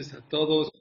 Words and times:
a 0.00 0.22
todos. 0.22 0.72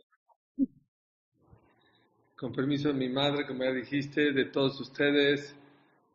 Con 2.37 2.53
permiso 2.53 2.87
de 2.87 2.93
mi 2.93 3.09
madre, 3.09 3.45
como 3.45 3.65
ya 3.65 3.71
dijiste, 3.73 4.31
de 4.31 4.45
todos 4.45 4.79
ustedes. 4.79 5.53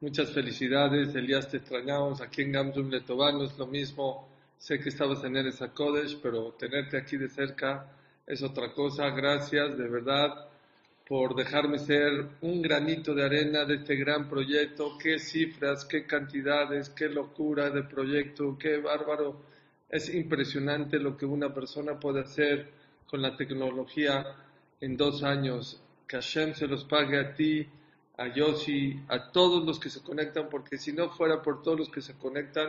Muchas 0.00 0.32
felicidades. 0.32 1.14
Elías, 1.14 1.50
te 1.50 1.58
extrañamos. 1.58 2.22
Aquí 2.22 2.42
en 2.42 2.52
Gamzum 2.52 2.88
Letová 2.88 3.30
no 3.30 3.44
es 3.44 3.58
lo 3.58 3.66
mismo. 3.66 4.26
Sé 4.56 4.78
que 4.78 4.88
estabas 4.88 5.22
en 5.24 5.36
Eres 5.36 5.62
Kodesh, 5.74 6.18
pero 6.22 6.52
tenerte 6.52 6.96
aquí 6.96 7.18
de 7.18 7.28
cerca 7.28 7.92
es 8.26 8.42
otra 8.42 8.72
cosa. 8.72 9.10
Gracias, 9.10 9.76
de 9.76 9.86
verdad, 9.86 10.48
por 11.06 11.34
dejarme 11.36 11.78
ser 11.78 12.26
un 12.40 12.62
granito 12.62 13.14
de 13.14 13.24
arena 13.24 13.66
de 13.66 13.74
este 13.74 13.96
gran 13.96 14.30
proyecto. 14.30 14.96
Qué 14.98 15.18
cifras, 15.18 15.84
qué 15.84 16.06
cantidades, 16.06 16.88
qué 16.88 17.10
locura 17.10 17.68
de 17.68 17.82
proyecto, 17.82 18.56
qué 18.58 18.78
bárbaro. 18.78 19.42
Es 19.90 20.12
impresionante 20.12 20.98
lo 20.98 21.18
que 21.18 21.26
una 21.26 21.52
persona 21.52 22.00
puede 22.00 22.20
hacer 22.20 22.83
con 23.06 23.22
la 23.22 23.36
tecnología 23.36 24.36
en 24.80 24.96
dos 24.96 25.22
años. 25.22 25.80
Que 26.06 26.16
Hashem 26.16 26.54
se 26.54 26.66
los 26.66 26.84
pague 26.84 27.18
a 27.18 27.34
ti, 27.34 27.66
a 28.16 28.28
Yossi, 28.28 29.00
a 29.08 29.32
todos 29.32 29.64
los 29.64 29.78
que 29.80 29.90
se 29.90 30.02
conectan, 30.02 30.48
porque 30.48 30.78
si 30.78 30.92
no 30.92 31.10
fuera 31.10 31.42
por 31.42 31.62
todos 31.62 31.78
los 31.78 31.88
que 31.88 32.00
se 32.00 32.14
conectan, 32.14 32.68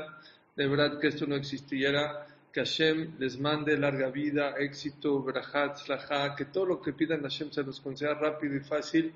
de 0.55 0.67
verdad 0.67 0.99
que 0.99 1.07
esto 1.07 1.25
no 1.27 1.35
existiera. 1.35 2.27
Que 2.51 2.61
Hashem 2.61 3.15
les 3.19 3.37
mande 3.37 3.77
larga 3.77 4.09
vida, 4.09 4.55
éxito, 4.57 5.21
brahat, 5.21 5.77
slaha, 5.77 6.35
que 6.35 6.45
todo 6.45 6.65
lo 6.65 6.81
que 6.81 6.93
pidan 6.93 7.21
Hashem 7.21 7.51
se 7.51 7.63
los 7.63 7.81
conceda 7.81 8.13
rápido 8.13 8.55
y 8.55 8.61
fácil, 8.61 9.13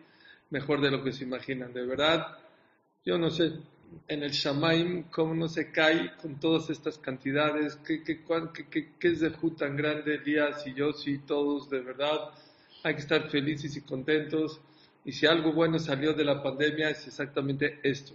mejor 0.49 0.81
de 0.81 0.91
lo 0.91 1.01
que 1.01 1.13
se 1.13 1.23
imaginan. 1.23 1.71
De 1.71 1.85
verdad, 1.85 2.37
yo 3.05 3.17
no 3.17 3.29
sé, 3.29 3.53
en 4.07 4.23
el 4.23 4.31
Shamaim, 4.31 5.03
cómo 5.09 5.33
no 5.33 5.47
se 5.47 5.71
cae 5.71 6.15
con 6.21 6.39
todas 6.39 6.69
estas 6.69 6.97
cantidades, 6.97 7.75
qué, 7.85 8.03
qué, 8.03 8.23
qué, 8.69 8.93
qué 8.99 9.07
es 9.07 9.19
de 9.19 9.31
tan 9.57 9.75
grande, 9.75 10.15
Elías 10.15 10.65
y 10.65 10.73
yo, 10.73 10.93
sí, 10.93 11.19
todos, 11.19 11.69
de 11.69 11.81
verdad, 11.81 12.31
hay 12.83 12.95
que 12.95 13.01
estar 13.01 13.29
felices 13.29 13.75
y 13.75 13.81
contentos. 13.81 14.61
Y 15.05 15.11
si 15.11 15.25
algo 15.25 15.53
bueno 15.53 15.79
salió 15.79 16.13
de 16.13 16.25
la 16.25 16.41
pandemia 16.41 16.89
es 16.89 17.07
exactamente 17.07 17.79
esto. 17.83 18.13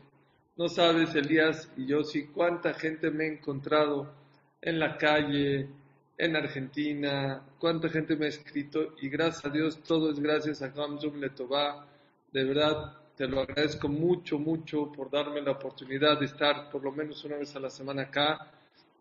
No 0.56 0.68
sabes, 0.68 1.14
Elías 1.14 1.70
y 1.76 1.86
yo, 1.86 2.04
sí, 2.04 2.26
cuánta 2.26 2.74
gente 2.74 3.10
me 3.10 3.24
he 3.24 3.32
encontrado 3.34 4.12
en 4.60 4.78
la 4.78 4.96
calle, 4.96 5.68
en 6.16 6.36
Argentina, 6.36 7.42
cuánta 7.58 7.88
gente 7.88 8.16
me 8.16 8.26
ha 8.26 8.28
escrito 8.28 8.94
y 9.00 9.08
gracias 9.08 9.44
a 9.46 9.50
Dios, 9.50 9.82
todo 9.82 10.10
es 10.10 10.20
gracias 10.20 10.62
a 10.62 10.68
Gamzum 10.68 11.16
Letová. 11.18 11.86
De 12.32 12.44
verdad, 12.44 12.96
te 13.16 13.28
lo 13.28 13.40
agradezco 13.40 13.88
mucho, 13.88 14.38
mucho 14.38 14.90
por 14.90 15.10
darme 15.10 15.40
la 15.40 15.52
oportunidad 15.52 16.18
de 16.18 16.26
estar 16.26 16.68
por 16.68 16.82
lo 16.82 16.90
menos 16.90 17.24
una 17.24 17.36
vez 17.36 17.54
a 17.54 17.60
la 17.60 17.70
semana 17.70 18.02
acá. 18.02 18.50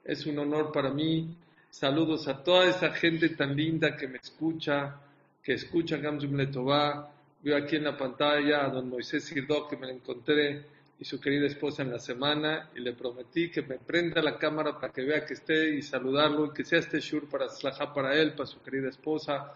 Es 0.04 0.26
un 0.28 0.38
honor 0.38 0.72
para 0.72 0.92
mí. 0.92 1.36
Saludos 1.70 2.28
a 2.28 2.44
toda 2.44 2.66
esa 2.66 2.92
gente 2.92 3.30
tan 3.30 3.56
linda 3.56 3.96
que 3.96 4.08
me 4.08 4.20
escucha, 4.22 5.00
que 5.42 5.54
escucha 5.54 5.98
Gamzum 5.98 6.36
Letová. 6.36 7.12
Veo 7.42 7.58
aquí 7.58 7.78
en 7.78 7.86
la 7.86 7.98
pantalla 7.98 8.66
a 8.66 8.70
don 8.70 8.88
Moisés 8.88 9.24
Sirdó, 9.24 9.68
que 9.68 9.78
me 9.78 9.88
lo 9.88 9.94
encontré, 9.94 10.64
y 11.00 11.04
su 11.04 11.20
querida 11.20 11.48
esposa 11.48 11.82
en 11.82 11.92
la 11.92 12.00
semana, 12.00 12.70
y 12.76 12.80
le 12.82 12.94
prometí 12.94 13.50
que 13.50 13.64
me 13.64 13.80
prenda 13.80 14.22
la 14.22 14.38
cámara 14.38 14.80
para 14.80 14.94
que 14.94 15.02
vea 15.02 15.26
que 15.26 15.34
esté 15.34 15.76
y 15.76 15.82
saludarlo, 15.82 16.46
y 16.46 16.54
que 16.54 16.64
sea 16.64 16.80
este 16.80 17.00
shur 17.00 17.28
para 17.28 17.50
Slaja 17.50 17.92
para 17.92 18.14
él, 18.14 18.34
para 18.34 18.46
su 18.46 18.62
querida 18.62 18.90
esposa. 18.90 19.54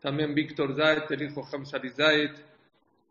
También 0.00 0.34
Víctor 0.34 0.76
Zayt, 0.76 1.10
el 1.10 1.22
hijo 1.22 1.48
Hamzali 1.50 1.90
Zayt, 1.90 2.32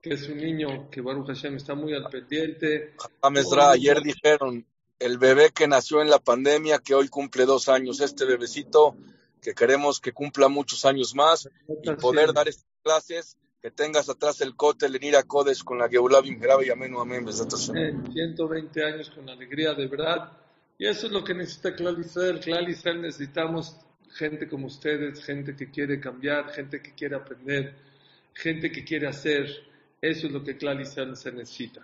que 0.03 0.15
es 0.15 0.27
un 0.27 0.37
niño 0.37 0.89
que 0.91 0.99
Baruch 0.99 1.27
Hashem 1.27 1.55
está 1.55 1.75
muy 1.75 1.93
al 1.93 2.09
pendiente. 2.09 2.93
ayer 3.21 4.01
dijeron, 4.01 4.65
el 4.99 5.17
bebé 5.17 5.51
que 5.51 5.65
nació 5.65 6.01
en 6.01 6.09
la 6.09 6.19
pandemia, 6.19 6.79
que 6.79 6.93
hoy 6.93 7.07
cumple 7.07 7.45
dos 7.45 7.69
años, 7.69 8.01
este 8.01 8.25
bebecito, 8.25 8.97
que 9.41 9.53
queremos 9.53 10.01
que 10.01 10.11
cumpla 10.11 10.49
muchos 10.49 10.83
años 10.83 11.15
más 11.15 11.49
y 11.81 11.89
poder 11.91 12.33
dar 12.33 12.49
estas 12.49 12.67
clases, 12.83 13.37
que 13.61 13.71
tengas 13.71 14.09
atrás 14.09 14.41
el 14.41 14.57
cótel 14.57 14.93
en 14.97 15.03
ir 15.03 15.15
a 15.15 15.23
Codes 15.23 15.63
con 15.63 15.77
la 15.77 15.87
Geulah 15.87 16.19
Grave 16.21 16.67
y 16.67 16.69
amén, 16.69 16.93
amén, 16.99 17.25
120 18.11 18.83
años 18.83 19.09
con 19.09 19.29
alegría, 19.29 19.73
de 19.73 19.87
verdad. 19.87 20.33
Y 20.77 20.85
eso 20.85 21.07
es 21.07 21.13
lo 21.13 21.23
que 21.23 21.33
necesita 21.33 21.73
Clal 21.73 21.97
Israel. 21.97 22.41
Clal 22.41 22.69
Israel 22.69 23.01
necesitamos 23.01 23.77
gente 24.15 24.49
como 24.49 24.67
ustedes, 24.67 25.23
gente 25.23 25.55
que 25.55 25.71
quiere 25.71 26.01
cambiar, 26.01 26.51
gente 26.51 26.81
que 26.81 26.93
quiere 26.93 27.15
aprender, 27.15 27.73
gente 28.33 28.69
que 28.69 28.83
quiere 28.83 29.07
hacer 29.07 29.71
eso 30.03 30.27
es 30.27 30.33
lo 30.33 30.43
que 30.43 30.57
Clarice 30.57 31.15
se 31.15 31.31
necesita. 31.31 31.81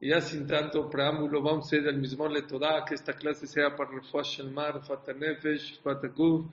Y 0.00 0.08
ya 0.08 0.22
sin 0.22 0.46
tanto 0.46 0.88
preámbulo, 0.88 1.42
vamos 1.42 1.66
a 1.66 1.66
hacer 1.66 1.86
el 1.88 1.98
mismo 1.98 2.26
Letodá, 2.26 2.86
que 2.86 2.94
esta 2.94 3.12
clase 3.12 3.46
sea 3.46 3.76
para 3.76 3.90
Refuash 3.90 4.38
Shelmar, 4.38 4.82
Fata 4.82 5.12
Nefesh, 5.12 5.78
Fata 5.82 6.08
Guf, 6.08 6.46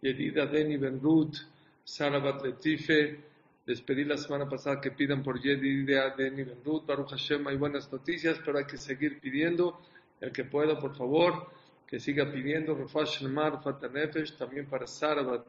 Yedida 0.00 0.46
Deni 0.46 0.78
Ben 0.78 0.98
Ruth, 0.98 1.36
Sara 1.84 2.18
Batletife. 2.20 3.20
Les 3.66 3.82
pedí 3.82 4.04
la 4.04 4.16
semana 4.16 4.48
pasada 4.48 4.80
que 4.80 4.92
pidan 4.92 5.22
por 5.22 5.38
Yedida 5.38 6.14
Deni 6.16 6.44
Ben 6.44 6.64
Ruth, 6.64 6.86
Baruch 6.86 7.10
Hashem, 7.10 7.46
hay 7.48 7.58
buenas 7.58 7.92
noticias, 7.92 8.40
pero 8.42 8.56
hay 8.56 8.64
que 8.64 8.78
seguir 8.78 9.20
pidiendo. 9.20 9.82
El 10.22 10.32
que 10.32 10.44
pueda, 10.44 10.78
por 10.78 10.96
favor, 10.96 11.50
que 11.86 12.00
siga 12.00 12.32
pidiendo 12.32 12.74
Refuash 12.74 13.20
Shelmar, 13.20 13.62
Fata 13.62 13.88
Nefesh, 13.88 14.38
también 14.38 14.64
para 14.64 14.86
Sara 14.86 15.20
Bat 15.20 15.48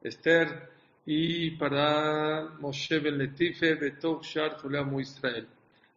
Esther 0.00 0.77
y 1.10 1.52
para 1.52 2.50
Moshe 2.60 2.98
Ben 2.98 3.16
Letife, 3.16 3.76
Betov 3.76 4.22
Shar 4.22 4.60
Fulamo 4.60 5.00
Israel. 5.00 5.48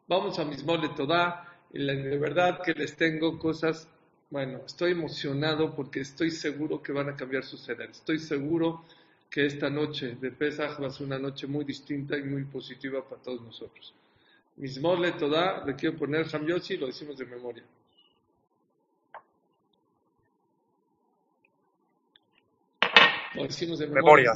Vamos 0.07 0.39
a 0.39 0.45
mismo 0.45 0.77
Letodá, 0.77 1.59
y 1.73 1.85
de 1.85 2.17
verdad 2.17 2.61
que 2.63 2.71
les 2.71 2.95
tengo 2.95 3.37
cosas, 3.37 3.89
bueno, 4.29 4.61
estoy 4.65 4.93
emocionado 4.93 5.75
porque 5.75 5.99
estoy 5.99 6.31
seguro 6.31 6.81
que 6.81 6.93
van 6.93 7.09
a 7.09 7.15
cambiar 7.17 7.43
su 7.43 7.57
ser. 7.57 7.81
Estoy 7.81 8.19
seguro 8.19 8.85
que 9.29 9.47
esta 9.47 9.69
noche 9.69 10.15
de 10.15 10.31
Pesach 10.31 10.81
va 10.81 10.87
a 10.87 10.91
ser 10.91 11.07
una 11.07 11.19
noche 11.19 11.45
muy 11.45 11.65
distinta 11.65 12.17
y 12.17 12.23
muy 12.23 12.45
positiva 12.45 13.03
para 13.03 13.21
todos 13.21 13.41
nosotros. 13.41 13.93
Mismo 14.55 14.95
Letodá, 14.95 15.65
le 15.65 15.75
quiero 15.75 15.97
poner 15.97 16.25
Ham 16.33 16.45
lo 16.45 16.87
decimos 16.87 17.17
de 17.17 17.25
memoria. 17.25 17.63
Lo 23.35 23.43
decimos 23.43 23.79
de 23.79 23.87
memoria. 23.87 24.31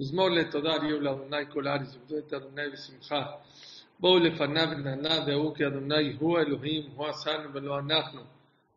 מזמור 0.00 0.30
לתודה 0.30 0.76
יהיו 0.82 1.00
לאדוני 1.00 1.46
כל 1.52 1.66
הארץ, 1.66 1.94
עבדו 1.94 2.18
את 2.18 2.32
אדוני 2.32 2.70
בשמחה. 2.72 3.26
בואו 4.00 4.18
לפניו 4.18 4.68
ונענה 4.70 5.24
דעו 5.26 5.54
כי 5.54 5.66
אדוני 5.66 6.16
הוא 6.18 6.38
אלוהים, 6.38 6.82
הוא 6.96 7.06
עשנו 7.06 7.52
ולא 7.52 7.78
אנחנו. 7.78 8.20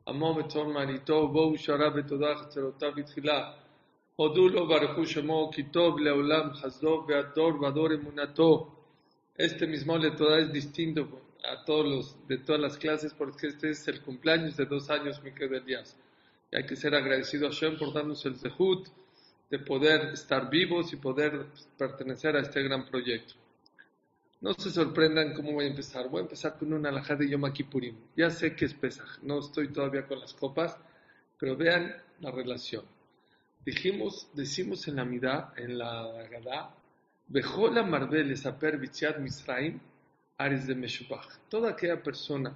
עמו 0.07 0.35
וצאן 0.39 0.71
מעניתו, 0.73 1.27
בואו 1.27 1.57
שרה 1.57 1.89
בתודה 1.89 2.35
חצרותיו 2.35 2.91
בתחילה. 2.95 3.51
הודו 4.15 4.49
לו 4.49 4.67
ברכו 4.67 5.05
שמו 5.05 5.51
כי 5.53 5.63
טוב 5.63 5.99
לעולם 5.99 6.53
חסדו 6.53 7.05
והדור 7.07 7.61
והדור 7.61 7.87
אמונתו. 7.93 8.75
Este 9.39 9.65
mismo 9.67 9.97
le 9.97 10.11
toda 10.11 10.39
es 10.39 10.51
distinto 10.51 11.07
a 11.45 11.63
todos 11.63 11.85
los 11.85 12.27
de 12.27 12.37
todas 12.39 12.59
las 12.59 12.77
clases 12.77 13.13
porque 13.13 13.47
este 13.47 13.69
es 13.69 13.87
el 13.87 14.01
cumpleaños 14.01 14.57
de 14.57 14.65
dos 14.65 14.89
años, 14.89 15.23
mi 15.23 15.31
querido 15.31 15.55
Elías. 15.55 15.95
Y 16.51 16.57
hay 16.57 16.65
que 16.65 16.75
ser 16.75 16.93
agradecido 16.93 17.47
a 17.47 17.51
Shem 17.51 17.77
por 17.77 17.93
darnos 17.93 18.25
el 18.25 18.35
zehut 18.35 18.89
de 19.50 19.58
poder 19.58 20.12
estar 20.12 20.50
vivos 20.50 20.92
y 20.92 20.96
poder 20.96 21.46
pertenecer 21.76 22.36
a 22.36 22.40
este 22.40 22.62
gran 22.62 22.86
proyecto. 22.86 23.34
No 24.40 24.52
se 24.54 24.70
sorprendan 24.70 25.32
cómo 25.32 25.52
voy 25.52 25.64
a 25.64 25.68
empezar. 25.68 26.08
Voy 26.08 26.20
a 26.20 26.24
empezar 26.24 26.58
con 26.58 26.72
una 26.72 26.90
alajá 26.90 27.16
de 27.16 27.28
Yom 27.28 27.50
Kippurim. 27.52 27.96
Ya 28.16 28.30
sé 28.30 28.54
que 28.54 28.66
es 28.66 28.74
Pesaj, 28.74 29.22
no 29.22 29.38
estoy 29.38 29.68
todavía 29.68 30.06
con 30.06 30.20
las 30.20 30.34
copas, 30.34 30.76
pero 31.38 31.56
vean 31.56 31.94
la 32.20 32.30
relación. 32.30 32.84
Dijimos, 33.64 34.28
decimos 34.34 34.86
en 34.88 34.96
la 34.96 35.04
Midá, 35.06 35.54
en 35.56 35.78
la 35.78 36.02
Agadá, 36.02 36.74
Bejola 37.26 37.82
Marbeles 37.82 38.44
Aper 38.44 38.76
Bitziat 38.76 39.18
Misraim, 39.18 39.80
Ares 40.36 40.66
de 40.66 40.74
Meshubach. 40.74 41.38
Toda 41.48 41.70
aquella 41.70 42.02
persona 42.02 42.54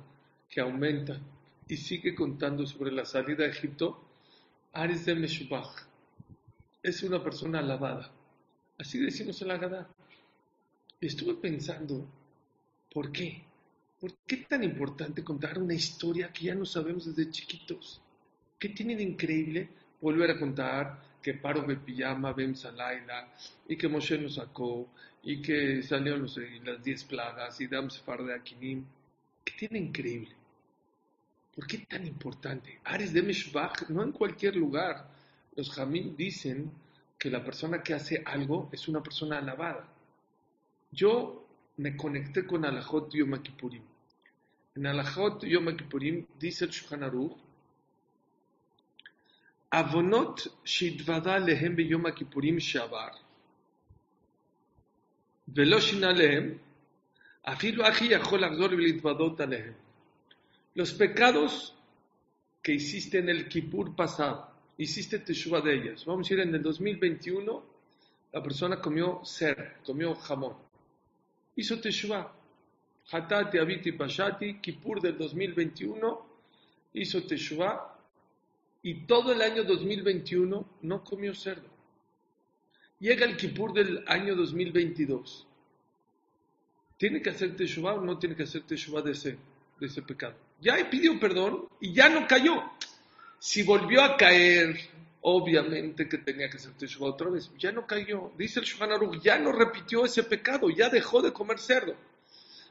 que 0.50 0.60
aumenta 0.60 1.18
y 1.66 1.76
sigue 1.78 2.14
contando 2.14 2.66
sobre 2.66 2.92
la 2.92 3.06
salida 3.06 3.44
de 3.44 3.50
Egipto, 3.50 4.04
Ares 4.74 5.06
de 5.06 5.14
Meshubach 5.14 5.87
es 6.88 7.02
una 7.02 7.22
persona 7.22 7.58
alabada. 7.58 8.10
Así 8.78 8.98
decimos 8.98 9.40
en 9.42 9.48
la 9.48 9.58
Gadá. 9.58 9.88
Estuve 11.00 11.34
pensando, 11.34 12.06
¿por 12.92 13.12
qué? 13.12 13.42
¿Por 14.00 14.14
qué 14.26 14.38
tan 14.38 14.62
importante 14.62 15.24
contar 15.24 15.58
una 15.58 15.74
historia 15.74 16.32
que 16.32 16.46
ya 16.46 16.54
no 16.54 16.64
sabemos 16.64 17.06
desde 17.06 17.30
chiquitos? 17.30 18.00
¿Qué 18.58 18.70
tiene 18.70 18.96
de 18.96 19.02
increíble 19.02 19.68
volver 20.00 20.30
a 20.30 20.38
contar 20.38 21.02
que 21.22 21.34
Paro 21.34 21.62
de 21.62 21.76
Pijama, 21.76 22.32
Bem 22.32 22.54
Salaila, 22.54 23.32
y 23.68 23.76
que 23.76 23.88
Moshe 23.88 24.18
nos 24.18 24.36
sacó, 24.36 24.88
y 25.22 25.42
que 25.42 25.82
salieron 25.82 26.26
las 26.64 26.82
diez 26.82 27.04
plagas, 27.04 27.60
y 27.60 27.66
Dam 27.66 27.90
Sefar 27.90 28.24
de 28.24 28.34
Akinim? 28.34 28.84
¿Qué 29.44 29.52
tiene 29.58 29.78
increíble? 29.78 30.34
¿Por 31.54 31.66
qué 31.66 31.78
tan 31.78 32.06
importante? 32.06 32.80
Ares 32.84 33.12
de 33.12 33.22
Meshbach, 33.22 33.88
no 33.88 34.04
en 34.04 34.12
cualquier 34.12 34.54
lugar. 34.54 35.10
Los 35.56 35.70
Jamim 35.72 36.14
dicen 36.14 36.70
que 37.17 37.29
la 37.29 37.43
persona 37.43 37.81
que 37.81 37.93
hace 37.93 38.21
algo 38.25 38.69
es 38.71 38.87
una 38.87 39.01
persona 39.01 39.37
alabada. 39.37 39.87
Yo 40.91 41.47
me 41.77 41.95
conecté 41.95 42.45
con 42.45 42.65
Alajot 42.65 43.13
Yom 43.13 43.41
Kippurim. 43.41 43.83
En 44.75 44.87
Alajot 44.87 45.43
Yom 45.43 45.75
Kippurim 45.77 46.25
dice 46.39 46.65
el 46.65 46.71
Shulchan 46.71 47.03
Aruch 47.03 47.37
Avonot 49.73 50.47
שיתוודה 50.65 51.37
lehem 51.37 51.75
ביום 51.75 52.05
הכיפורים 52.05 52.59
שעבר, 52.59 53.07
ולא 55.55 55.79
שינה 55.79 56.11
להם, 56.11 56.57
אפילו 57.41 57.89
אחי 57.89 58.05
יכול 58.05 58.43
לחזור 58.45 58.65
ולהתוודות 58.65 59.39
עליהם. 59.39 59.73
Los 60.75 60.93
pecados 60.93 61.75
que 62.61 62.73
hiciste 62.73 63.17
en 63.17 63.29
el 63.29 63.47
Kippur 63.49 63.95
pasado, 63.95 64.47
hiciste 64.78 65.18
teshuva 65.18 65.60
de 65.60 65.74
ellas. 65.74 66.04
Vamos 66.04 66.30
a 66.30 66.34
ir 66.34 66.40
en 66.40 66.54
el 66.54 66.62
2021, 66.62 67.64
la 68.32 68.42
persona 68.42 68.80
comió 68.80 69.20
ser, 69.24 69.76
comió 69.84 70.14
jamón. 70.14 70.56
Hizo 71.56 71.80
teshuva. 71.80 72.34
Hatati, 73.10 73.58
Abiti, 73.58 73.92
Pashati, 73.92 74.60
Kippur 74.60 75.00
del 75.00 75.16
2021, 75.16 76.26
hizo 76.92 77.22
teshuva 77.22 77.98
y 78.82 79.06
todo 79.06 79.32
el 79.32 79.40
año 79.40 79.64
2021 79.64 80.68
no 80.82 81.04
comió 81.04 81.34
cerdo. 81.34 81.68
Llega 83.00 83.24
el 83.24 83.36
Kippur 83.36 83.72
del 83.72 84.04
año 84.06 84.34
2022. 84.34 85.46
¿Tiene 86.98 87.22
que 87.22 87.30
hacer 87.30 87.56
teshuva 87.56 87.94
o 87.94 88.00
no 88.02 88.18
tiene 88.18 88.36
que 88.36 88.42
hacer 88.42 88.62
teshuva 88.62 89.00
de 89.00 89.12
ese, 89.12 89.38
de 89.80 89.86
ese 89.86 90.02
pecado? 90.02 90.34
Ya 90.60 90.76
pidió 90.90 91.18
perdón 91.18 91.66
y 91.80 91.94
ya 91.94 92.08
no 92.08 92.26
cayó. 92.26 92.62
Si 93.38 93.62
volvió 93.62 94.02
a 94.02 94.16
caer, 94.16 94.76
obviamente 95.22 96.08
que 96.08 96.18
tenía 96.18 96.48
que 96.50 96.56
hacer 96.56 96.72
teshuva 96.72 97.10
otra 97.10 97.30
vez. 97.30 97.50
Ya 97.58 97.72
no 97.72 97.86
cayó. 97.86 98.32
Dice 98.36 98.60
el 98.60 98.66
Shulchan 98.66 98.92
Aruch, 98.92 99.20
ya 99.22 99.38
no 99.38 99.52
repitió 99.52 100.04
ese 100.04 100.22
pecado, 100.24 100.70
ya 100.70 100.88
dejó 100.88 101.22
de 101.22 101.32
comer 101.32 101.58
cerdo. 101.58 101.94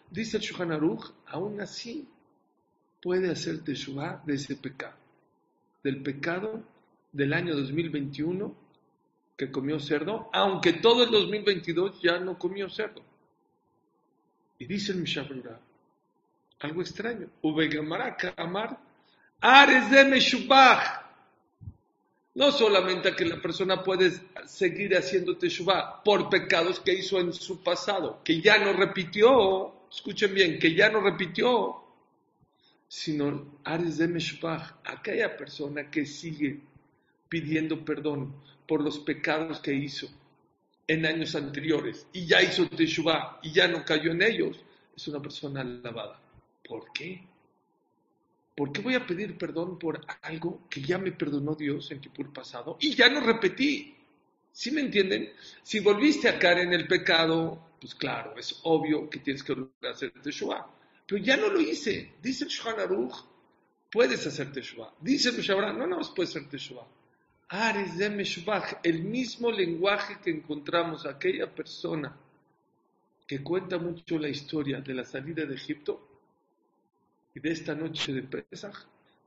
Dice 0.09 0.37
el 0.37 0.43
Shulchan 0.43 0.71
Aruch, 0.71 1.13
aún 1.25 1.61
así 1.61 2.07
puede 3.01 3.31
hacer 3.31 3.63
teshuva 3.63 4.21
de 4.25 4.35
ese 4.35 4.55
pecado 4.55 5.07
del 5.87 6.03
pecado 6.03 6.63
del 7.13 7.31
año 7.31 7.55
2021 7.55 8.53
que 9.37 9.49
comió 9.51 9.79
cerdo, 9.79 10.29
aunque 10.33 10.73
todo 10.73 11.05
el 11.05 11.11
2022 11.11 12.01
ya 12.01 12.19
no 12.19 12.37
comió 12.37 12.69
cerdo. 12.69 13.01
Y 14.59 14.65
dice 14.65 14.91
el 14.91 14.97
Mishabrura, 14.97 15.61
algo 16.59 16.81
extraño, 16.81 17.29
amar, 17.41 18.17
de 18.17 18.33
Meshubach. 18.35 18.79
No 22.35 22.51
solamente 22.51 23.15
que 23.15 23.25
la 23.25 23.41
persona 23.41 23.83
puede 23.83 24.11
seguir 24.45 24.95
haciendo 24.95 25.37
teshuvah 25.37 26.03
por 26.03 26.29
pecados 26.29 26.79
que 26.79 26.93
hizo 26.93 27.19
en 27.19 27.33
su 27.33 27.63
pasado, 27.63 28.21
que 28.23 28.41
ya 28.41 28.57
no 28.59 28.73
repitió, 28.73 29.87
escuchen 29.89 30.33
bien, 30.33 30.59
que 30.59 30.75
ya 30.75 30.89
no 30.89 31.01
repitió, 31.01 31.83
sino 32.87 33.59
Ares 33.63 33.97
de 33.97 34.07
Meshpach, 34.07 34.75
aquella 34.85 35.35
persona 35.35 35.89
que 35.89 36.05
sigue 36.05 36.61
pidiendo 37.27 37.83
perdón 37.83 38.35
por 38.67 38.81
los 38.81 38.99
pecados 38.99 39.59
que 39.59 39.73
hizo 39.73 40.07
en 40.87 41.05
años 41.05 41.35
anteriores 41.35 42.07
y 42.13 42.25
ya 42.25 42.41
hizo 42.41 42.67
Teshuvah 42.69 43.39
y 43.43 43.51
ya 43.51 43.67
no 43.67 43.83
cayó 43.83 44.11
en 44.11 44.21
ellos, 44.21 44.57
es 44.95 45.07
una 45.07 45.21
persona 45.21 45.61
alabada. 45.61 46.19
¿Por 46.63 46.91
qué? 46.93 47.23
¿Por 48.57 48.71
qué 48.71 48.81
voy 48.81 48.95
a 48.95 49.05
pedir 49.05 49.37
perdón 49.37 49.77
por 49.77 50.01
algo 50.23 50.67
que 50.67 50.81
ya 50.81 50.97
me 50.97 51.11
perdonó 51.11 51.53
Dios 51.53 51.91
en 51.91 52.01
Kipur 52.01 52.33
pasado 52.33 52.75
y 52.79 52.95
ya 52.95 53.07
no 53.07 53.19
repetí? 53.19 53.93
¿Sí 54.51 54.71
me 54.71 54.81
entienden? 54.81 55.31
Si 55.61 55.79
volviste 55.79 56.27
a 56.27 56.39
caer 56.39 56.65
en 56.65 56.73
el 56.73 56.87
pecado, 56.87 57.75
pues 57.79 57.93
claro, 57.93 58.35
es 58.35 58.59
obvio 58.63 59.07
que 59.11 59.19
tienes 59.19 59.43
que 59.43 59.55
hacer 59.87 60.11
Teshuvah. 60.23 60.65
Pero 61.05 61.23
ya 61.23 61.37
no 61.37 61.49
lo 61.49 61.61
hice. 61.61 62.13
Dice 62.19 62.45
el 62.45 62.49
Shulchan 62.49 62.79
Aruch, 62.79 63.13
puedes 63.91 64.25
hacer 64.25 64.51
Teshuvah. 64.51 64.91
Dice 65.01 65.29
el 65.29 65.37
Mishabra, 65.37 65.71
no, 65.71 65.85
no 65.85 65.99
puedes 66.15 66.31
hacer 66.31 66.49
Teshuvah. 66.49 66.87
Ares 67.49 67.95
de 67.95 68.09
Meshubach, 68.09 68.79
el 68.81 69.03
mismo 69.03 69.51
lenguaje 69.51 70.17
que 70.23 70.31
encontramos 70.31 71.05
aquella 71.05 71.53
persona 71.53 72.17
que 73.27 73.43
cuenta 73.43 73.77
mucho 73.77 74.17
la 74.17 74.29
historia 74.29 74.81
de 74.81 74.95
la 74.95 75.05
salida 75.05 75.45
de 75.45 75.53
Egipto 75.53 76.16
y 77.37 77.39
de 77.39 77.51
esta 77.51 77.75
noche 77.75 78.13
de 78.13 78.23
Pesach, 78.23 78.75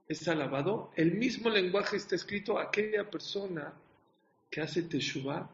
es 0.09 0.27
alabado. 0.27 0.91
El 0.97 1.15
mismo 1.15 1.49
lenguaje 1.49 1.97
está 1.97 2.17
escrito 2.17 2.59
a 2.59 2.65
aquella 2.65 3.09
persona 3.09 3.73
que 4.51 4.61
hace 4.61 4.83
Teshuvah 4.83 5.49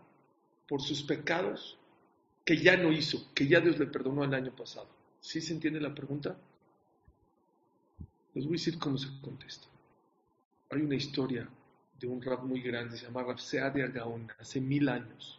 por 0.66 0.80
sus 0.80 1.02
pecados 1.02 1.78
que 2.46 2.56
ya 2.56 2.78
no 2.78 2.90
hizo, 2.92 3.30
que 3.34 3.46
ya 3.46 3.60
Dios 3.60 3.78
le 3.78 3.84
perdonó 3.84 4.24
el 4.24 4.32
año 4.32 4.56
pasado. 4.56 4.88
¿Sí 5.20 5.42
se 5.42 5.52
entiende 5.52 5.82
la 5.82 5.94
pregunta? 5.94 6.34
Les 8.32 8.46
voy 8.46 8.54
a 8.54 8.58
decir 8.58 8.78
cómo 8.78 8.96
se 8.96 9.08
contesta. 9.20 9.66
Hay 10.70 10.80
una 10.80 10.94
historia 10.94 11.46
de 12.00 12.06
un 12.06 12.22
rap 12.22 12.42
muy 12.42 12.62
grande, 12.62 12.96
se 12.96 13.04
llama 13.04 13.22
Rav 13.22 13.36
de 13.74 13.88
Gaon, 13.88 14.32
hace 14.38 14.62
mil 14.62 14.88
años. 14.88 15.38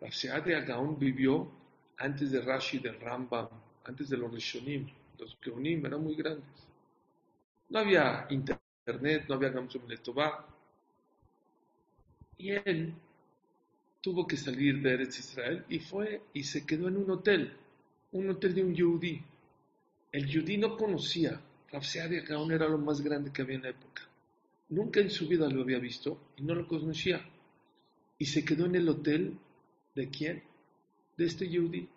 Rav 0.00 0.44
de 0.44 0.56
Agaón 0.56 0.98
vivió 0.98 1.50
antes 1.98 2.30
de 2.30 2.40
Rashi, 2.40 2.78
del 2.78 2.98
Rambam, 2.98 3.50
antes 3.84 4.08
de 4.08 4.16
los 4.16 4.32
Rishonim. 4.32 4.88
Los 5.18 5.36
Geonim 5.40 5.84
eran 5.84 6.02
muy 6.02 6.14
grandes. 6.14 6.66
No 7.68 7.80
había 7.80 8.26
internet, 8.30 9.24
no 9.28 9.34
había 9.34 9.50
Gamsum 9.50 9.86
Letová. 9.86 10.46
Y 12.36 12.50
él 12.50 12.94
tuvo 14.00 14.26
que 14.26 14.36
salir 14.36 14.80
de 14.80 14.94
Eretz 14.94 15.18
Israel 15.18 15.64
y 15.68 15.80
fue 15.80 16.22
y 16.32 16.44
se 16.44 16.64
quedó 16.64 16.88
en 16.88 16.96
un 16.96 17.10
hotel 17.10 17.56
un 18.12 18.30
hotel 18.30 18.54
de 18.54 18.64
un 18.64 18.74
yudí. 18.74 19.20
El 20.12 20.26
yudí 20.26 20.56
no 20.56 20.76
conocía, 20.76 21.40
de 21.70 22.20
Gaon 22.22 22.50
era 22.52 22.66
lo 22.66 22.78
más 22.78 23.00
grande 23.00 23.30
que 23.30 23.42
había 23.42 23.56
en 23.56 23.62
la 23.62 23.68
época. 23.70 24.02
Nunca 24.70 25.00
en 25.00 25.10
su 25.10 25.28
vida 25.28 25.48
lo 25.48 25.62
había 25.62 25.78
visto 25.78 26.32
y 26.36 26.42
no 26.42 26.54
lo 26.54 26.66
conocía. 26.66 27.20
Y 28.18 28.24
se 28.24 28.44
quedó 28.44 28.66
en 28.66 28.76
el 28.76 28.88
hotel 28.88 29.38
de 29.94 30.08
quién? 30.08 30.42
De 31.16 31.26
este 31.26 31.48
yudí. 31.48 31.88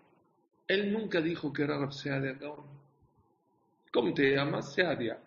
Él 0.68 0.92
nunca 0.92 1.22
dijo 1.22 1.52
que 1.54 1.64
era 1.64 1.78
de 1.80 2.34
Gaon. 2.34 2.81
¿Cómo 3.92 4.14
te 4.14 4.36
llamas? 4.36 4.74
Seadia. 4.74 5.20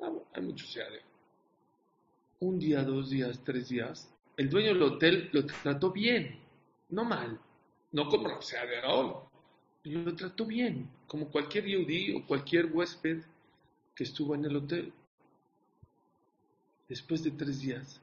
Ah, 0.00 0.12
hay 0.32 0.42
muchos 0.42 0.72
Seadia. 0.72 1.02
Un 2.40 2.58
día, 2.58 2.82
dos 2.82 3.10
días, 3.10 3.42
tres 3.42 3.68
días, 3.68 4.12
el 4.36 4.48
dueño 4.50 4.68
del 4.68 4.82
hotel 4.82 5.30
lo 5.32 5.46
trató 5.46 5.90
bien, 5.90 6.38
no 6.90 7.04
mal, 7.04 7.40
no 7.92 8.08
como 8.08 8.28
Gaon 8.28 9.26
y 9.82 9.90
lo 9.92 10.14
trató 10.14 10.44
bien, 10.44 10.90
como 11.06 11.30
cualquier 11.30 11.64
yudí 11.64 12.12
o 12.12 12.26
cualquier 12.26 12.66
huésped 12.66 13.22
que 13.94 14.04
estuvo 14.04 14.34
en 14.34 14.44
el 14.44 14.56
hotel. 14.56 14.92
Después 16.88 17.22
de 17.22 17.30
tres 17.30 17.60
días, 17.60 18.00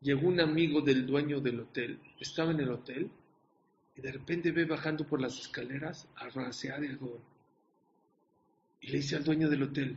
llegó 0.00 0.28
un 0.28 0.40
amigo 0.40 0.80
del 0.80 1.04
dueño 1.04 1.40
del 1.40 1.60
hotel, 1.60 2.00
estaba 2.18 2.52
en 2.52 2.60
el 2.60 2.70
hotel, 2.70 3.10
y 3.96 4.00
de 4.00 4.12
repente 4.12 4.52
ve 4.52 4.64
bajando 4.64 5.04
por 5.04 5.20
las 5.20 5.38
escaleras 5.38 6.08
a 6.16 6.28
Rasea 6.28 6.78
de 6.78 6.90
Agón. 6.90 7.31
Y 8.82 8.88
le 8.88 8.98
dice 8.98 9.16
al 9.16 9.24
dueño 9.24 9.48
del 9.48 9.62
hotel, 9.62 9.96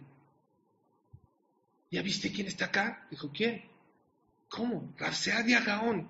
¿ya 1.91 2.01
viste 2.01 2.31
quién 2.31 2.47
está 2.47 2.65
acá? 2.65 3.07
Dijo, 3.11 3.31
¿quién? 3.33 3.63
¿Cómo? 4.47 4.93
Rasea 4.97 5.43
de 5.43 5.55
Agaón. 5.55 6.07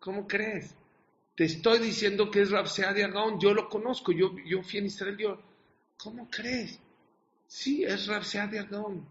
¿Cómo 0.00 0.26
crees? 0.26 0.74
Te 1.34 1.44
estoy 1.44 1.78
diciendo 1.78 2.30
que 2.30 2.42
es 2.42 2.50
de 2.50 3.08
Gaon, 3.08 3.40
yo 3.40 3.52
lo 3.52 3.68
conozco, 3.68 4.12
yo, 4.12 4.34
yo 4.46 4.62
fui 4.62 4.78
en 4.78 4.86
Israel, 4.86 5.16
yo, 5.16 5.42
¿cómo 5.96 6.28
crees? 6.30 6.78
Sí, 7.46 7.84
es 7.84 8.06
de 8.06 8.62
Gaon. 8.64 9.06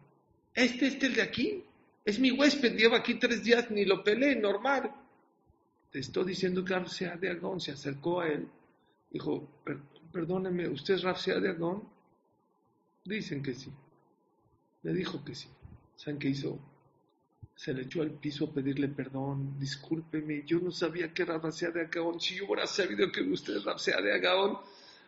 Este, 0.54 0.88
este, 0.88 1.08
el 1.08 1.16
de 1.16 1.22
aquí, 1.22 1.64
es 2.06 2.20
mi 2.20 2.32
huésped, 2.32 2.76
lleva 2.76 2.98
aquí 2.98 3.16
tres 3.16 3.44
días, 3.44 3.70
ni 3.72 3.86
lo 3.86 4.04
peleé, 4.04 4.36
normal. 4.36 4.92
Te 5.92 6.00
estoy 6.00 6.26
diciendo 6.26 6.64
que 6.64 6.74
de 7.20 7.36
Gaon 7.36 7.60
se 7.60 7.72
acercó 7.72 8.22
a 8.22 8.30
él, 8.30 8.48
dijo, 9.12 9.48
perdóneme, 10.12 10.70
¿usted 10.70 10.96
es 10.96 11.04
de 11.40 11.54
Gaon? 11.54 11.93
Dicen 13.06 13.44
que 13.44 13.54
sí. 13.54 13.72
Le 14.84 14.94
dijo 14.94 15.24
que 15.24 15.36
sí. 15.36 15.48
¿Saben 15.96 16.20
qué 16.20 16.30
hizo? 16.30 16.60
se 17.56 17.74
le 17.74 17.84
echó 17.84 18.02
al 18.02 18.12
piso 18.12 18.46
a 18.46 18.52
pedirle 18.52 18.88
perdón, 18.88 19.58
discúlpeme, 19.60 20.44
yo 20.46 20.60
no 20.60 20.72
sabía 20.72 21.14
que 21.14 21.24
era 21.24 21.40
de 21.40 21.82
Agaón, 21.82 22.20
si 22.20 22.36
yo 22.36 22.46
hubiera 22.46 22.68
sabido 22.68 23.12
que 23.12 23.22
usted 23.22 23.58
es 23.58 23.64
Rapsea 23.64 24.02
de 24.02 24.14
Agaón, 24.14 24.58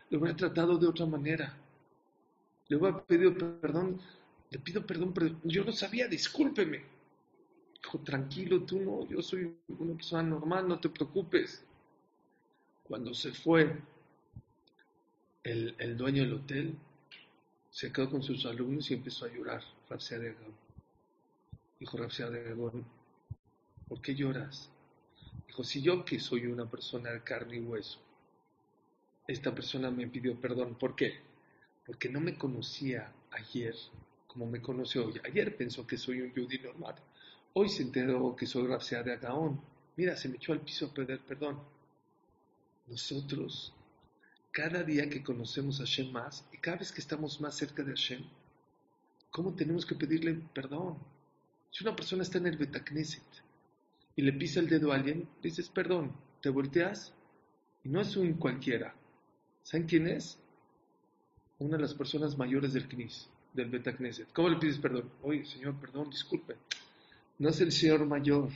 lo 0.09 0.19
hubiera 0.19 0.35
tratado 0.35 0.77
de 0.77 0.87
otra 0.87 1.05
manera. 1.05 1.57
Le 2.67 2.77
hubiera 2.77 3.03
pedido 3.03 3.33
perdón, 3.59 3.99
le 4.49 4.59
pido 4.59 4.85
perdón, 4.85 5.13
pero 5.13 5.35
yo 5.43 5.63
no 5.63 5.71
sabía, 5.71 6.07
discúlpeme. 6.07 6.83
Dijo, 7.81 7.99
tranquilo, 7.99 8.61
tú 8.61 8.79
no, 8.79 9.07
yo 9.07 9.21
soy 9.21 9.53
una 9.67 9.95
persona 9.95 10.23
normal, 10.23 10.67
no 10.67 10.79
te 10.79 10.89
preocupes. 10.89 11.63
Cuando 12.83 13.13
se 13.13 13.33
fue 13.33 13.75
el 15.43 15.97
dueño 15.97 16.23
del 16.23 16.33
hotel, 16.33 16.75
se 17.75 17.91
quedó 17.91 18.09
con 18.09 18.23
sus 18.23 18.45
alumnos 18.45 18.89
y 18.89 18.93
empezó 18.93 19.25
a 19.25 19.27
llorar, 19.27 19.61
Rapsea 19.89 20.17
de 20.17 20.29
Agaón. 20.29 20.55
Dijo 21.77 21.97
de 21.97 22.49
Agón, 22.49 22.85
¿por 23.89 24.01
qué 24.01 24.15
lloras? 24.15 24.69
Dijo, 25.45 25.61
si 25.61 25.81
yo 25.81 26.05
que 26.05 26.17
soy 26.17 26.45
una 26.45 26.71
persona 26.71 27.11
de 27.11 27.21
carne 27.21 27.57
y 27.57 27.59
hueso, 27.59 27.99
esta 29.27 29.53
persona 29.53 29.91
me 29.91 30.07
pidió 30.07 30.39
perdón. 30.39 30.75
¿Por 30.75 30.95
qué? 30.95 31.19
Porque 31.85 32.07
no 32.07 32.21
me 32.21 32.37
conocía 32.37 33.11
ayer 33.31 33.75
como 34.25 34.45
me 34.45 34.61
conoce 34.61 34.99
hoy. 34.99 35.19
Ayer 35.25 35.57
pensó 35.57 35.85
que 35.85 35.97
soy 35.97 36.21
un 36.21 36.31
judío 36.31 36.61
normal. 36.63 36.95
Hoy 37.51 37.67
se 37.67 37.83
enteró 37.83 38.37
que 38.37 38.45
soy 38.45 38.67
Rapsea 38.67 39.03
de 39.03 39.15
Agaón. 39.15 39.59
Mira, 39.97 40.15
se 40.15 40.29
me 40.29 40.37
echó 40.37 40.53
al 40.53 40.61
piso 40.61 40.85
a 40.85 40.93
pedir 40.93 41.19
perdón. 41.19 41.59
Nosotros, 42.87 43.73
cada 44.55 44.83
día 44.83 45.09
que 45.09 45.21
conocemos 45.21 45.81
a 45.81 45.83
Hashem 45.83 46.13
más 46.13 46.47
y 46.53 46.57
cada 46.59 46.77
vez 46.77 46.89
que 46.93 47.01
estamos 47.01 47.41
más 47.41 47.57
cerca 47.57 47.83
de 47.83 47.91
Hashem, 47.91 48.23
¿cómo 49.29 49.53
tenemos 49.53 49.85
que 49.85 49.95
pedirle 49.95 50.33
perdón? 50.53 50.97
Si 51.69 51.83
una 51.83 51.93
persona 51.93 52.23
está 52.23 52.37
en 52.37 52.47
el 52.47 52.55
Betacneset 52.55 53.21
y 54.15 54.21
le 54.21 54.31
pisa 54.31 54.61
el 54.61 54.69
dedo 54.69 54.93
a 54.93 54.95
alguien, 54.95 55.27
dices 55.43 55.67
perdón, 55.67 56.15
te 56.41 56.47
volteas 56.47 57.11
y 57.83 57.89
no 57.89 57.99
es 57.99 58.15
un 58.15 58.35
cualquiera. 58.35 58.95
¿Saben 59.61 59.87
quién 59.87 60.07
es? 60.07 60.39
Una 61.59 61.75
de 61.75 61.81
las 61.81 61.93
personas 61.93 62.37
mayores 62.37 62.71
del 62.71 62.87
CNIS, 62.87 63.27
del 63.53 63.69
Betacneset. 63.69 64.31
¿Cómo 64.31 64.47
le 64.47 64.55
pides 64.57 64.77
perdón? 64.77 65.11
Oye, 65.21 65.43
señor, 65.45 65.75
perdón, 65.81 66.09
disculpe. 66.09 66.55
No 67.39 67.49
es 67.49 67.59
el 67.59 67.73
señor 67.73 68.05
mayor, 68.05 68.51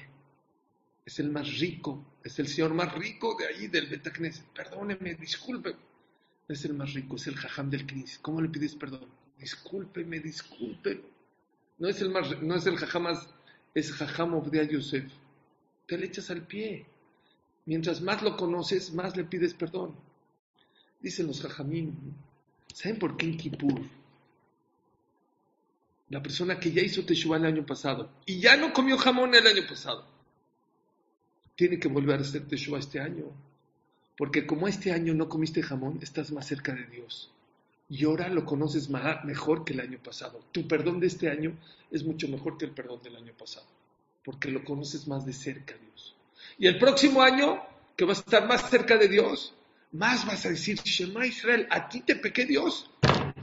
es 1.06 1.20
el 1.20 1.30
más 1.30 1.60
rico, 1.60 2.06
es 2.24 2.40
el 2.40 2.48
señor 2.48 2.74
más 2.74 2.96
rico 2.96 3.36
de 3.38 3.48
ahí 3.48 3.68
del 3.68 3.88
Betacneset. 3.88 4.46
Perdóneme, 4.54 5.16
disculpe. 5.16 5.89
Es 6.50 6.66
el 6.66 6.74
más 6.74 6.94
rico, 6.94 7.16
es 7.16 7.28
el 7.28 7.36
jajam 7.36 7.70
del 7.70 7.86
CNIS. 7.86 8.20
¿Cómo 8.24 8.42
le 8.42 8.50
pides 8.50 8.76
perdón? 8.76 9.06
Discúlpeme, 9.38 10.20
discúlpeme. 10.20 11.02
No 11.78 11.88
es 11.88 12.02
el 12.02 12.10
más, 12.10 12.42
no 12.42 12.56
es 12.56 12.66
el 12.66 12.76
jajam 12.76 13.04
más, 13.04 13.30
es 13.76 13.94
jajam 13.94 14.34
Obdia 14.34 14.64
Yosef. 14.64 15.06
Te 15.86 15.98
le 15.98 16.08
echas 16.08 16.32
al 16.32 16.42
pie. 16.42 16.88
Mientras 17.66 18.02
más 18.02 18.24
lo 18.24 18.36
conoces, 18.36 18.92
más 18.94 19.16
le 19.16 19.26
pides 19.26 19.54
perdón. 19.54 19.96
Dicen 21.00 21.28
los 21.28 21.40
jajamín. 21.40 22.16
¿Saben 22.74 22.98
por 22.98 23.16
qué 23.16 23.28
en 23.28 23.38
Kippur? 23.38 23.82
La 26.10 26.24
persona 26.24 26.60
que 26.60 26.72
ya 26.72 26.82
hizo 26.82 27.06
Teshuvah 27.06 27.38
el 27.38 27.46
año 27.46 27.66
pasado 27.66 28.10
y 28.26 28.40
ya 28.40 28.58
no 28.58 28.74
comió 28.74 28.98
jamón 28.98 29.36
el 29.36 29.46
año 29.46 29.62
pasado, 29.70 30.08
tiene 31.56 31.80
que 31.80 31.88
volver 31.88 32.18
a 32.18 32.22
hacer 32.24 32.48
Teshuvah 32.48 32.80
este 32.80 33.00
año. 33.00 33.26
Porque 34.20 34.46
como 34.46 34.68
este 34.68 34.92
año 34.92 35.14
no 35.14 35.30
comiste 35.30 35.64
jamón, 35.64 36.00
estás 36.02 36.30
más 36.34 36.46
cerca 36.46 36.74
de 36.74 36.84
Dios. 36.88 37.32
Y 37.88 38.04
ahora 38.04 38.28
lo 38.28 38.44
conoces 38.44 38.90
mejor 38.90 39.64
que 39.64 39.72
el 39.72 39.80
año 39.80 39.98
pasado. 40.04 40.42
Tu 40.52 40.68
perdón 40.68 41.00
de 41.00 41.08
este 41.08 41.30
año 41.30 41.58
es 41.90 42.04
mucho 42.04 42.28
mejor 42.28 42.58
que 42.58 42.66
el 42.66 42.72
perdón 42.72 43.02
del 43.02 43.16
año 43.16 43.32
pasado. 43.32 43.66
Porque 44.26 44.52
lo 44.52 44.66
conoces 44.66 45.08
más 45.08 45.26
de 45.26 45.32
cerca, 45.32 45.74
Dios. 45.82 46.18
Y 46.58 46.68
el 46.68 46.78
próximo 46.78 47.22
año, 47.22 47.62
que 47.96 48.04
vas 48.04 48.18
a 48.18 48.20
estar 48.20 48.46
más 48.46 48.70
cerca 48.70 48.98
de 48.98 49.08
Dios, 49.08 49.54
más 49.94 50.26
vas 50.26 50.46
a 50.46 50.50
decir, 50.50 50.76
Shema 50.84 51.26
Israel, 51.26 51.66
a 51.70 51.88
ti 51.88 52.02
te 52.02 52.18
pequé 52.18 52.46
Dios. 52.46 52.92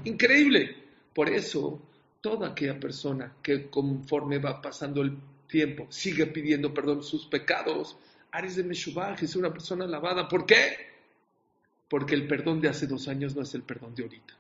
Increíble. 0.05 0.77
Por 1.15 1.31
eso, 1.31 1.81
toda 2.21 2.49
aquella 2.49 2.79
persona 2.79 3.33
que 3.43 3.71
conforme 3.71 4.41
va 4.41 4.61
pasando 4.61 5.01
el 5.01 5.17
tiempo 5.49 5.87
sigue 5.89 6.27
pidiendo 6.27 6.75
perdón 6.75 7.03
sus 7.03 7.25
pecados, 7.25 7.97
Ares 8.37 8.57
de 8.57 8.65
Meshubaj 8.65 9.23
es 9.23 9.35
una 9.35 9.51
persona 9.51 9.87
lavada. 9.87 10.29
¿Por 10.29 10.45
qué? 10.45 10.77
Porque 11.89 12.15
el 12.15 12.29
perdón 12.29 12.61
de 12.61 12.69
hace 12.69 12.87
dos 12.87 13.09
años 13.09 13.35
no 13.35 13.41
es 13.41 13.55
el 13.55 13.63
perdón 13.63 13.95
de 13.95 14.03
ahorita. 14.03 14.35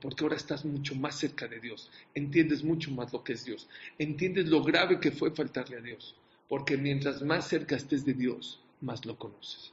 Porque 0.00 0.24
ahora 0.24 0.34
estás 0.34 0.64
mucho 0.64 0.96
más 0.96 1.16
cerca 1.16 1.46
de 1.46 1.60
Dios. 1.60 1.88
Entiendes 2.12 2.64
mucho 2.64 2.90
más 2.90 3.12
lo 3.12 3.22
que 3.22 3.34
es 3.34 3.44
Dios. 3.44 3.68
Entiendes 4.00 4.48
lo 4.48 4.64
grave 4.64 4.98
que 4.98 5.12
fue 5.12 5.30
faltarle 5.30 5.76
a 5.76 5.80
Dios. 5.80 6.16
Porque 6.48 6.76
mientras 6.76 7.22
más 7.22 7.46
cerca 7.46 7.76
estés 7.76 8.04
de 8.04 8.14
Dios, 8.14 8.60
más 8.80 9.06
lo 9.06 9.16
conoces. 9.16 9.72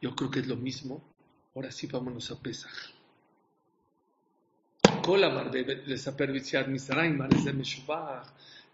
Yo 0.00 0.14
creo 0.14 0.30
que 0.30 0.38
es 0.38 0.46
lo 0.46 0.56
mismo. 0.56 1.02
Ahora 1.56 1.72
sí 1.72 1.88
vámonos 1.88 2.30
a 2.30 2.40
Pesaj. 2.40 2.72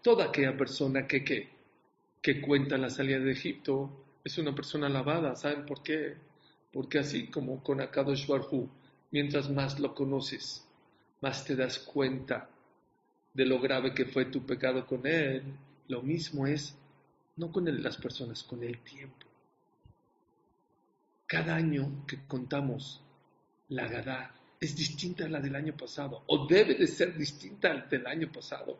Toda 0.03 0.25
aquella 0.25 0.55
persona 0.55 1.07
que, 1.07 1.23
que, 1.23 1.56
que 2.21 2.41
cuenta 2.41 2.77
la 2.77 2.89
salida 2.89 3.19
de 3.19 3.31
Egipto 3.31 3.89
es 4.23 4.37
una 4.37 4.53
persona 4.53 4.89
lavada. 4.89 5.35
¿Saben 5.35 5.65
por 5.65 5.83
qué? 5.83 6.15
Porque 6.71 6.99
así 6.99 7.27
como 7.27 7.63
con 7.63 7.81
Akadosh 7.81 8.27
Barhu, 8.27 8.69
mientras 9.11 9.49
más 9.49 9.79
lo 9.79 9.95
conoces, 9.95 10.65
más 11.21 11.45
te 11.45 11.55
das 11.55 11.79
cuenta 11.79 12.49
de 13.33 13.45
lo 13.45 13.59
grave 13.59 13.93
que 13.93 14.05
fue 14.05 14.25
tu 14.25 14.45
pecado 14.45 14.85
con 14.85 15.05
él. 15.05 15.43
Lo 15.87 16.01
mismo 16.01 16.47
es, 16.47 16.75
no 17.37 17.51
con 17.51 17.65
las 17.81 17.97
personas, 17.97 18.43
con 18.43 18.63
el 18.63 18.79
tiempo. 18.79 19.25
Cada 21.25 21.55
año 21.55 22.05
que 22.07 22.25
contamos 22.25 23.01
la 23.69 23.87
Gadá 23.87 24.33
es 24.59 24.75
distinta 24.75 25.25
a 25.25 25.29
la 25.29 25.39
del 25.39 25.55
año 25.55 25.75
pasado, 25.75 26.23
o 26.27 26.47
debe 26.47 26.75
de 26.75 26.87
ser 26.87 27.15
distinta 27.15 27.71
al 27.71 27.89
del 27.89 28.07
año 28.07 28.31
pasado. 28.31 28.77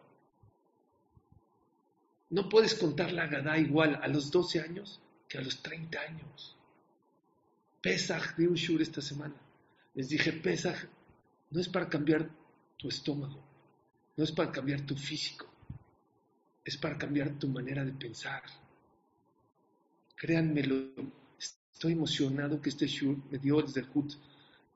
No 2.29 2.50
puedes 2.50 2.75
contar 2.75 3.12
la 3.12 3.27
Gadá 3.27 3.57
igual 3.57 4.00
a 4.01 4.07
los 4.07 4.31
12 4.31 4.62
años 4.62 5.00
que 5.27 5.38
a 5.38 5.41
los 5.41 5.62
30 5.62 6.00
años. 6.00 6.55
Pesaj 7.81 8.36
de 8.36 8.48
un 8.48 8.55
shur 8.55 8.81
esta 8.81 9.01
semana. 9.01 9.36
Les 9.93 10.10
dije, 10.10 10.34
Pesaj 10.34 10.77
no 11.51 11.62
es 11.62 11.69
para 11.69 11.88
cambiar 11.88 12.29
tu 12.77 12.89
estómago, 12.89 13.41
no 14.15 14.24
es 14.24 14.31
para 14.31 14.51
cambiar 14.51 14.81
tu 14.81 14.96
físico, 14.96 15.48
es 16.63 16.77
para 16.77 16.98
cambiar 16.98 17.31
tu 17.39 17.48
manera 17.48 17.84
de 17.86 17.93
pensar. 17.93 18.43
Créanmelo, 20.15 20.91
estoy 21.39 21.93
emocionado 21.93 22.62
que 22.62 22.69
este 22.69 22.88
shur 22.88 23.17
me 23.31 23.38
dio 23.38 23.62
desde 23.62 23.81
el 23.81 23.89
Hut. 23.93 24.13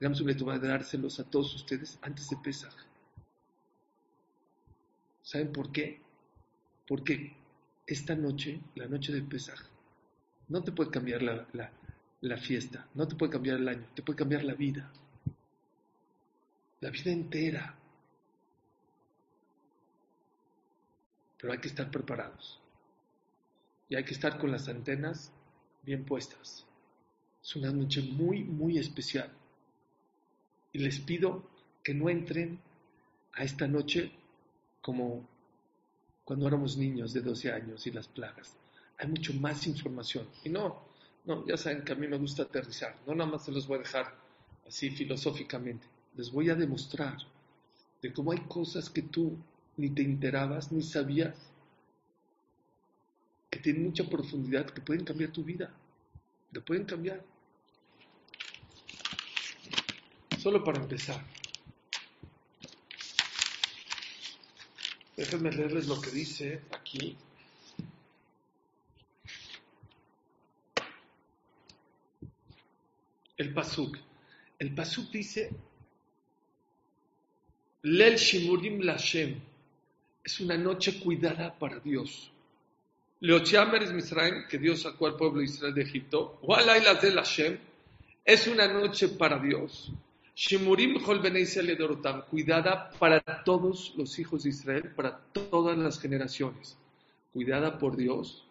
Va 0.02 0.54
a 0.56 0.60
dárselos 0.60 1.20
a 1.20 1.30
todos 1.30 1.54
ustedes 1.54 2.00
antes 2.02 2.28
de 2.30 2.38
Pesaj. 2.38 2.74
¿Saben 5.22 5.52
por 5.52 5.72
qué? 5.72 6.02
Porque 6.88 7.41
esta 7.94 8.16
noche, 8.16 8.60
la 8.76 8.88
noche 8.88 9.12
de 9.12 9.22
Pesaj, 9.22 9.60
no 10.50 10.64
te 10.64 10.72
puede 10.72 10.92
cambiar 10.92 11.22
la, 11.22 11.46
la 12.22 12.38
fiesta, 12.38 12.88
no 12.94 13.08
te 13.08 13.16
puede 13.16 13.32
cambiar 13.32 13.58
el 13.58 13.68
año, 13.68 13.86
te 13.96 14.04
puede 14.04 14.18
cambiar 14.18 14.44
la 14.44 14.54
vida. 14.54 14.92
La 16.80 16.90
vida 16.90 17.12
entera. 17.12 17.76
Pero 21.38 21.54
hay 21.54 21.60
que 21.60 21.68
estar 21.68 21.90
preparados. 21.90 22.60
Y 23.90 23.96
hay 23.96 24.04
que 24.04 24.14
estar 24.14 24.38
con 24.38 24.52
las 24.52 24.68
antenas 24.68 25.32
bien 25.84 26.06
puestas. 26.06 26.66
Es 27.44 27.56
una 27.56 27.72
noche 27.72 28.02
muy, 28.02 28.44
muy 28.44 28.78
especial. 28.78 29.30
Y 30.72 30.80
les 30.80 31.00
pido 31.00 31.44
que 31.84 31.94
no 31.94 32.10
entren 32.10 32.60
a 33.34 33.44
esta 33.44 33.68
noche 33.68 34.12
como 34.82 35.28
cuando 36.32 36.48
éramos 36.48 36.78
niños 36.78 37.12
de 37.12 37.20
12 37.20 37.52
años 37.52 37.86
y 37.88 37.92
las 37.92 38.08
plagas. 38.08 38.56
Hay 39.00 39.10
mucho 39.10 39.34
más 39.34 39.68
información. 39.68 40.26
Y 40.46 40.50
no, 40.50 40.82
no, 41.26 41.46
ya 41.46 41.58
saben 41.58 41.84
que 41.84 41.92
a 41.92 41.96
mí 41.96 42.08
me 42.08 42.18
gusta 42.18 42.44
aterrizar. 42.44 42.96
No 43.06 43.14
nada 43.14 43.30
más 43.30 43.44
se 43.44 43.52
los 43.52 43.68
voy 43.68 43.80
a 43.80 43.82
dejar 43.82 44.16
así 44.66 44.92
filosóficamente. 44.92 45.86
Les 46.16 46.32
voy 46.32 46.50
a 46.50 46.56
demostrar 46.56 47.18
de 48.02 48.14
cómo 48.14 48.32
hay 48.32 48.38
cosas 48.48 48.90
que 48.90 49.02
tú 49.02 49.38
ni 49.76 49.90
te 49.90 50.04
enterabas 50.04 50.72
ni 50.72 50.82
sabías 50.84 51.36
que 53.50 53.60
tienen 53.60 53.84
mucha 53.84 54.08
profundidad, 54.08 54.68
que 54.68 54.80
pueden 54.80 55.04
cambiar 55.04 55.34
tu 55.34 55.44
vida. 55.44 55.70
Te 56.54 56.62
pueden 56.62 56.86
cambiar. 56.86 57.22
Solo 60.40 60.64
para 60.64 60.80
empezar. 60.80 61.22
Déjenme 65.22 65.52
leerles 65.52 65.88
lo 65.88 66.02
que 66.02 66.10
dice 66.10 66.62
aquí. 66.72 67.16
El 73.38 73.54
Pasuk. 73.54 74.00
El 74.58 74.74
Pasuk 74.74 75.12
dice, 75.12 75.52
Lel 77.84 78.16
Shimurim 78.16 78.82
Lashem. 78.82 79.40
Es 80.24 80.40
una 80.40 80.58
noche 80.58 81.00
cuidada 81.00 81.54
para 81.54 81.78
Dios. 81.78 82.32
Leochiamer 83.20 83.94
Misraim, 83.94 84.48
que 84.48 84.58
Dios 84.58 84.82
sacó 84.82 85.06
al 85.06 85.18
pueblo 85.18 85.42
de 85.42 85.46
Israel 85.46 85.76
de 85.76 85.84
Egipto. 85.84 86.40
Walayla 86.42 86.96
de 86.96 87.12
Lashem. 87.12 87.60
Es 88.26 88.48
una 88.48 88.68
noche 88.68 89.10
para 89.10 89.38
Dios. 89.38 89.92
Shemurim 90.36 91.02
cuidada 92.30 92.90
para 93.00 93.44
todos 93.44 93.94
los 93.96 94.18
hijos 94.20 94.44
de 94.44 94.50
Israel, 94.50 94.92
para 94.96 95.20
todas 95.34 95.78
las 95.78 96.00
generaciones. 96.00 96.78
Cuidada 97.34 97.78
por 97.78 97.96
Dios 97.96 98.48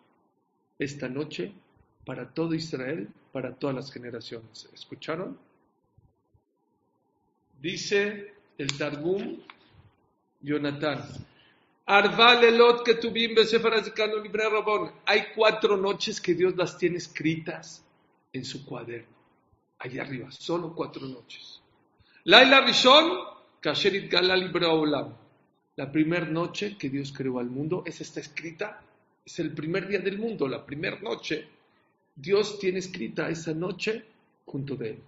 esta 0.78 1.08
noche 1.08 1.52
para 2.04 2.32
todo 2.32 2.54
Israel, 2.54 3.08
para 3.32 3.54
todas 3.54 3.76
las 3.76 3.92
generaciones. 3.92 4.68
¿Escucharon? 4.72 5.38
Dice 7.60 8.34
el 8.58 8.76
Targum 8.76 9.38
Jonathan. 10.40 11.04
Hay 15.06 15.22
cuatro 15.34 15.76
noches 15.76 16.20
que 16.20 16.34
Dios 16.34 16.56
las 16.56 16.78
tiene 16.78 16.96
escritas 16.98 17.84
en 18.32 18.44
su 18.44 18.64
cuaderno. 18.64 19.16
Ahí 19.78 19.98
arriba, 19.98 20.30
solo 20.30 20.74
cuatro 20.74 21.06
noches. 21.06 21.59
Laila 22.24 22.60
Rishon, 22.60 23.18
Kasherit 23.60 24.10
Galal 24.10 24.52
La 25.76 25.90
primera 25.90 26.26
noche 26.26 26.76
que 26.76 26.90
Dios 26.90 27.12
creó 27.16 27.38
al 27.38 27.48
mundo, 27.48 27.82
esa 27.86 28.02
está 28.02 28.20
escrita, 28.20 28.82
es 29.24 29.38
el 29.38 29.54
primer 29.54 29.88
día 29.88 30.00
del 30.00 30.18
mundo, 30.18 30.46
la 30.46 30.64
primera 30.64 30.98
noche. 31.00 31.48
Dios 32.14 32.58
tiene 32.58 32.80
escrita 32.80 33.30
esa 33.30 33.54
noche 33.54 34.04
junto 34.44 34.76
de 34.76 34.90
él. 34.90 34.98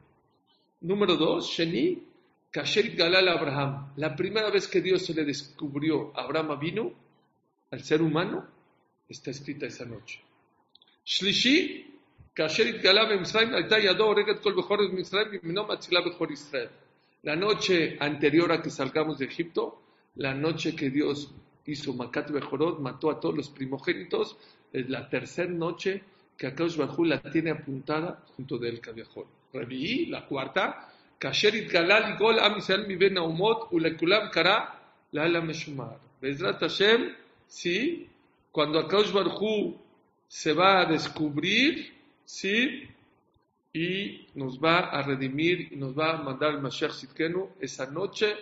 Número 0.80 1.16
dos, 1.16 1.50
Sheni, 1.50 2.02
Kasher 2.50 2.96
Galal 2.96 3.28
Abraham. 3.28 3.92
La 3.96 4.16
primera 4.16 4.48
vez 4.50 4.66
que 4.66 4.80
Dios 4.80 5.04
se 5.04 5.12
le 5.12 5.24
descubrió 5.24 6.16
a 6.16 6.22
Abraham 6.22 6.58
vino, 6.58 6.92
al 7.70 7.82
ser 7.82 8.00
humano, 8.00 8.46
está 9.06 9.30
escrita 9.30 9.66
esa 9.66 9.84
noche. 9.84 10.18
Shlishi, 11.04 11.94
Kasher 12.32 12.80
Galal 12.80 13.18
Misraim, 13.20 13.50
Yadó, 13.68 14.14
Reget 14.14 14.40
Kol 14.40 14.54
Bechor 14.54 14.90
Misraim, 14.92 15.40
Minom 15.42 15.70
Atzilá 15.70 16.00
Bechor 16.00 16.32
Israel. 16.32 16.70
La 17.22 17.36
noche 17.36 17.96
anterior 18.00 18.50
a 18.52 18.60
que 18.60 18.70
salgamos 18.70 19.18
de 19.18 19.26
Egipto, 19.26 19.80
la 20.16 20.34
noche 20.34 20.74
que 20.74 20.90
Dios 20.90 21.32
hizo 21.66 21.94
Makat 21.94 22.30
Bejorot, 22.30 22.80
mató 22.80 23.10
a 23.10 23.20
todos 23.20 23.36
los 23.36 23.48
primogénitos, 23.50 24.36
es 24.72 24.88
la 24.88 25.08
tercera 25.08 25.50
noche 25.50 26.02
que 26.36 26.46
Akash 26.48 26.76
Bajú 26.76 27.04
la 27.04 27.20
tiene 27.20 27.50
apuntada 27.50 28.24
junto 28.36 28.58
del 28.58 28.80
Kaviahol. 28.80 29.26
Reví, 29.52 30.06
la 30.06 30.26
cuarta, 30.26 30.88
Kasherit 31.18 31.70
Galal 31.70 32.16
Gol 32.18 32.40
Am 32.40 32.56
mi 32.88 32.96
Ulekulam 33.70 34.30
Kara 34.30 34.80
la 35.12 35.28
la 35.28 35.40
Meshumar. 35.40 36.00
Bezrat 36.20 36.60
Hashem, 36.60 37.14
sí, 37.46 38.08
cuando 38.50 38.80
Akash 38.80 39.12
Bajú 39.12 39.76
se 40.26 40.52
va 40.52 40.80
a 40.80 40.86
descubrir, 40.86 41.92
sí, 42.24 42.88
y 43.72 44.26
nos 44.34 44.62
va 44.62 44.90
a 44.90 45.02
redimir 45.02 45.72
y 45.72 45.76
nos 45.76 45.98
va 45.98 46.12
a 46.12 46.22
mandar 46.22 46.54
el 46.54 46.60
Mashiach 46.60 46.92
Sitkenu 46.92 47.50
esa 47.60 47.86
noche. 47.86 48.34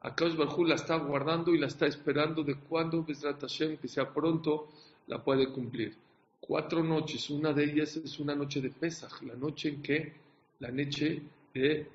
Akash 0.00 0.36
Barjú 0.36 0.64
la 0.64 0.76
está 0.76 0.96
guardando 0.96 1.52
y 1.52 1.58
la 1.58 1.66
está 1.66 1.86
esperando 1.86 2.44
de 2.44 2.54
cuando 2.54 3.02
Bezrat 3.02 3.40
Hashem, 3.40 3.78
que 3.78 3.88
sea 3.88 4.12
pronto, 4.12 4.68
la 5.08 5.22
puede 5.22 5.48
cumplir. 5.50 5.96
Cuatro 6.38 6.84
noches, 6.84 7.28
una 7.30 7.52
de 7.52 7.64
ellas 7.64 7.96
es 7.96 8.20
una 8.20 8.34
noche 8.34 8.60
de 8.60 8.70
Pesach, 8.70 9.22
la 9.22 9.34
noche 9.34 9.70
en 9.70 9.82
que, 9.82 10.12
la 10.60 10.70
noche 10.70 11.22
de, 11.52 11.88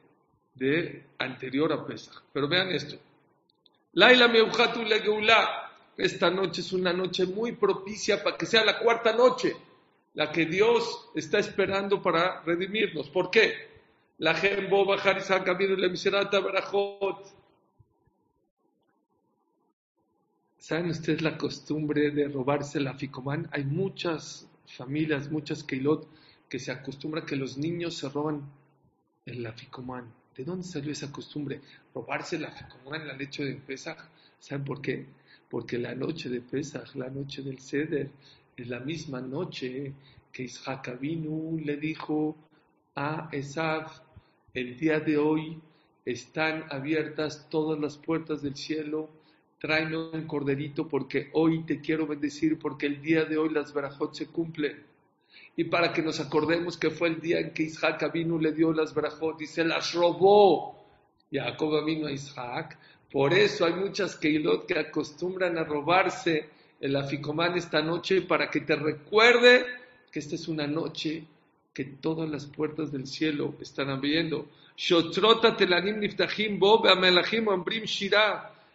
de 0.56 1.04
anterior 1.20 1.72
a 1.72 1.86
Pesach. 1.86 2.22
Pero 2.34 2.50
vean 2.50 2.70
esto. 2.70 2.98
Laila 3.94 4.28
Meuchatu 4.28 4.84
Legeulá, 4.84 5.72
esta 5.96 6.30
noche 6.30 6.60
es 6.60 6.74
una 6.74 6.92
noche 6.92 7.26
muy 7.26 7.54
propicia 7.54 8.22
para 8.22 8.36
que 8.36 8.46
sea 8.46 8.66
la 8.66 8.80
cuarta 8.80 9.14
noche 9.14 9.56
la 10.14 10.32
que 10.32 10.46
Dios 10.46 11.10
está 11.16 11.40
esperando 11.40 12.02
para 12.02 12.42
redimirnos. 12.42 13.10
¿Por 13.10 13.32
qué? 13.32 13.70
La 14.18 14.34
Gembo 14.34 14.86
Bajarizá 14.86 15.44
Camino 15.44 15.76
la 15.76 15.90
Miserata 15.90 16.40
Barajot. 16.40 17.42
¿Saben 20.58 20.92
ustedes 20.92 21.22
la 21.22 21.38
costumbre 21.38 22.12
de 22.12 22.28
robarse 22.28 22.80
la 22.80 22.94
ficomán? 22.94 23.50
Hay 23.52 23.64
muchas 23.64 24.48
familias, 24.68 25.32
muchas 25.32 25.64
keilot, 25.64 26.08
que 26.48 26.60
se 26.60 26.72
acostumbran 26.72 27.26
que 27.26 27.36
los 27.36 27.58
niños 27.58 27.96
se 27.96 28.10
roban 28.10 28.44
el 29.26 29.52
ficomán. 29.54 30.14
¿De 30.36 30.44
dónde 30.44 30.64
salió 30.64 30.92
esa 30.92 31.12
costumbre? 31.12 31.62
Robarse 31.94 32.38
la 32.38 32.52
ficomán 32.52 33.02
en 33.02 33.08
la 33.08 33.18
noche 33.18 33.44
de 33.44 33.56
Pesach. 33.56 33.98
¿Saben 34.40 34.64
por 34.64 34.82
qué? 34.82 35.06
Porque 35.50 35.78
la 35.78 35.96
noche 35.96 36.30
de 36.30 36.42
Pesach, 36.42 36.96
la 36.96 37.10
noche 37.10 37.42
del 37.42 37.60
Seder, 37.60 38.10
es 38.62 38.68
la 38.68 38.80
misma 38.80 39.22
noche 39.22 39.94
que 40.32 40.44
Isaac 40.44 41.00
vino 41.00 41.58
le 41.58 41.78
dijo 41.78 42.38
a 42.96 43.30
Esav, 43.32 43.88
el 44.54 44.78
día 44.78 45.00
de 45.00 45.18
hoy 45.18 45.60
están 46.06 46.66
abiertas 46.70 47.48
todas 47.50 47.80
las 47.80 47.98
puertas 47.98 48.42
del 48.42 48.56
cielo, 48.56 49.10
tráeme 49.60 49.98
un 49.98 50.28
corderito 50.28 50.88
porque 50.88 51.30
hoy 51.34 51.64
te 51.64 51.82
quiero 51.82 52.06
bendecir 52.06 52.60
porque 52.60 52.86
el 52.86 53.02
día 53.02 53.26
de 53.26 53.38
hoy 53.38 53.50
las 53.50 53.74
barajot 53.74 54.14
se 54.14 54.28
cumplen. 54.28 54.84
Y 55.56 55.66
para 55.66 55.92
que 55.92 56.02
nos 56.02 56.20
acordemos 56.20 56.78
que 56.78 56.92
fue 56.92 57.10
el 57.10 57.20
día 57.20 57.40
en 57.40 57.54
que 57.54 57.64
Isaac 57.64 58.12
vino 58.14 58.38
le 58.38 58.52
dio 58.52 58.72
las 58.74 58.94
barajot 58.94 59.42
y 59.42 59.48
se 59.48 59.64
las 59.64 59.94
robó. 59.94 60.76
Jacob 61.32 61.84
vino 61.84 62.08
a 62.08 62.12
Isaac. 62.12 62.78
Por 63.12 63.34
eso 63.34 63.66
hay 63.66 63.74
muchas 63.74 64.16
keilot 64.18 64.66
que 64.66 64.80
acostumbran 64.80 65.58
a 65.58 65.64
robarse 65.64 66.61
el 66.82 66.96
aficomán 66.96 67.56
esta 67.56 67.82
noche 67.82 68.22
para 68.22 68.50
que 68.50 68.62
te 68.62 68.76
recuerde 68.76 69.66
que 70.12 70.20
esta 70.20 70.36
es 70.36 70.48
una 70.48 70.66
noche 70.66 71.24
que 71.74 71.86
todas 71.86 72.30
las 72.30 72.48
puertas 72.48 72.92
del 72.92 73.06
cielo 73.06 73.54
están 73.62 73.90
abriendo. 73.90 74.48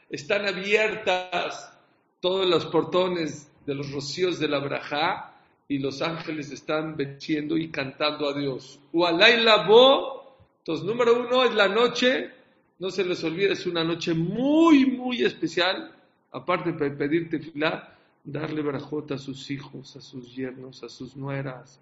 Están 0.09 0.47
abiertas 0.47 1.73
todos 2.21 2.47
los 2.47 2.64
portones 2.66 3.51
de 3.66 3.75
los 3.75 3.90
rocíos 3.90 4.38
de 4.38 4.49
la 4.49 4.61
Brajá 4.61 5.35
y 5.69 5.79
los 5.79 6.01
ángeles 6.01 6.53
están 6.53 6.97
venciendo 6.97 7.59
y 7.59 7.71
cantando 7.71 8.29
a 8.29 8.38
Dios. 8.38 8.79
Entonces, 8.92 10.87
número 10.87 11.21
uno 11.21 11.45
es 11.45 11.55
la 11.55 11.69
noche, 11.69 12.31
no 12.79 12.90
se 12.90 13.05
les 13.05 13.23
olvide, 13.25 13.53
es 13.53 13.66
una 13.66 13.83
noche 13.83 14.14
muy, 14.14 14.87
muy 14.87 15.25
especial, 15.25 15.92
aparte 16.31 16.71
de 16.71 16.90
pedirte 16.90 17.40
filar 17.40 17.96
darle 18.27 18.61
barajota 18.61 19.15
a 19.15 19.19
sus 19.19 19.51
hijos, 19.51 19.97
a 19.97 20.01
sus 20.01 20.35
yernos, 20.35 20.83
a 20.83 20.89
sus 20.89 21.17
nueras, 21.17 21.81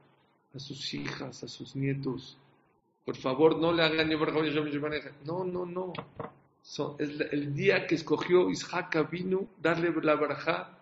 a 0.54 0.59
sus 0.59 0.92
hijas, 0.94 1.42
a 1.42 1.48
sus 1.48 1.74
nietos. 1.74 2.37
Por 3.04 3.16
favor, 3.16 3.59
no 3.59 3.72
le 3.72 3.83
hagan 3.83 4.11
No, 5.24 5.44
no, 5.44 5.66
no. 5.66 5.92
es 6.98 7.20
el 7.33 7.54
día 7.54 7.87
que 7.87 7.94
escogió 7.96 8.50
Isaac 8.50 9.11
vino 9.11 9.46
darle 9.61 9.92
la 10.02 10.14
barajá 10.14 10.78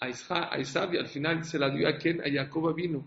a 0.00 0.08
Isaac, 0.08 0.48
a 0.52 0.58
Isaac 0.58 0.90
y 0.94 0.98
al 0.98 1.08
final 1.08 1.44
se 1.44 1.58
la 1.58 1.70
dio 1.70 1.88
a 1.88 1.96
quien? 1.96 2.20
A 2.20 2.30
Jacob 2.30 2.74
vino. 2.74 3.02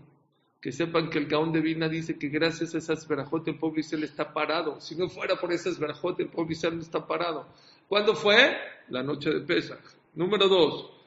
Que 0.60 0.72
sepan 0.72 1.08
que 1.08 1.18
el 1.18 1.26
Gaón 1.26 1.52
de 1.52 1.60
Vina 1.60 1.88
dice 1.88 2.18
que 2.18 2.28
gracias 2.28 2.74
a 2.74 2.78
esas 2.78 3.06
verajotes 3.06 3.54
el 3.54 3.60
pobre 3.60 3.80
Israel 3.80 4.02
está 4.02 4.32
parado. 4.32 4.80
Si 4.80 4.96
no 4.96 5.08
fuera 5.08 5.36
por 5.36 5.52
esas 5.52 5.78
verajotes 5.78 6.26
el 6.26 6.32
pobre 6.32 6.54
Israel 6.54 6.76
no 6.76 6.82
está 6.82 7.06
parado. 7.06 7.46
¿Cuándo 7.88 8.16
fue? 8.16 8.56
La 8.88 9.04
noche 9.04 9.30
de 9.30 9.40
Pesach. 9.42 9.78
Número 10.14 10.48
dos. 10.48 10.97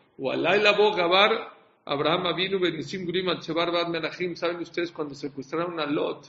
Abraham 1.84 2.36
vino 2.36 2.60
Benisim 2.60 3.06
Gurim 3.06 3.26
Bad 3.26 3.88
Menachim. 3.88 4.36
¿Saben 4.36 4.58
ustedes 4.58 4.92
cuando 4.92 5.16
secuestraron 5.16 5.80
a 5.80 5.86
Lot? 5.88 6.28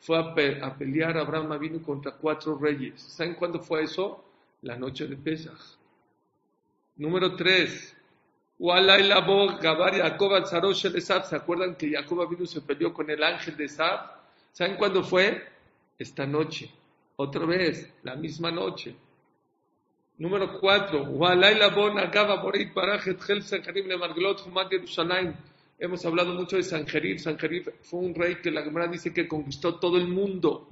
Fue 0.00 0.18
a, 0.18 0.34
pelear 0.76 1.16
Abraham 1.16 1.58
vino 1.58 1.80
contra 1.80 2.12
cuatro 2.12 2.58
reyes. 2.58 3.00
¿Saben 3.00 3.34
cuándo 3.34 3.60
fue 3.60 3.84
eso? 3.84 4.22
La 4.62 4.76
noche 4.76 5.06
de 5.06 5.16
Pesach. 5.16 5.58
Número 6.96 7.34
tres. 7.34 7.96
Gabar 8.58 9.94
Jacob 9.94 10.46
¿Se 11.24 11.36
acuerdan 11.36 11.74
que 11.76 11.90
Jacob 11.90 12.28
vino 12.28 12.44
se 12.44 12.60
peleó 12.60 12.92
con 12.92 13.08
el 13.08 13.22
ángel 13.22 13.56
de 13.56 13.64
Esab? 13.64 14.10
¿Saben 14.52 14.76
cuándo 14.76 15.02
fue? 15.02 15.42
Esta 15.98 16.26
noche. 16.26 16.70
Otra 17.16 17.46
vez, 17.46 17.90
la 18.02 18.14
misma 18.14 18.50
noche. 18.50 18.94
Número 20.18 20.60
4. 20.60 21.18
Hemos 25.78 26.04
hablado 26.04 26.34
mucho 26.34 26.56
de 26.56 26.62
Sanjerib. 26.62 27.18
Sanjerib 27.18 27.72
fue 27.80 28.00
un 28.00 28.14
rey 28.14 28.36
que 28.36 28.50
la 28.50 28.62
Gemara 28.62 28.86
dice 28.88 29.12
que 29.12 29.26
conquistó 29.26 29.76
todo 29.76 29.96
el 29.96 30.06
mundo. 30.06 30.68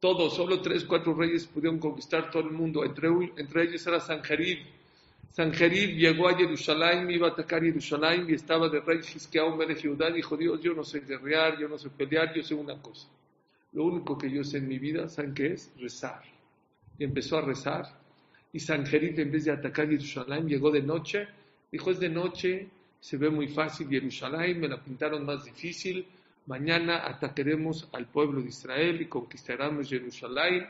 Todos, 0.00 0.34
solo 0.34 0.60
tres, 0.60 0.84
cuatro 0.84 1.14
reyes 1.14 1.46
pudieron 1.46 1.78
conquistar 1.78 2.28
todo 2.30 2.42
el 2.42 2.50
mundo. 2.50 2.84
Entre, 2.84 3.08
entre 3.36 3.62
ellos 3.62 3.86
era 3.86 4.00
Sanjerib. 4.00 4.58
Sanjerib 5.30 5.96
llegó 5.96 6.28
a 6.28 6.36
Jerusalén, 6.36 7.08
iba 7.08 7.28
a 7.28 7.30
atacar 7.30 7.62
Jerusalén 7.62 8.26
y 8.28 8.34
estaba 8.34 8.68
de 8.68 8.80
rey 8.80 8.98
Hiskeau 8.98 9.56
Mere 9.56 9.80
Judá. 9.80 10.10
Dijo 10.10 10.36
Dios, 10.36 10.60
yo 10.60 10.74
no 10.74 10.82
sé 10.82 11.00
guerrear, 11.00 11.56
yo 11.56 11.68
no 11.68 11.78
sé 11.78 11.88
pelear, 11.88 12.34
yo 12.34 12.42
sé 12.42 12.54
una 12.54 12.82
cosa. 12.82 13.08
Lo 13.72 13.84
único 13.84 14.18
que 14.18 14.28
yo 14.28 14.42
sé 14.42 14.58
en 14.58 14.68
mi 14.68 14.78
vida, 14.78 15.08
¿saben 15.08 15.32
qué 15.32 15.52
es? 15.52 15.72
Rezar. 15.78 16.22
Y 16.98 17.04
empezó 17.04 17.38
a 17.38 17.42
rezar 17.42 18.01
y 18.52 18.60
Sanjerib, 18.60 19.18
en 19.18 19.32
vez 19.32 19.46
de 19.46 19.52
atacar 19.52 19.88
Jerusalén, 19.88 20.46
llegó 20.46 20.70
de 20.70 20.82
noche. 20.82 21.26
Dijo, 21.70 21.90
es 21.90 21.98
de 21.98 22.10
noche, 22.10 22.68
se 23.00 23.16
ve 23.16 23.30
muy 23.30 23.48
fácil 23.48 23.88
Jerusalén, 23.88 24.60
me 24.60 24.68
la 24.68 24.82
pintaron 24.82 25.24
más 25.24 25.44
difícil. 25.44 26.06
Mañana 26.46 27.06
atacaremos 27.06 27.88
al 27.92 28.06
pueblo 28.06 28.42
de 28.42 28.48
Israel 28.48 29.00
y 29.00 29.06
conquistaremos 29.06 29.88
Jerusalén. 29.88 30.66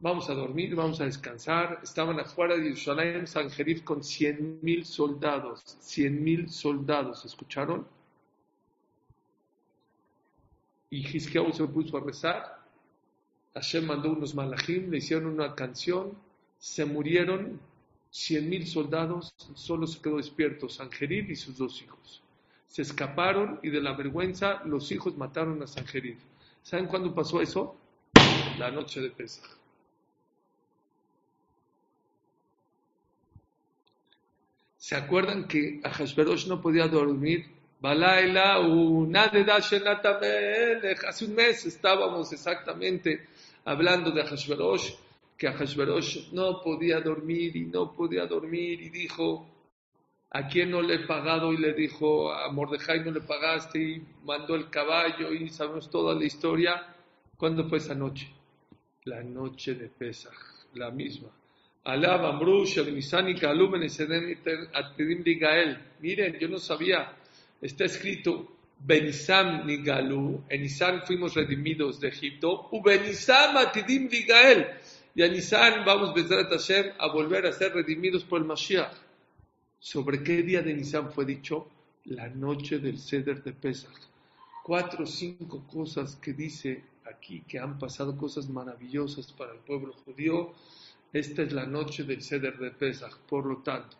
Vamos 0.00 0.30
a 0.30 0.34
dormir, 0.34 0.74
vamos 0.74 1.00
a 1.00 1.04
descansar. 1.04 1.80
Estaban 1.82 2.18
afuera 2.18 2.56
de 2.56 2.62
Jerusalén, 2.62 3.26
Sanjerib 3.26 3.84
con 3.84 4.02
cien 4.02 4.58
mil 4.62 4.86
soldados. 4.86 5.62
Cien 5.80 6.22
mil 6.22 6.48
soldados, 6.48 7.26
¿escucharon? 7.26 7.86
Y 10.88 11.06
Hizkiyahu 11.06 11.52
se 11.52 11.66
puso 11.66 11.98
a 11.98 12.00
rezar. 12.00 12.58
Hashem 13.52 13.84
mandó 13.84 14.12
unos 14.12 14.34
malachim, 14.34 14.90
le 14.90 14.98
hicieron 14.98 15.26
una 15.26 15.54
canción 15.54 16.16
se 16.58 16.84
murieron 16.84 17.60
cien 18.10 18.48
mil 18.48 18.66
soldados, 18.66 19.32
solo 19.54 19.86
se 19.86 20.00
quedó 20.00 20.16
despierto 20.16 20.68
Sanjerib 20.68 21.30
y 21.30 21.36
sus 21.36 21.56
dos 21.56 21.82
hijos. 21.82 22.22
Se 22.68 22.82
escaparon 22.82 23.60
y 23.62 23.70
de 23.70 23.80
la 23.80 23.94
vergüenza 23.94 24.62
los 24.64 24.90
hijos 24.92 25.16
mataron 25.16 25.62
a 25.62 25.66
Sanjerib. 25.66 26.18
¿Saben 26.62 26.86
cuándo 26.86 27.14
pasó 27.14 27.40
eso? 27.40 27.76
La 28.58 28.70
noche 28.70 29.00
de 29.00 29.10
Pesach. 29.10 29.58
¿Se 34.76 34.96
acuerdan 34.96 35.46
que 35.46 35.80
Ahashverosh 35.84 36.46
no 36.46 36.62
podía 36.62 36.88
dormir? 36.88 37.46
Hace 41.06 41.24
un 41.24 41.34
mes 41.34 41.66
estábamos 41.66 42.32
exactamente 42.32 43.28
hablando 43.64 44.10
de 44.10 44.22
Ahashverosh, 44.22 44.94
que 45.38 45.46
Ahashverosh 45.46 46.32
no 46.32 46.60
podía 46.60 47.00
dormir 47.00 47.56
y 47.56 47.64
no 47.66 47.94
podía 47.94 48.26
dormir 48.26 48.82
y 48.82 48.88
dijo, 48.88 49.48
¿a 50.30 50.48
quién 50.48 50.72
no 50.72 50.82
le 50.82 50.96
he 50.96 51.06
pagado? 51.06 51.52
Y 51.52 51.58
le 51.58 51.74
dijo, 51.74 52.32
a 52.32 52.50
Mordejai 52.50 53.04
no 53.04 53.12
le 53.12 53.20
pagaste 53.20 53.78
y 53.80 54.02
mandó 54.24 54.56
el 54.56 54.68
caballo 54.68 55.32
y 55.32 55.48
sabemos 55.48 55.88
toda 55.88 56.12
la 56.16 56.24
historia. 56.24 56.92
¿Cuándo 57.36 57.68
fue 57.68 57.78
esa 57.78 57.94
noche? 57.94 58.28
La 59.04 59.22
noche 59.22 59.76
de 59.76 59.88
Pesach, 59.88 60.34
la 60.74 60.90
misma. 60.90 61.28
Alaba, 61.84 62.30
Amrush, 62.30 62.78
Nisani, 62.90 63.36
Kalumen, 63.36 63.84
Atidim, 63.84 65.22
Ligael. 65.22 65.78
Miren, 66.00 66.36
yo 66.40 66.48
no 66.48 66.58
sabía, 66.58 67.16
está 67.62 67.84
escrito 67.84 68.58
Benisam 68.80 69.66
Nigalu, 69.66 70.44
en 70.48 70.62
Nisan 70.62 71.02
fuimos 71.02 71.34
redimidos 71.34 71.98
de 72.00 72.08
Egipto, 72.08 72.68
u 72.72 72.82
Benisam 72.82 73.56
Atidim 73.56 74.08
Ligael. 74.08 74.66
Y 75.14 75.22
a 75.22 75.28
Nisan 75.28 75.84
vamos 75.84 76.14
Hashem 76.14 76.92
a 76.98 77.08
volver 77.08 77.46
a 77.46 77.52
ser 77.52 77.72
redimidos 77.72 78.24
por 78.24 78.40
el 78.40 78.46
Mashiach. 78.46 78.92
¿Sobre 79.78 80.22
qué 80.22 80.42
día 80.42 80.62
de 80.62 80.74
Nisan 80.74 81.12
fue 81.12 81.24
dicho? 81.24 81.68
La 82.04 82.28
noche 82.28 82.78
del 82.78 82.98
Seder 82.98 83.42
de 83.42 83.52
Pesach. 83.52 83.98
Cuatro 84.62 85.04
o 85.04 85.06
cinco 85.06 85.66
cosas 85.66 86.16
que 86.16 86.32
dice 86.32 86.84
aquí 87.04 87.42
que 87.48 87.58
han 87.58 87.78
pasado 87.78 88.16
cosas 88.16 88.48
maravillosas 88.48 89.32
para 89.32 89.52
el 89.52 89.58
pueblo 89.60 89.94
judío. 90.04 90.52
Esta 91.12 91.42
es 91.42 91.52
la 91.52 91.66
noche 91.66 92.04
del 92.04 92.22
Seder 92.22 92.58
de 92.58 92.70
Pesach. 92.70 93.16
Por 93.28 93.46
lo 93.46 93.58
tanto, 93.58 93.96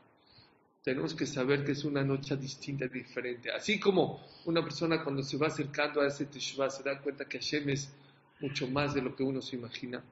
tenemos 0.83 1.15
que 1.15 1.27
saber 1.27 1.65
que 1.65 1.73
es 1.73 1.85
una 1.85 2.05
noche 2.05 2.37
distinta, 2.37 2.87
diferente. 2.87 3.51
Así 3.51 3.81
como 3.81 4.21
una 4.45 4.63
persona 4.63 5.03
cuando 5.03 5.23
se 5.23 5.37
va 5.37 5.49
acercando 5.49 6.01
a 6.01 6.07
ese 6.07 6.27
Teshuvah 6.27 6.71
se 6.71 6.83
da 6.83 7.01
cuenta 7.01 7.25
que 7.25 7.39
Hashem 7.39 7.69
es 7.71 7.93
mucho 8.41 8.69
más 8.69 8.95
de 8.95 9.03
lo 9.03 9.17
que 9.17 9.23
uno 9.23 9.41
se 9.41 9.57
imagina. 9.57 10.03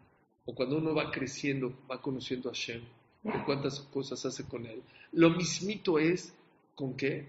O 0.46 0.54
cuando 0.54 0.78
uno 0.78 0.94
va 0.94 1.11
creciendo, 1.11 1.74
va 1.90 2.00
conociendo 2.00 2.48
a 2.48 2.52
Hashem, 2.52 2.80
de 3.24 3.44
cuántas 3.44 3.80
cosas 3.80 4.24
hace 4.24 4.44
con 4.44 4.64
él. 4.64 4.80
Lo 5.12 5.30
mismito 5.30 5.98
es 5.98 6.32
con 6.74 6.94
qué? 6.96 7.28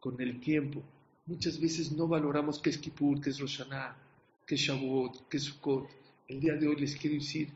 Con 0.00 0.20
el 0.20 0.40
tiempo. 0.40 0.82
Muchas 1.26 1.60
veces 1.60 1.92
no 1.92 2.06
valoramos 2.08 2.58
qué 2.58 2.70
es 2.70 2.78
Kippur, 2.78 3.20
qué 3.20 3.30
es 3.30 3.38
Rosh 3.38 3.62
qué 4.46 4.54
es 4.54 4.60
Shavuot, 4.60 5.28
qué 5.28 5.36
es 5.36 5.44
Sukkot. 5.44 5.88
El 6.28 6.40
día 6.40 6.54
de 6.54 6.68
hoy 6.68 6.76
les 6.76 6.96
quiero 6.96 7.16
decir, 7.16 7.48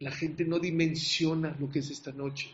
la 0.00 0.10
gente 0.10 0.44
no 0.44 0.58
dimensiona 0.58 1.56
lo 1.58 1.70
que 1.70 1.78
es 1.78 1.90
esta 1.90 2.12
noche. 2.12 2.50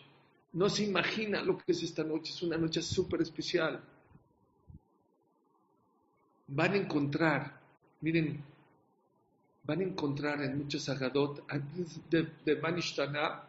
No 0.53 0.69
se 0.69 0.85
imagina 0.85 1.43
lo 1.43 1.59
que 1.59 1.73
es 1.73 1.83
esta 1.83 2.05
noche. 2.05 2.33
Es 2.33 2.43
una 2.43 2.59
noche 2.59 2.83
súper 2.83 3.23
especial. 3.23 3.83
Van 6.49 6.73
a 6.73 6.77
encontrar, 6.77 7.61
miren, 8.01 8.43
van 9.65 9.81
a 9.81 9.85
encontrar 9.85 10.43
en 10.43 10.59
muchos 10.59 10.89
agadot 10.89 11.47
de, 12.11 12.29
de 12.45 12.57
Manishtana 12.57 13.43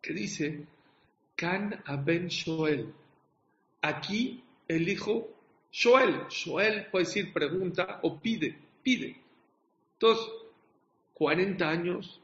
que 0.00 0.12
dice, 0.12 0.66
Can 1.36 1.82
Aben 1.86 2.28
Shoel. 2.28 2.92
Aquí 3.82 4.42
el 4.66 4.88
hijo 4.88 5.28
Shoel. 5.70 6.26
Shoel 6.28 6.86
puede 6.90 7.04
decir 7.04 7.32
pregunta 7.32 8.00
o 8.02 8.18
pide, 8.18 8.56
pide. 8.82 9.16
Entonces, 9.94 10.26
40 11.14 11.68
años, 11.68 12.20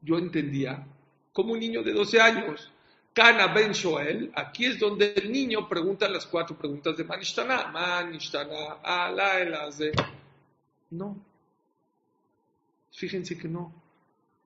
yo 0.00 0.18
entendía 0.18 0.86
como 1.32 1.52
un 1.52 1.60
niño 1.60 1.82
de 1.82 1.92
12 1.92 2.20
años. 2.20 2.70
Cana 3.12 3.46
Ben 3.54 3.72
Shoel, 3.72 4.32
aquí 4.34 4.66
es 4.66 4.78
donde 4.78 5.12
el 5.14 5.30
niño 5.30 5.68
pregunta 5.68 6.08
las 6.08 6.26
cuatro 6.26 6.56
preguntas 6.56 6.96
de 6.96 7.04
Manishtana. 7.04 7.68
Manishtana, 7.68 8.80
Ala. 8.82 9.70
No. 10.90 11.33
Fíjense 12.94 13.36
que 13.36 13.48
no. 13.48 13.72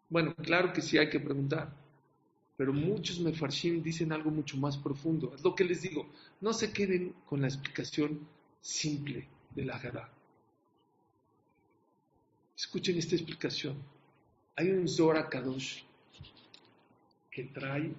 Bueno, 0.08 0.34
claro 0.34 0.72
que 0.72 0.80
sí 0.80 0.96
hay 0.96 1.10
que 1.10 1.20
preguntar. 1.20 1.70
Pero 2.56 2.72
muchos 2.72 3.20
mefarshim 3.20 3.82
dicen 3.82 4.10
algo 4.12 4.30
mucho 4.30 4.56
más 4.56 4.76
profundo. 4.76 5.32
Es 5.34 5.44
lo 5.44 5.54
que 5.54 5.64
les 5.64 5.82
digo. 5.82 6.08
No 6.40 6.52
se 6.52 6.72
queden 6.72 7.14
con 7.26 7.42
la 7.42 7.46
explicación 7.46 8.26
simple 8.60 9.28
de 9.54 9.64
la 9.64 9.76
Haggadah. 9.76 10.10
Escuchen 12.56 12.98
esta 12.98 13.14
explicación. 13.14 13.76
Hay 14.56 14.70
un 14.70 14.88
Zohar 14.88 15.28
Kadosh 15.28 15.82
que 17.30 17.44
trae 17.44 17.94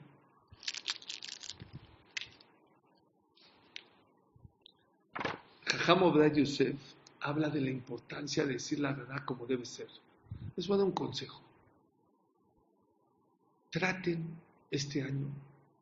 Jajam 5.63 6.03
Obed 6.03 6.33
Yosef 6.35 6.75
habla 7.21 7.49
de 7.49 7.61
la 7.61 7.69
importancia 7.69 8.45
de 8.45 8.53
decir 8.53 8.79
la 8.79 8.91
verdad 8.91 9.23
como 9.23 9.45
debe 9.45 9.65
ser. 9.65 9.87
Les 10.55 10.67
voy 10.67 10.75
a 10.75 10.77
dar 10.79 10.87
un 10.87 10.93
consejo. 10.93 11.41
Traten 13.69 14.25
este 14.71 15.01
año 15.03 15.27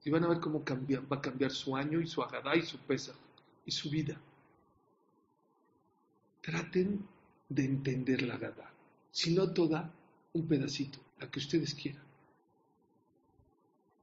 y 0.03 0.09
van 0.09 0.23
a 0.23 0.27
ver 0.27 0.39
cómo 0.39 0.63
va 0.63 1.17
a 1.17 1.21
cambiar 1.21 1.51
su 1.51 1.75
año 1.75 1.99
y 1.99 2.07
su 2.07 2.21
agadá 2.21 2.55
y 2.55 2.61
su 2.61 2.77
pesa 2.79 3.13
y 3.65 3.71
su 3.71 3.89
vida. 3.89 4.19
Traten 6.41 7.05
de 7.49 7.65
entender 7.65 8.21
la 8.21 8.35
agadá, 8.35 8.71
si 9.11 9.33
no 9.33 9.51
toda, 9.51 9.91
un 10.33 10.47
pedacito, 10.47 10.99
la 11.19 11.29
que 11.29 11.39
ustedes 11.39 11.73
quieran. 11.73 12.03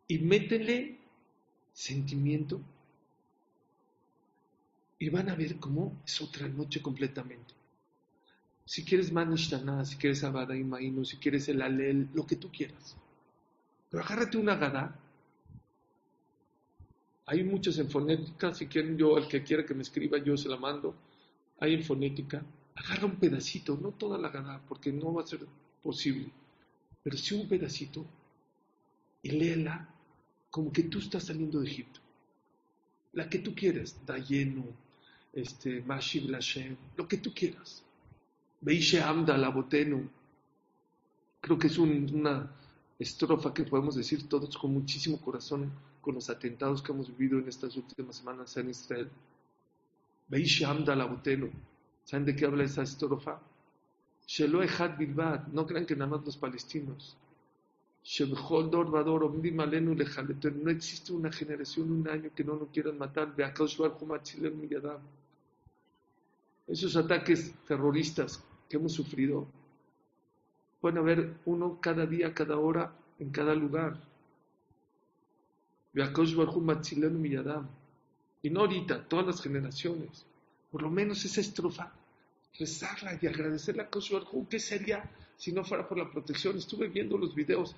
Y 0.09 0.19
métenle 0.19 0.99
sentimiento 1.73 2.61
y 4.99 5.09
van 5.09 5.29
a 5.29 5.35
ver 5.35 5.57
cómo 5.57 6.01
es 6.07 6.21
otra 6.21 6.49
noche 6.49 6.81
completamente. 6.83 7.55
Si 8.65 8.85
quieres 8.85 9.13
Manishtana, 9.13 9.85
si 9.85 9.97
quieres 9.97 10.25
Abada 10.25 10.57
y 10.57 10.65
si 11.05 11.17
quieres 11.19 11.49
el 11.49 11.61
Alel, 11.61 12.09
lo 12.15 12.27
que 12.27 12.37
tú 12.37 12.51
quieras. 12.51 12.97
Pero 13.91 14.03
agárrate 14.03 14.39
una 14.39 14.57
gada. 14.57 14.99
Hay 17.27 17.45
muchas 17.45 17.79
en 17.79 17.91
fonética, 17.91 18.55
si 18.55 18.67
quieren 18.67 18.97
yo, 18.97 19.19
el 19.19 19.29
que 19.29 19.43
quiera 19.43 19.65
que 19.65 19.75
me 19.75 19.83
escriba, 19.83 20.19
yo 20.19 20.37
se 20.37 20.49
la 20.49 20.57
mando. 20.57 20.95
Hay 21.61 21.75
en 21.75 21.85
fonética. 21.85 22.45
Agarra 22.75 23.07
un 23.07 23.17
pedacito, 23.17 23.79
no 23.81 23.91
toda 23.91 24.19
la 24.19 24.31
gada, 24.31 24.61
porque 24.69 24.93
no 24.93 25.13
va 25.13 25.23
a 25.23 25.27
ser 25.27 25.41
posible. 25.83 26.31
Pero 27.03 27.17
sí 27.17 27.35
un 27.35 27.47
pedacito 27.47 28.05
y 29.23 29.31
léela 29.31 29.89
como 30.51 30.73
que 30.73 30.85
tú 30.85 30.99
estás 30.99 31.25
saliendo 31.25 31.61
de 31.61 31.69
Egipto. 31.69 32.01
La 33.13 33.29
que 33.29 33.39
tú 33.39 33.55
quieras, 33.55 33.97
da 34.07 34.19
lleno, 34.19 34.65
este, 35.33 35.83
Mashiv 35.83 36.31
Lashem, 36.31 36.77
lo 36.97 37.07
que 37.07 37.19
tú 37.19 37.33
quieras. 37.33 37.85
Amda 39.05 39.37
Labotenu. 39.37 40.09
Creo 41.41 41.59
que 41.59 41.67
es 41.67 41.77
una 41.77 42.51
estrofa 42.99 43.53
que 43.53 43.65
podemos 43.65 43.95
decir 43.95 44.27
todos 44.27 44.57
con 44.57 44.73
muchísimo 44.73 45.21
corazón 45.21 45.71
con 46.01 46.15
los 46.15 46.31
atentados 46.31 46.83
que 46.83 46.93
hemos 46.93 47.15
vivido 47.15 47.39
en 47.39 47.49
estas 47.49 47.77
últimas 47.77 48.17
semanas 48.17 48.57
en 48.57 48.71
Israel. 48.71 49.11
Beishe 50.29 50.65
Amda 50.65 50.97
Labotenu. 50.97 51.51
¿Saben 52.05 52.25
de 52.25 52.35
qué 52.35 52.47
habla 52.47 52.65
esa 52.65 52.83
estrofa? 52.83 53.39
Shelo 54.27 54.63
Echad 54.63 54.97
Bilbad. 54.97 55.49
No 55.49 55.67
crean 55.67 55.85
que 55.85 55.95
nada 55.95 56.13
más 56.13 56.25
los 56.25 56.39
palestinos. 56.39 57.19
No 60.57 60.71
existe 60.71 61.13
una 61.13 61.31
generación, 61.33 61.93
un 61.93 62.09
año 62.09 62.31
que 62.35 62.45
no 62.45 62.57
nos 62.57 62.69
quieran 62.69 62.97
matar. 62.97 63.35
Esos 66.67 66.97
ataques 66.97 67.53
terroristas 67.67 68.43
que 68.69 68.77
hemos 68.77 68.93
sufrido 68.93 69.47
pueden 70.81 70.99
haber 70.99 71.35
uno 71.47 71.79
cada 71.81 72.07
día, 72.07 72.35
cada 72.35 72.59
hora, 72.59 72.93
en 73.19 73.31
cada 73.31 73.55
lugar. 73.55 73.99
Y 78.43 78.51
no 78.51 78.61
ahorita, 78.61 79.05
todas 79.09 79.27
las 79.27 79.41
generaciones. 79.43 80.27
Por 80.71 80.83
lo 80.83 80.91
menos 80.91 81.25
esa 81.25 81.41
estrofa, 81.41 81.93
rezarla 82.59 83.19
y 83.21 83.27
agradecerle 83.27 83.83
a 83.83 83.89
Kosh 83.89 84.13
¿Qué 84.51 84.59
sería 84.59 85.09
si 85.37 85.53
no 85.53 85.65
fuera 85.65 85.89
por 85.89 85.97
la 85.97 86.11
protección? 86.11 86.59
Estuve 86.59 86.89
viendo 86.89 87.17
los 87.17 87.35
videos 87.35 87.75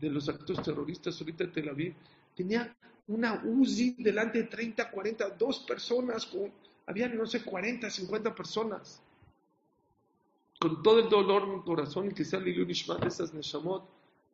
de 0.00 0.10
los 0.10 0.28
actos 0.28 0.62
terroristas 0.62 1.20
ahorita 1.20 1.44
en 1.44 1.52
Tel 1.52 1.68
Aviv, 1.68 1.94
tenía 2.36 2.74
una 3.08 3.42
UZI 3.44 3.96
delante 3.98 4.38
de 4.38 4.44
30, 4.44 4.90
40, 4.90 5.30
dos 5.30 5.60
personas, 5.60 6.28
habían 6.86 7.16
no 7.16 7.26
sé, 7.26 7.42
40, 7.42 7.90
50 7.90 8.34
personas. 8.34 9.02
Con 10.60 10.82
todo 10.82 11.00
el 11.00 11.08
dolor 11.08 11.44
en 11.44 11.56
mi 11.56 11.62
corazón 11.62 12.10
y 12.10 12.14
que 12.14 12.24
sea 12.24 12.40
Liliun 12.40 12.70
Ishmat 12.70 13.00
de 13.00 13.08
esas 13.08 13.32
Neshamot, 13.32 13.84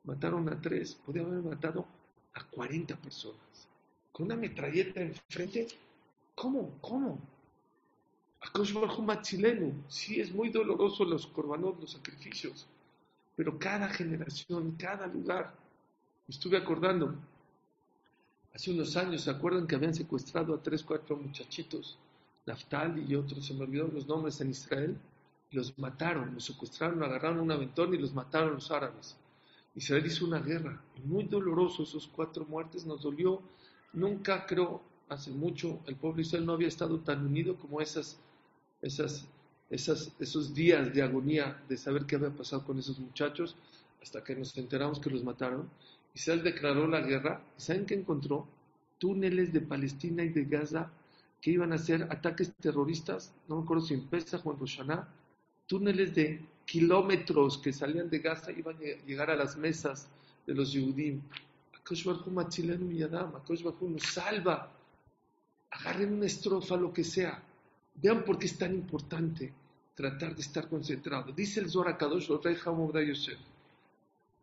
mataron 0.05 0.49
a 0.49 0.61
tres, 0.61 0.95
podían 0.95 1.27
haber 1.27 1.43
matado 1.43 1.87
a 2.35 2.45
40 2.45 2.97
personas. 2.97 3.69
Con 4.13 4.27
una 4.27 4.37
metralleta 4.37 5.01
enfrente, 5.01 5.69
¿cómo? 6.35 6.79
¿Cómo? 6.81 7.19
A 8.41 9.23
chileno, 9.23 9.73
sí 9.89 10.21
es 10.21 10.33
muy 10.33 10.51
doloroso 10.51 11.05
los 11.05 11.27
corbanos, 11.27 11.81
los 11.81 11.93
sacrificios, 11.93 12.67
pero 13.37 13.59
cada 13.59 13.89
generación, 13.89 14.77
cada 14.79 15.07
lugar, 15.07 15.55
estuve 16.29 16.59
acordando, 16.59 17.17
Hace 18.55 18.71
unos 18.71 18.97
años, 18.97 19.23
¿se 19.23 19.31
acuerdan 19.31 19.67
que 19.67 19.75
habían 19.75 19.95
secuestrado 19.95 20.55
a 20.55 20.63
tres, 20.63 20.85
cuatro 20.85 21.17
muchachitos? 21.17 21.99
Naftali 22.47 23.05
y 23.09 23.17
otros, 23.17 23.45
se 23.45 23.53
me 23.53 23.65
olvidaron 23.65 23.93
los 23.93 24.07
nombres 24.07 24.41
en 24.41 24.51
Israel. 24.51 24.97
Los 25.55 25.79
mataron, 25.79 26.35
los 26.35 26.45
secuestraron, 26.45 27.01
agarraron 27.05 27.39
un 27.39 27.53
aventón 27.53 27.95
y 27.95 27.99
los 27.99 28.13
mataron 28.13 28.55
los 28.55 28.73
árabes. 28.73 29.17
Israel 29.77 30.05
hizo 30.05 30.27
una 30.27 30.41
guerra, 30.41 30.83
muy 31.05 31.25
doloroso 31.25 31.85
esos 31.85 32.09
cuatro 32.09 32.45
muertes, 32.45 32.85
nos 32.85 33.03
dolió. 33.03 33.41
Nunca 33.93 34.47
creo, 34.47 34.83
hace 35.09 35.31
mucho, 35.31 35.79
el 35.87 35.95
pueblo 35.95 36.23
Israel 36.23 36.45
no 36.45 36.55
había 36.55 36.67
estado 36.67 36.99
tan 36.99 37.25
unido 37.25 37.57
como 37.57 37.81
esas, 37.81 38.19
esas, 38.83 39.29
esas, 39.71 40.13
esos 40.19 40.55
días 40.55 40.93
de 40.93 41.03
agonía 41.03 41.63
de 41.69 41.77
saber 41.77 42.05
qué 42.05 42.17
había 42.17 42.31
pasado 42.31 42.65
con 42.65 42.81
esos 42.81 42.99
muchachos, 42.99 43.55
hasta 44.03 44.25
que 44.25 44.35
nos 44.35 44.59
enteramos 44.59 44.99
que 44.99 45.11
los 45.11 45.23
mataron. 45.23 45.71
Israel 46.15 46.43
declaró 46.43 46.89
la 46.89 47.01
guerra. 47.01 47.45
¿Y 47.57 47.63
saben 47.63 47.87
qué 47.87 47.95
encontró? 47.95 48.49
Túneles 48.99 49.53
de 49.53 49.61
Palestina 49.61 50.25
y 50.25 50.31
de 50.31 50.47
Gaza 50.47 50.91
que 51.41 51.51
iban 51.53 51.73
a 51.73 51.79
ser 51.79 52.05
ataques 52.11 52.55
terroristas, 52.55 53.33
no 53.49 53.57
me 53.57 53.63
acuerdo 53.63 53.85
si 53.85 53.93
en 53.93 54.09
Pesach 54.09 54.47
o 54.47 54.51
túneles 55.67 56.15
de 56.15 56.41
kilómetros 56.65 57.59
que 57.59 57.73
salían 57.73 58.09
de 58.09 58.19
Gaza 58.19 58.53
iban 58.53 58.77
a 58.77 59.07
llegar 59.07 59.31
a 59.31 59.37
las 59.37 59.57
mesas 59.57 60.09
de 60.47 60.55
los 60.55 60.73
Yehudim. 60.73 61.21
Akosh 61.75 62.05
Barhu 62.05 62.31
Matzilenu 62.31 62.91
Yadam, 62.91 63.37
Akosh 63.37 63.63
Barhu 63.63 63.89
nos 63.89 64.03
salva. 64.03 64.71
Agarren 65.71 66.15
una 66.15 66.27
estrofa, 66.27 66.77
lo 66.77 66.93
que 66.93 67.05
sea. 67.05 67.43
Vean 67.97 68.25
por 68.25 68.39
qué 68.39 68.47
es 68.47 68.59
tan 68.59 68.75
importante 68.75 69.53
tratar 69.95 70.35
de 70.35 70.41
estar 70.41 70.69
concentrado. 70.69 71.33
Dice 71.33 71.61
el 71.61 71.71
Zohar 71.71 71.97
Kadosh, 71.97 72.29
rey 72.43 72.57
Hamurda 72.65 73.03
Yosef. 73.03 73.39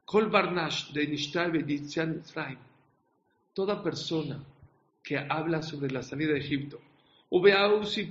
Kol 0.05 0.29
Barnash 0.29 0.91
de 0.91 1.07
Nishtabe 1.07 1.59
Efraim. 1.59 2.57
Toda 3.53 3.81
persona 3.81 4.43
que 5.03 5.17
habla 5.17 5.61
sobre 5.61 5.91
la 5.91 6.03
salida 6.03 6.33
de 6.33 6.39
Egipto 6.39 6.79
y 7.33 8.07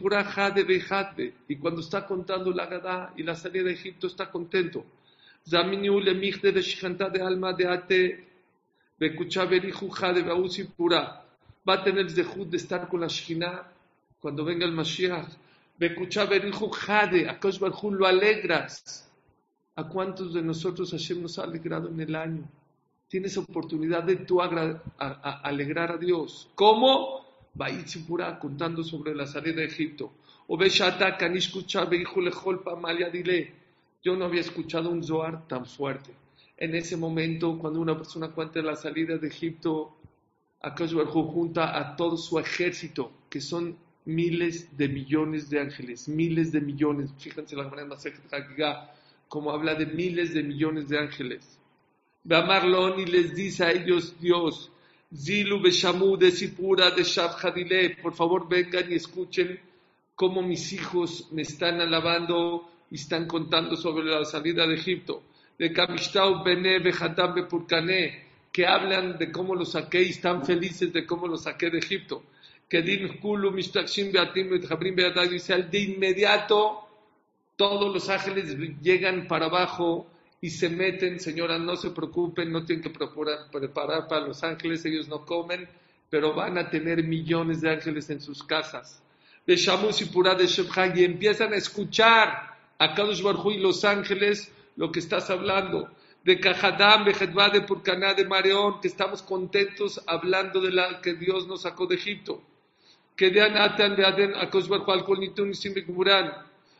cuando 1.56 1.83
está 1.83 2.06
contando 2.06 2.50
la 2.52 2.64
Gadá 2.64 3.12
y 3.16 3.22
la 3.22 3.35
salida 3.35 3.64
de 3.64 3.72
Egipto 3.72 4.06
está 4.06 4.30
contento. 4.30 4.87
De 5.44 5.59
alma 5.59 7.52
de 7.52 7.68
Ate. 7.68 8.26
Va 11.68 11.74
a 11.74 11.85
tener 11.85 12.11
zehut 12.11 12.48
de 12.48 12.56
estar 12.56 12.88
con 12.88 13.00
la 13.00 13.09
Shina 13.09 13.62
cuando 14.20 14.42
venga 14.42 14.64
el 14.64 14.72
Mashiach. 14.72 15.28
Lo 17.90 18.06
alegras. 18.06 19.06
¿A 19.76 19.85
cuántos 19.85 20.33
de 20.33 20.42
nosotros 20.42 20.90
Hashem 20.92 21.22
nos 21.22 21.38
alegrado 21.38 21.88
en 21.88 22.00
el 22.00 22.14
año? 22.14 22.48
Tienes 23.09 23.37
oportunidad 23.37 24.02
de 24.02 24.16
tú 24.16 24.40
alegrar 24.40 25.92
a 25.92 25.98
Dios. 25.98 26.48
¿Cómo? 26.54 27.19
Pura 28.07 28.39
contando 28.39 28.83
sobre 28.83 29.15
la 29.15 29.27
salida 29.27 29.57
de 29.57 29.67
Egipto. 29.67 30.13
Yo 34.03 34.17
no 34.17 34.25
había 34.25 34.41
escuchado 34.41 34.91
un 34.91 35.05
Zohar 35.05 35.47
tan 35.47 35.67
fuerte. 35.67 36.11
En 36.57 36.75
ese 36.75 36.97
momento, 36.97 37.59
cuando 37.59 37.81
una 37.81 37.97
persona 37.97 38.29
cuenta 38.29 38.63
la 38.63 38.77
salida 38.77 39.19
de 39.19 39.29
Egipto, 39.29 39.97
Akash 40.63 40.93
junta 40.93 41.79
a 41.79 41.97
todo 41.97 42.17
su 42.17 42.39
ejército, 42.39 43.13
que 43.29 43.41
son 43.41 43.77
miles 44.05 44.77
de 44.77 44.89
millones 44.89 45.49
de 45.49 45.61
ángeles, 45.61 46.09
miles 46.09 46.53
de 46.53 46.61
millones. 46.61 47.11
Fíjense 47.19 47.57
la 47.57 47.65
más 47.87 48.07
como 49.29 49.53
habla 49.53 49.75
de 49.75 49.87
miles 49.87 50.35
de 50.35 50.43
millones 50.43 50.89
de 50.89 50.99
ángeles. 50.99 51.59
Ve 52.25 52.37
a 52.37 52.43
Marlon 52.43 53.01
y 53.01 53.07
les 53.07 53.35
dice 53.35 53.65
a 53.65 53.73
ellos 53.73 54.17
Dios, 54.21 54.71
Zilu 55.12 55.61
Beshamu 55.61 56.16
de 56.16 56.31
Sipura 56.31 56.90
de 56.92 57.03
Hadile, 57.03 57.96
por 58.01 58.14
favor 58.14 58.49
vengan 58.49 58.90
y 58.92 58.94
escuchen 58.94 59.59
cómo 60.14 60.40
mis 60.40 60.73
hijos 60.73 61.29
me 61.33 61.42
están 61.42 61.81
alabando 61.81 62.70
y 62.90 62.94
están 62.94 63.27
contando 63.27 63.77
sobre 63.77 64.05
la 64.05 64.25
salida 64.25 64.66
de 64.66 64.75
Egipto. 64.75 65.23
De 65.59 65.73
Kamistau 65.73 66.44
Bene 66.44 66.79
Behatam 66.79 67.35
Bepurkane, 67.35 68.25
que 68.53 68.66
hablan 68.66 69.18
de 69.18 69.33
cómo 69.33 69.55
los 69.55 69.73
saqué 69.73 70.03
y 70.03 70.11
están 70.11 70.44
felices 70.44 70.92
de 70.92 71.05
cómo 71.05 71.27
los 71.27 71.42
saqué 71.42 71.70
de 71.70 71.79
Egipto. 71.79 72.23
Que 72.68 72.81
Din 72.83 73.18
Kulu 73.18 73.51
Mistakshim 73.51 74.12
Beatim 74.12 74.51
Betjabrim 74.51 74.94
Beatai 74.94 75.29
dice 75.29 75.61
de 75.61 75.79
inmediato 75.81 76.87
todos 77.57 77.92
los 77.92 78.09
ángeles 78.09 78.57
llegan 78.81 79.27
para 79.27 79.46
abajo 79.46 80.07
y 80.40 80.50
se 80.50 80.70
meten, 80.70 81.20
señora, 81.20 81.59
no 81.59 81.76
se 81.76 81.90
preocupen, 81.90 82.50
no 82.50 82.64
tienen 82.64 82.83
que 82.83 82.90
preparar 82.90 84.09
para 84.09 84.26
los 84.26 84.42
ángeles, 84.42 84.85
ellos 84.85 85.07
no 85.09 85.26
comen, 85.26 85.68
pero 86.09 86.35
van 86.35 86.57
a 86.57 86.70
tener 86.70 87.05
millones 87.05 87.61
de 87.61 87.70
ángeles 87.70 88.09
en 88.09 88.20
sus 88.20 88.42
casas. 88.42 89.03
De 89.46 89.57
Shamus 89.57 90.00
y 90.00 90.07
Pura 90.07 90.35
de 90.35 90.48
y 90.94 91.05
empiezan 91.05 91.53
a 91.53 91.57
escuchar 91.57 92.57
a 92.79 92.94
Kadosh 92.94 93.22
Barhu 93.22 93.50
y 93.50 93.59
los 93.59 93.85
ángeles 93.85 94.50
lo 94.76 94.90
que 94.90 95.00
estás 95.00 95.29
hablando. 95.29 95.90
De 96.24 96.38
Cajadam, 96.38 97.05
Bejedba, 97.05 97.50
de 97.50 97.62
Purcaná, 97.62 98.14
de 98.14 98.26
Mareón, 98.26 98.81
que 98.81 98.88
estamos 98.88 99.22
contentos 99.22 100.00
hablando 100.07 100.61
de 100.61 100.72
la 100.72 101.00
que 101.00 101.14
Dios 101.14 101.46
nos 101.46 101.62
sacó 101.62 101.87
de 101.87 101.96
Egipto. 101.96 102.42
Que 103.16 103.31
de 103.31 103.42
Anatan, 103.42 103.96
de 103.96 104.07
Aden, 104.07 104.35
a 104.35 104.48
Kadosh 104.48 104.68
Barhu, 104.68 104.90
al 104.90 105.05
Kolnitun 105.05 105.50
y 105.50 105.55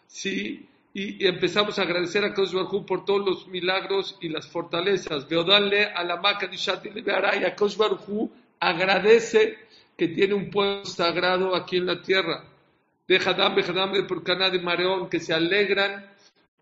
Sí, 0.07 0.68
y, 0.92 1.24
empezamos 1.24 1.79
a 1.79 1.83
agradecer 1.83 2.24
a 2.24 2.35
Kosh 2.35 2.53
Barhu 2.53 2.85
por 2.85 3.05
todos 3.05 3.24
los 3.24 3.48
milagros 3.48 4.16
y 4.20 4.29
las 4.29 4.48
fortalezas. 4.48 5.29
Veodanle 5.29 5.85
a 5.85 6.03
la 6.03 6.16
Maca 6.16 6.48
de 6.48 6.57
y 6.57 7.44
a 7.44 7.55
Kosh 7.55 7.76
Barhu 7.76 8.31
agradece 8.59 9.59
que 9.96 10.09
tiene 10.09 10.35
un 10.35 10.50
pueblo 10.50 10.85
sagrado 10.85 11.55
aquí 11.55 11.76
en 11.76 11.87
la 11.87 12.03
tierra. 12.03 12.44
De 13.07 13.16
Hadam, 13.16 13.55
de 13.92 14.03
Purcana 14.05 14.50
de 14.50 14.61
Mareón, 14.61 15.09
que 15.09 15.20
se 15.20 15.33
alegran 15.33 16.07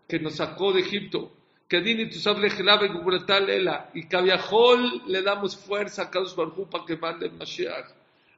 que 0.07 0.19
nos 0.19 0.35
sacó 0.35 0.73
de 0.73 0.81
Egipto. 0.81 1.31
Que 1.67 1.81
Dini 1.81 2.09
Tusable 2.09 2.49
Gelaba 2.49 2.85
y 2.85 3.45
Lela. 3.45 3.89
Y 3.93 4.07
Kaviahol 4.07 5.03
le 5.07 5.21
damos 5.21 5.55
fuerza 5.57 6.03
a 6.03 6.11
Kosh 6.11 6.35
Barhu 6.35 6.69
para 6.69 6.85
que 6.85 6.97
mande 6.97 7.27
el 7.27 7.33
Mashiach. 7.33 7.85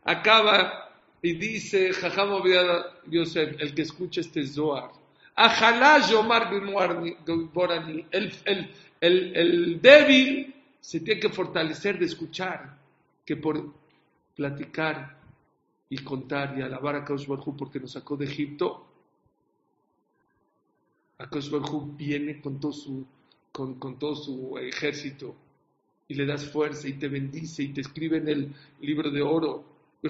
Acaba 0.05 0.89
y 1.21 1.33
dice 1.33 1.91
Jajam 1.93 2.41
Yosef, 3.07 3.59
el 3.59 3.75
que 3.75 3.83
escucha 3.83 4.21
este 4.21 4.45
Zohar 4.45 5.00
el, 8.11 8.33
el, 8.45 8.71
el, 9.01 9.35
el 9.35 9.81
débil 9.81 10.55
se 10.79 10.99
tiene 10.99 11.19
que 11.19 11.29
fortalecer 11.29 11.97
de 11.99 12.05
escuchar 12.05 12.77
que 13.25 13.37
por 13.37 13.73
platicar 14.35 15.17
y 15.89 15.97
contar 16.03 16.57
y 16.57 16.61
alabar 16.61 16.95
a 16.95 17.05
Kaush 17.05 17.27
porque 17.57 17.79
nos 17.79 17.91
sacó 17.91 18.17
de 18.17 18.25
Egipto. 18.25 18.87
A 21.19 21.29
viene 21.95 22.41
con 22.41 22.59
todo, 22.59 22.71
su, 22.71 23.05
con, 23.51 23.75
con 23.75 23.99
todo 23.99 24.15
su 24.15 24.57
ejército 24.57 25.35
y 26.07 26.15
le 26.15 26.25
das 26.25 26.49
fuerza 26.49 26.87
y 26.87 26.93
te 26.93 27.07
bendice 27.07 27.63
y 27.63 27.73
te 27.73 27.81
escribe 27.81 28.17
en 28.17 28.27
el 28.27 28.55
libro 28.81 29.11
de 29.11 29.21
oro. 29.21 29.63
Que 30.01 30.09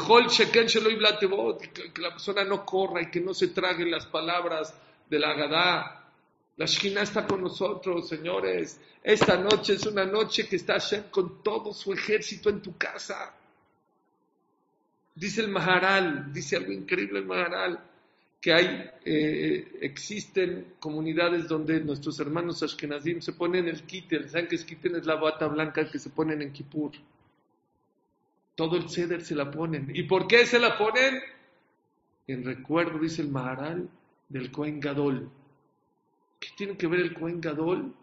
la 2.02 2.12
persona 2.12 2.46
no 2.46 2.66
corra 2.66 3.02
y 3.02 3.12
que 3.12 3.20
no 3.20 3.34
se 3.34 3.50
trague 3.50 3.86
las 3.86 4.06
palabras 4.06 4.74
de 5.12 5.20
la 5.20 5.34
Gadá. 5.34 6.06
La 6.56 6.66
Shina 6.66 7.02
está 7.02 7.28
con 7.28 7.42
nosotros, 7.42 8.08
señores. 8.08 8.80
Esta 9.04 9.38
noche 9.38 9.74
es 9.74 9.86
una 9.86 10.06
noche 10.06 10.48
que 10.48 10.56
está 10.56 10.74
Hashem 10.74 11.04
con 11.12 11.44
todo 11.44 11.74
su 11.74 11.92
ejército 11.92 12.50
en 12.50 12.62
tu 12.62 12.78
casa. 12.78 13.34
Dice 15.14 15.42
el 15.42 15.50
Maharal, 15.50 16.32
dice 16.32 16.56
algo 16.56 16.72
increíble 16.72 17.20
el 17.20 17.26
Maharal, 17.26 17.80
que 18.40 18.54
hay, 18.54 18.90
eh, 19.04 19.80
existen 19.82 20.76
comunidades 20.80 21.48
donde 21.48 21.82
nuestros 21.82 22.20
hermanos 22.20 22.64
Ashkenazim 22.64 23.20
se 23.20 23.34
ponen 23.34 23.68
el 23.68 23.84
kitel, 23.84 24.30
¿saben 24.30 24.48
que 24.48 24.56
es 24.56 24.64
kitel? 24.64 24.96
Es 24.96 25.06
la 25.06 25.16
bata 25.16 25.48
blanca 25.48 25.90
que 25.92 26.00
se 26.00 26.10
ponen 26.10 26.42
en 26.42 26.54
Kippur. 26.54 26.92
Todo 28.56 28.78
el 28.78 28.90
ceder 28.90 29.22
se 29.24 29.36
la 29.36 29.52
ponen. 29.52 29.92
¿Y 29.94 30.04
por 30.04 30.28
qué 30.28 30.46
se 30.46 30.58
la 30.58 30.78
ponen? 30.78 31.22
En 32.28 32.46
recuerdo, 32.46 32.98
dice 32.98 33.22
el 33.22 33.30
Maharal, 33.30 33.90
del 34.32 34.52
Cohen 34.52 34.80
Gadol. 34.80 35.30
¿Qué 36.40 36.50
tiene 36.56 36.78
que 36.78 36.88
ver 36.88 37.02
el 37.02 37.14
Cohen 37.14 37.42
Gadol 37.42 37.94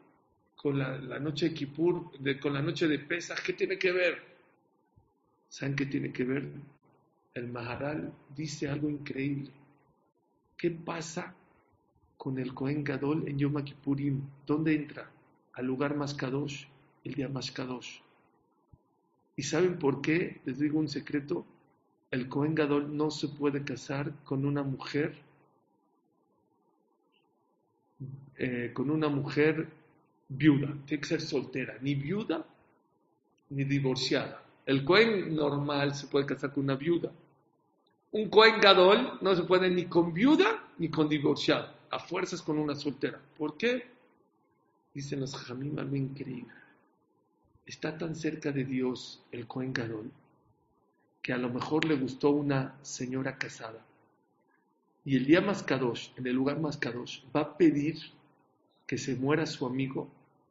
con 0.56 0.78
la, 0.78 1.18
noche 1.18 1.48
de 1.48 1.54
Kippur, 1.54 2.10
con 2.40 2.52
la 2.52 2.62
noche 2.62 2.86
de 2.86 2.98
Pesach? 2.98 3.42
¿Qué 3.42 3.54
tiene 3.54 3.78
que 3.78 3.92
ver? 3.92 4.22
¿Saben 5.48 5.74
qué 5.74 5.86
tiene 5.86 6.12
que 6.12 6.24
ver? 6.24 6.50
El 7.34 7.48
Maharal 7.48 8.12
dice 8.36 8.68
algo 8.68 8.90
increíble. 8.90 9.50
¿Qué 10.56 10.70
pasa 10.70 11.34
con 12.16 12.38
el 12.38 12.52
Cohen 12.52 12.84
Gadol 12.84 13.26
en 13.26 13.38
Yom 13.38 13.64
Kippurim? 13.64 14.20
¿Dónde 14.46 14.74
entra? 14.74 15.10
Al 15.54 15.66
lugar 15.66 15.96
más 15.96 16.14
kadosh, 16.14 16.66
el 17.04 17.14
día 17.14 17.28
más 17.28 17.50
kadosh. 17.50 18.00
¿Y 19.36 19.42
saben 19.44 19.78
por 19.78 20.02
qué? 20.02 20.40
Les 20.44 20.58
digo 20.58 20.78
un 20.78 20.88
secreto. 20.88 21.46
El 22.10 22.28
Cohen 22.28 22.54
Gadol 22.54 22.96
no 22.96 23.10
se 23.10 23.28
puede 23.28 23.64
casar 23.64 24.12
con 24.24 24.44
una 24.44 24.62
mujer 24.62 25.27
eh, 28.36 28.70
con 28.72 28.90
una 28.90 29.08
mujer 29.08 29.68
viuda, 30.28 30.74
tiene 30.86 31.00
que 31.00 31.08
ser 31.08 31.20
soltera, 31.20 31.78
ni 31.80 31.94
viuda 31.94 32.44
ni 33.50 33.64
divorciada. 33.64 34.42
El 34.66 34.84
Cohen 34.84 35.34
normal 35.34 35.94
se 35.94 36.06
puede 36.06 36.26
casar 36.26 36.52
con 36.52 36.64
una 36.64 36.76
viuda. 36.76 37.10
Un 38.12 38.28
Cohen 38.28 38.60
Gadol 38.60 39.18
no 39.20 39.34
se 39.34 39.44
puede 39.44 39.70
ni 39.70 39.86
con 39.86 40.12
viuda 40.12 40.64
ni 40.78 40.88
con 40.88 41.08
divorciado. 41.08 41.72
A 41.90 41.98
fuerzas 41.98 42.42
con 42.42 42.58
una 42.58 42.74
soltera. 42.74 43.18
¿Por 43.36 43.56
qué? 43.56 43.86
Dicen 44.92 45.20
los 45.20 45.34
Jamim 45.34 45.78
algo 45.78 45.96
increíble. 45.96 46.52
Está 47.64 47.96
tan 47.96 48.14
cerca 48.14 48.52
de 48.52 48.64
Dios 48.64 49.22
el 49.32 49.46
Cohen 49.46 49.72
Gadol 49.72 50.10
que 51.22 51.32
a 51.32 51.38
lo 51.38 51.50
mejor 51.50 51.84
le 51.84 51.96
gustó 51.96 52.30
una 52.30 52.78
señora 52.82 53.36
casada. 53.36 53.84
Y 55.08 55.16
el 55.16 55.24
día 55.24 55.40
más 55.40 55.62
kadosh, 55.62 56.10
en 56.18 56.26
el 56.26 56.34
lugar 56.34 56.60
más 56.60 56.76
kadosh, 56.76 57.20
va 57.34 57.40
a 57.40 57.56
pedir 57.56 57.96
que 58.86 58.98
se 58.98 59.16
muera 59.16 59.46
su 59.46 59.64
amigo 59.64 60.06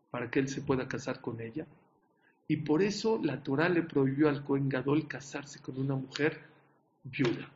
para 0.10 0.32
que 0.32 0.40
él 0.40 0.50
se 0.50 0.62
pueda 0.62 0.88
casar 0.88 1.22
con 1.22 1.40
ella. 1.40 1.68
Y 2.48 2.56
por 2.56 2.82
eso 2.82 3.20
la 3.22 3.44
Torah 3.44 3.70
le 3.70 3.84
prohibió 3.84 4.30
al 4.30 4.44
Cohen 4.44 4.68
Gadol 4.68 5.08
casarse 5.08 5.62
con 5.62 5.80
una 5.80 5.94
mujer 5.94 6.42
viuda. 7.04 7.52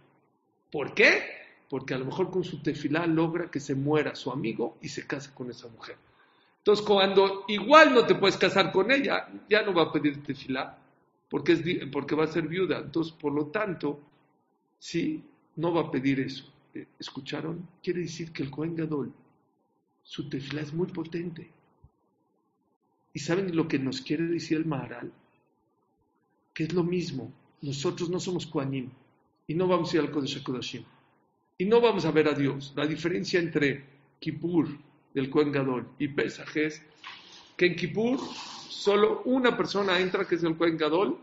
¿Por 0.71 0.93
qué? 0.93 1.23
Porque 1.71 1.95
a 1.95 1.97
lo 1.97 2.05
mejor 2.05 2.29
con 2.29 2.43
su 2.43 2.61
tefilá 2.61 3.07
logra 3.07 3.49
que 3.49 3.59
se 3.59 3.73
muera 3.73 4.13
su 4.13 4.31
amigo 4.31 4.77
y 4.79 4.89
se 4.89 5.07
casa 5.07 5.33
con 5.33 5.49
esa 5.49 5.69
mujer. 5.69 5.95
Entonces, 6.59 6.85
cuando 6.85 7.45
igual 7.47 7.95
no 7.95 8.05
te 8.05 8.13
puedes 8.13 8.37
casar 8.37 8.71
con 8.71 8.91
ella, 8.91 9.27
ya 9.49 9.63
no 9.63 9.73
va 9.73 9.85
a 9.85 9.91
pedir 9.91 10.21
tefilá, 10.21 10.77
porque, 11.27 11.89
porque 11.91 12.13
va 12.13 12.25
a 12.25 12.27
ser 12.27 12.47
viuda. 12.47 12.77
Entonces, 12.77 13.11
por 13.11 13.33
lo 13.33 13.47
tanto, 13.47 13.99
sí, 14.77 15.23
no 15.55 15.73
va 15.73 15.81
a 15.81 15.89
pedir 15.89 16.19
eso. 16.19 16.51
Eh, 16.73 16.87
¿Escucharon? 16.99 17.67
Quiere 17.83 18.01
decir 18.01 18.31
que 18.31 18.43
el 18.43 18.51
Cohen 18.51 18.75
Gadol, 18.75 19.13
su 20.03 20.29
tefilá 20.29 20.61
es 20.61 20.73
muy 20.73 20.87
potente. 20.87 21.49
¿Y 23.13 23.19
saben 23.19 23.55
lo 23.55 23.67
que 23.67 23.79
nos 23.79 24.01
quiere 24.01 24.25
decir 24.25 24.57
el 24.57 24.65
Maharal? 24.65 25.11
Que 26.53 26.63
es 26.63 26.73
lo 26.73 26.83
mismo. 26.83 27.31
Nosotros 27.61 28.09
no 28.09 28.19
somos 28.19 28.47
Koanim 28.47 28.89
y 29.47 29.53
no 29.53 29.67
vamos 29.67 29.91
a 29.91 29.97
ir 29.97 30.01
al 30.01 30.11
Kodesh 30.11 30.37
HaKodashim. 30.37 30.83
Y 31.57 31.65
no 31.65 31.81
vamos 31.81 32.05
a 32.05 32.11
ver 32.11 32.27
a 32.27 32.33
Dios. 32.33 32.73
La 32.75 32.87
diferencia 32.87 33.39
entre 33.39 33.83
Kippur 34.19 34.67
del 35.13 35.29
Kohen 35.29 35.51
Gadol 35.51 35.89
y 35.99 36.07
Pesach 36.07 36.55
es 36.55 36.81
que 37.57 37.67
en 37.67 37.75
Kippur 37.75 38.19
solo 38.69 39.21
una 39.25 39.55
persona 39.55 39.99
entra, 39.99 40.25
que 40.25 40.35
es 40.35 40.43
el 40.43 40.55
Kohen 40.55 40.77
Gadol, 40.77 41.17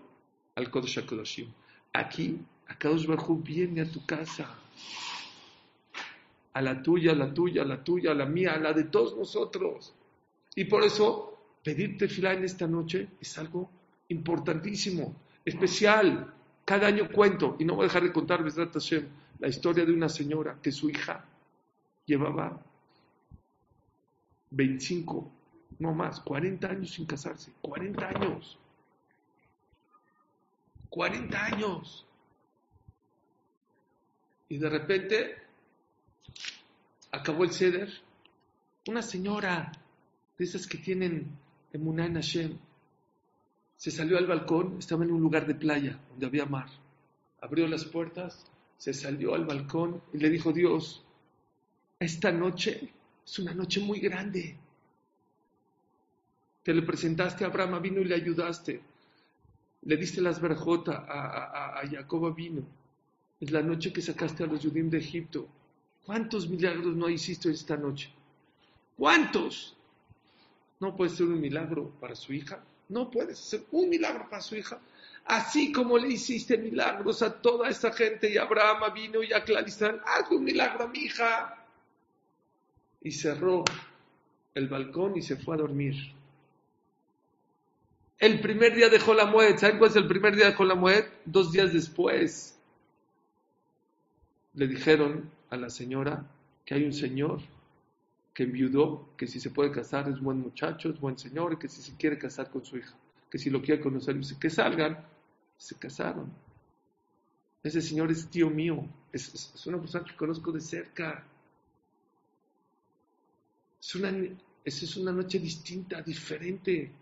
al 0.55 0.71
Kodesh 0.71 0.99
HaKodashim. 0.99 1.49
Aquí, 1.93 2.39
Akadosh 2.69 3.07
Baruj 3.07 3.43
viene 3.43 3.81
a 3.81 3.91
tu 3.91 4.05
casa. 4.05 4.55
A 6.59 6.61
la 6.61 6.83
tuya, 6.83 7.13
a 7.13 7.15
la 7.15 7.33
tuya, 7.33 7.63
a 7.63 7.65
la 7.65 7.85
tuya, 7.85 8.11
a 8.11 8.15
la 8.15 8.27
mía, 8.27 8.55
a 8.55 8.59
la 8.59 8.73
de 8.73 8.85
todos 8.85 9.17
nosotros. 9.17 9.95
Y 10.57 10.65
por 10.65 10.83
eso 10.83 11.39
pedir 11.63 11.97
tefilá 11.97 12.33
en 12.33 12.43
esta 12.43 12.67
noche 12.67 13.11
es 13.21 13.39
algo 13.39 13.71
importantísimo, 14.09 15.15
especial. 15.45 16.35
Cada 16.65 16.89
año 16.89 17.13
cuento, 17.13 17.55
y 17.61 17.65
no 17.65 17.77
voy 17.77 17.85
a 17.85 17.87
dejar 17.87 18.03
de 18.03 18.13
contar, 18.13 18.45
la 19.39 19.47
historia 19.47 19.85
de 19.85 19.93
una 19.93 20.09
señora 20.09 20.59
que 20.61 20.73
su 20.73 20.91
hija 20.91 21.25
llevaba 22.05 22.61
25, 24.51 25.31
no 25.79 25.95
más, 25.95 26.19
40 26.19 26.71
años 26.71 26.91
sin 26.91 27.07
casarse, 27.07 27.53
40 27.63 28.09
años. 28.09 28.59
40 30.89 31.45
años. 31.45 32.05
Y 34.49 34.59
de 34.59 34.69
repente 34.69 35.48
acabó 37.11 37.45
el 37.45 37.53
ceder. 37.53 37.91
Una 38.87 39.03
señora 39.03 39.73
de 40.37 40.45
esas 40.45 40.67
que 40.67 40.79
tienen 40.79 41.37
Emuná 41.73 42.11
Hashem. 42.13 42.57
Se 43.77 43.91
salió 43.91 44.19
al 44.19 44.27
balcón, 44.27 44.77
estaba 44.79 45.05
en 45.05 45.13
un 45.13 45.21
lugar 45.21 45.47
de 45.47 45.55
playa 45.55 45.99
donde 46.11 46.27
había 46.27 46.47
mar. 46.47 46.69
Abrió 47.41 47.69
las 47.69 47.85
puertas, 47.85 48.45
se 48.77 48.93
salió 48.93 49.35
al 49.35 49.45
balcón 49.45 50.03
y 50.13 50.19
le 50.19 50.31
dijo 50.31 50.53
Dios, 50.53 51.05
esta 52.01 52.33
noche 52.33 52.93
es 53.25 53.39
una 53.39 53.55
noche 53.55 53.81
muy 53.81 54.01
grande. 54.01 54.57
Te 56.63 56.75
le 56.75 56.83
presentaste 56.83 57.45
a 57.45 57.49
Abraham, 57.49 57.83
vino 57.83 58.01
y 58.01 58.05
le 58.05 58.15
ayudaste. 58.15 58.81
Le 59.83 59.97
diste 59.97 60.21
las 60.21 60.41
verjotas 60.41 60.97
a, 60.97 61.81
a, 61.81 61.89
Jacob 61.89 62.35
vino. 62.35 62.63
Es 63.41 63.51
la 63.51 63.63
noche 63.63 63.93
que 63.93 64.03
sacaste 64.03 64.45
a 64.45 64.47
los 64.47 64.63
judíos 64.63 64.91
de 64.91 64.99
Egipto. 64.99 65.49
¿Cuántos 66.09 66.49
milagros 66.49 66.97
no 66.97 67.11
hiciste 67.11 67.51
esta 67.51 67.77
noche? 67.77 68.09
¿Cuántos? 68.97 69.77
no 70.81 70.97
puede 70.97 71.11
ser 71.11 71.27
un 71.27 71.39
milagro 71.39 71.91
para 72.01 72.15
su 72.15 72.33
hija. 72.33 72.65
No 72.89 73.11
puede 73.11 73.35
ser 73.35 73.65
un 73.73 73.91
milagro 73.91 74.27
para 74.31 74.41
su 74.41 74.57
hija. 74.57 74.81
Así 75.27 75.71
como 75.71 75.99
le 75.99 76.09
hiciste 76.09 76.57
milagros 76.57 77.21
a 77.21 77.43
toda 77.43 77.69
esta 77.69 77.93
gente 77.93 78.33
y 78.33 78.39
Abraham 78.39 78.95
vino 78.95 79.23
y 79.23 79.35
a 79.35 79.45
Claristán, 79.45 80.01
haz 80.07 80.31
un 80.31 80.45
milagro 80.45 80.85
a 80.85 80.89
mi 80.89 81.01
hija. 81.01 81.63
Y 83.03 83.11
cerró 83.11 83.65
el 84.55 84.67
balcón 84.67 85.15
y 85.19 85.21
se 85.21 85.37
fue 85.37 85.57
a 85.57 85.59
dormir. 85.59 85.95
El 88.19 88.41
primer 88.41 88.75
día 88.75 88.89
dejó 88.89 89.13
la 89.13 89.27
muerte. 89.27 89.59
¿Saben 89.59 89.77
cuál 89.77 89.91
es 89.91 89.97
el 89.97 90.09
primer 90.09 90.35
día 90.35 90.53
de 90.53 90.65
la 90.65 90.75
muerte? 90.75 91.13
Dos 91.27 91.53
días 91.53 91.71
después 91.71 92.59
le 94.55 94.67
dijeron 94.67 95.31
a 95.51 95.57
la 95.57 95.71
señora 95.71 96.27
que 96.65 96.75
hay 96.75 96.85
un 96.85 96.93
señor 96.93 97.41
que 98.35 98.45
enviudó, 98.45 99.09
que 99.17 99.27
si 99.27 99.41
se 99.41 99.51
puede 99.51 99.73
casar 99.73 100.09
es 100.09 100.21
buen 100.21 100.39
muchacho, 100.39 100.91
es 100.91 101.01
buen 101.01 101.19
señor, 101.19 101.59
que 101.59 101.69
si 101.69 101.83
se 101.83 101.97
quiere 101.97 102.19
casar 102.19 102.51
con 102.51 102.65
su 102.65 102.77
hija, 102.77 102.95
que 103.31 103.39
si 103.39 103.51
lo 103.51 103.61
quiere 103.61 103.81
conocer, 103.81 104.17
que 104.39 104.51
salgan, 104.51 105.05
se 105.57 105.75
casaron. 105.77 106.31
Ese 107.63 107.83
señor 107.83 108.11
es 108.11 108.29
tío 108.29 108.49
mío, 108.49 108.85
es, 109.13 109.67
una 109.67 109.81
persona 109.81 110.05
que 110.05 110.15
conozco 110.15 110.53
de 110.53 110.61
cerca. 110.61 111.25
Es 113.81 113.95
una, 113.95 114.13
es 114.65 114.97
una 114.97 115.13
noche 115.13 115.39
distinta, 115.39 116.01
diferente. 116.03 116.93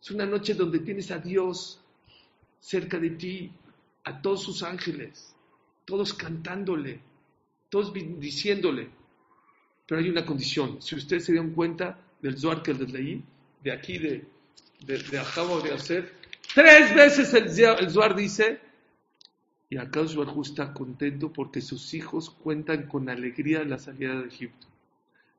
Es 0.00 0.10
una 0.10 0.26
noche 0.26 0.54
donde 0.54 0.80
tienes 0.80 1.10
a 1.10 1.18
Dios 1.18 1.80
cerca 2.60 2.98
de 2.98 3.10
ti, 3.10 3.52
a 4.04 4.20
todos 4.20 4.42
sus 4.42 4.62
ángeles, 4.62 5.34
todos 5.84 6.14
cantándole, 6.14 7.00
todos 7.68 7.92
diciéndole, 7.92 8.88
pero 9.86 10.00
hay 10.00 10.08
una 10.08 10.24
condición. 10.24 10.80
Si 10.80 10.94
ustedes 10.94 11.24
se 11.24 11.32
dieron 11.32 11.52
cuenta 11.52 11.98
del 12.20 12.38
Zohar 12.38 12.62
que 12.62 12.74
les 12.74 12.92
leí, 12.92 13.24
de 13.62 13.72
aquí, 13.72 13.98
de, 13.98 14.24
de, 14.80 14.98
de 14.98 15.18
Acabo 15.18 15.60
de 15.60 15.72
hacer, 15.72 16.12
tres 16.54 16.94
veces 16.94 17.34
el, 17.34 17.46
el 17.46 18.16
dice, 18.16 18.60
y 19.70 19.76
acá 19.76 20.06
Zohar 20.06 20.34
está 20.42 20.72
contento 20.72 21.32
porque 21.32 21.60
sus 21.60 21.92
hijos 21.94 22.30
cuentan 22.30 22.86
con 22.86 23.08
alegría 23.08 23.64
la 23.64 23.78
salida 23.78 24.20
de 24.20 24.28
Egipto. 24.28 24.66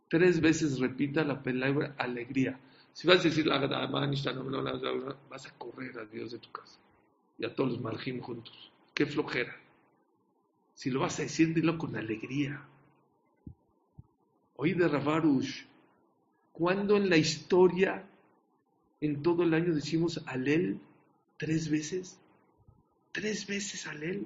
Tres 0.09 0.41
veces 0.41 0.79
repita 0.79 1.23
la 1.23 1.41
palabra 1.41 1.93
alegría. 1.97 2.59
Si 2.93 3.07
vas 3.07 3.19
a 3.19 3.23
decir 3.23 3.47
vas 5.29 5.45
a 5.45 5.57
correr 5.57 5.97
a 5.99 6.05
Dios 6.05 6.31
de 6.31 6.39
tu 6.39 6.51
casa 6.51 6.79
y 7.37 7.45
a 7.45 7.53
todos 7.53 7.71
los 7.71 7.81
marjim 7.81 8.19
juntos. 8.19 8.71
Qué 8.93 9.05
flojera. 9.05 9.55
Si 10.79 10.89
lo 10.89 11.01
vas 11.01 11.19
a 11.19 11.23
decir, 11.23 11.53
dilo 11.53 11.77
con 11.77 11.97
alegría. 11.97 12.65
Oye 14.55 14.75
de 14.75 14.87
Ravarush, 14.87 15.65
¿cuándo 16.53 16.95
en 16.95 17.09
la 17.09 17.17
historia, 17.17 18.07
en 19.01 19.21
todo 19.21 19.43
el 19.43 19.53
año 19.53 19.75
decimos 19.75 20.23
Alel 20.25 20.79
tres 21.35 21.69
veces? 21.69 22.17
Tres 23.11 23.45
veces 23.45 23.87
Alel. 23.87 24.25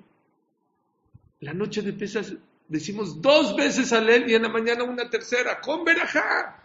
La 1.40 1.56
noche 1.56 1.82
de 1.82 1.92
pesas 1.92 2.36
decimos 2.68 3.20
dos 3.20 3.56
veces 3.56 3.92
Alel 3.92 4.30
y 4.30 4.36
en 4.36 4.44
la 4.44 4.50
mañana 4.50 4.84
una 4.84 5.10
tercera, 5.10 5.60
con 5.60 5.84
Berajá. 5.84 6.62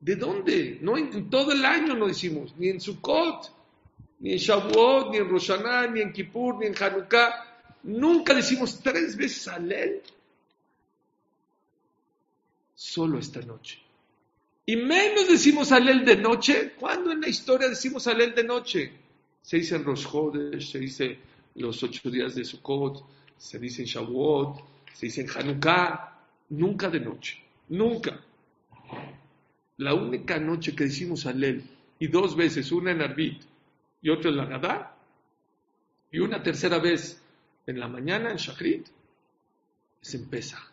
¿De 0.00 0.16
dónde? 0.16 0.78
No 0.80 0.96
en, 0.96 1.28
todo 1.28 1.52
el 1.52 1.66
año 1.66 1.94
no 1.96 2.06
decimos, 2.06 2.54
ni 2.56 2.70
en 2.70 2.80
Sukkot, 2.80 3.61
ni 4.22 4.32
en 4.32 4.38
Shavuot, 4.38 5.10
ni 5.10 5.18
en 5.18 5.28
Rosh 5.28 5.50
ni 5.92 6.00
en 6.00 6.12
Kippur, 6.12 6.58
ni 6.58 6.66
en 6.66 6.74
Hanukkah. 6.80 7.30
Nunca 7.82 8.32
decimos 8.34 8.80
tres 8.80 9.16
veces 9.16 9.48
Alel 9.48 10.00
solo 12.74 13.18
esta 13.18 13.40
noche. 13.42 13.78
Y 14.64 14.76
menos 14.76 15.28
decimos 15.28 15.72
Alel 15.72 16.04
de 16.04 16.16
noche. 16.16 16.74
¿Cuándo 16.78 17.10
en 17.10 17.20
la 17.20 17.28
historia 17.28 17.68
decimos 17.68 18.06
Alel 18.06 18.32
de 18.32 18.44
noche? 18.44 18.92
Se 19.42 19.56
dice 19.56 19.74
en 19.74 19.84
Rosh 19.84 20.06
se 20.60 20.78
dice 20.78 21.18
los 21.56 21.82
ocho 21.82 22.08
días 22.08 22.36
de 22.36 22.44
Sukkot, 22.44 23.04
se 23.36 23.58
dice 23.58 23.82
en 23.82 23.88
Shavuot, 23.88 24.64
se 24.92 25.06
dice 25.06 25.22
en 25.22 25.30
Hanukkah. 25.30 26.08
Nunca 26.50 26.88
de 26.88 27.00
noche. 27.00 27.42
Nunca. 27.70 28.20
La 29.78 29.94
única 29.94 30.38
noche 30.38 30.76
que 30.76 30.84
decimos 30.84 31.26
Alel, 31.26 31.64
y 31.98 32.06
dos 32.06 32.36
veces, 32.36 32.70
una 32.70 32.92
en 32.92 33.02
Arbit 33.02 33.51
y 34.02 34.10
otra 34.10 34.30
en 34.30 34.36
la 34.36 34.46
Gadá, 34.46 34.96
y 36.10 36.18
una 36.18 36.42
tercera 36.42 36.78
vez 36.78 37.22
en 37.66 37.80
la 37.80 37.88
mañana 37.88 38.30
en 38.30 38.36
Shachrit, 38.36 38.86
es 40.02 40.14
en 40.14 40.28
Pesach. 40.28 40.72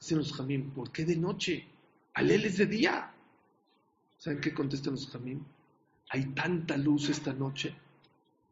Dicen 0.00 0.18
los 0.18 0.32
jamín, 0.34 0.70
¿por 0.70 0.92
qué 0.92 1.04
de 1.04 1.16
noche? 1.16 1.66
Alel 2.12 2.44
es 2.44 2.58
de 2.58 2.66
día. 2.66 3.10
¿Saben 4.18 4.40
qué 4.40 4.52
contestan 4.52 4.94
los 4.94 5.08
jamín? 5.08 5.46
Hay 6.10 6.26
tanta 6.26 6.76
luz 6.76 7.08
esta 7.08 7.32
noche 7.32 7.74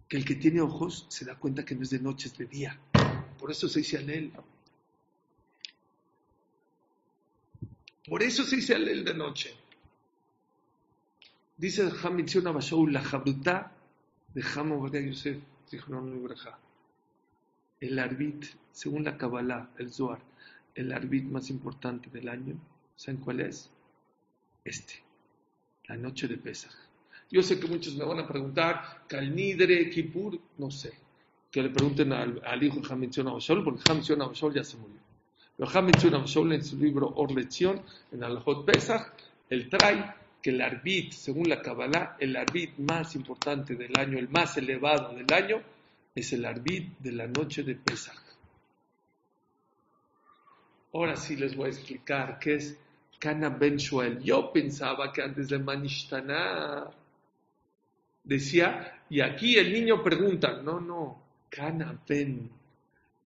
que 0.09 0.17
el 0.17 0.25
que 0.25 0.37
tiene 0.37 0.61
ojos 0.61 1.07
se 1.09 1.25
da 1.25 1.35
cuenta 1.37 1.65
que 1.65 1.75
no 1.75 1.83
es 1.83 1.91
de 1.91 1.99
noche, 1.99 2.29
es 2.29 2.39
de 2.39 2.47
día. 2.47 2.79
Por 3.39 3.51
eso 3.51 3.69
se 3.69 3.81
dice 3.81 3.99
Alel. 3.99 4.33
Por 8.07 8.23
eso 8.23 8.45
se 8.45 8.57
dice 8.57 8.75
Alel 8.75 9.05
de 9.05 9.15
noche. 9.15 9.55
Dice 11.57 11.91
Hamilton 12.03 12.47
Abashaul, 12.49 12.93
la 12.93 13.03
jabrutá 13.03 13.73
de 14.35 14.43
Hamo 14.43 14.89
Yosef, 14.89 15.39
dijo 15.71 15.93
El 17.81 17.99
arbit, 17.99 18.45
según 18.73 19.05
la 19.05 19.17
Kabbalah, 19.17 19.71
el 19.79 19.93
Zohar, 19.93 20.21
el 20.75 20.93
arbit 20.93 21.25
más 21.25 21.51
importante 21.51 22.09
del 22.11 22.29
año, 22.29 22.57
¿saben 22.97 23.21
cuál 23.21 23.41
es? 23.41 23.71
Este, 24.65 24.95
la 25.89 25.97
noche 25.97 26.29
de 26.29 26.39
Pesach. 26.39 26.75
Yo 27.31 27.43
sé 27.43 27.59
que 27.59 27.67
muchos 27.67 27.95
me 27.97 28.05
van 28.05 28.21
a 28.21 28.29
preguntar, 28.29 29.05
Kalnidre, 29.09 29.89
Kippur, 29.91 30.39
no 30.59 30.71
sé. 30.71 30.93
Que 31.51 31.63
le 31.63 31.71
pregunten 31.71 32.13
al, 32.13 32.63
hijo 32.63 32.81
de 32.81 32.89
Hamilton 32.91 33.29
Abashaul, 33.29 33.65
porque 33.65 33.83
Hamilton 33.89 34.23
Abashaul 34.23 34.55
ya 34.55 34.65
se 34.65 34.77
murió. 34.77 34.99
Pero 35.57 35.71
Hamilton 35.71 36.15
Abashaul 36.15 36.53
en 36.53 36.65
su 36.65 36.77
libro 36.79 37.13
Or 37.17 37.33
Lección, 37.33 37.83
en 38.11 38.25
Alajot 38.25 38.65
Pesach, 38.65 39.13
él 39.49 39.69
trae 39.69 40.22
que 40.43 40.51
el 40.51 40.61
arbit, 40.61 41.13
según 41.13 41.49
la 41.49 41.63
Kabbalah, 41.63 42.17
el 42.19 42.37
arbit 42.37 42.77
más 42.79 43.15
importante 43.15 43.77
del 43.77 43.97
año, 43.97 44.19
el 44.19 44.29
más 44.29 44.57
elevado 44.57 45.15
del 45.15 45.33
año, 45.33 45.63
es 46.15 46.33
el 46.33 46.45
arbit 46.45 46.99
de 46.99 47.13
la 47.13 47.29
noche 47.29 47.63
de 47.63 47.77
Pesach. 47.77 48.19
Ahora 50.93 51.17
sí 51.17 51.37
les 51.37 51.57
voy 51.57 51.67
a 51.67 51.71
explicar 51.71 52.39
qué 52.41 52.57
es 52.57 52.77
Kana 53.21 53.51
Ben 53.51 53.77
Shuel. 53.77 54.21
Yo 54.21 54.53
pensaba 54.53 55.13
que 55.13 55.23
antes 55.23 55.49
de 55.49 55.59
Manishtana 55.61 56.91
decía, 58.25 59.01
y 59.09 59.21
aquí 59.21 59.57
el 59.57 59.73
niño 59.73 60.03
pregunta, 60.03 60.61
no, 60.61 60.81
no, 60.81 61.23
Kana 61.49 61.99
Ben. 62.07 62.51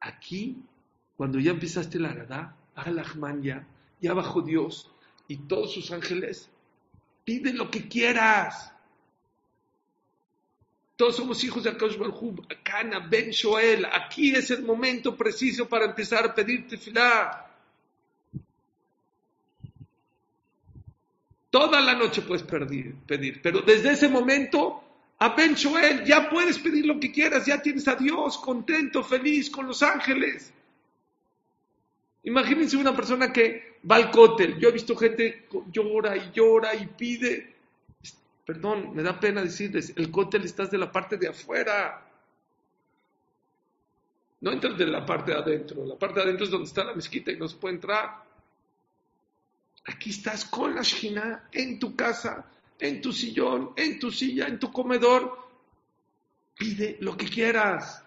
Aquí, 0.01 0.63
cuando 1.17 1.41
ya 1.41 1.53
empezaste 1.53 1.99
la 1.99 2.13
Radá, 2.13 2.55
Alahman 2.75 3.43
ya, 3.43 3.67
ya 4.01 4.13
bajó 4.13 4.43
Dios 4.43 4.91
y 5.27 5.39
todos 5.39 5.73
sus 5.73 5.91
ángeles 5.91 6.51
Pide 7.27 7.53
lo 7.53 7.69
que 7.69 7.89
quieras. 7.89 8.73
Todos 10.95 11.17
somos 11.17 11.43
hijos 11.43 11.65
de 11.65 11.71
Akash 11.71 11.99
Barhub, 11.99 12.47
Akana, 12.49 13.01
Ben 13.01 13.31
Shoel. 13.31 13.85
Aquí 13.85 14.33
es 14.33 14.53
el 14.53 14.63
momento 14.63 15.17
preciso 15.17 15.69
para 15.69 15.87
empezar 15.87 16.25
a 16.25 16.33
pedir 16.33 16.69
tefilá. 16.69 17.51
Toda 21.51 21.81
la 21.81 21.95
noche 21.95 22.23
puedes 22.23 22.45
pedir, 22.45 22.95
pedir, 23.05 23.43
pero 23.43 23.61
desde 23.61 23.91
ese 23.91 24.09
momento 24.09 24.85
a 25.19 25.31
Ben 25.31 25.55
Shoel 25.55 26.05
ya 26.05 26.31
puedes 26.31 26.61
pedir 26.61 26.87
lo 26.87 27.01
que 27.01 27.11
quieras, 27.11 27.45
ya 27.45 27.61
tienes 27.61 27.89
a 27.89 27.97
Dios 27.97 28.39
contento, 28.39 29.03
feliz 29.03 29.51
con 29.51 29.67
los 29.67 29.83
ángeles. 29.83 30.53
Imagínense 32.23 32.77
una 32.77 32.95
persona 32.95 33.33
que 33.33 33.66
va 33.89 33.97
al 33.97 34.11
cótel. 34.11 34.59
Yo 34.59 34.69
he 34.69 34.73
visto 34.73 34.97
gente 34.97 35.49
llora 35.71 36.17
y 36.17 36.31
llora 36.33 36.75
y 36.75 36.87
pide. 36.87 37.55
Perdón, 38.45 38.95
me 38.95 39.03
da 39.03 39.19
pena 39.19 39.43
decirles, 39.43 39.93
el 39.97 40.11
cótel 40.11 40.45
estás 40.45 40.71
de 40.71 40.79
la 40.79 40.91
parte 40.93 41.17
de 41.17 41.29
afuera. 41.29 42.07
No 44.41 44.53
entras 44.53 44.79
de 44.79 44.87
la 44.87 45.05
parte 45.05 45.33
de 45.33 45.39
adentro. 45.39 45.85
La 45.85 45.97
parte 45.97 46.21
de 46.21 46.27
adentro 46.27 46.45
es 46.45 46.51
donde 46.51 46.69
está 46.69 46.85
la 46.85 46.95
mezquita 46.95 47.33
y 47.33 47.37
no 47.37 47.49
se 47.49 47.57
puede 47.57 47.75
entrar. 47.75 48.25
Aquí 49.87 50.11
estás 50.11 50.45
con 50.45 50.75
la 50.75 50.83
shina 50.83 51.49
en 51.53 51.79
tu 51.79 51.95
casa, 51.97 52.45
en 52.79 53.01
tu 53.01 53.13
sillón, 53.13 53.73
en 53.77 53.99
tu 53.99 54.11
silla, 54.11 54.47
en 54.47 54.59
tu 54.59 54.73
comedor. 54.73 55.39
Pide 56.57 56.99
lo 57.01 57.17
que 57.17 57.27
quieras. 57.27 58.06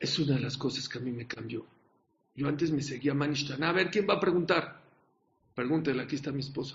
Es 0.00 0.18
una 0.18 0.36
de 0.36 0.40
las 0.40 0.56
cosas 0.56 0.88
que 0.88 0.98
a 0.98 1.02
mí 1.02 1.12
me 1.12 1.26
cambió. 1.26 1.66
Yo 2.34 2.48
antes 2.48 2.70
me 2.70 2.82
seguía 2.82 3.12
Manishtan. 3.12 3.62
A 3.62 3.70
ver, 3.70 3.90
¿quién 3.90 4.08
va 4.08 4.14
a 4.14 4.20
preguntar? 4.20 4.80
Pregúntele, 5.54 6.02
aquí 6.02 6.16
está 6.16 6.32
mi 6.32 6.40
esposa. 6.40 6.74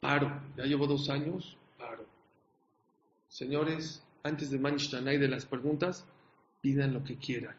Paro, 0.00 0.40
ya 0.56 0.64
llevo 0.64 0.86
dos 0.86 1.10
años, 1.10 1.58
paro. 1.76 2.06
Señores, 3.28 4.02
antes 4.22 4.50
de 4.50 4.58
Manishtan 4.58 5.06
y 5.08 5.18
de 5.18 5.28
las 5.28 5.44
preguntas, 5.44 6.06
pidan 6.62 6.94
lo 6.94 7.04
que 7.04 7.18
quieran. 7.18 7.56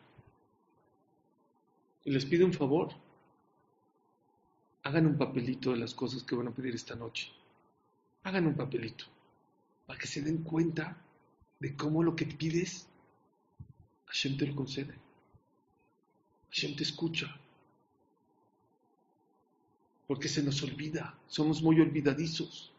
Y 2.04 2.10
les 2.10 2.26
pido 2.26 2.48
un 2.48 2.54
favor. 2.54 2.90
Hagan 4.82 5.06
un 5.06 5.18
papelito 5.18 5.72
de 5.72 5.78
las 5.78 5.94
cosas 5.94 6.24
que 6.24 6.36
van 6.36 6.48
a 6.48 6.56
pedir 6.56 6.74
esta 6.74 6.96
noche. 6.96 7.32
Hagan 8.24 8.48
un 8.48 8.56
papelito 8.56 9.06
para 9.86 10.00
que 10.00 10.08
se 10.08 10.24
den 10.24 10.42
cuenta 10.42 10.98
de 11.60 11.76
cómo 11.76 12.02
lo 12.02 12.16
que 12.16 12.26
pides 12.26 12.88
Hashem 14.08 14.38
te 14.38 14.48
lo 14.48 14.56
concede. 14.56 14.94
Hashem 16.50 16.76
te 16.76 16.84
escucha. 16.84 17.28
Porque 20.08 20.30
se 20.30 20.42
nos 20.42 20.64
olvida. 20.64 21.18
Somos 21.28 21.62
muy 21.62 21.80
olvidadizos. 21.82 22.72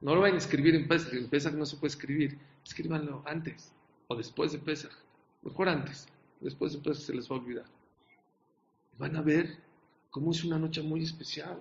No 0.00 0.14
lo 0.14 0.22
vayan 0.22 0.36
a 0.36 0.38
escribir 0.38 0.74
en 0.74 0.88
Pesach. 0.88 1.12
En 1.12 1.28
Pesach 1.28 1.54
no 1.54 1.66
se 1.66 1.76
puede 1.76 1.92
escribir. 1.92 2.38
Escríbanlo 2.64 3.22
antes 3.26 3.72
o 4.08 4.16
después 4.16 4.52
de 4.52 4.58
Pesach. 4.58 4.92
Mejor 5.42 5.68
antes. 5.68 6.08
Después 6.40 6.72
de 6.72 6.78
Pesach 6.78 7.04
se 7.04 7.14
les 7.14 7.30
va 7.30 7.36
a 7.36 7.38
olvidar. 7.38 7.66
Van 8.98 9.16
a 9.16 9.22
ver 9.22 9.58
cómo 10.10 10.30
es 10.30 10.42
una 10.44 10.58
noche 10.58 10.82
muy 10.82 11.02
especial. 11.02 11.60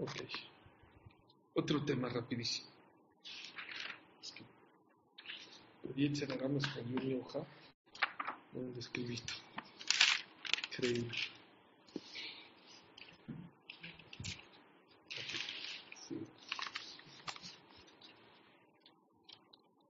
Ok. 0.00 0.12
Otro 1.60 1.84
tema 1.84 2.08
rapidísimo. 2.08 2.70
Es 4.22 4.32
que 4.32 4.42
pedí 5.82 6.10
hagamos 6.32 6.66
con 6.66 6.94
mi 6.94 7.12
hoja 7.12 7.40
donde 8.50 8.80
escribí. 8.80 9.20
Increíble. 10.70 11.10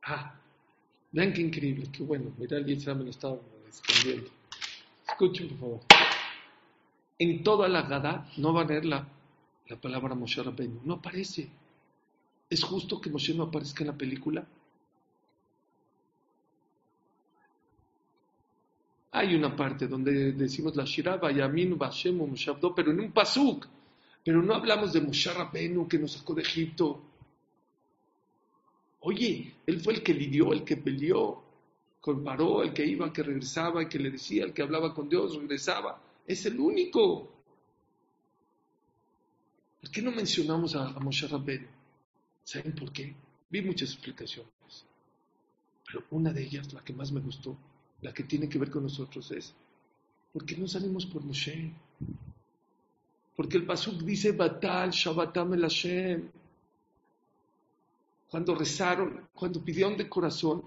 Ah, 0.03 0.41
vean 1.13 1.33
qué 1.33 1.41
increíble, 1.41 1.89
qué 1.93 2.03
bueno. 2.03 2.33
Mira, 2.37 2.59
el 2.59 2.65
me 2.67 3.05
lo 3.05 3.11
estaba 3.11 3.39
escondiendo. 3.69 4.29
Escuchen, 5.09 5.49
por 5.51 5.59
favor. 5.59 5.81
En 7.21 7.45
toda 7.45 7.69
la 7.69 7.83
Gada 7.83 8.29
no 8.39 8.53
va 8.53 8.63
a 8.63 8.65
leer 8.65 8.87
la 8.87 9.20
la 9.71 9.81
palabra 9.81 10.15
Moshe 10.15 10.43
Rabbeinu. 10.43 10.81
No 10.85 10.95
aparece. 10.95 11.49
¿Es 12.49 12.63
justo 12.65 13.01
que 13.01 13.09
Moshe 13.09 13.33
no 13.35 13.45
aparezca 13.45 13.85
en 13.85 13.87
la 13.89 13.97
película? 13.97 14.45
Hay 19.13 19.35
una 19.35 19.55
parte 19.55 19.87
donde 19.87 20.33
decimos 20.33 20.75
la 20.75 20.85
Shiraba, 20.85 21.33
Yamin, 21.33 21.79
Bashem, 21.79 22.17
Moshavdo, 22.17 22.75
pero 22.75 22.91
en 22.91 23.01
un 23.01 23.13
pasuk. 23.13 23.67
Pero 24.25 24.43
no 24.43 24.55
hablamos 24.55 24.93
de 24.93 25.01
Moshe 25.01 25.33
Rabbeinu 25.33 25.87
que 25.87 25.99
nos 25.99 26.13
sacó 26.13 26.35
de 26.35 26.43
Egipto. 26.43 27.01
Oye, 29.01 29.55
él 29.67 29.81
fue 29.81 29.95
el 29.95 30.03
que 30.03 30.13
lidió, 30.13 30.53
el 30.53 30.65
que 30.65 30.77
peleó, 30.77 31.43
comparó, 32.01 32.63
el 32.63 32.73
que 32.73 32.85
iba, 32.85 33.07
el 33.07 33.13
que 33.13 33.23
regresaba, 33.23 33.83
el 33.83 33.89
que 33.89 33.99
le 33.99 34.11
decía, 34.11 34.45
el 34.45 34.53
que 34.53 34.63
hablaba 34.63 34.93
con 34.93 35.09
Dios, 35.09 35.37
regresaba. 35.37 36.01
Es 36.27 36.45
el 36.47 36.59
único. 36.59 37.40
¿Por 39.81 39.91
qué 39.91 40.03
no 40.03 40.11
mencionamos 40.11 40.77
a, 40.77 40.89
Moshe 41.01 41.27
Rabbeinu? 41.27 41.67
¿Saben 42.45 42.75
por 42.75 42.93
qué? 42.93 43.15
Vi 43.49 43.63
muchas 43.63 43.93
explicaciones. 43.93 44.51
Pero 45.87 46.05
una 46.11 46.33
de 46.33 46.43
ellas, 46.43 46.73
la 46.73 46.85
que 46.85 46.93
más 46.93 47.11
me 47.11 47.21
gustó, 47.21 47.57
la 48.03 48.13
que 48.13 48.25
tiene 48.25 48.49
que 48.49 48.59
ver 48.59 48.71
con 48.71 48.83
nosotros 48.83 49.31
es, 49.33 49.55
¿por 50.33 50.45
qué 50.45 50.57
no 50.57 50.69
salimos 50.69 51.07
por 51.07 51.25
Moshe? 51.25 51.73
Porque 53.35 53.57
el 53.57 53.65
Pasuk 53.65 54.03
dice, 54.03 54.33
Batal 54.33 54.91
Shabbatam 54.91 55.55
el 55.55 55.63
Hashem. 55.63 56.29
Cuando 58.29 58.55
rezaron, 58.55 59.29
cuando 59.35 59.65
pidieron 59.65 59.97
de 59.97 60.09
corazón, 60.09 60.63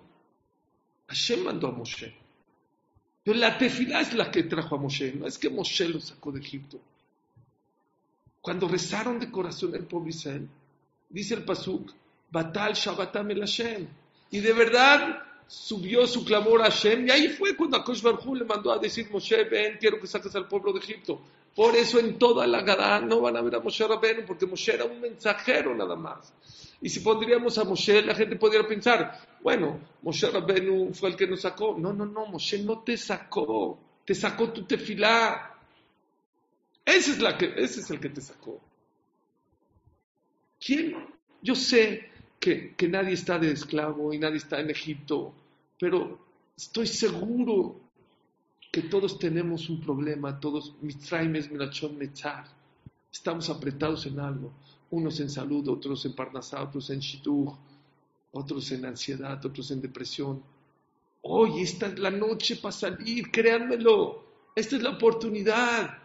Hashem 1.08 1.44
mandó 1.44 1.68
a 1.68 1.72
Moshe. 1.72 2.14
Pero 3.24 3.38
la 3.38 3.58
tefilá 3.58 4.02
es 4.02 4.14
la 4.14 4.30
que 4.30 4.44
trajo 4.44 4.76
a 4.76 4.80
Moshe, 4.80 5.14
no 5.14 5.28
es 5.28 5.38
que 5.38 5.50
Moshe 5.50 5.88
lo 5.88 6.00
sacó 6.00 6.32
de 6.32 6.40
Egipto. 6.40 6.80
Cuando 8.44 8.68
rezaron 8.68 9.20
de 9.20 9.32
corazón 9.32 9.74
el 9.74 9.86
pobre 9.86 10.10
Israel, 10.10 10.50
dice 11.08 11.34
el 11.36 11.46
Pasuk, 11.46 11.90
Batal 12.30 12.74
Shabbatam 12.74 13.32
el 13.32 13.40
Hashem. 13.40 13.88
Y 14.32 14.42
de 14.42 14.52
verdad 14.52 15.24
subió 15.48 16.06
su 16.06 16.26
clamor 16.26 16.62
a 16.62 16.66
Hashem. 16.66 17.08
Y 17.08 17.12
ahí 17.12 17.30
fue 17.30 17.56
cuando 17.56 17.78
Akosh 17.78 18.02
Barjú 18.02 18.36
le 18.36 18.44
mandó 18.44 18.74
a 18.74 18.80
decir, 18.80 19.10
Moshe, 19.10 19.46
ven, 19.46 19.78
quiero 19.80 19.98
que 19.98 20.08
saques 20.08 20.36
al 20.36 20.50
pueblo 20.50 20.74
de 20.74 20.80
Egipto. 20.80 21.22
Por 21.56 21.74
eso 21.74 22.00
en 22.00 22.20
toda 22.20 22.46
la 22.46 22.64
Gadá 22.64 23.00
no 23.00 23.22
van 23.22 23.38
a 23.38 23.42
ver 23.42 23.56
a 23.56 23.60
Moshe 23.62 23.88
Rabenu, 23.88 24.26
porque 24.28 24.46
Moshe 24.46 24.74
era 24.74 24.84
un 24.84 25.00
mensajero 25.00 25.74
nada 25.74 25.96
más. 25.96 26.34
Y 26.82 26.90
si 26.90 27.00
pondríamos 27.00 27.58
a 27.58 27.64
Moshe, 27.64 28.02
la 28.02 28.14
gente 28.14 28.36
podría 28.36 28.68
pensar, 28.68 29.22
bueno, 29.42 29.80
Moshe 30.02 30.30
Rabenu 30.30 30.94
fue 30.94 31.12
el 31.12 31.16
que 31.16 31.28
nos 31.28 31.40
sacó. 31.40 31.78
No, 31.80 31.94
no, 31.94 32.06
no, 32.06 32.26
Moshe 32.26 32.62
no 32.62 32.80
te 32.80 32.98
sacó, 32.98 33.80
te 34.04 34.14
sacó 34.14 34.52
tu 34.52 34.64
tefilá. 34.64 35.53
Ese 36.86 37.12
es, 37.12 37.20
la 37.20 37.38
que, 37.38 37.46
el 37.46 38.00
que 38.00 38.10
te 38.10 38.22
sacó. 38.22 38.60
¿Quién? 40.60 40.96
Yo 41.42 41.56
sé 41.56 42.10
que, 42.40 42.76
nadie 42.90 43.14
está 43.14 43.40
de 43.40 43.52
esclavo 43.52 44.14
y 44.14 44.18
nadie 44.18 44.38
está 44.38 44.60
en 44.60 44.70
Egipto, 44.70 45.34
pero 45.80 46.20
estoy 46.58 46.88
seguro 46.88 47.80
que 48.72 48.82
todos 48.82 49.18
tenemos 49.18 49.70
un 49.70 49.80
problema, 49.80 50.40
todos, 50.40 50.76
estamos 53.12 53.50
apretados 53.50 54.06
en 54.08 54.20
algo, 54.20 54.52
unos 54.92 55.20
en 55.20 55.30
salud, 55.30 55.68
otros 55.70 56.06
en 56.06 56.14
parnasá, 56.14 56.62
otros 56.62 56.90
en 56.90 57.00
shituj, 57.00 57.56
otros 58.34 58.72
en 58.72 58.86
ansiedad, 58.86 59.46
otros 59.46 59.72
en 59.72 59.82
depresión. 59.82 60.44
Hoy, 61.22 61.62
esta 61.62 61.88
es 61.88 62.00
la 62.00 62.12
noche 62.12 62.58
para 62.58 62.74
salir, 62.74 63.32
créanmelo, 63.32 64.24
esta 64.56 64.76
es 64.76 64.82
la 64.82 64.92
oportunidad. 64.92 66.03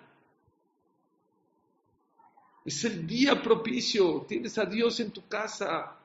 Es 2.68 2.84
el 2.84 3.06
día 3.06 3.42
propicio, 3.42 4.26
tienes 4.28 4.58
a 4.58 4.66
Dios 4.66 5.00
en 5.00 5.10
tu 5.10 5.26
casa. 5.26 5.96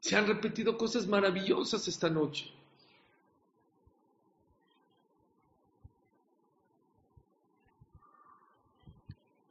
Se 0.00 0.14
han 0.14 0.26
repetido 0.26 0.76
cosas 0.76 1.06
maravillosas 1.06 1.88
esta 1.88 2.10
noche. 2.10 2.52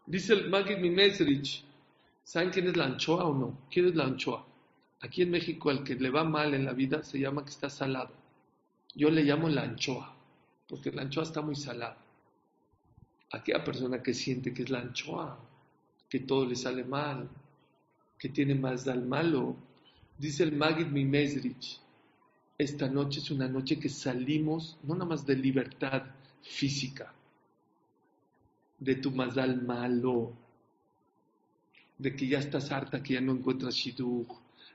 Dice 0.05 0.33
el 0.33 0.47
Magid 0.51 0.77
Mimesrich, 0.77 1.63
¿saben 2.23 2.51
quién 2.51 2.67
es 2.67 2.77
la 2.77 2.85
anchoa 2.85 3.25
o 3.25 3.33
no? 3.33 3.61
¿Quién 3.71 3.87
es 3.87 3.95
la 3.95 4.03
anchoa? 4.03 4.45
Aquí 4.99 5.23
en 5.23 5.31
México, 5.31 5.71
al 5.71 5.83
que 5.83 5.95
le 5.95 6.11
va 6.11 6.23
mal 6.23 6.53
en 6.53 6.65
la 6.65 6.73
vida 6.73 7.01
se 7.01 7.17
llama 7.17 7.43
que 7.43 7.49
está 7.49 7.71
salado. 7.71 8.13
Yo 8.93 9.09
le 9.09 9.23
llamo 9.23 9.49
la 9.49 9.63
anchoa, 9.63 10.15
porque 10.69 10.91
la 10.91 11.01
anchoa 11.01 11.23
está 11.23 11.41
muy 11.41 11.55
salada. 11.55 12.04
Aquella 13.31 13.63
persona 13.63 14.01
que 14.01 14.13
siente 14.13 14.53
que 14.53 14.63
es 14.63 14.69
la 14.69 14.79
anchoa, 14.79 15.39
que 16.09 16.19
todo 16.19 16.45
le 16.45 16.55
sale 16.55 16.83
mal, 16.83 17.29
que 18.17 18.29
tiene 18.29 18.55
más 18.55 18.85
del 18.85 19.05
malo, 19.05 19.55
dice 20.17 20.43
el 20.43 20.55
Magid 20.55 20.87
Mimesrich, 20.87 21.79
esta 22.57 22.87
noche 22.87 23.19
es 23.19 23.31
una 23.31 23.47
noche 23.47 23.79
que 23.79 23.89
salimos 23.89 24.77
no 24.83 24.93
nada 24.93 25.05
más 25.05 25.25
de 25.25 25.35
libertad 25.35 26.03
física, 26.41 27.13
de 28.79 28.95
tu 28.95 29.11
mazal 29.11 29.61
malo, 29.61 30.31
de 31.97 32.15
que 32.15 32.27
ya 32.27 32.39
estás 32.39 32.71
harta 32.71 33.01
que 33.01 33.13
ya 33.13 33.21
no 33.21 33.33
encuentras 33.33 33.75
shidduch, 33.75 34.29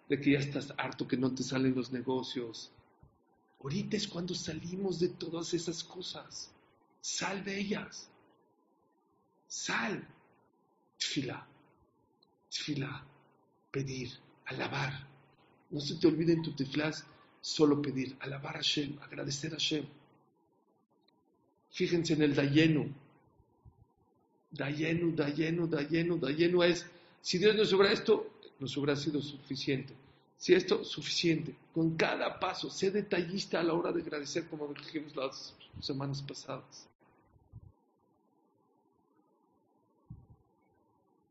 de 0.09 0.21
que 0.21 0.33
ya 0.33 0.39
estás 0.39 0.73
harto 0.77 1.07
que 1.07 1.17
no 1.17 1.33
te 1.35 1.43
salen 1.43 1.75
los 1.75 1.93
negocios. 1.93 2.71
Ahorita 3.63 3.97
es 3.97 4.09
cuando 4.09 4.35
salimos 4.35 4.99
de 4.99 5.09
todas 5.09 5.55
esas 5.55 5.85
cosas. 5.85 6.51
Sal 7.01 7.45
de 7.45 7.61
ellas. 7.61 8.11
Sal. 9.51 10.07
Tfila. 10.97 11.47
Tfila. 12.49 13.05
Pedir. 13.71 14.11
Alabar. 14.47 15.07
No 15.71 15.81
se 15.81 15.97
te 15.97 16.07
olvide 16.07 16.33
en 16.33 16.43
tu 16.43 16.53
teflas 16.53 17.05
solo 17.41 17.83
pedir. 17.83 18.17
Alabar 18.21 18.57
a 18.57 18.59
Hashem. 18.61 18.99
Agradecer 19.03 19.53
a 19.53 19.57
Hashem. 19.57 19.85
Fíjense 21.71 22.15
en 22.15 22.23
el 22.23 22.35
Dayenu 22.35 22.93
da 24.51 24.69
lleno, 24.71 25.13
da 25.13 25.29
lleno, 25.29 25.67
da 25.67 25.83
lleno, 25.83 26.17
da 26.17 26.31
lleno 26.31 26.63
es, 26.65 26.85
si 27.23 27.39
Dios 27.39 27.55
nos 27.55 27.73
hubiera 27.73 27.93
esto, 27.93 28.31
nos 28.59 28.77
hubiera 28.77 28.97
sido 28.97 29.23
suficiente. 29.23 29.95
Si 30.37 30.55
esto, 30.55 30.85
suficiente. 30.85 31.55
Con 31.73 31.97
cada 31.97 32.41
paso, 32.41 32.71
sé 32.71 32.91
detallista 32.91 33.61
a 33.61 33.63
la 33.63 33.75
hora 33.75 33.93
de 33.93 34.01
agradecer, 34.01 34.49
como 34.49 34.67
dijimos 34.69 35.15
las 35.15 35.55
semanas 35.81 36.23
pasadas. 36.23 36.89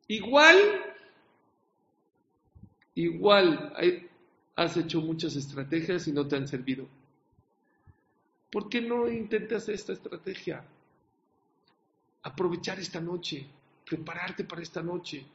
Igual, 0.10 0.57
igual, 2.95 3.74
has 4.57 4.76
hecho 4.76 4.99
muchas 4.99 5.38
estrategias 5.38 6.05
y 6.07 6.12
no 6.12 6.28
te 6.28 6.36
han 6.36 6.47
servido. 6.47 6.86
¿Por 8.51 8.68
qué 8.68 8.82
no 8.82 9.10
intentas 9.10 9.70
esta 9.70 9.93
estrategia? 9.93 10.66
aprovechar 12.24 12.80
esta 12.80 12.99
noche, 12.99 13.45
prepararte 13.86 14.43
para 14.43 14.62
esta 14.62 14.82
noche, 14.82 15.26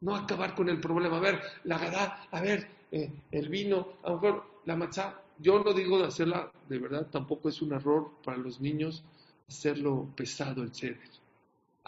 no 0.00 0.14
acabar 0.14 0.54
con 0.54 0.68
el 0.68 0.80
problema. 0.80 1.18
A 1.18 1.20
ver, 1.20 1.40
la 1.64 1.78
gada, 1.78 2.26
a 2.30 2.40
ver, 2.40 2.68
eh, 2.90 3.10
el 3.30 3.48
vino, 3.48 3.94
a 4.02 4.10
lo 4.10 4.20
mejor 4.20 4.44
la 4.64 4.76
matzá. 4.76 5.20
Yo 5.38 5.62
no 5.62 5.72
digo 5.72 5.98
de 5.98 6.06
hacerla, 6.06 6.50
de 6.68 6.78
verdad, 6.78 7.06
tampoco 7.10 7.48
es 7.48 7.62
un 7.62 7.72
error 7.72 8.10
para 8.24 8.36
los 8.36 8.60
niños 8.60 9.02
hacerlo 9.48 10.08
pesado 10.14 10.62
el 10.62 10.74
ceder. 10.74 10.98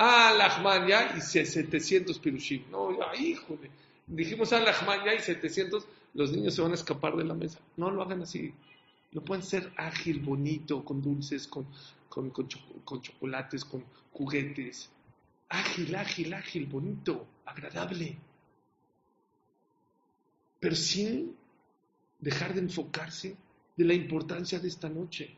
Ah, 0.04 0.34
la 0.36 0.88
ya 0.88 1.16
y 1.16 1.20
700 1.20 2.18
pirushim. 2.18 2.64
No, 2.72 2.90
híjole. 3.14 3.70
Dijimos, 4.04 4.52
ah, 4.52 4.58
la 4.58 5.04
ya 5.04 5.14
y 5.14 5.20
700, 5.20 5.86
los 6.14 6.32
niños 6.32 6.56
se 6.56 6.60
van 6.60 6.72
a 6.72 6.74
escapar 6.74 7.14
de 7.14 7.22
la 7.22 7.34
mesa. 7.34 7.60
No 7.76 7.88
lo 7.88 8.02
hagan 8.02 8.22
así. 8.22 8.52
Lo 9.12 9.22
pueden 9.22 9.44
ser 9.44 9.72
ágil, 9.76 10.18
bonito, 10.18 10.84
con 10.84 11.00
dulces, 11.00 11.46
con, 11.46 11.68
con, 12.08 12.48
chocolates, 13.00 13.64
con 13.64 13.84
juguetes. 14.12 14.90
Ágil, 15.48 15.94
ágil, 15.94 16.34
ágil, 16.34 16.66
bonito, 16.66 17.24
agradable. 17.44 18.18
Pero 20.58 20.74
sin 20.74 21.36
dejar 22.18 22.54
de 22.54 22.60
enfocarse 22.62 23.36
de 23.76 23.84
la 23.84 23.94
importancia 23.94 24.58
de 24.58 24.66
esta 24.66 24.88
noche. 24.88 25.32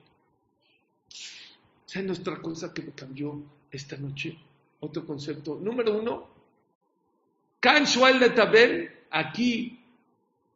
¿Saben 1.84 2.10
otra 2.10 2.40
cosa 2.40 2.72
que 2.72 2.80
me 2.80 2.92
cambió 2.92 3.42
esta 3.70 3.98
noche? 3.98 4.38
Otro 4.84 5.06
concepto. 5.06 5.58
Número 5.58 5.98
uno, 5.98 6.28
Can 7.58 7.84
de 8.20 8.30
Tabel, 8.30 8.90
aquí 9.10 9.80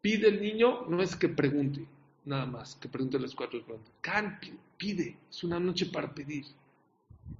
pide 0.03 0.29
el 0.29 0.43
niño, 0.43 0.85
no 0.87 1.03
es 1.03 1.17
que 1.17 1.31
pregunte, 1.31 1.87
nada 2.27 2.45
más, 2.45 2.75
que 2.77 2.89
pregunte 2.89 3.19
las 3.19 3.35
cuatro 3.35 3.65
preguntas. 3.65 3.91
Can 4.03 4.39
pide, 4.77 5.17
es 5.31 5.45
una 5.45 5.59
noche 5.59 5.87
para 5.87 6.15
pedir. 6.15 6.45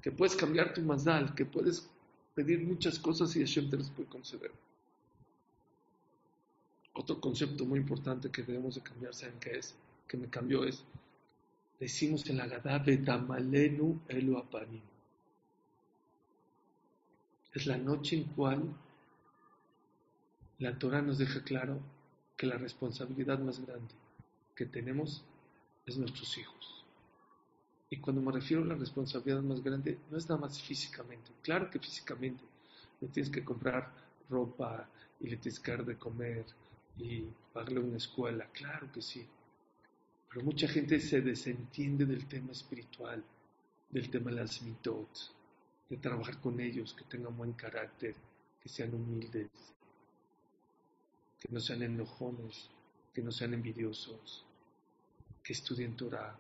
Que 0.01 0.11
puedes 0.11 0.35
cambiar 0.35 0.73
tu 0.73 0.81
mazal, 0.81 1.35
que 1.35 1.45
puedes 1.45 1.87
pedir 2.35 2.61
muchas 2.61 2.99
cosas 2.99 3.37
y 3.37 3.41
Hashem 3.41 3.69
te 3.69 3.77
las 3.77 3.91
puede 3.91 4.09
conceder. 4.09 4.53
Otro 6.95 7.21
concepto 7.21 7.67
muy 7.67 7.81
importante 7.81 8.31
que 8.31 8.43
debemos 8.43 8.77
de 8.77 8.81
cambiar, 8.81 9.15
¿saben 9.15 9.39
qué 9.39 9.59
es? 9.59 9.75
Que 10.07 10.17
me 10.17 10.29
cambió 10.29 10.65
es, 10.65 10.83
decimos 11.79 12.27
en 12.31 12.39
la 12.39 12.47
Gadá, 12.47 12.79
Betamalenu. 12.79 14.01
Es 17.53 17.67
la 17.67 17.79
noche 17.79 18.17
en 18.17 18.25
cual 18.25 18.63
la 20.59 20.79
Torah 20.79 21.03
nos 21.03 21.19
deja 21.19 21.43
claro 21.43 21.79
que 22.37 22.47
la 22.47 22.57
responsabilidad 22.57 23.39
más 23.39 23.65
grande 23.65 23.95
que 24.55 24.67
tenemos 24.67 25.25
es 25.87 25.97
nuestros 25.97 26.37
hijos. 26.37 26.85
Y 27.91 27.99
cuando 27.99 28.21
me 28.21 28.33
refiero 28.33 28.63
a 28.63 28.67
la 28.67 28.75
responsabilidad 28.75 29.41
más 29.41 29.63
grande, 29.63 29.99
no 30.11 30.19
es 30.19 30.29
nada 30.29 30.41
más 30.41 30.61
físicamente. 30.61 31.31
Claro 31.43 31.71
que 31.71 31.79
físicamente 31.79 32.45
le 33.01 33.09
tienes 33.09 33.31
que 33.31 33.45
comprar 33.45 33.91
ropa 34.29 34.89
y 35.21 35.29
le 35.29 35.37
tienes 35.39 35.59
que 35.59 35.71
dar 35.71 35.85
de 35.85 35.97
comer 35.97 36.45
y 36.99 37.25
pagarle 37.53 37.81
una 37.81 37.97
escuela. 37.97 38.47
Claro 38.53 38.93
que 38.93 39.01
sí. 39.01 39.27
Pero 40.29 40.45
mucha 40.45 40.69
gente 40.69 41.01
se 41.01 41.23
desentiende 41.23 42.05
del 42.05 42.27
tema 42.27 42.53
espiritual, 42.53 43.25
del 43.89 44.11
tema 44.11 44.31
de 44.31 44.37
las 44.37 44.61
mitot, 44.61 45.09
de 45.89 45.97
trabajar 45.97 46.41
con 46.41 46.61
ellos, 46.61 46.95
que 46.95 47.05
tengan 47.05 47.37
buen 47.37 47.53
carácter, 47.53 48.15
que 48.61 48.69
sean 48.69 48.95
humildes, 48.95 49.51
que 51.41 51.49
no 51.51 51.61
sean 51.61 51.83
enojones, 51.83 52.71
que 53.15 53.23
no 53.23 53.33
sean 53.33 53.55
envidiosos, 53.55 54.45
que 55.43 55.53
estudien 55.53 55.97
Torah. 55.97 56.39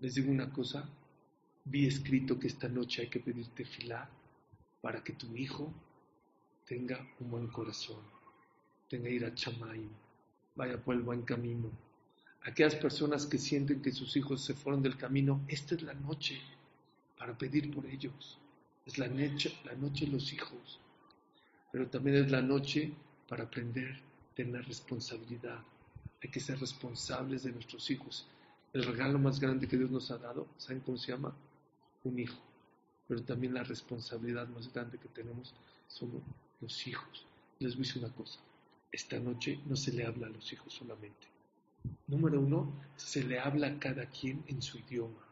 Les 0.00 0.14
digo 0.14 0.30
una 0.30 0.52
cosa, 0.52 0.88
vi 1.64 1.86
escrito 1.86 2.38
que 2.38 2.48
esta 2.48 2.68
noche 2.68 3.02
hay 3.02 3.08
que 3.08 3.20
pedirte 3.20 3.64
filá 3.64 4.08
para 4.80 5.02
que 5.02 5.12
tu 5.12 5.34
hijo 5.36 5.72
tenga 6.66 7.06
un 7.20 7.30
buen 7.30 7.46
corazón, 7.48 8.02
tenga 8.88 9.08
ir 9.08 9.24
a 9.24 9.34
Chamay, 9.34 9.88
vaya 10.54 10.82
por 10.82 10.94
el 10.94 11.02
buen 11.02 11.22
camino. 11.22 11.70
Aquellas 12.42 12.74
personas 12.76 13.26
que 13.26 13.38
sienten 13.38 13.82
que 13.82 13.92
sus 13.92 14.16
hijos 14.16 14.44
se 14.44 14.54
fueron 14.54 14.82
del 14.82 14.96
camino, 14.96 15.44
esta 15.48 15.74
es 15.74 15.82
la 15.82 15.94
noche. 15.94 16.40
Para 17.18 17.36
pedir 17.36 17.74
por 17.74 17.86
ellos. 17.86 18.38
Es 18.84 18.98
la 18.98 19.08
noche, 19.08 19.56
la 19.64 19.74
noche 19.74 20.06
de 20.06 20.12
los 20.12 20.32
hijos, 20.32 20.80
pero 21.72 21.88
también 21.88 22.16
es 22.16 22.30
la 22.30 22.42
noche 22.42 22.92
para 23.28 23.44
aprender 23.44 23.92
a 23.92 24.34
tener 24.34 24.64
responsabilidad. 24.66 25.58
Hay 26.22 26.30
que 26.30 26.40
ser 26.40 26.58
responsables 26.58 27.42
de 27.42 27.52
nuestros 27.52 27.90
hijos. 27.90 28.26
El 28.72 28.84
regalo 28.84 29.18
más 29.18 29.40
grande 29.40 29.66
que 29.66 29.76
Dios 29.76 29.90
nos 29.90 30.10
ha 30.10 30.18
dado, 30.18 30.46
¿saben 30.56 30.80
cómo 30.80 30.96
se 30.98 31.12
llama? 31.12 31.34
Un 32.04 32.18
hijo. 32.18 32.38
Pero 33.08 33.22
también 33.22 33.54
la 33.54 33.64
responsabilidad 33.64 34.48
más 34.48 34.72
grande 34.72 34.98
que 34.98 35.08
tenemos 35.08 35.54
son 35.88 36.22
los 36.60 36.86
hijos. 36.86 37.26
Les 37.58 37.74
voy 37.76 37.84
a 37.84 37.88
decir 37.88 38.04
una 38.04 38.14
cosa. 38.14 38.38
Esta 38.92 39.18
noche 39.18 39.60
no 39.66 39.76
se 39.76 39.92
le 39.92 40.06
habla 40.06 40.26
a 40.26 40.30
los 40.30 40.52
hijos 40.52 40.72
solamente. 40.72 41.26
Número 42.06 42.40
uno, 42.40 42.72
se 42.96 43.24
le 43.24 43.38
habla 43.38 43.68
a 43.68 43.78
cada 43.78 44.06
quien 44.06 44.44
en 44.48 44.62
su 44.62 44.78
idioma. 44.78 45.25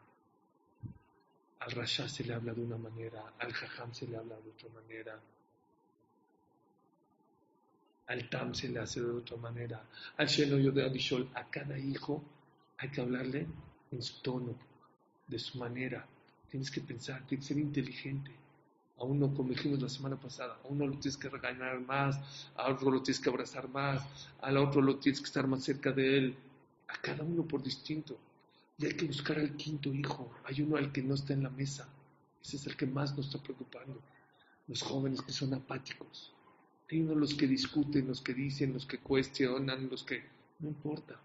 Al 1.65 1.71
Rasha 1.71 2.07
se 2.07 2.23
le 2.23 2.31
habla 2.35 2.53
de 2.53 2.61
una 2.61 2.77
manera, 2.77 3.33
al 3.39 3.51
Jajam 3.51 3.91
se 3.91 4.05
le 4.05 4.15
habla 4.17 4.35
de 4.35 4.51
otra 4.51 4.69
manera, 4.69 5.19
al 8.05 8.29
Tam 8.29 8.53
se 8.53 8.69
le 8.69 8.79
hace 8.79 9.01
de 9.01 9.09
otra 9.09 9.35
manera, 9.37 9.83
al 10.17 10.27
Shenoyo 10.27 10.71
de 10.71 10.85
Abishol, 10.85 11.27
a 11.33 11.49
cada 11.49 11.75
hijo 11.79 12.23
hay 12.77 12.89
que 12.89 13.01
hablarle 13.01 13.47
en 13.91 14.03
su 14.03 14.21
tono, 14.21 14.55
de 15.25 15.39
su 15.39 15.57
manera. 15.57 16.05
Tienes 16.51 16.69
que 16.69 16.81
pensar, 16.81 17.25
tienes 17.25 17.47
que 17.47 17.55
ser 17.55 17.63
inteligente. 17.63 18.29
A 18.99 19.03
uno, 19.03 19.33
como 19.33 19.49
dijimos 19.49 19.81
la 19.81 19.89
semana 19.89 20.17
pasada, 20.17 20.59
a 20.63 20.67
uno 20.67 20.85
lo 20.85 20.93
tienes 20.99 21.17
que 21.17 21.29
regañar 21.29 21.79
más, 21.79 22.47
a 22.55 22.69
otro 22.69 22.91
lo 22.91 23.01
tienes 23.01 23.19
que 23.19 23.29
abrazar 23.29 23.67
más, 23.69 24.05
al 24.39 24.57
otro 24.57 24.83
lo 24.83 24.97
tienes 24.97 25.19
que 25.19 25.25
estar 25.25 25.47
más 25.47 25.63
cerca 25.63 25.91
de 25.91 26.17
él. 26.17 26.37
A 26.87 27.01
cada 27.01 27.23
uno 27.23 27.43
por 27.43 27.63
distinto. 27.63 28.15
Y 28.77 28.85
hay 28.85 28.93
que 28.93 29.05
buscar 29.05 29.39
al 29.39 29.55
quinto 29.55 29.93
hijo. 29.93 30.31
Hay 30.43 30.61
uno 30.61 30.77
al 30.77 30.91
que 30.91 31.01
no 31.01 31.13
está 31.15 31.33
en 31.33 31.43
la 31.43 31.49
mesa. 31.49 31.87
Ese 32.43 32.57
es 32.57 32.67
el 32.67 32.75
que 32.75 32.85
más 32.85 33.15
nos 33.15 33.27
está 33.27 33.41
preocupando. 33.41 34.01
Los 34.67 34.81
jóvenes 34.81 35.21
que 35.21 35.31
son 35.31 35.53
apáticos. 35.53 36.33
Hay 36.89 36.99
unos 37.01 37.17
los 37.17 37.33
que 37.33 37.47
discuten, 37.47 38.07
los 38.07 38.21
que 38.21 38.33
dicen, 38.33 38.73
los 38.73 38.85
que 38.85 38.99
cuestionan, 38.99 39.89
los 39.89 40.03
que... 40.03 40.23
No 40.59 40.69
importa. 40.69 41.19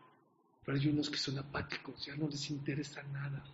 Pero 0.64 0.78
hay 0.78 0.88
unos 0.88 1.10
que 1.10 1.16
son 1.16 1.38
apáticos, 1.38 2.04
ya 2.04 2.16
no 2.16 2.28
les 2.28 2.50
interesa 2.50 3.02
nada. 3.04 3.44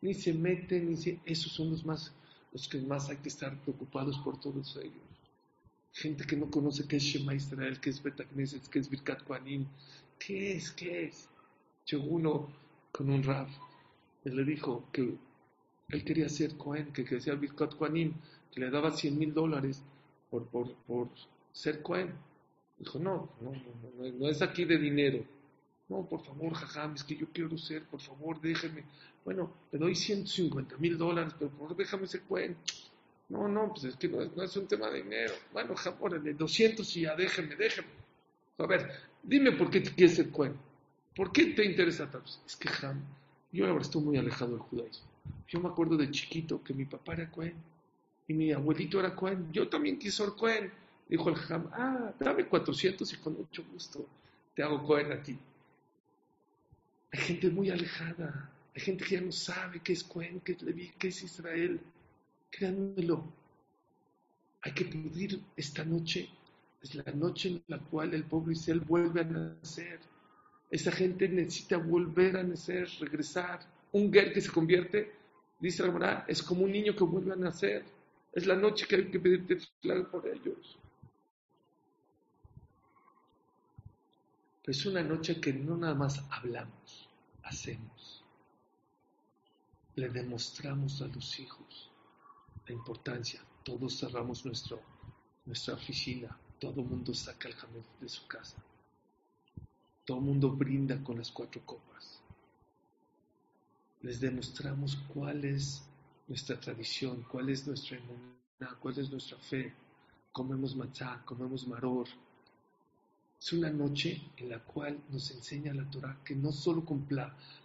Ni 0.00 0.14
se 0.14 0.32
meten, 0.32 0.90
ni 0.90 0.96
se... 0.96 1.20
Esos 1.24 1.52
son 1.52 1.70
los 1.70 1.84
más, 1.84 2.12
los 2.52 2.68
que 2.68 2.80
más 2.80 3.08
hay 3.10 3.18
que 3.18 3.28
estar 3.28 3.56
preocupados 3.62 4.18
por 4.18 4.40
todos 4.40 4.76
ellos. 4.76 4.94
Gente 5.92 6.24
que 6.24 6.36
no 6.36 6.50
conoce 6.50 6.86
qué 6.86 6.96
es 6.96 7.02
Shema 7.02 7.34
Israel, 7.34 7.80
qué 7.80 7.90
es 7.90 8.02
Betagneset, 8.02 8.68
qué 8.68 8.78
es 8.78 8.88
Birkat 8.88 9.24
Koanim. 9.24 9.66
¿Qué 10.18 10.56
es? 10.56 10.70
¿Qué 10.70 11.04
es? 11.06 11.28
Llegó 11.90 12.04
uno 12.04 12.48
con 12.92 13.10
un 13.10 13.22
rab. 13.22 13.48
Él 14.24 14.36
le 14.36 14.44
dijo 14.44 14.84
que 14.92 15.16
él 15.88 16.04
quería 16.04 16.28
ser 16.28 16.56
Cohen, 16.56 16.92
que 16.92 17.04
quería 17.04 17.20
ser 17.20 17.36
Birkat 17.36 17.74
que 17.74 18.60
le 18.60 18.70
daba 18.70 18.92
100 18.92 19.18
mil 19.18 19.34
dólares 19.34 19.82
por, 20.30 20.46
por, 20.46 20.72
por, 20.86 21.08
ser 21.52 21.82
Cohen. 21.82 22.12
Dijo, 22.78 22.98
no, 22.98 23.30
no, 23.40 23.52
no, 23.52 24.10
no, 24.12 24.28
es 24.28 24.40
aquí 24.40 24.64
de 24.64 24.78
dinero. 24.78 25.24
No, 25.88 26.06
por 26.08 26.24
favor, 26.24 26.54
jajam, 26.54 26.94
es 26.94 27.02
que 27.02 27.16
yo 27.16 27.26
quiero 27.32 27.58
ser, 27.58 27.84
por 27.84 28.00
favor, 28.00 28.40
déjeme. 28.40 28.84
Bueno, 29.24 29.52
le 29.72 29.78
doy 29.78 29.96
150 29.96 30.76
mil 30.78 30.96
dólares, 30.96 31.34
pero 31.36 31.50
por 31.50 31.60
favor, 31.60 31.76
déjame 31.76 32.06
ser 32.06 32.22
Cohen. 32.22 32.56
No, 33.28 33.48
no, 33.48 33.72
pues 33.72 33.84
es 33.84 33.96
que 33.96 34.08
no 34.08 34.42
es, 34.42 34.56
un 34.56 34.66
tema 34.66 34.88
de 34.90 35.02
dinero. 35.02 35.34
Bueno, 35.52 35.74
órale, 36.00 36.34
200 36.34 36.96
y 36.96 37.00
ya, 37.02 37.16
déjeme, 37.16 37.56
déjeme. 37.56 37.88
A 38.58 38.66
ver, 38.66 38.90
dime 39.22 39.52
por 39.52 39.70
qué 39.70 39.80
te 39.80 39.92
quieres 39.92 40.16
ser 40.16 40.30
Cohen. 40.30 40.69
¿Por 41.14 41.32
qué 41.32 41.46
te 41.46 41.64
interesa 41.64 42.10
tanto? 42.10 42.30
Es 42.46 42.56
que, 42.56 42.68
Jam, 42.68 43.00
yo 43.52 43.66
ahora 43.66 43.82
estoy 43.82 44.02
muy 44.02 44.16
alejado 44.16 44.52
del 44.52 44.60
judaísmo. 44.60 45.08
Yo 45.48 45.60
me 45.60 45.68
acuerdo 45.68 45.96
de 45.96 46.10
chiquito 46.10 46.62
que 46.62 46.72
mi 46.72 46.84
papá 46.84 47.14
era 47.14 47.30
Cohen 47.30 47.54
y 48.28 48.34
mi 48.34 48.52
abuelito 48.52 49.00
era 49.00 49.14
Cohen. 49.14 49.52
Yo 49.52 49.68
también 49.68 49.98
quiso 49.98 50.24
ser 50.24 50.34
Cohen. 50.34 50.72
Dijo 51.08 51.28
el 51.28 51.34
Jam, 51.34 51.68
ah, 51.72 52.12
dame 52.20 52.46
400 52.46 53.12
y 53.12 53.16
con 53.16 53.36
mucho 53.36 53.64
gusto 53.72 54.06
te 54.54 54.62
hago 54.62 54.82
Cohen 54.82 55.12
aquí. 55.12 55.38
Hay 57.12 57.20
gente 57.20 57.50
muy 57.50 57.70
alejada. 57.70 58.50
Hay 58.74 58.82
gente 58.82 59.04
que 59.04 59.16
ya 59.16 59.20
no 59.20 59.32
sabe 59.32 59.80
qué 59.80 59.92
es 59.92 60.04
Cohen, 60.04 60.40
qué 60.40 60.52
es 60.52 60.62
Leví, 60.62 60.92
qué 60.98 61.08
es 61.08 61.22
Israel. 61.22 61.80
Créanmelo. 62.50 63.24
Hay 64.62 64.72
que 64.72 64.84
pedir 64.84 65.40
esta 65.56 65.84
noche. 65.84 66.28
Es 66.82 66.94
la 66.94 67.10
noche 67.12 67.48
en 67.48 67.62
la 67.68 67.78
cual 67.78 68.14
el 68.14 68.24
pobre 68.24 68.52
Israel 68.52 68.80
vuelve 68.80 69.20
a 69.20 69.24
nacer. 69.24 70.00
Esa 70.70 70.92
gente 70.92 71.28
necesita 71.28 71.76
volver 71.76 72.36
a 72.36 72.42
nacer, 72.42 72.88
regresar. 73.00 73.60
Un 73.92 74.12
ger 74.12 74.32
que 74.32 74.40
se 74.40 74.52
convierte, 74.52 75.12
dice 75.58 75.82
verdad, 75.82 76.24
es 76.28 76.42
como 76.42 76.62
un 76.62 76.72
niño 76.72 76.94
que 76.94 77.04
vuelve 77.04 77.32
a 77.32 77.36
nacer. 77.36 77.84
Es 78.32 78.46
la 78.46 78.54
noche 78.54 78.86
que 78.86 78.96
hay 78.96 79.10
que 79.10 79.18
pedirte 79.18 79.58
por 80.10 80.26
ellos. 80.26 80.78
es 84.70 84.86
una 84.86 85.02
noche 85.02 85.40
que 85.40 85.52
no 85.52 85.76
nada 85.76 85.94
más 85.94 86.22
hablamos, 86.30 87.08
hacemos. 87.42 88.22
Le 89.96 90.08
demostramos 90.08 91.02
a 91.02 91.08
los 91.08 91.40
hijos 91.40 91.90
la 92.66 92.74
importancia. 92.74 93.42
Todos 93.64 93.98
cerramos 93.98 94.44
nuestro, 94.46 94.80
nuestra 95.44 95.74
oficina, 95.74 96.36
todo 96.60 96.84
mundo 96.84 97.12
saca 97.12 97.48
el 97.48 97.54
jamón 97.54 97.84
de 98.00 98.08
su 98.08 98.26
casa. 98.28 98.62
Todo 100.10 100.20
mundo 100.20 100.50
brinda 100.50 101.00
con 101.04 101.18
las 101.18 101.30
cuatro 101.30 101.62
copas. 101.64 102.20
Les 104.02 104.18
demostramos 104.18 104.96
cuál 105.14 105.44
es 105.44 105.84
nuestra 106.26 106.58
tradición, 106.58 107.24
cuál 107.30 107.48
es 107.48 107.64
nuestra 107.64 107.96
inmunidad, 107.96 108.76
cuál 108.80 108.98
es 108.98 109.08
nuestra 109.08 109.38
fe. 109.38 109.72
Comemos 110.32 110.74
matzá, 110.74 111.22
comemos 111.24 111.64
maror, 111.68 112.08
es 113.40 113.52
una 113.52 113.70
noche 113.70 114.20
en 114.36 114.48
la 114.48 114.58
cual 114.58 114.98
nos 115.10 115.30
enseña 115.30 115.72
la 115.72 115.88
Torah 115.88 116.18
que 116.24 116.34
no 116.34 116.50
solo 116.50 116.84
con 116.84 117.06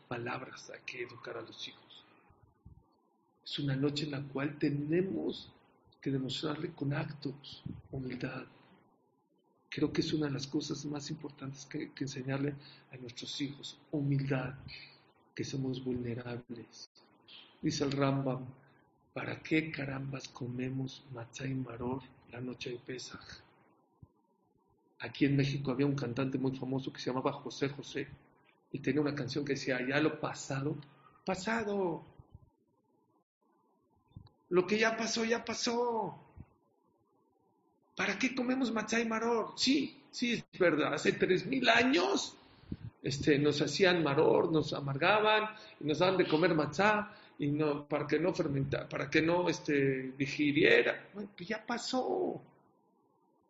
palabras 0.07 0.69
hay 0.69 0.81
que 0.85 1.01
educar 1.01 1.37
a 1.37 1.41
los 1.41 1.67
hijos. 1.67 2.03
Es 3.43 3.57
una 3.57 3.75
noche 3.75 4.03
en 4.05 4.11
la 4.11 4.21
cual 4.21 4.59
tenemos 4.59 5.49
que 5.99 6.11
demostrarle 6.11 6.73
con 6.73 6.93
actos 6.93 7.63
humildad. 7.91 8.45
Creo 9.69 9.91
que 9.91 10.01
es 10.01 10.13
una 10.13 10.27
de 10.27 10.33
las 10.33 10.47
cosas 10.47 10.85
más 10.85 11.09
importantes 11.09 11.65
que, 11.65 11.91
que 11.91 12.03
enseñarle 12.05 12.55
a 12.91 12.97
nuestros 12.97 13.41
hijos. 13.41 13.77
Humildad, 13.91 14.55
que 15.35 15.43
somos 15.43 15.83
vulnerables. 15.83 16.89
Dice 17.61 17.83
el 17.83 17.91
Rambam, 17.91 18.45
¿para 19.13 19.41
qué 19.41 19.71
carambas 19.71 20.27
comemos 20.29 21.03
matzah 21.13 21.45
y 21.45 21.53
maror 21.53 22.01
la 22.31 22.39
noche 22.39 22.71
de 22.71 22.77
Pesach? 22.77 23.43
Aquí 24.99 25.25
en 25.25 25.35
México 25.35 25.71
había 25.71 25.85
un 25.85 25.95
cantante 25.95 26.37
muy 26.37 26.55
famoso 26.55 26.91
que 26.91 26.99
se 26.99 27.07
llamaba 27.09 27.33
José 27.33 27.69
José 27.69 28.07
y 28.71 28.79
tenía 28.79 29.01
una 29.01 29.13
canción 29.13 29.45
que 29.45 29.53
decía, 29.53 29.85
ya 29.87 29.99
lo 29.99 30.19
pasado, 30.19 30.75
pasado. 31.25 32.03
Lo 34.49 34.65
que 34.65 34.79
ya 34.79 34.95
pasó, 34.95 35.25
ya 35.25 35.43
pasó. 35.43 36.24
¿Para 37.95 38.19
qué 38.19 38.35
comemos 38.35 38.71
matzá 38.71 38.99
y 38.99 39.05
maror? 39.05 39.53
Sí, 39.55 40.03
sí, 40.11 40.33
es 40.33 40.59
verdad. 40.59 40.93
Hace 40.93 41.13
tres 41.13 41.45
mil 41.45 41.67
años 41.69 42.35
este, 43.01 43.39
nos 43.39 43.61
hacían 43.61 44.03
maror, 44.03 44.51
nos 44.51 44.73
amargaban 44.73 45.49
y 45.79 45.85
nos 45.85 45.99
daban 45.99 46.17
de 46.17 46.27
comer 46.27 46.53
matzá 46.53 47.11
y 47.39 47.47
no, 47.47 47.87
para 47.87 48.05
que 48.05 48.19
no 48.19 48.33
fermentara, 48.33 48.89
para 48.89 49.09
que 49.09 49.21
no 49.21 49.47
este, 49.47 50.13
digiriera. 50.17 51.07
Bueno, 51.13 51.29
pues 51.37 51.47
ya 51.47 51.65
pasó. 51.65 52.41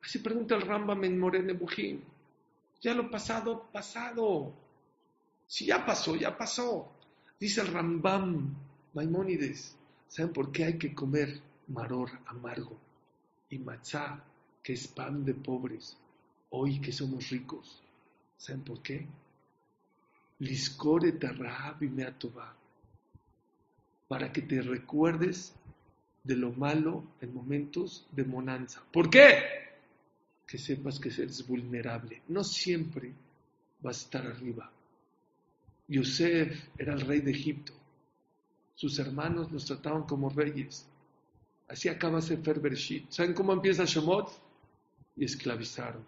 Así 0.03 0.19
pregunta 0.19 0.55
el 0.55 0.61
Rambam 0.61 1.03
en 1.03 1.19
Morene 1.19 1.53
Bujín. 1.53 2.03
Ya 2.81 2.93
lo 2.93 3.09
pasado, 3.09 3.67
pasado. 3.71 4.53
Si 5.47 5.65
ya 5.65 5.83
pasó, 5.83 6.15
ya 6.15 6.37
pasó. 6.37 6.91
Dice 7.39 7.61
el 7.61 7.67
Rambam, 7.67 8.53
Maimónides, 8.93 9.75
¿saben 10.07 10.31
por 10.31 10.51
qué 10.51 10.65
hay 10.65 10.77
que 10.77 10.93
comer 10.93 11.41
maror 11.67 12.11
amargo 12.27 12.77
y 13.49 13.57
matzá, 13.59 14.23
que 14.65 14.73
es 14.73 14.87
pan 14.87 15.23
de 15.23 15.35
pobres, 15.35 15.95
hoy 16.49 16.81
que 16.81 16.91
somos 16.91 17.29
ricos? 17.29 17.83
¿Saben 18.35 18.63
por 18.63 18.81
qué? 18.81 19.05
Liscore 20.39 21.13
y 21.81 21.85
meatoba, 21.85 22.55
para 24.07 24.31
que 24.31 24.41
te 24.41 24.63
recuerdes 24.63 25.53
de 26.23 26.35
lo 26.35 26.51
malo 26.51 27.03
en 27.21 27.31
momentos 27.31 28.07
de 28.11 28.23
monanza. 28.23 28.83
¿Por 28.91 29.07
qué? 29.11 29.65
que 30.47 30.57
sepas 30.57 30.99
que 30.99 31.09
eres 31.09 31.45
vulnerable. 31.45 32.23
No 32.27 32.43
siempre 32.43 33.13
vas 33.81 33.97
a 33.97 34.05
estar 34.05 34.25
arriba. 34.25 34.71
Yosef 35.87 36.69
era 36.77 36.93
el 36.93 37.01
rey 37.01 37.21
de 37.21 37.31
Egipto. 37.31 37.73
Sus 38.73 38.97
hermanos 38.97 39.51
los 39.51 39.65
trataban 39.65 40.03
como 40.03 40.29
reyes. 40.29 40.87
Así 41.67 41.87
acaba 41.87 42.21
Sefer 42.21 42.59
Bereshit. 42.59 43.11
¿Saben 43.11 43.33
cómo 43.33 43.53
empieza 43.53 43.85
Shemot? 43.85 44.44
Y 45.17 45.25
esclavizaron. 45.25 46.03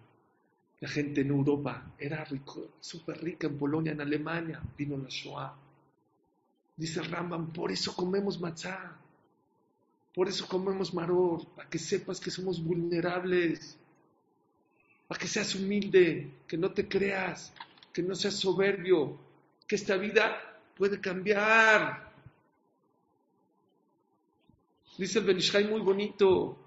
La 0.80 0.90
gente 0.90 1.22
en 1.22 1.30
Europa 1.30 1.94
era 1.98 2.28
súper 2.80 3.24
rica 3.24 3.48
en 3.48 3.58
Polonia, 3.58 3.94
en 3.94 4.02
Alemania. 4.02 4.62
Vino 4.78 4.98
la 4.98 5.10
Shoah. 5.10 5.56
Dice 6.76 7.02
Rambam, 7.02 7.52
por 7.52 7.72
eso 7.72 7.96
comemos 7.96 8.40
matzá. 8.40 8.96
Por 10.14 10.28
eso 10.28 10.48
comemos 10.48 10.94
maror, 10.94 11.48
para 11.56 11.70
que 11.70 11.78
sepas 11.78 12.20
que 12.20 12.32
somos 12.32 12.64
vulnerables, 12.64 13.78
para 15.08 15.20
que 15.20 15.28
seas 15.28 15.54
humilde, 15.54 16.42
que 16.48 16.58
no 16.58 16.72
te 16.72 16.88
creas, 16.88 17.54
que 17.94 18.02
no 18.02 18.16
seas 18.16 18.34
soberbio, 18.34 19.16
que 19.68 19.76
esta 19.76 19.96
vida 19.96 20.40
puede 20.76 21.00
cambiar. 21.00 22.12
Dice 24.98 25.20
el 25.20 25.26
Benishai 25.26 25.68
muy 25.68 25.82
bonito. 25.82 26.58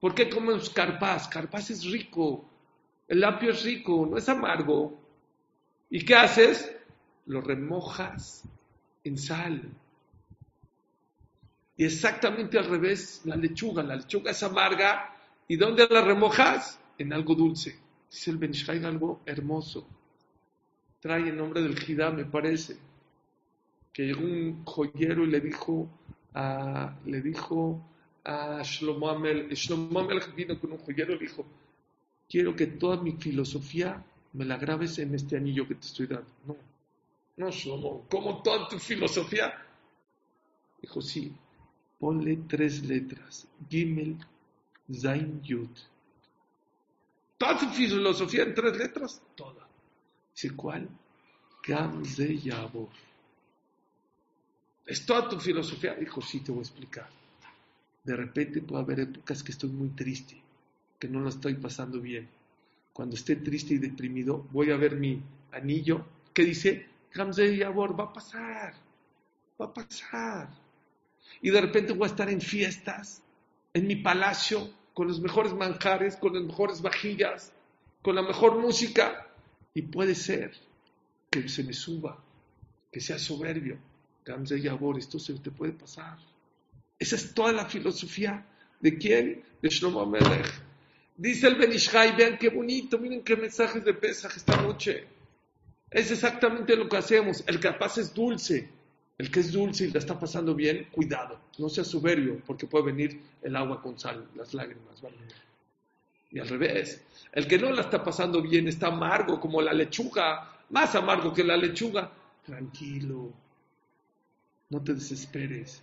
¿Por 0.00 0.14
qué 0.14 0.28
comemos 0.28 0.70
carpaz? 0.70 1.28
Carpaz 1.28 1.70
es 1.70 1.84
rico. 1.84 2.48
El 3.08 3.22
apio 3.24 3.50
es 3.50 3.62
rico, 3.62 4.06
no 4.08 4.18
es 4.18 4.28
amargo. 4.28 4.98
¿Y 5.90 6.04
qué 6.04 6.14
haces? 6.14 6.74
Lo 7.26 7.40
remojas 7.40 8.42
en 9.04 9.16
sal. 9.16 9.62
Y 11.76 11.84
exactamente 11.84 12.58
al 12.58 12.66
revés, 12.66 13.22
la 13.24 13.36
lechuga. 13.36 13.82
La 13.82 13.96
lechuga 13.96 14.30
es 14.30 14.42
amarga. 14.42 15.14
¿Y 15.48 15.56
dónde 15.56 15.86
la 15.88 16.02
remojas? 16.02 16.80
En 16.98 17.12
algo 17.12 17.34
dulce. 17.34 17.78
Dice 18.10 18.30
el 18.30 18.38
Benishai 18.38 18.84
algo 18.84 19.20
hermoso. 19.26 19.86
Trae 21.00 21.28
el 21.28 21.36
nombre 21.36 21.62
del 21.62 21.78
Jidá, 21.78 22.10
me 22.10 22.24
parece. 22.24 22.76
Que 23.92 24.06
llegó 24.06 24.22
un 24.22 24.64
joyero 24.64 25.24
y 25.24 25.28
le 25.28 25.40
dijo 25.40 25.88
a, 26.34 26.96
le 27.04 27.20
dijo 27.20 27.82
a 28.26 28.60
Shlomo 28.62 29.08
Amel, 29.08 29.48
Shlomo 29.54 30.00
Amel 30.00 30.20
vino 30.34 30.58
con 30.58 30.72
un 30.72 30.78
joyero 30.78 31.14
y 31.14 31.18
dijo, 31.18 31.46
quiero 32.28 32.56
que 32.56 32.66
toda 32.66 33.00
mi 33.00 33.12
filosofía 33.12 34.04
me 34.32 34.44
la 34.44 34.56
grabes 34.56 34.98
en 34.98 35.14
este 35.14 35.36
anillo 35.36 35.66
que 35.66 35.76
te 35.76 35.86
estoy 35.86 36.06
dando. 36.08 36.26
No, 36.44 36.56
no 37.36 37.50
Shlomo, 37.50 38.04
¿cómo 38.10 38.42
toda 38.42 38.68
tu 38.68 38.78
filosofía? 38.80 39.54
Dijo, 40.82 41.00
sí, 41.00 41.32
ponle 42.00 42.36
tres 42.48 42.84
letras, 42.84 43.46
Gimel, 43.70 44.16
Zain, 44.92 45.40
Yud. 45.42 45.70
¿Toda 47.38 47.58
tu 47.58 47.66
filosofía 47.66 48.42
en 48.42 48.54
tres 48.54 48.76
letras? 48.76 49.22
Toda. 49.36 49.68
Dice, 50.34 50.56
¿cuál? 50.56 50.88
Gamze 51.62 52.38
Yabor. 52.38 52.88
¿Es 54.84 55.06
toda 55.06 55.28
tu 55.28 55.38
filosofía? 55.38 55.94
Dijo, 55.94 56.20
sí, 56.20 56.40
te 56.40 56.50
voy 56.50 56.60
a 56.60 56.62
explicar. 56.62 57.08
De 58.06 58.14
repente 58.14 58.62
puede 58.62 58.82
haber 58.84 59.00
épocas 59.00 59.42
que 59.42 59.50
estoy 59.50 59.70
muy 59.70 59.88
triste, 59.88 60.40
que 60.96 61.08
no 61.08 61.18
lo 61.18 61.28
estoy 61.28 61.54
pasando 61.54 62.00
bien. 62.00 62.28
Cuando 62.92 63.16
esté 63.16 63.34
triste 63.34 63.74
y 63.74 63.78
deprimido, 63.78 64.46
voy 64.52 64.70
a 64.70 64.76
ver 64.76 64.94
mi 64.94 65.20
anillo 65.50 66.06
que 66.32 66.44
dice, 66.44 66.86
Gamze 67.12 67.56
Yabor, 67.56 67.98
va 67.98 68.04
a 68.04 68.12
pasar, 68.12 68.74
va 69.60 69.66
a 69.66 69.74
pasar. 69.74 70.48
Y 71.42 71.50
de 71.50 71.60
repente 71.60 71.94
voy 71.94 72.04
a 72.04 72.10
estar 72.12 72.30
en 72.30 72.40
fiestas, 72.40 73.24
en 73.74 73.88
mi 73.88 73.96
palacio, 73.96 74.70
con 74.94 75.08
los 75.08 75.20
mejores 75.20 75.52
manjares, 75.52 76.16
con 76.16 76.32
las 76.32 76.44
mejores 76.44 76.82
vajillas, 76.82 77.52
con 78.02 78.14
la 78.14 78.22
mejor 78.22 78.56
música. 78.56 79.26
Y 79.74 79.82
puede 79.82 80.14
ser 80.14 80.52
que 81.28 81.48
se 81.48 81.64
me 81.64 81.72
suba, 81.72 82.22
que 82.92 83.00
sea 83.00 83.18
soberbio. 83.18 83.78
Gamze 84.24 84.60
Yabor, 84.60 84.96
esto 84.96 85.18
se 85.18 85.34
te 85.40 85.50
puede 85.50 85.72
pasar. 85.72 86.18
Esa 86.98 87.16
es 87.16 87.34
toda 87.34 87.52
la 87.52 87.66
filosofía. 87.66 88.46
¿De 88.80 88.96
quién? 88.96 89.42
De 89.62 89.68
Shlomo 89.68 90.02
Amelech. 90.02 90.46
Dice 91.16 91.48
el 91.48 91.54
Benishai, 91.54 92.14
vean 92.14 92.38
qué 92.38 92.50
bonito, 92.50 92.98
miren 92.98 93.22
qué 93.22 93.36
mensajes 93.36 93.84
de 93.84 93.94
Pesaj 93.94 94.36
esta 94.36 94.60
noche. 94.60 95.06
Es 95.90 96.10
exactamente 96.10 96.76
lo 96.76 96.88
que 96.88 96.96
hacemos. 96.98 97.42
El 97.46 97.58
capaz 97.58 97.98
es 97.98 98.12
dulce. 98.12 98.68
El 99.18 99.30
que 99.30 99.40
es 99.40 99.50
dulce 99.50 99.86
y 99.86 99.90
la 99.90 99.98
está 99.98 100.18
pasando 100.18 100.54
bien, 100.54 100.88
cuidado, 100.90 101.40
no 101.56 101.70
sea 101.70 101.84
soberbio, 101.84 102.42
porque 102.46 102.66
puede 102.66 102.84
venir 102.84 103.18
el 103.40 103.56
agua 103.56 103.80
con 103.80 103.98
sal, 103.98 104.28
las 104.34 104.52
lágrimas. 104.52 105.02
Y 106.30 106.38
al 106.38 106.48
revés, 106.48 107.02
el 107.32 107.46
que 107.46 107.58
no 107.58 107.72
la 107.72 107.80
está 107.80 108.04
pasando 108.04 108.42
bien 108.42 108.68
está 108.68 108.88
amargo 108.88 109.40
como 109.40 109.62
la 109.62 109.72
lechuga, 109.72 110.60
más 110.68 110.94
amargo 110.94 111.32
que 111.32 111.44
la 111.44 111.56
lechuga. 111.56 112.12
Tranquilo, 112.44 113.32
no 114.68 114.82
te 114.82 114.92
desesperes. 114.92 115.82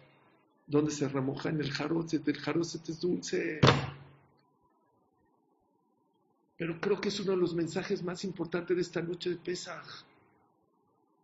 Donde 0.73 0.89
se 0.89 1.07
remoja 1.07 1.49
en 1.49 1.61
el 1.61 1.71
jarocet, 1.71 2.27
el 2.27 2.39
jarocet 2.39 2.89
es 2.89 2.99
dulce. 2.99 3.61
Pero 6.57 6.81
creo 6.81 6.99
que 6.99 7.09
es 7.09 7.19
uno 7.19 7.33
de 7.33 7.37
los 7.37 7.53
mensajes 7.53 8.01
más 8.01 8.23
importantes 8.23 8.75
de 8.75 8.81
esta 8.81 8.99
noche 8.99 9.29
de 9.29 9.35
Pesaj. 9.35 9.85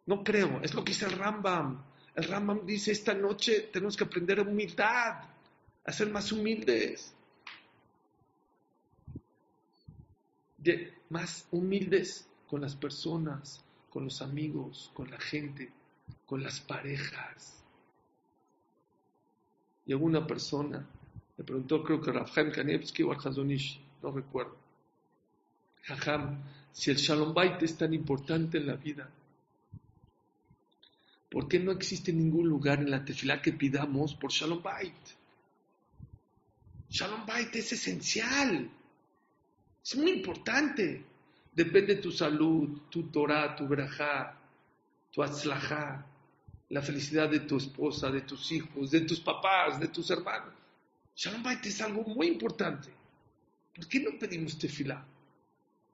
No 0.06 0.24
creo, 0.24 0.62
es 0.62 0.76
lo 0.76 0.84
que 0.84 0.92
dice 0.92 1.08
el 1.08 1.14
Rambam. 1.14 1.84
El 2.14 2.26
Rambam 2.26 2.64
dice, 2.64 2.92
esta 2.92 3.16
noche 3.16 3.72
tenemos 3.74 3.98
que 3.98 4.04
aprender 4.04 4.40
humildad, 4.40 5.24
a 5.84 5.92
ser 5.92 6.12
más 6.12 6.32
humildes. 6.32 7.12
Más 11.10 11.48
humildes 11.50 12.28
con 12.48 12.62
las 12.62 12.76
personas, 12.76 13.66
con 13.90 14.04
los 14.04 14.22
amigos, 14.22 14.92
con 14.94 15.10
la 15.10 15.20
gente, 15.20 15.72
con 16.28 16.44
las 16.44 16.60
parejas. 16.60 17.59
Llegó 19.90 20.06
una 20.06 20.28
persona, 20.28 20.86
le 21.36 21.44
preguntó, 21.44 21.84
creo 21.84 22.00
que 22.00 22.12
Rafael 22.12 22.52
Kanevsky 22.52 23.02
o 23.02 23.12
Hazonish, 23.12 23.80
no 24.04 24.12
recuerdo. 24.12 24.56
Jajam, 25.82 26.44
si 26.72 26.92
el 26.92 26.98
Shalom 26.98 27.34
Bait 27.34 27.60
es 27.64 27.76
tan 27.76 27.92
importante 27.92 28.60
en 28.60 28.68
la 28.68 28.76
vida, 28.76 29.10
¿Por 31.32 31.48
qué 31.48 31.60
no 31.60 31.72
existe 31.72 32.14
ningún 32.14 32.48
lugar 32.48 32.80
en 32.80 32.92
la 32.92 33.04
tefilá 33.04 33.42
que 33.42 33.54
pidamos 33.54 34.14
por 34.14 34.32
Shalom 34.32 34.62
Bait? 34.62 34.94
Shalom 36.90 37.26
Bait 37.26 37.56
es 37.56 37.74
esencial. 37.74 38.70
Es 39.84 39.96
muy 39.96 40.12
importante. 40.12 41.04
Depende 41.52 41.96
de 41.96 42.02
tu 42.02 42.12
salud, 42.12 42.82
tu 42.92 43.10
Torah, 43.10 43.56
tu 43.56 43.68
brajá, 43.68 44.38
tu 45.12 45.24
atzlajá, 45.24 46.06
la 46.70 46.82
felicidad 46.82 47.30
de 47.30 47.42
tu 47.42 47.58
esposa, 47.58 48.12
de 48.12 48.22
tus 48.22 48.52
hijos, 48.52 48.92
de 48.92 49.02
tus 49.02 49.20
papás, 49.20 49.80
de 49.80 49.88
tus 49.88 50.10
hermanos. 50.12 50.54
Shalom 51.16 51.44
Bait 51.44 51.66
es 51.66 51.82
algo 51.82 52.04
muy 52.04 52.28
importante. 52.28 52.90
¿Por 53.76 53.88
qué 53.88 54.00
no 54.00 54.18
pedimos 54.18 54.58
tefilá? 54.58 55.04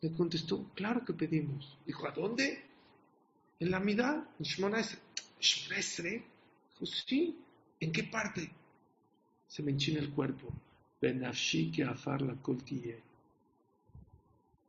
Le 0.02 0.12
contestó, 0.12 0.70
claro 0.76 1.04
que 1.06 1.14
pedimos. 1.14 1.78
Dijo, 1.86 2.08
¿a 2.08 2.12
dónde? 2.12 2.64
En 3.60 3.72
la 3.72 3.80
mitad, 3.80 4.24
en 4.38 4.46
Shresre, 5.40 6.24
sí, 6.84 7.40
¿en 7.80 7.92
qué 7.92 8.04
parte? 8.04 8.52
Se 9.48 9.64
me 9.64 9.72
enchina 9.72 10.00
el 10.00 10.12
cuerpo. 10.12 10.52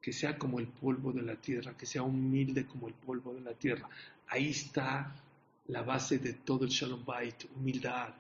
Que 0.01 0.13
sea 0.13 0.39
como 0.39 0.61
el 0.61 0.69
polvo 0.69 1.13
de 1.13 1.23
la 1.23 1.37
tierra, 1.37 1.77
que 1.77 1.87
sea 1.87 2.03
humilde 2.03 2.67
como 2.67 2.87
el 2.89 2.95
polvo 2.95 3.35
de 3.35 3.41
la 3.41 3.55
tierra. 3.55 3.89
Ahí 4.29 4.51
está 4.51 5.15
la 5.69 5.83
base 5.83 6.19
de 6.19 6.35
todo 6.35 6.65
el 6.65 6.71
Shalom 6.71 7.05
Bait, 7.05 7.45
humildad. 7.57 8.15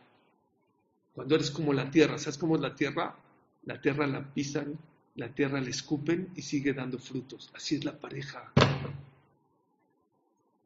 Cuando 1.15 1.35
eres 1.35 1.51
como 1.51 1.73
la 1.73 1.91
tierra, 1.91 2.19
¿sabes 2.19 2.39
cómo 2.39 2.57
es 2.57 2.61
la 2.61 2.75
tierra? 2.75 3.17
La 3.65 3.81
tierra 3.81 4.07
la 4.07 4.23
pisan, 4.33 4.79
la 5.17 5.29
tierra 5.29 5.61
la 5.61 5.71
escupen 5.71 6.31
y 6.37 6.43
sigue 6.43 6.73
dando 6.73 6.99
frutos. 6.99 7.51
Así 7.55 7.77
es 7.77 7.85
la 7.85 7.99
pareja. 7.99 8.53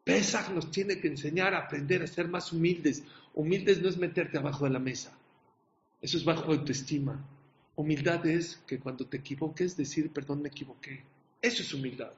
Pesach 0.04 0.50
nos 0.50 0.70
tiene 0.70 0.98
que 0.98 1.08
enseñar 1.08 1.54
a 1.54 1.58
aprender 1.58 2.02
a 2.02 2.06
ser 2.06 2.28
más 2.28 2.52
humildes. 2.52 3.04
Humildes 3.34 3.80
no 3.80 3.88
es 3.88 3.96
meterte 3.96 4.38
abajo 4.38 4.64
de 4.64 4.70
la 4.70 4.78
mesa. 4.78 5.16
Eso 6.00 6.16
es 6.16 6.24
bajo 6.24 6.50
autoestima. 6.50 7.24
Humildad 7.76 8.26
es 8.26 8.56
que 8.66 8.80
cuando 8.80 9.06
te 9.06 9.18
equivoques, 9.18 9.76
decir, 9.76 10.10
perdón, 10.10 10.42
me 10.42 10.48
equivoqué. 10.48 11.04
Eso 11.40 11.62
es 11.62 11.72
humildad. 11.72 12.12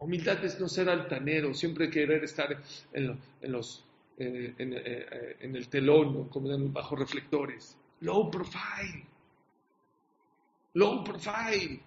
Humildad 0.00 0.42
es 0.44 0.58
no 0.58 0.66
ser 0.66 0.88
altanero, 0.88 1.52
siempre 1.52 1.90
querer 1.90 2.24
estar 2.24 2.58
en, 2.94 3.20
los, 3.42 3.84
eh, 4.16 4.54
eh, 4.56 5.36
en, 5.40 5.54
el 5.54 5.68
telón, 5.68 6.30
como 6.30 6.48
bajo 6.70 6.96
reflectores. 6.96 7.76
Low 8.00 8.30
profile. 8.30 9.04
Low 10.72 11.04
profile. 11.04 11.80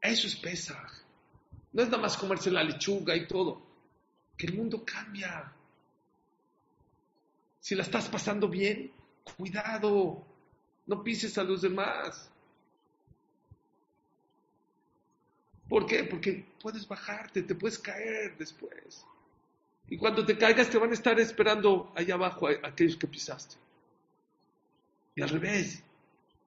Eso 0.00 0.26
es 0.26 0.34
Pesaj. 0.34 0.90
No 1.72 1.82
es 1.82 1.88
nada 1.88 2.02
más 2.02 2.16
comerse 2.16 2.50
la 2.50 2.64
lechuga 2.64 3.14
y 3.14 3.28
todo. 3.28 3.62
Que 4.36 4.48
el 4.48 4.54
mundo 4.54 4.84
cambia. 4.84 5.52
Si 7.60 7.76
la 7.76 7.84
estás 7.84 8.08
pasando 8.08 8.48
bien, 8.48 8.90
cuidado. 9.36 10.24
No 10.86 11.04
pises 11.04 11.38
a 11.38 11.44
los 11.44 11.62
demás. 11.62 12.28
¿Por 15.68 15.86
qué? 15.86 16.04
Porque 16.04 16.44
puedes 16.60 16.86
bajarte, 16.86 17.42
te 17.42 17.54
puedes 17.54 17.78
caer 17.78 18.36
después. 18.38 19.04
Y 19.88 19.96
cuando 19.96 20.24
te 20.24 20.36
caigas 20.36 20.70
te 20.70 20.78
van 20.78 20.90
a 20.90 20.94
estar 20.94 21.18
esperando 21.20 21.92
allá 21.94 22.14
abajo 22.14 22.48
aquellos 22.62 22.96
que 22.96 23.06
pisaste. 23.06 23.56
Y 25.14 25.22
al 25.22 25.28
revés, 25.28 25.82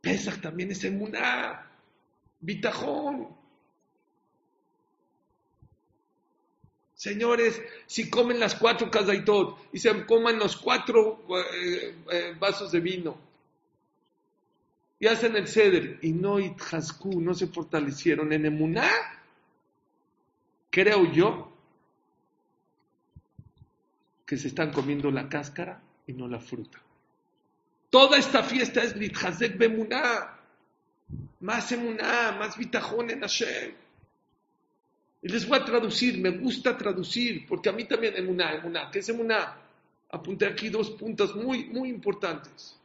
Pesach 0.01 0.41
también 0.41 0.71
es 0.71 0.83
emuná, 0.83 1.69
bitajón. 2.39 3.37
Señores, 6.93 7.61
si 7.87 8.09
comen 8.09 8.39
las 8.39 8.55
cuatro 8.55 8.91
kazaitot 8.91 9.57
y 9.71 9.79
se 9.79 10.05
coman 10.05 10.37
los 10.37 10.57
cuatro 10.57 11.25
eh, 11.29 11.95
eh, 12.11 12.35
vasos 12.37 12.71
de 12.71 12.79
vino 12.81 13.28
y 14.99 15.07
hacen 15.07 15.35
el 15.35 15.47
ceder 15.47 15.99
y 16.01 16.11
no 16.11 16.39
itjasku, 16.39 17.21
no 17.21 17.33
se 17.33 17.47
fortalecieron 17.47 18.33
en 18.33 18.45
emuná, 18.45 18.89
creo 20.69 21.11
yo 21.11 21.51
que 24.25 24.37
se 24.37 24.49
están 24.49 24.71
comiendo 24.71 25.09
la 25.09 25.29
cáscara 25.29 25.81
y 26.05 26.13
no 26.13 26.27
la 26.27 26.39
fruta. 26.39 26.79
Toda 27.89 28.17
esta 28.17 28.43
fiesta 28.43 28.83
es 28.83 28.95
litjazek 28.95 29.57
bemuná, 29.57 30.37
más 31.39 31.71
emuná, 31.71 32.35
más 32.37 32.57
bitajón 32.57 33.09
en 33.09 33.21
Hashem. 33.21 33.73
Y 35.21 35.27
les 35.27 35.47
voy 35.47 35.59
a 35.59 35.65
traducir, 35.65 36.19
me 36.19 36.29
gusta 36.29 36.77
traducir, 36.77 37.45
porque 37.47 37.69
a 37.69 37.71
mí 37.71 37.85
también 37.85 38.15
emuná, 38.15 38.53
emuná, 38.53 38.91
¿qué 38.91 38.99
es 38.99 39.09
emuná? 39.09 39.57
Apunté 40.11 40.45
aquí 40.45 40.69
dos 40.69 40.91
puntas 40.91 41.35
muy, 41.35 41.65
muy 41.65 41.89
importantes. 41.89 42.78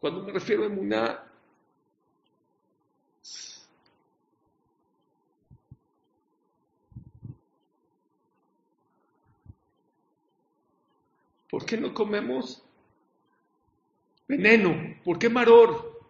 Cuando 0.00 0.22
me 0.22 0.32
refiero 0.32 0.62
a 0.62 0.66
emuná, 0.66 1.26
¿por 11.50 11.64
qué 11.64 11.76
no 11.76 11.94
comemos 11.94 12.62
veneno? 14.28 14.96
¿Por 15.04 15.18
qué 15.18 15.28
maror? 15.28 16.00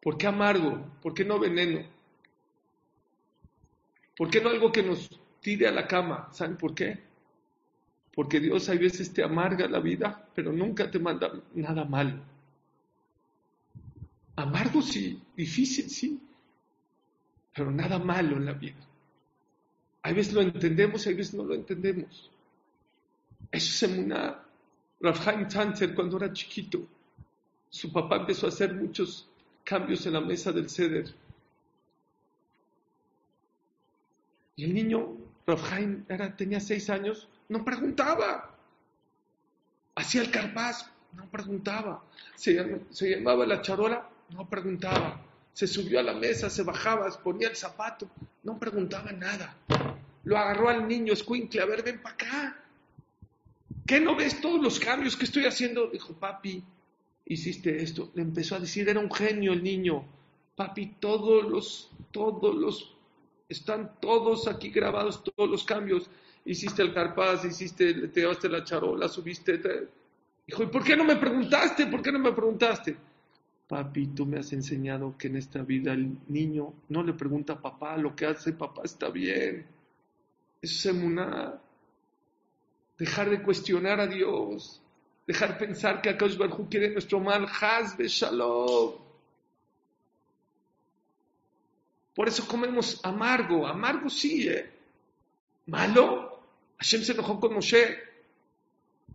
¿Por 0.00 0.16
qué 0.16 0.26
amargo? 0.26 0.86
¿Por 1.02 1.12
qué 1.12 1.24
no 1.24 1.38
veneno? 1.38 1.86
¿Por 4.16 4.30
qué 4.30 4.40
no 4.40 4.50
algo 4.50 4.70
que 4.70 4.82
nos 4.82 5.08
tire 5.40 5.66
a 5.66 5.72
la 5.72 5.86
cama? 5.86 6.28
¿Saben 6.32 6.56
por 6.56 6.74
qué? 6.74 7.09
Porque 8.20 8.38
Dios 8.38 8.68
a 8.68 8.74
veces 8.74 9.14
te 9.14 9.22
amarga 9.24 9.66
la 9.66 9.80
vida, 9.80 10.28
pero 10.34 10.52
nunca 10.52 10.90
te 10.90 10.98
manda 10.98 11.32
nada 11.54 11.86
malo. 11.86 12.20
Amargo 14.36 14.82
sí, 14.82 15.18
difícil 15.34 15.88
sí, 15.88 16.20
pero 17.54 17.70
nada 17.70 17.98
malo 17.98 18.36
en 18.36 18.44
la 18.44 18.52
vida. 18.52 18.76
A 20.02 20.12
veces 20.12 20.34
lo 20.34 20.42
entendemos 20.42 21.06
a 21.06 21.10
veces 21.12 21.32
no 21.32 21.44
lo 21.44 21.54
entendemos. 21.54 22.30
Eso 23.50 23.86
es 23.86 23.98
una 23.98 24.38
Rafhaim 25.00 25.48
Tanter 25.48 25.94
cuando 25.94 26.18
era 26.18 26.30
chiquito. 26.30 26.86
Su 27.70 27.90
papá 27.90 28.16
empezó 28.16 28.44
a 28.44 28.50
hacer 28.50 28.74
muchos 28.74 29.30
cambios 29.64 30.04
en 30.04 30.12
la 30.12 30.20
mesa 30.20 30.52
del 30.52 30.68
ceder 30.68 31.06
Y 34.56 34.64
el 34.64 34.74
niño, 34.74 35.16
Rav 35.56 36.36
tenía 36.36 36.60
seis 36.60 36.90
años, 36.90 37.28
no 37.48 37.64
preguntaba. 37.64 38.54
Hacía 39.94 40.22
el 40.22 40.30
carpaz, 40.30 40.90
no 41.14 41.28
preguntaba. 41.30 42.02
Se, 42.36 42.80
se 42.90 43.16
llamaba 43.16 43.46
la 43.46 43.62
charola, 43.62 44.08
no 44.30 44.48
preguntaba. 44.48 45.20
Se 45.52 45.66
subió 45.66 46.00
a 46.00 46.02
la 46.02 46.14
mesa, 46.14 46.48
se 46.48 46.62
bajaba, 46.62 47.10
ponía 47.22 47.48
el 47.48 47.56
zapato, 47.56 48.08
no 48.44 48.58
preguntaba 48.58 49.12
nada. 49.12 49.56
Lo 50.24 50.38
agarró 50.38 50.68
al 50.68 50.86
niño, 50.86 51.12
escuincle, 51.12 51.60
a 51.60 51.66
ver, 51.66 51.82
ven 51.82 52.00
para 52.00 52.14
acá. 52.14 52.64
¿Qué 53.86 54.00
no 54.00 54.14
ves 54.14 54.40
todos 54.40 54.62
los 54.62 54.78
cambios 54.78 55.16
que 55.16 55.24
estoy 55.24 55.46
haciendo? 55.46 55.88
Dijo, 55.88 56.12
papi, 56.12 56.62
hiciste 57.26 57.82
esto. 57.82 58.10
Le 58.14 58.22
empezó 58.22 58.54
a 58.54 58.60
decir, 58.60 58.88
era 58.88 59.00
un 59.00 59.12
genio 59.12 59.52
el 59.52 59.62
niño. 59.62 60.04
Papi, 60.54 60.94
todos 61.00 61.44
los, 61.44 61.90
todos 62.12 62.54
los 62.54 62.96
están 63.50 63.96
todos 64.00 64.46
aquí 64.48 64.70
grabados, 64.70 65.22
todos 65.22 65.50
los 65.50 65.64
cambios. 65.64 66.08
Hiciste 66.44 66.82
el 66.82 66.94
carpaz, 66.94 67.44
hiciste, 67.44 68.08
te 68.08 68.20
llevaste 68.20 68.48
la 68.48 68.64
charola, 68.64 69.08
subiste. 69.08 69.60
Dijo, 70.46 70.62
¿y 70.62 70.66
por 70.66 70.84
qué 70.84 70.96
no 70.96 71.04
me 71.04 71.16
preguntaste? 71.16 71.86
¿Por 71.88 72.00
qué 72.00 72.12
no 72.12 72.20
me 72.20 72.32
preguntaste? 72.32 72.96
Papi, 73.66 74.06
tú 74.08 74.24
me 74.24 74.38
has 74.38 74.52
enseñado 74.52 75.16
que 75.18 75.26
en 75.26 75.36
esta 75.36 75.62
vida 75.62 75.92
el 75.92 76.16
niño 76.28 76.72
no 76.88 77.02
le 77.02 77.12
pregunta 77.12 77.54
a 77.54 77.60
papá, 77.60 77.96
lo 77.96 78.16
que 78.16 78.26
hace 78.26 78.52
papá 78.52 78.82
está 78.84 79.10
bien. 79.10 79.66
Eso 80.62 80.88
es 80.88 80.94
emuná. 80.94 81.60
Dejar 82.98 83.30
de 83.30 83.42
cuestionar 83.42 84.00
a 84.00 84.06
Dios. 84.06 84.80
Dejar 85.26 85.58
pensar 85.58 86.00
que 86.00 86.10
Akash 86.10 86.36
Barhu 86.36 86.68
quiere 86.68 86.90
nuestro 86.90 87.20
mal. 87.20 87.46
Hazbe 87.46 88.08
Shalom. 88.08 89.09
Por 92.20 92.28
eso 92.28 92.46
comemos 92.46 93.00
amargo. 93.02 93.66
Amargo 93.66 94.10
sí, 94.10 94.46
¿eh? 94.46 94.70
Malo. 95.68 96.42
Hashem 96.76 97.00
se 97.00 97.12
enojó 97.12 97.40
con 97.40 97.54
Moshe. 97.54 97.96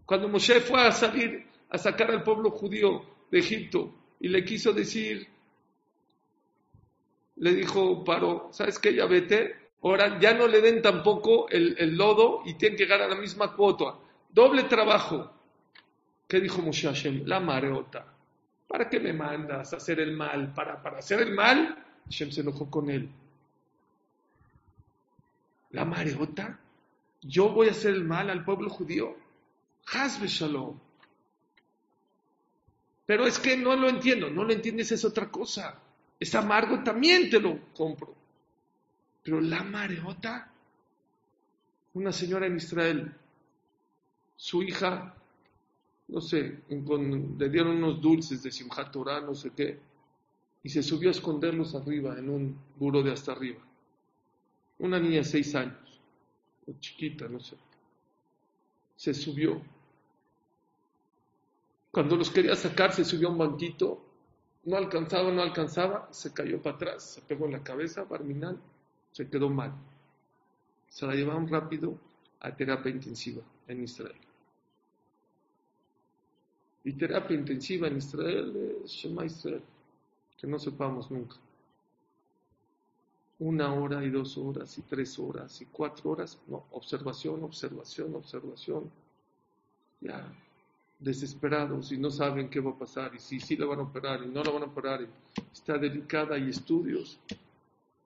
Cuando 0.08 0.28
Moshe 0.28 0.60
fue 0.62 0.82
a 0.82 0.92
salir 0.92 1.46
a 1.70 1.78
sacar 1.78 2.10
al 2.10 2.24
pueblo 2.24 2.50
judío 2.50 3.06
de 3.30 3.38
Egipto 3.38 3.94
y 4.20 4.28
le 4.28 4.44
quiso 4.44 4.74
decir, 4.74 5.28
le 7.36 7.54
dijo 7.54 8.04
Paro, 8.04 8.50
¿sabes 8.52 8.80
qué? 8.80 8.96
Ya 8.96 9.06
vete. 9.06 9.56
Ahora 9.84 10.20
ya 10.20 10.34
no 10.34 10.48
le 10.48 10.60
den 10.62 10.82
tampoco 10.82 11.48
el, 11.50 11.96
lodo 11.96 12.42
y 12.44 12.56
tienen 12.56 12.76
que 12.76 12.86
llegar 12.86 13.04
a 13.04 13.08
la 13.08 13.18
misma 13.18 13.56
cuota. 13.56 14.00
Doble 14.32 14.64
trabajo. 14.64 15.32
¿Qué 16.28 16.40
dijo 16.40 16.60
Moshe 16.64 16.88
Hashem? 16.88 17.22
La 17.28 17.40
mareota. 17.40 18.12
¿Para 18.68 18.90
qué 18.90 19.00
me 19.00 19.14
mandas 19.14 19.74
a 19.74 19.78
hacer 19.78 20.00
el 20.00 20.14
mal? 20.14 20.56
¿Para, 20.56 20.82
para 20.82 20.98
hacer 20.98 21.22
el 21.22 21.36
mal? 21.36 21.85
Hashem 22.06 22.32
se 22.32 22.42
enojó 22.42 22.70
con 22.70 22.90
él. 22.90 23.10
La 25.72 25.86
mareota, 25.86 26.60
yo 27.22 27.50
voy 27.50 27.68
a 27.68 27.72
hacer 27.72 27.94
el 27.94 28.06
mal 28.06 28.30
al 28.30 28.46
pueblo 28.46 28.70
judío. 28.70 29.16
Hasbe 29.94 30.28
Shalom. 30.28 30.80
Pero 33.06 33.28
es 33.28 33.38
que 33.38 33.58
no 33.58 33.76
lo 33.76 33.90
entiendo, 33.90 34.30
no 34.30 34.44
lo 34.44 34.54
entiendes, 34.54 34.92
es 34.92 35.06
otra 35.06 35.30
cosa. 35.30 35.80
Es 36.20 36.34
amargo, 36.34 36.82
también 36.84 37.30
te 37.30 37.40
lo 37.40 37.60
compro. 37.74 38.16
Pero 39.24 39.42
la 39.42 39.64
mareota, 39.64 40.52
una 41.94 42.12
señora 42.12 42.48
en 42.48 42.56
Israel, 42.56 43.14
su 44.36 44.64
hija, 44.64 45.14
no 46.08 46.22
sé, 46.22 46.62
le 46.70 47.50
dieron 47.50 47.78
unos 47.78 48.02
dulces 48.02 48.44
de 48.44 48.52
Simchat 48.52 48.92
Torah, 48.92 49.22
no 49.22 49.34
sé 49.34 49.52
qué, 49.52 49.80
y 50.66 50.70
se 50.70 50.82
subió 50.82 51.10
a 51.10 51.12
esconderlos 51.12 51.76
arriba, 51.76 52.18
en 52.18 52.28
un 52.28 52.60
buro 52.76 53.04
de 53.04 53.12
hasta 53.12 53.34
arriba. 53.34 53.60
Una 54.80 55.00
niña 55.00 55.18
de 55.18 55.24
seis 55.24 55.54
años, 55.54 56.02
o 56.66 56.74
chiquita, 56.80 57.28
no 57.28 57.40
sé. 57.40 57.56
Se 58.96 59.14
subió. 59.14 59.62
Cuando 61.92 62.16
los 62.16 62.32
quería 62.32 62.56
sacar, 62.56 62.94
se 62.94 63.06
subió 63.06 63.28
a 63.28 63.32
un 63.34 63.38
banquito. 63.38 64.04
No 64.64 64.78
alcanzaba, 64.78 65.32
no 65.32 65.44
alcanzaba, 65.44 66.08
se 66.12 66.34
cayó 66.34 66.60
para 66.60 66.78
atrás, 66.78 67.04
se 67.14 67.22
pegó 67.22 67.46
en 67.46 67.52
la 67.52 67.64
cabeza, 67.64 68.04
barminal, 68.04 68.60
se 69.12 69.30
quedó 69.30 69.52
mal. 69.52 69.72
Se 70.90 71.06
la 71.06 71.14
llevaron 71.14 71.48
rápido 71.48 71.96
a 72.40 72.56
terapia 72.56 72.90
intensiva 72.90 73.44
en 73.68 73.84
Israel. 73.84 74.18
Y 76.84 76.94
terapia 76.94 77.38
intensiva 77.38 77.88
en 77.88 77.98
Israel 77.98 78.80
es 78.84 78.90
Shema 78.90 79.26
Israel 79.26 79.62
que 80.38 80.48
no 80.48 80.60
sepamos 80.60 81.10
nunca. 81.12 81.38
Una 83.40 83.74
hora 83.74 84.04
y 84.04 84.10
dos 84.10 84.38
horas 84.38 84.78
y 84.78 84.82
tres 84.84 85.20
horas 85.20 85.62
y 85.62 85.66
cuatro 85.66 86.12
horas, 86.12 86.40
no, 86.48 86.66
observación, 86.72 87.44
observación, 87.44 88.16
observación. 88.16 88.90
Ya, 90.00 90.26
desesperados 91.00 91.92
y 91.92 91.98
no 91.98 92.10
saben 92.10 92.50
qué 92.50 92.60
va 92.60 92.72
a 92.72 92.80
pasar 92.80 93.14
y 93.14 93.20
si 93.20 93.40
sí 93.40 93.58
la 93.58 93.66
van 93.66 93.80
a 93.80 93.84
operar 93.84 94.24
y 94.24 94.28
no 94.28 94.44
la 94.44 94.52
van 94.52 94.64
a 94.64 94.68
operar. 94.68 95.06
está 95.52 95.78
delicada 95.78 96.38
y 96.38 96.50
estudios. 96.50 97.20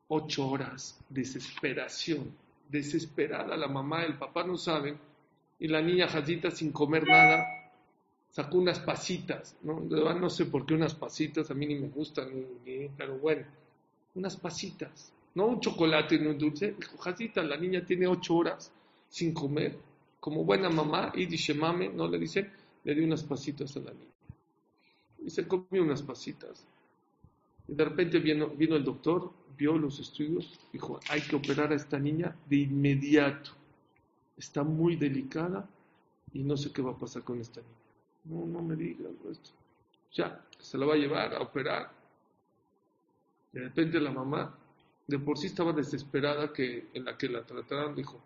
Ocho 0.07 0.47
horas, 0.47 0.99
desesperación, 1.07 2.31
desesperada. 2.67 3.55
La 3.55 3.67
mamá, 3.67 4.03
el 4.03 4.17
papá 4.17 4.43
no 4.43 4.57
saben 4.57 4.97
y 5.59 5.67
la 5.67 5.81
niña 5.81 6.07
jazita 6.07 6.49
sin 6.49 6.71
comer 6.71 7.07
nada 7.07 7.58
sacó 8.29 8.57
unas 8.57 8.79
pasitas, 8.79 9.55
¿no? 9.63 9.79
No 9.81 10.29
sé 10.29 10.45
por 10.45 10.65
qué 10.65 10.73
unas 10.73 10.93
pasitas, 10.93 11.49
a 11.49 11.53
mí 11.53 11.65
ni 11.65 11.75
me 11.75 11.89
gustan, 11.89 12.29
pero 12.97 13.17
bueno, 13.17 13.45
unas 14.15 14.37
pasitas, 14.37 15.11
no 15.35 15.47
un 15.47 15.59
chocolate 15.59 16.17
ni 16.19 16.27
un 16.27 16.37
dulce. 16.37 16.75
Dijo, 16.77 16.97
Jacita, 16.97 17.43
la 17.43 17.57
niña 17.57 17.85
tiene 17.85 18.07
ocho 18.07 18.35
horas 18.35 18.71
sin 19.09 19.33
comer, 19.33 19.77
como 20.19 20.43
buena 20.43 20.69
mamá, 20.69 21.11
y 21.15 21.25
dice, 21.25 21.53
mame, 21.53 21.89
no 21.89 22.07
le 22.07 22.19
dice, 22.19 22.49
le 22.83 22.95
dio 22.95 23.05
unas 23.05 23.23
pasitas 23.23 23.75
a 23.77 23.79
la 23.79 23.91
niña. 23.91 24.05
Y 25.25 25.29
se 25.29 25.47
comió 25.47 25.83
unas 25.83 26.01
pasitas. 26.01 26.65
Y 27.67 27.73
de 27.73 27.85
repente 27.85 28.19
vino 28.19 28.51
el 28.57 28.83
doctor, 28.83 29.31
vio 29.57 29.77
los 29.77 29.99
estudios, 29.99 30.59
dijo, 30.71 30.99
hay 31.09 31.21
que 31.21 31.35
operar 31.35 31.71
a 31.71 31.75
esta 31.75 31.99
niña 31.99 32.35
de 32.47 32.57
inmediato. 32.57 33.51
Está 34.37 34.63
muy 34.63 34.95
delicada 34.95 35.67
y 36.33 36.43
no 36.43 36.55
sé 36.55 36.71
qué 36.71 36.81
va 36.81 36.91
a 36.91 36.97
pasar 36.97 37.23
con 37.23 37.41
esta 37.41 37.61
niña. 37.61 37.78
No, 38.29 38.45
no 38.45 38.61
me 38.61 38.75
digas 38.75 39.11
esto. 39.29 39.49
Ya, 40.13 40.45
se 40.57 40.77
la 40.77 40.85
va 40.85 40.93
a 40.93 40.97
llevar 40.97 41.33
a 41.33 41.41
operar. 41.41 41.91
De 43.51 43.59
repente 43.61 43.99
la 43.99 44.11
mamá 44.11 44.55
de 45.07 45.17
por 45.17 45.37
sí 45.37 45.47
estaba 45.47 45.73
desesperada 45.73 46.53
que 46.53 46.89
en 46.93 47.05
la 47.05 47.17
que 47.17 47.27
la 47.27 47.43
trataron, 47.43 47.95
dijo, 47.95 48.21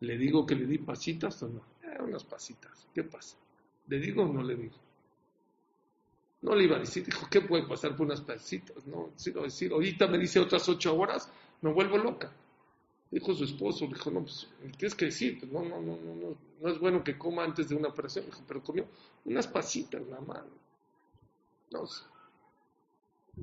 ¿le 0.00 0.18
digo 0.18 0.44
que 0.44 0.54
le 0.54 0.66
di 0.66 0.78
pasitas 0.78 1.42
o 1.42 1.48
no? 1.48 1.62
Eh, 1.82 2.02
unas 2.02 2.24
pasitas, 2.24 2.86
¿qué 2.94 3.02
pasa? 3.02 3.38
¿Le 3.88 3.98
digo 3.98 4.24
o 4.24 4.32
no 4.32 4.42
le 4.42 4.54
digo? 4.54 4.76
No 6.42 6.54
le 6.54 6.64
iba 6.64 6.76
a 6.76 6.80
decir, 6.80 7.04
dijo, 7.04 7.26
¿qué 7.30 7.40
puede 7.40 7.66
pasar 7.66 7.96
por 7.96 8.06
unas 8.06 8.20
pasitas? 8.20 8.86
No, 8.86 9.10
sino 9.16 9.42
decir, 9.42 9.72
ahorita 9.72 10.06
me 10.08 10.18
dice 10.18 10.40
otras 10.40 10.68
ocho 10.68 10.94
horas, 10.94 11.30
me 11.62 11.72
vuelvo 11.72 11.96
loca. 11.96 12.30
Dijo 13.10 13.34
su 13.34 13.44
esposo, 13.44 13.86
dijo, 13.86 14.10
no, 14.10 14.22
pues, 14.22 14.48
tienes 14.78 14.94
que 14.94 15.06
decir, 15.06 15.48
no, 15.50 15.62
no, 15.62 15.80
no, 15.80 15.96
no, 15.96 16.14
no, 16.14 16.36
no 16.60 16.68
es 16.68 16.78
bueno 16.78 17.02
que 17.02 17.18
coma 17.18 17.42
antes 17.42 17.68
de 17.68 17.74
una 17.74 17.88
operación. 17.88 18.24
Dijo, 18.26 18.42
pero 18.46 18.62
comió 18.62 18.86
unas 19.24 19.48
pasitas 19.48 20.02
nada 20.06 20.22
más. 20.22 20.44
No 21.72 21.86
sé. 21.86 22.04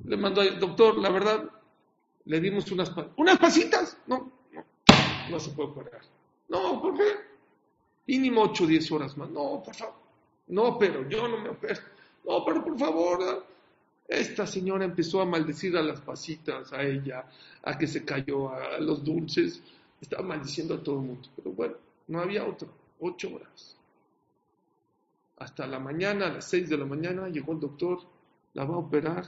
Le 0.04 0.16
mandó 0.16 0.40
al 0.40 0.58
doctor, 0.58 0.96
la 0.98 1.10
verdad, 1.10 1.50
le 2.24 2.40
dimos 2.40 2.70
unas 2.72 2.92
unas 3.16 3.38
pasitas. 3.38 3.98
No, 4.06 4.30
no, 4.52 4.64
no 5.30 5.40
se 5.40 5.50
puede 5.50 5.70
operar. 5.70 6.02
No, 6.48 6.80
¿por 6.80 6.96
qué? 6.96 7.28
Mínimo 8.06 8.42
8 8.42 8.64
o 8.64 8.66
10 8.66 8.92
horas 8.92 9.16
más. 9.18 9.28
No, 9.28 9.62
por 9.62 9.74
favor. 9.74 9.94
No, 10.46 10.78
pero 10.78 11.06
yo 11.08 11.28
no 11.28 11.38
me 11.38 11.50
opero. 11.50 11.80
No, 12.24 12.44
pero 12.44 12.64
por 12.64 12.78
favor. 12.78 13.46
Esta 14.08 14.46
señora 14.46 14.86
empezó 14.86 15.20
a 15.20 15.26
maldecir 15.26 15.76
a 15.76 15.82
las 15.82 16.00
pasitas, 16.00 16.72
a 16.72 16.82
ella, 16.82 17.26
a 17.62 17.76
que 17.76 17.86
se 17.86 18.06
cayó, 18.06 18.50
a 18.50 18.78
los 18.78 19.04
dulces. 19.04 19.62
Estaba 20.00 20.22
maldiciendo 20.22 20.74
a 20.74 20.82
todo 20.82 21.00
el 21.00 21.06
mundo. 21.06 21.28
Pero 21.36 21.52
bueno, 21.52 21.74
no 22.06 22.20
había 22.20 22.46
otro. 22.46 22.68
Ocho 23.00 23.34
horas. 23.34 23.76
Hasta 25.36 25.66
la 25.66 25.78
mañana, 25.78 26.26
a 26.26 26.32
las 26.32 26.48
6 26.48 26.70
de 26.70 26.78
la 26.78 26.86
mañana, 26.86 27.28
llegó 27.28 27.52
el 27.52 27.60
doctor, 27.60 28.00
la 28.54 28.64
va 28.64 28.74
a 28.74 28.78
operar, 28.78 29.26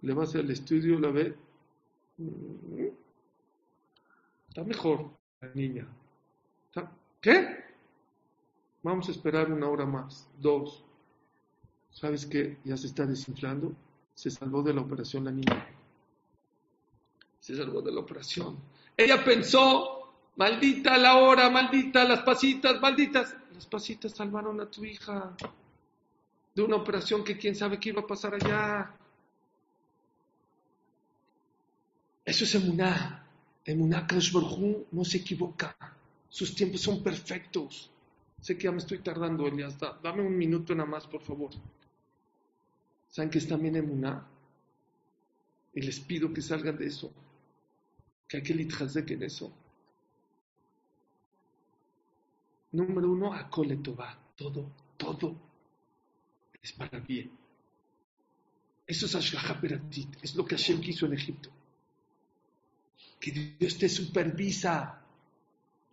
le 0.00 0.14
va 0.14 0.22
a 0.22 0.24
hacer 0.24 0.40
el 0.40 0.50
estudio, 0.50 0.98
la 0.98 1.10
ve, 1.10 1.36
Está 4.48 4.64
mejor 4.64 5.10
la 5.40 5.48
niña. 5.54 5.86
¿Qué? 7.20 7.64
Vamos 8.82 9.08
a 9.08 9.12
esperar 9.12 9.52
una 9.52 9.68
hora 9.68 9.86
más, 9.86 10.28
dos. 10.38 10.84
¿Sabes 12.00 12.26
qué? 12.26 12.58
Ya 12.64 12.76
se 12.76 12.86
está 12.86 13.04
desinflando. 13.06 13.74
Se 14.14 14.30
salvó 14.30 14.62
de 14.62 14.72
la 14.72 14.82
operación 14.82 15.24
la 15.24 15.32
niña. 15.32 15.66
Se 17.40 17.56
salvó 17.56 17.82
de 17.82 17.90
la 17.90 18.00
operación. 18.00 18.56
Ella 18.96 19.24
pensó, 19.24 20.12
maldita 20.36 20.96
la 20.96 21.16
hora, 21.16 21.50
maldita 21.50 22.04
las 22.04 22.22
pasitas, 22.22 22.80
malditas. 22.80 23.34
Las 23.52 23.66
pasitas 23.66 24.12
salvaron 24.12 24.60
a 24.60 24.70
tu 24.70 24.84
hija 24.84 25.34
de 26.54 26.62
una 26.62 26.76
operación 26.76 27.24
que 27.24 27.36
quién 27.36 27.56
sabe 27.56 27.80
qué 27.80 27.88
iba 27.88 28.02
a 28.02 28.06
pasar 28.06 28.34
allá. 28.34 28.94
Eso 32.24 32.44
es 32.44 32.54
emuná. 32.54 33.26
Emuná 33.64 34.06
Kaush 34.06 34.32
no 34.92 35.04
se 35.04 35.18
equivoca. 35.18 35.76
Sus 36.28 36.54
tiempos 36.54 36.80
son 36.80 37.02
perfectos. 37.02 37.90
Sé 38.40 38.56
que 38.56 38.64
ya 38.64 38.72
me 38.72 38.78
estoy 38.78 38.98
tardando, 38.98 39.48
Elias. 39.48 39.76
dame 40.02 40.22
un 40.22 40.36
minuto 40.36 40.74
nada 40.76 40.88
más, 40.88 41.06
por 41.08 41.22
favor. 41.22 41.50
¿Saben 43.08 43.30
que 43.30 43.38
es 43.38 43.48
también 43.48 43.76
emuná? 43.76 44.26
Y 45.74 45.82
les 45.82 46.00
pido 46.00 46.32
que 46.32 46.42
salgan 46.42 46.76
de 46.76 46.86
eso. 46.86 47.12
Que 48.28 48.38
hay 48.38 48.42
que 48.42 48.54
litrazek 48.54 49.10
en 49.10 49.22
eso. 49.22 49.52
Número 52.72 53.10
uno, 53.10 53.30
va. 53.30 54.18
Todo, 54.36 54.70
todo 54.96 55.36
es 56.62 56.72
para 56.72 57.00
bien. 57.00 57.30
Eso 58.86 59.06
es 59.06 59.14
Ashgaha 59.14 59.60
Peratit. 59.60 60.16
Es 60.22 60.34
lo 60.34 60.44
que 60.44 60.56
Hashem 60.56 60.80
quiso 60.80 61.06
en 61.06 61.14
Egipto 61.14 61.50
que 63.18 63.32
Dios 63.58 63.78
te 63.78 63.88
supervisa. 63.88 65.00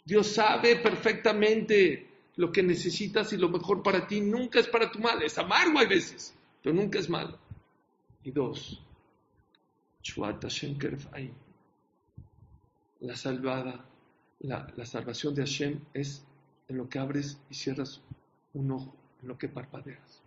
Dios 0.04 0.28
sabe 0.28 0.78
perfectamente 0.78 2.08
lo 2.36 2.52
que 2.52 2.62
necesitas 2.62 3.34
y 3.34 3.38
lo 3.38 3.50
mejor 3.50 3.82
para 3.82 4.06
ti 4.06 4.22
nunca 4.22 4.60
es 4.60 4.68
para 4.68 4.92
tu 4.92 5.00
mal. 5.00 5.22
Es 5.24 5.38
amargo 5.38 5.80
a 5.80 5.86
veces, 5.86 6.35
pero 6.66 6.78
nunca 6.78 6.98
es 6.98 7.08
malo. 7.12 7.38
Y 8.24 8.32
dos, 8.32 8.82
la 13.02 13.16
salvada, 13.16 13.86
la, 14.40 14.86
salvación 14.86 15.36
de 15.36 15.44
Hashem 15.44 15.80
es 15.94 16.26
en 16.68 16.78
lo 16.78 16.90
que 16.90 16.98
abres 16.98 17.38
y 17.52 17.54
cierras 17.54 18.02
un 18.56 18.72
ojo, 18.72 18.96
en 19.22 19.28
lo 19.28 19.38
que 19.38 19.48
parpadeas 19.48 20.24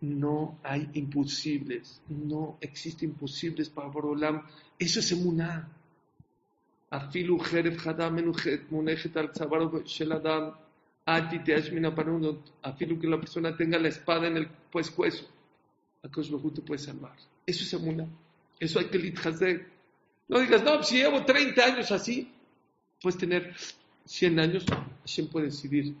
no 0.00 0.58
hay 0.64 0.90
imposibles, 0.94 2.02
no 2.08 2.58
existe 2.60 3.04
imposibles 3.04 3.70
para 3.70 3.88
Borolam. 3.88 4.42
Eso 4.78 4.98
es 4.98 5.12
emuná. 5.12 5.68
Afilu 6.90 7.38
jeref 7.38 7.86
hadam 7.86 8.20
munejet 8.70 9.16
al 9.16 9.30
ati 9.30 10.63
afilu 11.06 12.98
que 12.98 13.06
la 13.06 13.20
persona 13.20 13.56
tenga 13.56 13.78
la 13.78 13.88
espada 13.88 14.26
en 14.26 14.36
el 14.38 14.48
pescuezo. 14.72 15.26
Acosh 16.02 16.30
te 16.54 16.62
puede 16.62 16.78
salvar. 16.78 17.16
Eso 17.46 17.64
es 17.64 17.72
emuná. 17.72 18.06
Eso 18.58 18.78
hay 18.78 18.86
que 18.86 18.98
lithazer. 18.98 19.66
No 20.28 20.38
digas, 20.38 20.62
no, 20.62 20.82
si 20.82 20.96
llevo 20.96 21.24
30 21.24 21.64
años 21.64 21.92
así, 21.92 22.30
puedes 23.00 23.18
tener 23.18 23.54
100 24.06 24.40
años, 24.40 24.64
Hashem 25.00 25.28
puede 25.28 25.46
decidir. 25.46 25.94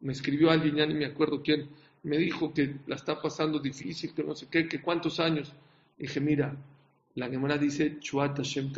Me 0.00 0.12
escribió 0.12 0.50
alguien, 0.50 0.76
ya 0.76 0.86
ni 0.86 0.94
me 0.94 1.06
acuerdo 1.06 1.42
quién, 1.42 1.68
me 2.02 2.18
dijo 2.18 2.52
que 2.52 2.76
la 2.86 2.96
está 2.96 3.20
pasando 3.20 3.58
difícil, 3.58 4.14
que 4.14 4.22
no 4.22 4.34
sé 4.34 4.48
qué, 4.50 4.68
que 4.68 4.80
cuántos 4.80 5.20
años. 5.20 5.52
dije, 5.98 6.20
mira, 6.20 6.56
la 7.14 7.28
Gemara 7.28 7.58
dice, 7.58 7.98
Chuat 8.00 8.36
Hashem 8.36 8.72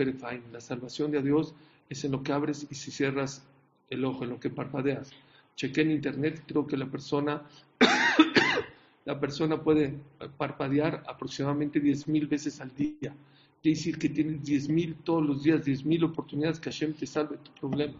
la 0.52 0.60
salvación 0.60 1.10
de 1.12 1.22
Dios 1.22 1.54
es 1.88 2.04
en 2.04 2.12
lo 2.12 2.22
que 2.22 2.32
abres 2.32 2.66
y 2.70 2.74
si 2.74 2.90
cierras 2.90 3.46
el 3.90 4.04
ojo, 4.04 4.24
en 4.24 4.30
lo 4.30 4.40
que 4.40 4.50
parpadeas. 4.50 5.10
Chequé 5.56 5.82
en 5.82 5.90
internet, 5.92 6.42
creo 6.46 6.66
que 6.66 6.76
la 6.76 6.86
persona, 6.86 7.42
la 9.04 9.20
persona 9.20 9.62
puede 9.62 9.94
parpadear 10.36 11.04
aproximadamente 11.06 11.80
10.000 11.80 12.28
veces 12.28 12.60
al 12.60 12.74
día. 12.74 13.14
Quiere 13.62 13.76
decir 13.76 13.98
que 13.98 14.08
tienes 14.08 14.42
10.000 14.42 15.04
todos 15.04 15.24
los 15.24 15.42
días, 15.42 15.64
10.000 15.64 16.04
oportunidades 16.04 16.58
que 16.58 16.70
Hashem 16.70 16.94
te 16.94 17.06
salve 17.06 17.36
tu 17.38 17.52
problema. 17.52 17.98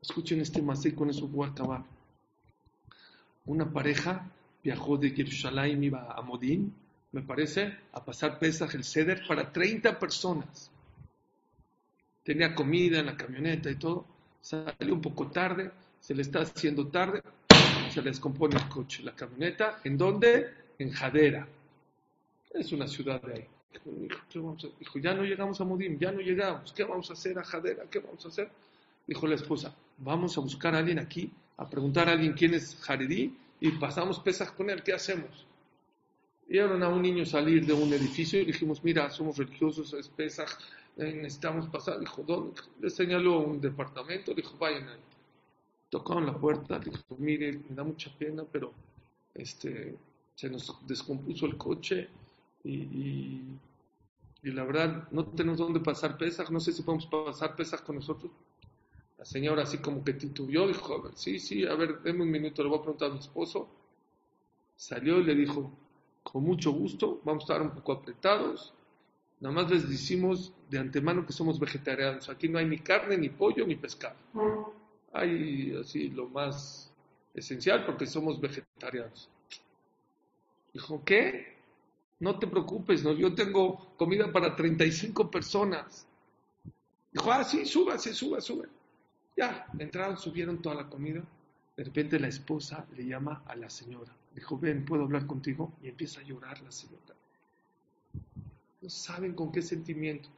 Escuchen 0.00 0.40
este 0.40 0.60
más 0.60 0.84
y 0.86 0.92
con 0.92 1.10
eso 1.10 1.28
voy 1.28 1.46
a 1.46 1.50
acabar 1.50 1.84
una 3.46 3.70
pareja 3.70 4.30
viajó 4.62 4.96
de 4.96 5.10
Jerusalén, 5.10 5.82
iba 5.82 6.12
a 6.12 6.22
Modín, 6.22 6.74
me 7.10 7.22
parece, 7.22 7.76
a 7.92 8.04
pasar 8.04 8.38
Pesach 8.38 8.74
el 8.74 8.84
Ceder 8.84 9.26
para 9.26 9.52
30 9.52 9.98
personas. 9.98 10.70
Tenía 12.22 12.54
comida 12.54 13.00
en 13.00 13.06
la 13.06 13.16
camioneta 13.16 13.70
y 13.70 13.76
todo. 13.76 14.06
Salió 14.40 14.94
un 14.94 15.00
poco 15.00 15.28
tarde, 15.28 15.70
se 16.02 16.14
le 16.14 16.22
está 16.22 16.40
haciendo 16.40 16.88
tarde, 16.88 17.22
se 17.88 18.02
le 18.02 18.10
descompone 18.10 18.56
el 18.56 18.68
coche, 18.68 19.04
la 19.04 19.14
camioneta. 19.14 19.80
¿En 19.84 19.96
dónde? 19.96 20.50
En 20.78 20.90
Jadera. 20.90 21.46
Es 22.50 22.72
una 22.72 22.88
ciudad 22.88 23.22
de 23.22 23.34
ahí. 23.34 23.46
Dijo, 24.78 24.98
ya 24.98 25.14
no 25.14 25.22
llegamos 25.22 25.60
a 25.60 25.64
Modín, 25.64 25.98
ya 25.98 26.10
no 26.10 26.20
llegamos. 26.20 26.72
¿Qué 26.72 26.82
vamos 26.82 27.08
a 27.10 27.12
hacer 27.12 27.38
a 27.38 27.44
Jadera? 27.44 27.84
¿Qué 27.88 28.00
vamos 28.00 28.24
a 28.26 28.28
hacer? 28.28 28.50
Dijo 29.06 29.26
la 29.28 29.36
esposa, 29.36 29.74
vamos 29.98 30.36
a 30.36 30.40
buscar 30.40 30.74
a 30.74 30.78
alguien 30.78 30.98
aquí 30.98 31.30
a 31.56 31.68
preguntar 31.68 32.08
a 32.08 32.12
alguien 32.12 32.32
quién 32.32 32.54
es 32.54 32.76
Jaredí 32.80 33.36
y 33.60 33.70
pasamos 33.72 34.18
pesas 34.18 34.50
con 34.50 34.70
él, 34.70 34.82
¿qué 34.82 34.92
hacemos? 34.92 35.46
Vieron 36.48 36.82
a 36.82 36.88
un 36.88 37.00
niño 37.00 37.24
salir 37.24 37.64
de 37.64 37.72
un 37.72 37.92
edificio 37.92 38.40
y 38.40 38.44
dijimos, 38.44 38.82
mira, 38.82 39.08
somos 39.10 39.38
religiosos, 39.38 39.94
es 39.94 40.08
pesaj, 40.08 40.50
eh, 40.96 41.12
necesitamos 41.14 41.68
pasar. 41.68 42.00
Dijo, 42.00 42.22
¿dónde? 42.24 42.60
Le 42.80 42.90
señaló 42.90 43.38
un 43.38 43.60
departamento, 43.60 44.34
dijo, 44.34 44.56
vayan 44.58 44.88
ahí. 44.88 44.98
Tocaron 45.92 46.24
la 46.24 46.34
puerta, 46.34 46.78
dijo, 46.78 47.02
mire, 47.18 47.52
me 47.68 47.76
da 47.76 47.84
mucha 47.84 48.10
pena, 48.16 48.44
pero 48.50 48.72
este, 49.34 49.94
se 50.34 50.48
nos 50.48 50.74
descompuso 50.86 51.44
el 51.44 51.58
coche 51.58 52.08
y, 52.64 52.72
y, 52.72 53.58
la 54.44 54.64
verdad 54.64 55.06
no 55.10 55.26
tenemos 55.26 55.58
dónde 55.58 55.80
pasar 55.80 56.16
pesas, 56.16 56.50
no 56.50 56.60
sé 56.60 56.72
si 56.72 56.82
podemos 56.82 57.04
pasar 57.04 57.54
pesas 57.56 57.82
con 57.82 57.96
nosotros. 57.96 58.32
La 59.18 59.26
señora 59.26 59.64
así 59.64 59.78
como 59.78 60.02
que 60.02 60.14
titubeó, 60.14 60.66
dijo, 60.66 60.94
a 60.94 61.02
ver, 61.02 61.12
sí, 61.14 61.38
sí, 61.38 61.66
a 61.66 61.74
ver, 61.74 62.00
denme 62.00 62.22
un 62.22 62.30
minuto, 62.30 62.62
le 62.62 62.70
voy 62.70 62.78
a 62.78 62.82
preguntar 62.82 63.10
a 63.10 63.12
mi 63.12 63.20
esposo. 63.20 63.68
Salió 64.74 65.20
y 65.20 65.24
le 65.24 65.34
dijo, 65.34 65.70
con 66.22 66.42
mucho 66.42 66.72
gusto, 66.72 67.20
vamos 67.22 67.42
a 67.42 67.52
estar 67.52 67.60
un 67.60 67.70
poco 67.70 67.92
apretados. 67.92 68.72
Nada 69.40 69.54
más 69.54 69.70
les 69.70 69.86
decimos 69.86 70.54
de 70.70 70.78
antemano 70.78 71.26
que 71.26 71.34
somos 71.34 71.60
vegetarianos. 71.60 72.30
Aquí 72.30 72.48
no 72.48 72.58
hay 72.58 72.64
ni 72.64 72.78
carne, 72.78 73.18
ni 73.18 73.28
pollo, 73.28 73.66
ni 73.66 73.76
pescado. 73.76 74.16
Hay 75.12 75.76
así 75.80 76.08
lo 76.08 76.28
más 76.28 76.90
esencial 77.34 77.84
porque 77.84 78.06
somos 78.06 78.40
vegetarianos. 78.40 79.28
Dijo, 80.72 81.02
¿qué? 81.04 81.56
No 82.20 82.38
te 82.38 82.46
preocupes, 82.46 83.02
¿no? 83.02 83.12
yo 83.12 83.34
tengo 83.34 83.94
comida 83.96 84.32
para 84.32 84.54
35 84.54 85.30
personas. 85.30 86.06
Dijo, 87.12 87.30
ah, 87.32 87.44
sí, 87.44 87.66
súbase, 87.66 88.14
suba, 88.14 88.40
sube. 88.40 88.68
Ya, 89.36 89.66
entraron, 89.78 90.16
subieron 90.16 90.62
toda 90.62 90.76
la 90.76 90.88
comida. 90.88 91.22
De 91.76 91.84
repente 91.84 92.20
la 92.20 92.28
esposa 92.28 92.86
le 92.96 93.06
llama 93.06 93.42
a 93.46 93.56
la 93.56 93.68
señora. 93.68 94.14
Dijo, 94.34 94.58
ven, 94.58 94.84
¿puedo 94.84 95.04
hablar 95.04 95.26
contigo? 95.26 95.72
Y 95.82 95.88
empieza 95.88 96.20
a 96.20 96.24
llorar 96.24 96.60
la 96.62 96.70
señora. 96.70 97.14
No 98.80 98.88
saben 98.88 99.34
con 99.34 99.52
qué 99.52 99.62
sentimiento. 99.62 100.28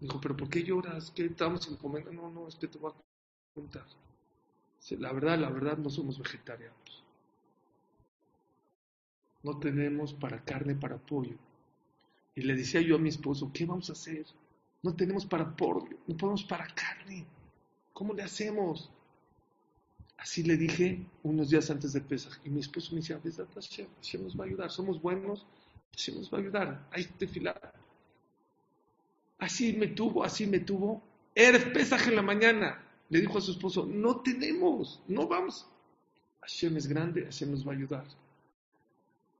Dijo, 0.00 0.20
pero 0.20 0.36
¿por 0.36 0.48
qué 0.48 0.62
lloras? 0.62 1.10
¿Qué 1.10 1.26
estamos 1.26 1.66
en 1.68 1.76
comer? 1.76 2.12
No, 2.12 2.30
no, 2.30 2.48
es 2.48 2.54
que 2.54 2.68
te 2.68 2.78
voy 2.78 2.92
a. 2.92 3.07
La 4.98 5.12
verdad, 5.12 5.38
la 5.38 5.50
verdad, 5.50 5.76
no 5.78 5.90
somos 5.90 6.18
vegetarianos. 6.18 7.04
No 9.42 9.58
tenemos 9.58 10.14
para 10.14 10.42
carne, 10.44 10.74
para 10.74 10.98
pollo. 10.98 11.36
Y 12.34 12.42
le 12.42 12.54
decía 12.54 12.80
yo 12.80 12.96
a 12.96 12.98
mi 12.98 13.08
esposo, 13.08 13.50
¿qué 13.52 13.66
vamos 13.66 13.90
a 13.90 13.92
hacer? 13.92 14.24
No 14.82 14.94
tenemos 14.94 15.26
para 15.26 15.56
pollo, 15.56 15.96
no 16.06 16.16
podemos 16.16 16.44
para 16.44 16.66
carne. 16.68 17.26
¿Cómo 17.92 18.14
le 18.14 18.22
hacemos? 18.22 18.90
Así 20.16 20.42
le 20.42 20.56
dije 20.56 21.04
unos 21.22 21.50
días 21.50 21.70
antes 21.70 21.92
de 21.92 22.00
Pesach. 22.00 22.38
Y 22.44 22.50
mi 22.50 22.60
esposo 22.60 22.92
me 22.92 23.00
decía, 23.00 23.20
Hashem, 23.20 23.86
Hashem 23.96 24.22
nos 24.22 24.38
va 24.38 24.44
a 24.44 24.46
ayudar. 24.46 24.70
Somos 24.70 25.00
buenos, 25.00 25.46
Hashem 25.92 26.16
nos 26.16 26.32
va 26.32 26.38
a 26.38 26.40
ayudar. 26.40 26.88
Ahí 26.90 27.04
te 27.04 27.26
filar. 27.26 27.72
Así 29.38 29.72
me 29.72 29.88
tuvo, 29.88 30.24
así 30.24 30.46
me 30.46 30.60
tuvo. 30.60 31.02
Eres 31.34 31.64
Pesach 31.66 32.08
en 32.08 32.16
la 32.16 32.22
mañana. 32.22 32.87
Le 33.10 33.20
dijo 33.20 33.38
a 33.38 33.40
su 33.40 33.52
esposo, 33.52 33.86
no 33.86 34.20
tenemos, 34.20 35.00
no 35.08 35.26
vamos. 35.26 35.66
Hashem 36.40 36.76
es 36.76 36.86
grande, 36.86 37.24
Hashem 37.24 37.50
nos 37.50 37.66
va 37.66 37.72
a 37.72 37.76
ayudar. 37.76 38.04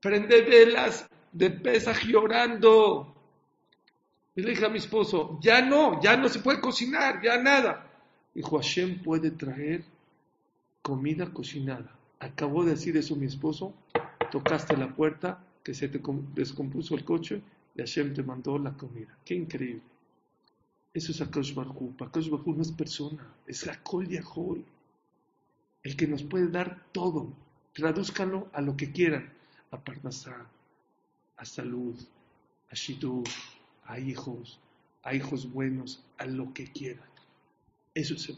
Prende 0.01 0.41
velas 0.41 1.07
de 1.31 1.51
Pesach 1.51 2.05
llorando. 2.05 3.15
Y 4.35 4.41
le 4.41 4.51
dije 4.51 4.65
a 4.65 4.69
mi 4.69 4.77
esposo, 4.77 5.39
ya 5.41 5.61
no, 5.61 6.01
ya 6.01 6.15
no 6.15 6.29
se 6.29 6.39
puede 6.39 6.61
cocinar, 6.61 7.21
ya 7.21 7.37
nada. 7.37 7.85
Dijo, 8.33 8.57
Hashem 8.57 9.03
puede 9.03 9.31
traer 9.31 9.83
comida 10.81 11.31
cocinada. 11.31 11.95
Acabó 12.19 12.63
de 12.63 12.71
decir 12.71 12.95
eso 12.97 13.15
mi 13.15 13.25
esposo, 13.25 13.73
tocaste 14.31 14.77
la 14.77 14.95
puerta, 14.95 15.43
que 15.63 15.73
se 15.73 15.87
te 15.87 16.01
descompuso 16.33 16.95
el 16.95 17.03
coche 17.03 17.41
y 17.75 17.79
Hashem 17.81 18.13
te 18.13 18.23
mandó 18.23 18.57
la 18.57 18.73
comida. 18.73 19.15
Qué 19.25 19.35
increíble. 19.35 19.81
Eso 20.93 21.11
es 21.11 21.21
Akash 21.21 21.53
Barhu. 21.53 21.95
Akash 21.99 22.29
Barhu 22.29 22.53
no 22.55 22.61
es 22.61 22.71
persona, 22.71 23.27
es 23.47 23.67
Hakol 23.67 24.07
Yahol. 24.07 24.65
El 25.83 25.95
que 25.95 26.07
nos 26.07 26.23
puede 26.23 26.47
dar 26.49 26.85
todo. 26.91 27.31
Tradúzcanlo 27.73 28.49
a 28.53 28.61
lo 28.61 28.75
que 28.75 28.91
quieran. 28.91 29.31
A 29.71 29.79
Parnasá, 29.79 30.49
a 31.37 31.45
salud, 31.45 31.95
a 32.71 32.75
Shidur, 32.75 33.27
a 33.85 33.99
hijos, 33.99 34.59
a 35.03 35.13
hijos 35.13 35.51
buenos, 35.51 36.03
a 36.17 36.25
lo 36.25 36.53
que 36.53 36.65
quieran. 36.71 37.07
Eso 37.93 38.15
es 38.15 38.29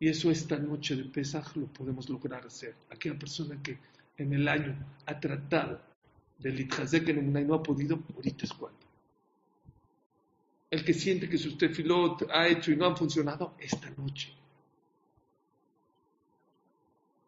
y 0.00 0.08
eso 0.08 0.30
esta 0.30 0.58
noche 0.58 0.94
de 0.94 1.04
Pesaj 1.04 1.56
lo 1.56 1.66
podemos 1.66 2.08
lograr 2.08 2.46
hacer. 2.46 2.74
Aquella 2.90 3.18
persona 3.18 3.60
que 3.62 3.78
en 4.16 4.32
el 4.32 4.46
año 4.46 4.76
ha 5.06 5.18
tratado 5.18 5.80
del 6.38 6.60
Itchazek 6.60 7.08
en 7.08 7.36
y 7.36 7.44
no 7.44 7.54
ha 7.54 7.62
podido, 7.62 8.00
ahorita 8.14 8.44
es. 8.44 8.52
El 10.70 10.84
que 10.84 10.92
siente 10.92 11.28
que 11.28 11.38
su 11.38 11.56
tefilot 11.56 12.28
ha 12.30 12.46
hecho 12.46 12.70
y 12.70 12.76
no 12.76 12.86
han 12.86 12.96
funcionado, 12.96 13.54
esta 13.58 13.90
noche. 13.90 14.32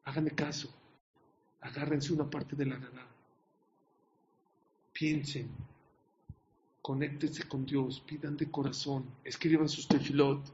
Háganme 0.04 0.32
caso. 0.32 0.72
Agárrense 1.60 2.12
una 2.12 2.28
parte 2.28 2.56
de 2.56 2.66
la 2.66 2.78
nada. 2.78 3.06
Piensen. 4.92 5.48
Conéctense 6.82 7.48
con 7.48 7.64
Dios. 7.64 8.00
Pidan 8.00 8.36
de 8.36 8.50
corazón. 8.50 9.04
Escriban 9.24 9.68
sus 9.68 9.88
tefilot 9.88 10.52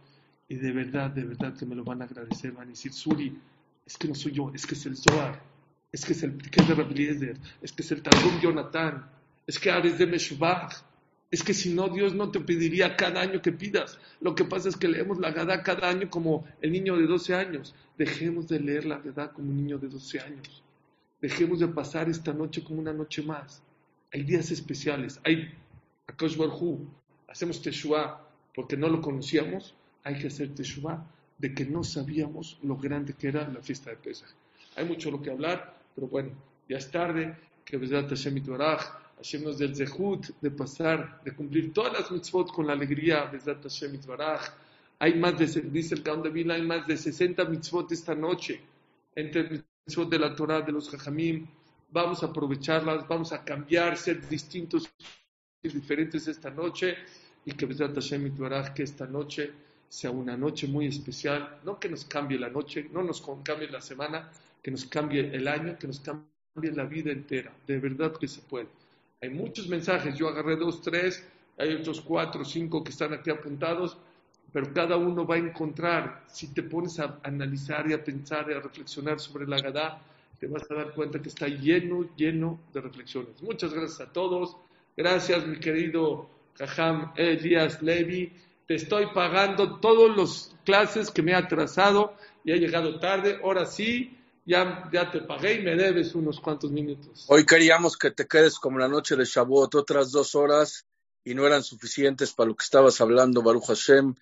y 0.48 0.56
de 0.56 0.72
verdad, 0.72 1.10
de 1.10 1.24
verdad 1.24 1.56
que 1.56 1.66
me 1.66 1.74
lo 1.74 1.84
van 1.84 2.02
a 2.02 2.04
agradecer, 2.04 2.52
van 2.52 2.68
a 2.68 2.70
decir, 2.70 2.92
Suri, 2.92 3.36
es 3.84 3.96
que 3.96 4.08
no 4.08 4.14
soy 4.14 4.32
yo, 4.32 4.52
es 4.54 4.66
que 4.66 4.74
es 4.74 4.86
el 4.86 4.96
Zohar, 4.96 5.42
es 5.90 6.04
que 6.04 6.12
es 6.12 6.22
el 6.22 6.36
que 6.38 6.60
es 6.60 6.68
de 6.68 6.74
Rabbi 6.74 7.08
es 7.62 7.72
que 7.72 7.82
es 7.82 7.92
el 7.92 8.02
Targum 8.02 8.40
Jonathan, 8.40 9.10
es 9.46 9.58
que 9.58 9.70
Ares 9.70 9.98
de 9.98 10.06
Meshubach, 10.06 10.74
es 11.30 11.42
que 11.42 11.54
si 11.54 11.74
no, 11.74 11.88
Dios 11.88 12.14
no 12.14 12.30
te 12.30 12.40
pediría 12.40 12.96
cada 12.96 13.20
año 13.20 13.42
que 13.42 13.52
pidas. 13.52 13.98
Lo 14.20 14.34
que 14.34 14.44
pasa 14.44 14.68
es 14.68 14.76
que 14.76 14.88
leemos 14.88 15.18
la 15.18 15.32
Gadá 15.32 15.62
cada 15.62 15.88
año 15.88 16.08
como 16.08 16.46
el 16.60 16.72
niño 16.72 16.96
de 16.96 17.06
12 17.06 17.34
años. 17.34 17.74
Dejemos 17.98 18.48
de 18.48 18.60
leer 18.60 18.84
la 18.84 18.98
Gadá 18.98 19.32
como 19.32 19.50
un 19.50 19.56
niño 19.56 19.78
de 19.78 19.88
12 19.88 20.20
años. 20.20 20.62
Dejemos 21.20 21.60
de 21.60 21.68
pasar 21.68 22.08
esta 22.08 22.32
noche 22.32 22.62
como 22.62 22.80
una 22.80 22.92
noche 22.92 23.22
más. 23.22 23.62
Hay 24.12 24.22
días 24.22 24.50
especiales. 24.50 25.20
Hay 25.24 25.52
Akash 26.06 26.36
Barhu. 26.36 26.86
Hacemos 27.28 27.60
Teshua 27.60 28.24
porque 28.54 28.76
no 28.76 28.88
lo 28.88 29.00
conocíamos 29.00 29.74
hay 30.06 30.14
que 30.20 30.28
hacer 30.28 30.54
teshuva 30.54 31.04
de 31.36 31.52
que 31.52 31.64
no 31.64 31.82
sabíamos 31.82 32.58
lo 32.62 32.76
grande 32.76 33.14
que 33.14 33.26
era 33.26 33.48
la 33.48 33.60
fiesta 33.60 33.90
de 33.90 33.96
Pesach. 33.96 34.30
Hay 34.76 34.84
mucho 34.84 35.10
lo 35.10 35.20
que 35.20 35.32
hablar, 35.32 35.76
pero 35.96 36.06
bueno, 36.06 36.30
ya 36.68 36.78
es 36.78 36.88
tarde, 36.92 37.34
que 37.64 37.76
Besat 37.76 38.08
Hashem 38.08 38.36
Itbaraj, 38.36 38.82
Hashem 39.16 39.44
nos 39.44 39.58
del 39.58 39.74
zehut 39.74 40.28
de 40.40 40.50
pasar, 40.50 41.20
de 41.24 41.34
cumplir 41.34 41.72
todas 41.72 41.92
las 41.92 42.10
mitzvot 42.10 42.52
con 42.52 42.66
la 42.66 42.74
alegría, 42.74 43.24
Besat 43.24 43.62
Hashem 43.62 43.94
Itbaraj. 43.94 44.42
Hay 44.98 45.14
más 45.14 45.38
de, 45.38 45.46
dice 45.62 45.94
el 45.94 46.02
Kaon 46.02 46.22
de 46.22 46.30
Vila, 46.30 46.54
hay 46.54 46.62
más 46.62 46.86
de 46.86 46.96
60 46.96 47.44
mitzvot 47.46 47.90
esta 47.92 48.14
noche, 48.14 48.60
entre 49.14 49.64
mitzvot 49.86 50.08
de 50.10 50.18
la 50.18 50.34
Torah, 50.34 50.60
de 50.60 50.72
los 50.72 50.90
Jajamim, 50.90 51.46
vamos 51.90 52.22
a 52.22 52.26
aprovecharlas, 52.26 53.06
vamos 53.08 53.32
a 53.32 53.42
cambiar, 53.42 53.96
ser 53.96 54.28
distintos 54.28 54.90
y 55.62 55.68
diferentes 55.68 56.28
esta 56.28 56.50
noche, 56.50 56.96
y 57.44 57.52
que 57.52 57.66
Besat 57.66 57.94
Hashem 57.94 58.34
que 58.74 58.82
esta 58.82 59.06
noche 59.06 59.52
sea 59.88 60.10
una 60.10 60.36
noche 60.36 60.66
muy 60.66 60.86
especial, 60.86 61.60
no 61.64 61.78
que 61.78 61.88
nos 61.88 62.04
cambie 62.04 62.38
la 62.38 62.50
noche, 62.50 62.88
no 62.92 63.02
nos 63.02 63.22
cambie 63.42 63.68
la 63.70 63.80
semana, 63.80 64.30
que 64.62 64.70
nos 64.70 64.84
cambie 64.84 65.34
el 65.34 65.48
año, 65.48 65.78
que 65.78 65.86
nos 65.86 66.00
cambie 66.00 66.72
la 66.72 66.84
vida 66.84 67.12
entera. 67.12 67.52
De 67.66 67.78
verdad 67.78 68.12
que 68.16 68.28
se 68.28 68.40
puede. 68.40 68.68
Hay 69.20 69.30
muchos 69.30 69.68
mensajes, 69.68 70.16
yo 70.16 70.28
agarré 70.28 70.56
dos, 70.56 70.82
tres, 70.82 71.26
hay 71.58 71.74
otros 71.74 72.00
cuatro, 72.00 72.44
cinco 72.44 72.84
que 72.84 72.90
están 72.90 73.14
aquí 73.14 73.30
apuntados, 73.30 73.96
pero 74.52 74.72
cada 74.72 74.96
uno 74.96 75.26
va 75.26 75.36
a 75.36 75.38
encontrar, 75.38 76.24
si 76.28 76.52
te 76.52 76.62
pones 76.62 77.00
a 77.00 77.18
analizar 77.22 77.90
y 77.90 77.94
a 77.94 78.02
pensar 78.04 78.46
y 78.50 78.54
a 78.54 78.60
reflexionar 78.60 79.18
sobre 79.18 79.46
la 79.46 79.58
Gadá, 79.58 80.00
te 80.38 80.46
vas 80.46 80.70
a 80.70 80.74
dar 80.74 80.92
cuenta 80.92 81.20
que 81.20 81.28
está 81.28 81.48
lleno, 81.48 82.08
lleno 82.16 82.60
de 82.72 82.80
reflexiones. 82.80 83.42
Muchas 83.42 83.72
gracias 83.72 84.00
a 84.00 84.12
todos. 84.12 84.56
Gracias, 84.96 85.46
mi 85.46 85.58
querido 85.58 86.28
Cajam 86.54 87.12
Elías 87.16 87.82
Levi 87.82 88.32
te 88.66 88.74
estoy 88.74 89.06
pagando 89.14 89.78
todas 89.78 90.16
las 90.16 90.56
clases 90.64 91.10
que 91.10 91.22
me 91.22 91.32
he 91.32 91.34
atrasado 91.34 92.14
y 92.44 92.52
he 92.52 92.58
llegado 92.58 92.98
tarde, 92.98 93.38
ahora 93.42 93.64
sí, 93.64 94.18
ya, 94.46 94.88
ya 94.92 95.10
te 95.10 95.20
pagué 95.22 95.54
y 95.54 95.62
me 95.62 95.74
debes 95.74 96.14
unos 96.14 96.40
cuantos 96.40 96.70
minutos. 96.70 97.26
Hoy 97.28 97.44
queríamos 97.44 97.96
que 97.98 98.12
te 98.12 98.28
quedes 98.28 98.58
como 98.58 98.78
la 98.78 98.88
noche 98.88 99.16
de 99.16 99.24
Shavuot, 99.24 99.74
otras 99.74 100.12
dos 100.12 100.36
horas, 100.36 100.86
y 101.24 101.34
no 101.34 101.44
eran 101.44 101.64
suficientes 101.64 102.32
para 102.32 102.48
lo 102.48 102.56
que 102.56 102.62
estabas 102.62 103.00
hablando, 103.00 103.42
Baruch 103.42 103.66
Hashem. 103.66 104.14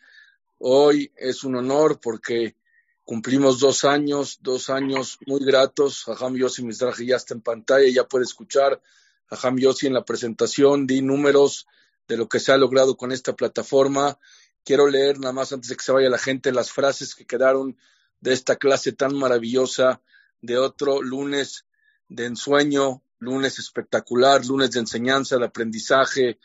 Hoy 0.58 1.12
es 1.16 1.44
un 1.44 1.56
honor 1.56 2.00
porque 2.00 2.56
cumplimos 3.04 3.60
dos 3.60 3.84
años, 3.84 4.38
dos 4.40 4.70
años 4.70 5.18
muy 5.26 5.44
gratos. 5.44 6.04
Jajam 6.04 6.36
Yossi 6.36 6.64
Mizrahi 6.64 7.06
ya 7.06 7.16
está 7.16 7.34
en 7.34 7.42
pantalla, 7.42 7.86
ya 7.90 8.08
puede 8.08 8.24
escuchar. 8.24 8.80
Jajam 9.26 9.58
Yossi 9.58 9.86
en 9.86 9.92
la 9.92 10.06
presentación, 10.06 10.86
di 10.86 11.02
números 11.02 11.66
de 12.08 12.16
lo 12.16 12.30
que 12.30 12.40
se 12.40 12.52
ha 12.52 12.56
logrado 12.56 12.96
con 12.96 13.12
esta 13.12 13.34
plataforma. 13.34 14.18
Quiero 14.64 14.88
leer 14.88 15.18
nada 15.20 15.34
más 15.34 15.52
antes 15.52 15.68
de 15.68 15.76
que 15.76 15.84
se 15.84 15.92
vaya 15.92 16.08
la 16.08 16.16
gente 16.16 16.50
las 16.50 16.72
frases 16.72 17.14
que 17.14 17.26
quedaron 17.26 17.76
de 18.22 18.32
esta 18.32 18.56
clase 18.56 18.92
tan 18.92 19.14
maravillosa 19.14 20.00
de 20.44 20.58
otro 20.58 21.00
lunes 21.00 21.64
de 22.08 22.26
ensueño, 22.26 23.02
lunes 23.18 23.58
espectacular, 23.58 24.44
lunes 24.44 24.72
de 24.72 24.80
enseñanza, 24.80 25.38
de 25.38 25.46
aprendizaje, 25.46 26.38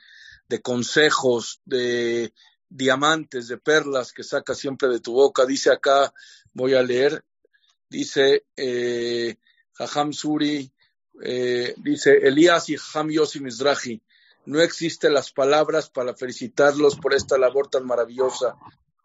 de 0.47 0.61
consejos, 0.61 1.61
de 1.65 2.33
diamantes, 2.69 3.47
de 3.47 3.57
perlas 3.57 4.13
que 4.13 4.23
saca 4.23 4.55
siempre 4.55 4.87
de 4.89 4.99
tu 4.99 5.13
boca. 5.13 5.45
Dice 5.45 5.71
acá, 5.71 6.13
voy 6.53 6.75
a 6.75 6.83
leer, 6.83 7.23
dice 7.89 8.45
eh, 8.55 9.35
Suri, 10.11 10.71
eh, 11.21 11.73
dice 11.77 12.17
Elías 12.23 12.69
y 12.69 12.77
Jajam 12.77 13.09
Yossi 13.09 13.41
Mizrahi, 13.41 14.01
no 14.45 14.61
existen 14.61 15.13
las 15.13 15.31
palabras 15.31 15.89
para 15.89 16.15
felicitarlos 16.15 16.95
por 16.95 17.13
esta 17.13 17.37
labor 17.37 17.67
tan 17.67 17.85
maravillosa. 17.85 18.55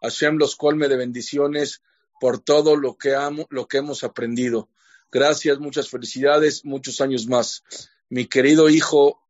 Hashem 0.01 0.37
los 0.37 0.55
colme 0.55 0.87
de 0.87 0.97
bendiciones 0.97 1.81
por 2.19 2.39
todo 2.39 2.75
lo 2.77 2.95
que, 2.97 3.15
amo, 3.15 3.45
lo 3.49 3.67
que 3.67 3.77
hemos 3.77 4.03
aprendido. 4.03 4.69
Gracias, 5.11 5.59
muchas 5.59 5.89
felicidades, 5.89 6.65
muchos 6.65 7.01
años 7.01 7.27
más. 7.27 7.63
Mi 8.09 8.25
querido 8.25 8.69
hijo 8.69 9.21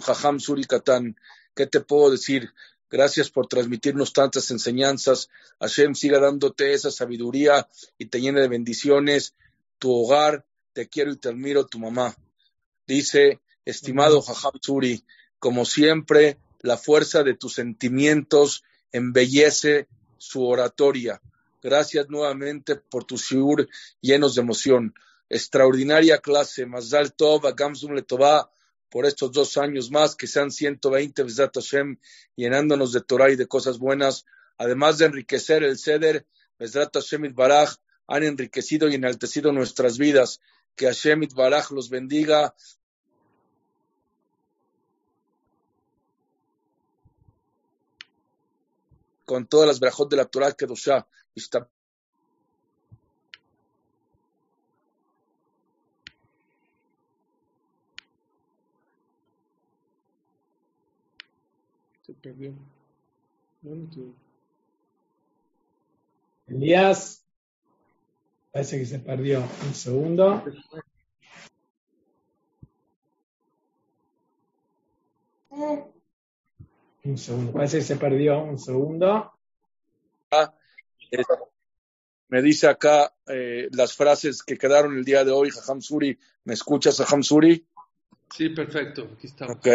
Jajam 0.00 0.38
Suri 0.40 0.64
Katán, 0.64 1.16
¿qué 1.54 1.66
te 1.66 1.80
puedo 1.80 2.10
decir? 2.10 2.50
Gracias 2.90 3.30
por 3.30 3.46
transmitirnos 3.46 4.12
tantas 4.12 4.50
enseñanzas. 4.50 5.30
Hashem 5.60 5.94
siga 5.94 6.20
dándote 6.20 6.74
esa 6.74 6.90
sabiduría 6.90 7.68
y 7.98 8.06
te 8.06 8.20
llene 8.20 8.40
de 8.40 8.48
bendiciones. 8.48 9.34
Tu 9.78 9.90
hogar, 9.90 10.44
te 10.74 10.88
quiero 10.88 11.10
y 11.10 11.16
te 11.16 11.30
admiro, 11.30 11.66
tu 11.66 11.78
mamá. 11.78 12.14
Dice, 12.86 13.40
estimado 13.64 14.20
Jajam 14.20 14.60
Suri, 14.60 15.04
como 15.38 15.64
siempre, 15.64 16.38
la 16.60 16.76
fuerza 16.76 17.22
de 17.22 17.34
tus 17.34 17.54
sentimientos 17.54 18.62
embellece 18.92 19.88
su 20.18 20.46
oratoria. 20.46 21.20
Gracias 21.62 22.10
nuevamente 22.10 22.76
por 22.76 23.04
tu 23.04 23.16
shiur 23.16 23.68
llenos 24.00 24.34
de 24.34 24.42
emoción. 24.42 24.94
Extraordinaria 25.32 26.18
clase. 26.18 26.66
Mazal 26.66 27.14
Tov, 27.14 27.46
Agamsum 27.46 27.94
Letová, 27.94 28.50
por 28.90 29.06
estos 29.06 29.32
dos 29.32 29.56
años 29.56 29.90
más, 29.90 30.14
que 30.14 30.26
sean 30.26 30.50
120 30.50 31.22
Besat 31.22 31.54
Hashem, 31.54 31.96
llenándonos 32.36 32.92
de 32.92 33.00
Torah 33.00 33.30
y 33.30 33.36
de 33.36 33.46
cosas 33.46 33.78
buenas, 33.78 34.26
además 34.58 34.98
de 34.98 35.06
enriquecer 35.06 35.62
el 35.62 35.78
Seder, 35.78 36.26
Besat 36.58 36.94
Hashem 36.94 37.34
Baraj, 37.34 37.76
han 38.06 38.24
enriquecido 38.24 38.90
y 38.90 38.94
enaltecido 38.96 39.52
nuestras 39.52 39.96
vidas. 39.96 40.42
Que 40.76 40.84
Hashem 40.84 41.26
Baraj 41.34 41.70
los 41.70 41.88
bendiga. 41.88 42.54
Con 49.24 49.46
todas 49.46 49.66
las 49.66 49.80
brajot 49.80 50.10
de 50.10 50.16
la 50.16 50.26
Torah 50.26 50.52
que 50.52 50.66
perdió. 62.22 62.54
Elías, 66.46 67.24
parece 68.52 68.78
que 68.78 68.86
se 68.86 68.98
perdió. 69.00 69.40
Un 69.40 69.74
segundo. 69.74 70.44
Un 77.04 77.18
segundo, 77.18 77.52
parece 77.52 77.78
que 77.78 77.84
se 77.84 77.96
perdió. 77.96 78.42
Un 78.42 78.58
segundo. 78.58 79.32
Ah, 80.30 80.54
me 82.28 82.40
dice 82.40 82.68
acá 82.68 83.12
eh, 83.26 83.68
las 83.72 83.94
frases 83.94 84.42
que 84.42 84.56
quedaron 84.56 84.96
el 84.96 85.04
día 85.04 85.24
de 85.24 85.32
hoy, 85.32 85.50
Jajam 85.50 85.80
Suri. 85.80 86.18
¿Me 86.44 86.54
escuchas, 86.54 86.96
Jajam 86.98 87.22
Suri? 87.22 87.66
Sí, 88.30 88.48
perfecto. 88.50 89.10
Aquí 89.14 89.26
estamos. 89.26 89.56
Ok, 89.56 89.66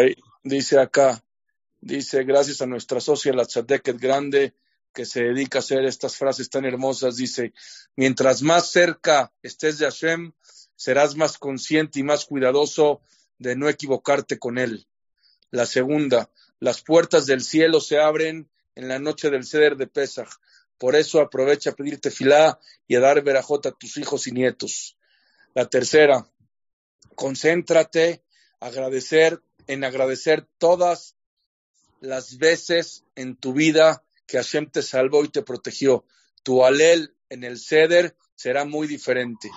dice 0.42 0.78
acá. 0.78 1.22
Dice, 1.80 2.24
gracias 2.24 2.60
a 2.60 2.66
nuestra 2.66 3.00
socia, 3.00 3.32
la 3.32 3.44
Tzadeket 3.44 3.98
Grande, 3.98 4.54
que 4.92 5.04
se 5.04 5.22
dedica 5.22 5.58
a 5.58 5.60
hacer 5.60 5.84
estas 5.84 6.16
frases 6.16 6.50
tan 6.50 6.64
hermosas. 6.64 7.16
Dice, 7.16 7.52
mientras 7.94 8.42
más 8.42 8.70
cerca 8.70 9.32
estés 9.42 9.78
de 9.78 9.86
Hashem, 9.86 10.32
serás 10.74 11.16
más 11.16 11.38
consciente 11.38 12.00
y 12.00 12.02
más 12.02 12.24
cuidadoso 12.24 13.00
de 13.38 13.54
no 13.54 13.68
equivocarte 13.68 14.38
con 14.38 14.58
él. 14.58 14.86
La 15.50 15.66
segunda, 15.66 16.30
las 16.58 16.82
puertas 16.82 17.26
del 17.26 17.42
cielo 17.42 17.80
se 17.80 17.98
abren 17.98 18.50
en 18.74 18.88
la 18.88 18.98
noche 18.98 19.30
del 19.30 19.44
ceder 19.44 19.76
de 19.76 19.86
Pesach. 19.86 20.28
Por 20.78 20.96
eso 20.96 21.20
aprovecha 21.20 21.70
a 21.70 21.74
pedirte 21.74 22.10
filá 22.10 22.58
y 22.86 22.96
a 22.96 23.00
dar 23.00 23.22
verajot 23.22 23.66
a 23.66 23.72
tus 23.72 23.96
hijos 23.96 24.26
y 24.26 24.32
nietos. 24.32 24.96
La 25.54 25.68
tercera, 25.68 26.28
concéntrate 27.14 28.22
agradecer, 28.60 29.40
en 29.66 29.84
agradecer 29.84 30.46
todas 30.58 31.16
las 32.00 32.38
veces 32.38 33.04
en 33.14 33.36
tu 33.36 33.52
vida 33.52 34.02
que 34.26 34.36
Hashem 34.36 34.70
te 34.70 34.82
salvó 34.82 35.24
y 35.24 35.28
te 35.28 35.42
protegió. 35.42 36.04
Tu 36.42 36.64
alel 36.64 37.14
en 37.28 37.44
el 37.44 37.58
ceder 37.58 38.16
será 38.34 38.64
muy 38.64 38.86
diferente. 38.86 39.50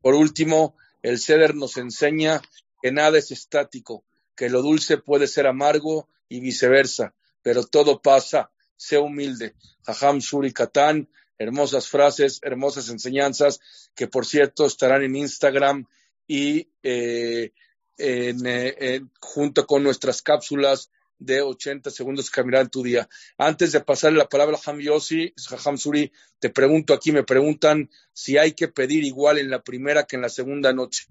Por 0.00 0.14
último, 0.14 0.76
el 1.02 1.18
ceder 1.18 1.54
nos 1.54 1.76
enseña 1.76 2.40
que 2.82 2.92
nada 2.92 3.18
es 3.18 3.30
estático, 3.30 4.04
que 4.34 4.48
lo 4.48 4.62
dulce 4.62 4.98
puede 4.98 5.26
ser 5.26 5.46
amargo 5.46 6.08
y 6.28 6.40
viceversa, 6.40 7.14
pero 7.42 7.64
todo 7.64 8.00
pasa. 8.00 8.50
Sé 8.76 8.98
humilde. 8.98 9.54
Jajam 9.84 10.18
Shuri 10.18 10.52
Katan, 10.52 11.08
hermosas 11.38 11.88
frases, 11.88 12.40
hermosas 12.42 12.88
enseñanzas, 12.88 13.60
que 13.94 14.08
por 14.08 14.26
cierto 14.26 14.66
estarán 14.66 15.02
en 15.02 15.16
Instagram 15.16 15.86
y 16.26 16.68
eh, 16.82 17.52
eh, 17.98 19.00
junto 19.20 19.66
con 19.66 19.82
nuestras 19.82 20.22
cápsulas 20.22 20.90
de 21.18 21.42
80 21.42 21.90
segundos 21.90 22.30
que 22.30 22.40
en 22.40 22.68
tu 22.68 22.82
día. 22.82 23.08
Antes 23.38 23.72
de 23.72 23.80
pasarle 23.80 24.18
la 24.18 24.28
palabra 24.28 24.56
a 24.56 24.70
Ham 24.70 24.80
Yossi, 24.80 25.32
Ham 25.64 25.78
Suri, 25.78 26.10
te 26.38 26.50
pregunto 26.50 26.94
aquí, 26.94 27.12
me 27.12 27.24
preguntan 27.24 27.90
si 28.12 28.36
hay 28.36 28.52
que 28.52 28.68
pedir 28.68 29.04
igual 29.04 29.38
en 29.38 29.50
la 29.50 29.62
primera 29.62 30.04
que 30.04 30.16
en 30.16 30.22
la 30.22 30.28
segunda 30.28 30.72
noche. 30.72 31.06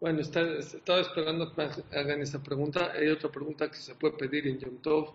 Bueno, 0.00 0.20
estaba 0.20 1.00
esperando 1.00 1.54
que 1.54 1.96
hagan 1.96 2.20
esa 2.20 2.42
pregunta. 2.42 2.92
Hay 2.92 3.08
otra 3.08 3.30
pregunta 3.30 3.70
que 3.70 3.78
se 3.78 3.94
puede 3.94 4.16
pedir 4.16 4.46
en 4.48 4.58
Yom 4.58 4.78
Tov. 4.82 5.14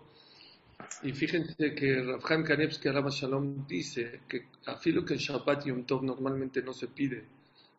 Y 1.02 1.12
fíjense 1.12 1.74
que 1.74 2.02
Rafhan 2.02 2.42
Kanevsky 2.42 2.88
Alama 2.88 3.10
Shalom 3.10 3.66
dice 3.66 4.22
que 4.26 4.48
a 4.66 4.76
filo 4.76 5.04
que 5.04 5.16
Shabbat 5.16 5.66
Yom 5.66 5.84
Tov 5.84 6.02
normalmente 6.02 6.62
no 6.62 6.72
se 6.72 6.88
pide. 6.88 7.24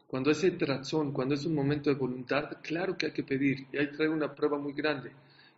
Cuando 0.07 0.31
es 0.31 0.59
razón, 0.59 1.11
cuando 1.11 1.35
es 1.35 1.45
un 1.45 1.55
momento 1.55 1.89
de 1.89 1.95
voluntad, 1.95 2.57
claro 2.61 2.97
que 2.97 3.07
hay 3.07 3.11
que 3.11 3.23
pedir. 3.23 3.67
Y 3.71 3.77
ahí 3.77 3.91
trae 3.91 4.07
una 4.07 4.33
prueba 4.33 4.57
muy 4.57 4.73
grande 4.73 5.11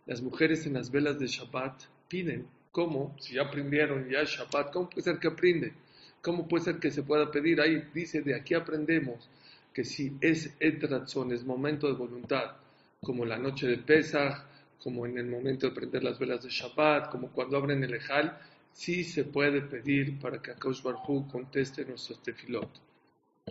las 0.06 0.20
mujeres 0.20 0.66
en 0.66 0.74
las 0.74 0.90
velas 0.90 1.18
de 1.18 1.26
Shabbat 1.26 1.82
piden. 2.08 2.46
¿Cómo? 2.70 3.14
Si 3.20 3.34
ya 3.34 3.42
aprendieron 3.42 4.08
ya 4.08 4.24
Shabbat, 4.24 4.72
¿cómo 4.72 4.90
puede 4.90 5.02
ser 5.02 5.18
que 5.18 5.28
aprende? 5.28 5.72
¿Cómo 6.20 6.48
puede 6.48 6.64
ser 6.64 6.78
que 6.78 6.90
se 6.90 7.02
pueda 7.02 7.30
pedir? 7.30 7.60
Ahí 7.60 7.88
dice, 7.94 8.22
de 8.22 8.34
aquí 8.34 8.54
aprendemos 8.54 9.28
que 9.72 9.84
si 9.84 10.16
es 10.20 10.54
etrazón, 10.60 11.32
es 11.32 11.44
momento 11.44 11.86
de 11.86 11.94
voluntad, 11.94 12.56
como 13.02 13.24
la 13.24 13.38
noche 13.38 13.66
de 13.66 13.78
Pesach, 13.78 14.44
como 14.82 15.06
en 15.06 15.18
el 15.18 15.26
momento 15.26 15.68
de 15.68 15.74
prender 15.74 16.02
las 16.04 16.18
velas 16.18 16.42
de 16.42 16.50
Shabbat, 16.50 17.10
como 17.10 17.30
cuando 17.30 17.56
abren 17.56 17.82
el 17.82 17.94
Ejal, 17.94 18.38
sí 18.72 19.04
se 19.04 19.24
puede 19.24 19.62
pedir 19.62 20.18
para 20.18 20.40
que 20.42 20.50
Akash 20.50 20.82
Barhu 20.82 21.26
conteste 21.28 21.84
nuestros 21.84 22.22
tefilot. 22.22 22.70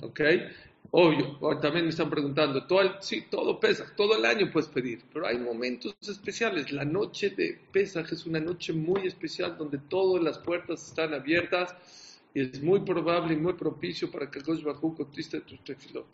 ¿Ok? 0.02 0.22
Obvio, 0.92 1.40
también 1.60 1.86
me 1.86 1.90
están 1.90 2.10
preguntando, 2.10 2.68
todo 2.68 3.02
sí, 3.02 3.26
todo 3.30 3.60
Pesaj, 3.60 3.96
todo 3.96 4.16
el 4.16 4.26
año 4.26 4.52
puedes 4.52 4.70
pedir, 4.70 5.04
pero 5.12 5.26
hay 5.26 5.40
momentos 5.40 5.96
especiales. 6.02 6.72
La 6.72 6.86
noche 6.86 7.32
de 7.32 7.60
Pesaj 7.72 8.12
es 8.12 8.26
una 8.26 8.40
noche 8.40 8.74
muy 8.74 9.08
especial 9.08 9.58
donde 9.58 9.80
todas 9.80 10.24
las 10.24 10.38
puertas 10.38 10.86
están 10.86 11.14
abiertas 11.14 11.76
y 12.34 12.42
es 12.42 12.62
muy 12.62 12.82
probable 12.82 13.34
y 13.34 13.38
muy 13.38 13.54
propicio 13.54 14.12
para 14.12 14.30
que 14.30 14.42
Dios 14.42 14.64
Bajú 14.64 14.96
conteste 14.96 15.42
tu 15.42 15.58
tefilot. 15.58 16.08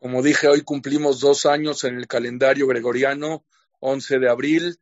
Como 0.00 0.20
dije, 0.20 0.48
hoy 0.48 0.62
cumplimos 0.62 1.20
dos 1.20 1.46
años 1.46 1.84
en 1.84 1.96
el 1.96 2.08
calendario 2.08 2.66
gregoriano, 2.66 3.44
11 3.78 4.18
de 4.18 4.28
abril, 4.28 4.78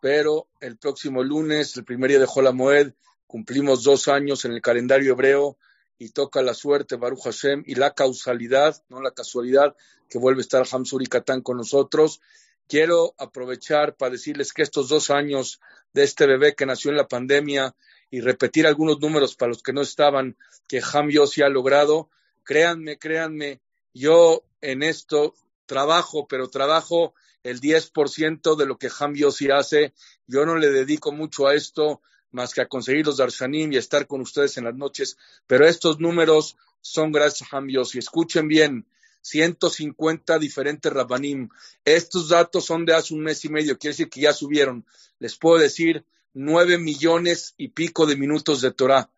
pero 0.00 0.48
el 0.60 0.76
próximo 0.78 1.22
lunes, 1.22 1.76
el 1.76 1.84
primer 1.84 2.10
día 2.10 2.18
de 2.18 2.26
Jolamoed, 2.26 2.92
cumplimos 3.26 3.84
dos 3.84 4.08
años 4.08 4.44
en 4.44 4.52
el 4.52 4.60
calendario 4.60 5.12
hebreo 5.12 5.56
y 5.98 6.10
toca 6.10 6.42
la 6.42 6.54
suerte, 6.54 6.96
Baruch 6.96 7.22
Hashem, 7.22 7.62
y 7.66 7.74
la 7.76 7.94
causalidad, 7.94 8.82
no 8.88 9.00
la 9.00 9.12
casualidad, 9.12 9.76
que 10.08 10.18
vuelve 10.18 10.40
a 10.40 10.42
estar 10.42 10.66
Hamzur 10.70 11.02
y 11.02 11.06
Katán 11.06 11.40
con 11.40 11.56
nosotros. 11.56 12.20
Quiero 12.68 13.14
aprovechar 13.18 13.96
para 13.96 14.12
decirles 14.12 14.52
que 14.52 14.62
estos 14.62 14.88
dos 14.88 15.10
años 15.10 15.60
de 15.92 16.04
este 16.04 16.26
bebé 16.26 16.54
que 16.54 16.66
nació 16.66 16.90
en 16.90 16.96
la 16.96 17.08
pandemia 17.08 17.74
y 18.10 18.20
repetir 18.20 18.66
algunos 18.66 19.00
números 19.00 19.36
para 19.36 19.50
los 19.50 19.62
que 19.62 19.72
no 19.72 19.82
estaban, 19.82 20.36
que 20.66 20.82
Ham 20.92 21.10
Yossi 21.10 21.42
ha 21.42 21.48
logrado, 21.48 22.10
créanme, 22.42 22.98
créanme, 22.98 23.60
yo 23.92 24.44
en 24.60 24.82
esto 24.82 25.34
trabajo, 25.66 26.26
pero 26.28 26.48
trabajo 26.48 27.14
el 27.42 27.60
10% 27.60 28.56
de 28.56 28.66
lo 28.66 28.78
que 28.78 28.90
Ham 28.98 29.14
Yossi 29.14 29.50
hace. 29.50 29.94
Yo 30.26 30.46
no 30.46 30.56
le 30.56 30.70
dedico 30.70 31.12
mucho 31.12 31.46
a 31.46 31.54
esto, 31.54 32.00
más 32.34 32.52
que 32.52 32.60
a 32.60 32.66
conseguir 32.66 33.06
los 33.06 33.16
darshanim 33.16 33.72
y 33.72 33.76
estar 33.76 34.06
con 34.06 34.20
ustedes 34.20 34.58
en 34.58 34.64
las 34.64 34.74
noches. 34.74 35.16
Pero 35.46 35.66
estos 35.66 36.00
números 36.00 36.56
son 36.80 37.12
gracias 37.12 37.48
a 37.52 37.60
Dios. 37.62 37.94
Y 37.94 37.98
escuchen 37.98 38.48
bien, 38.48 38.86
150 39.22 40.38
diferentes 40.38 40.92
rabanim. 40.92 41.48
Estos 41.84 42.28
datos 42.28 42.66
son 42.66 42.84
de 42.84 42.94
hace 42.94 43.14
un 43.14 43.20
mes 43.20 43.44
y 43.44 43.48
medio, 43.48 43.78
quiere 43.78 43.92
decir 43.92 44.10
que 44.10 44.20
ya 44.20 44.32
subieron. 44.34 44.84
Les 45.18 45.36
puedo 45.36 45.58
decir 45.58 46.04
nueve 46.34 46.76
millones 46.76 47.54
y 47.56 47.68
pico 47.68 48.04
de 48.04 48.16
minutos 48.16 48.60
de 48.60 48.72
Torah, 48.72 49.08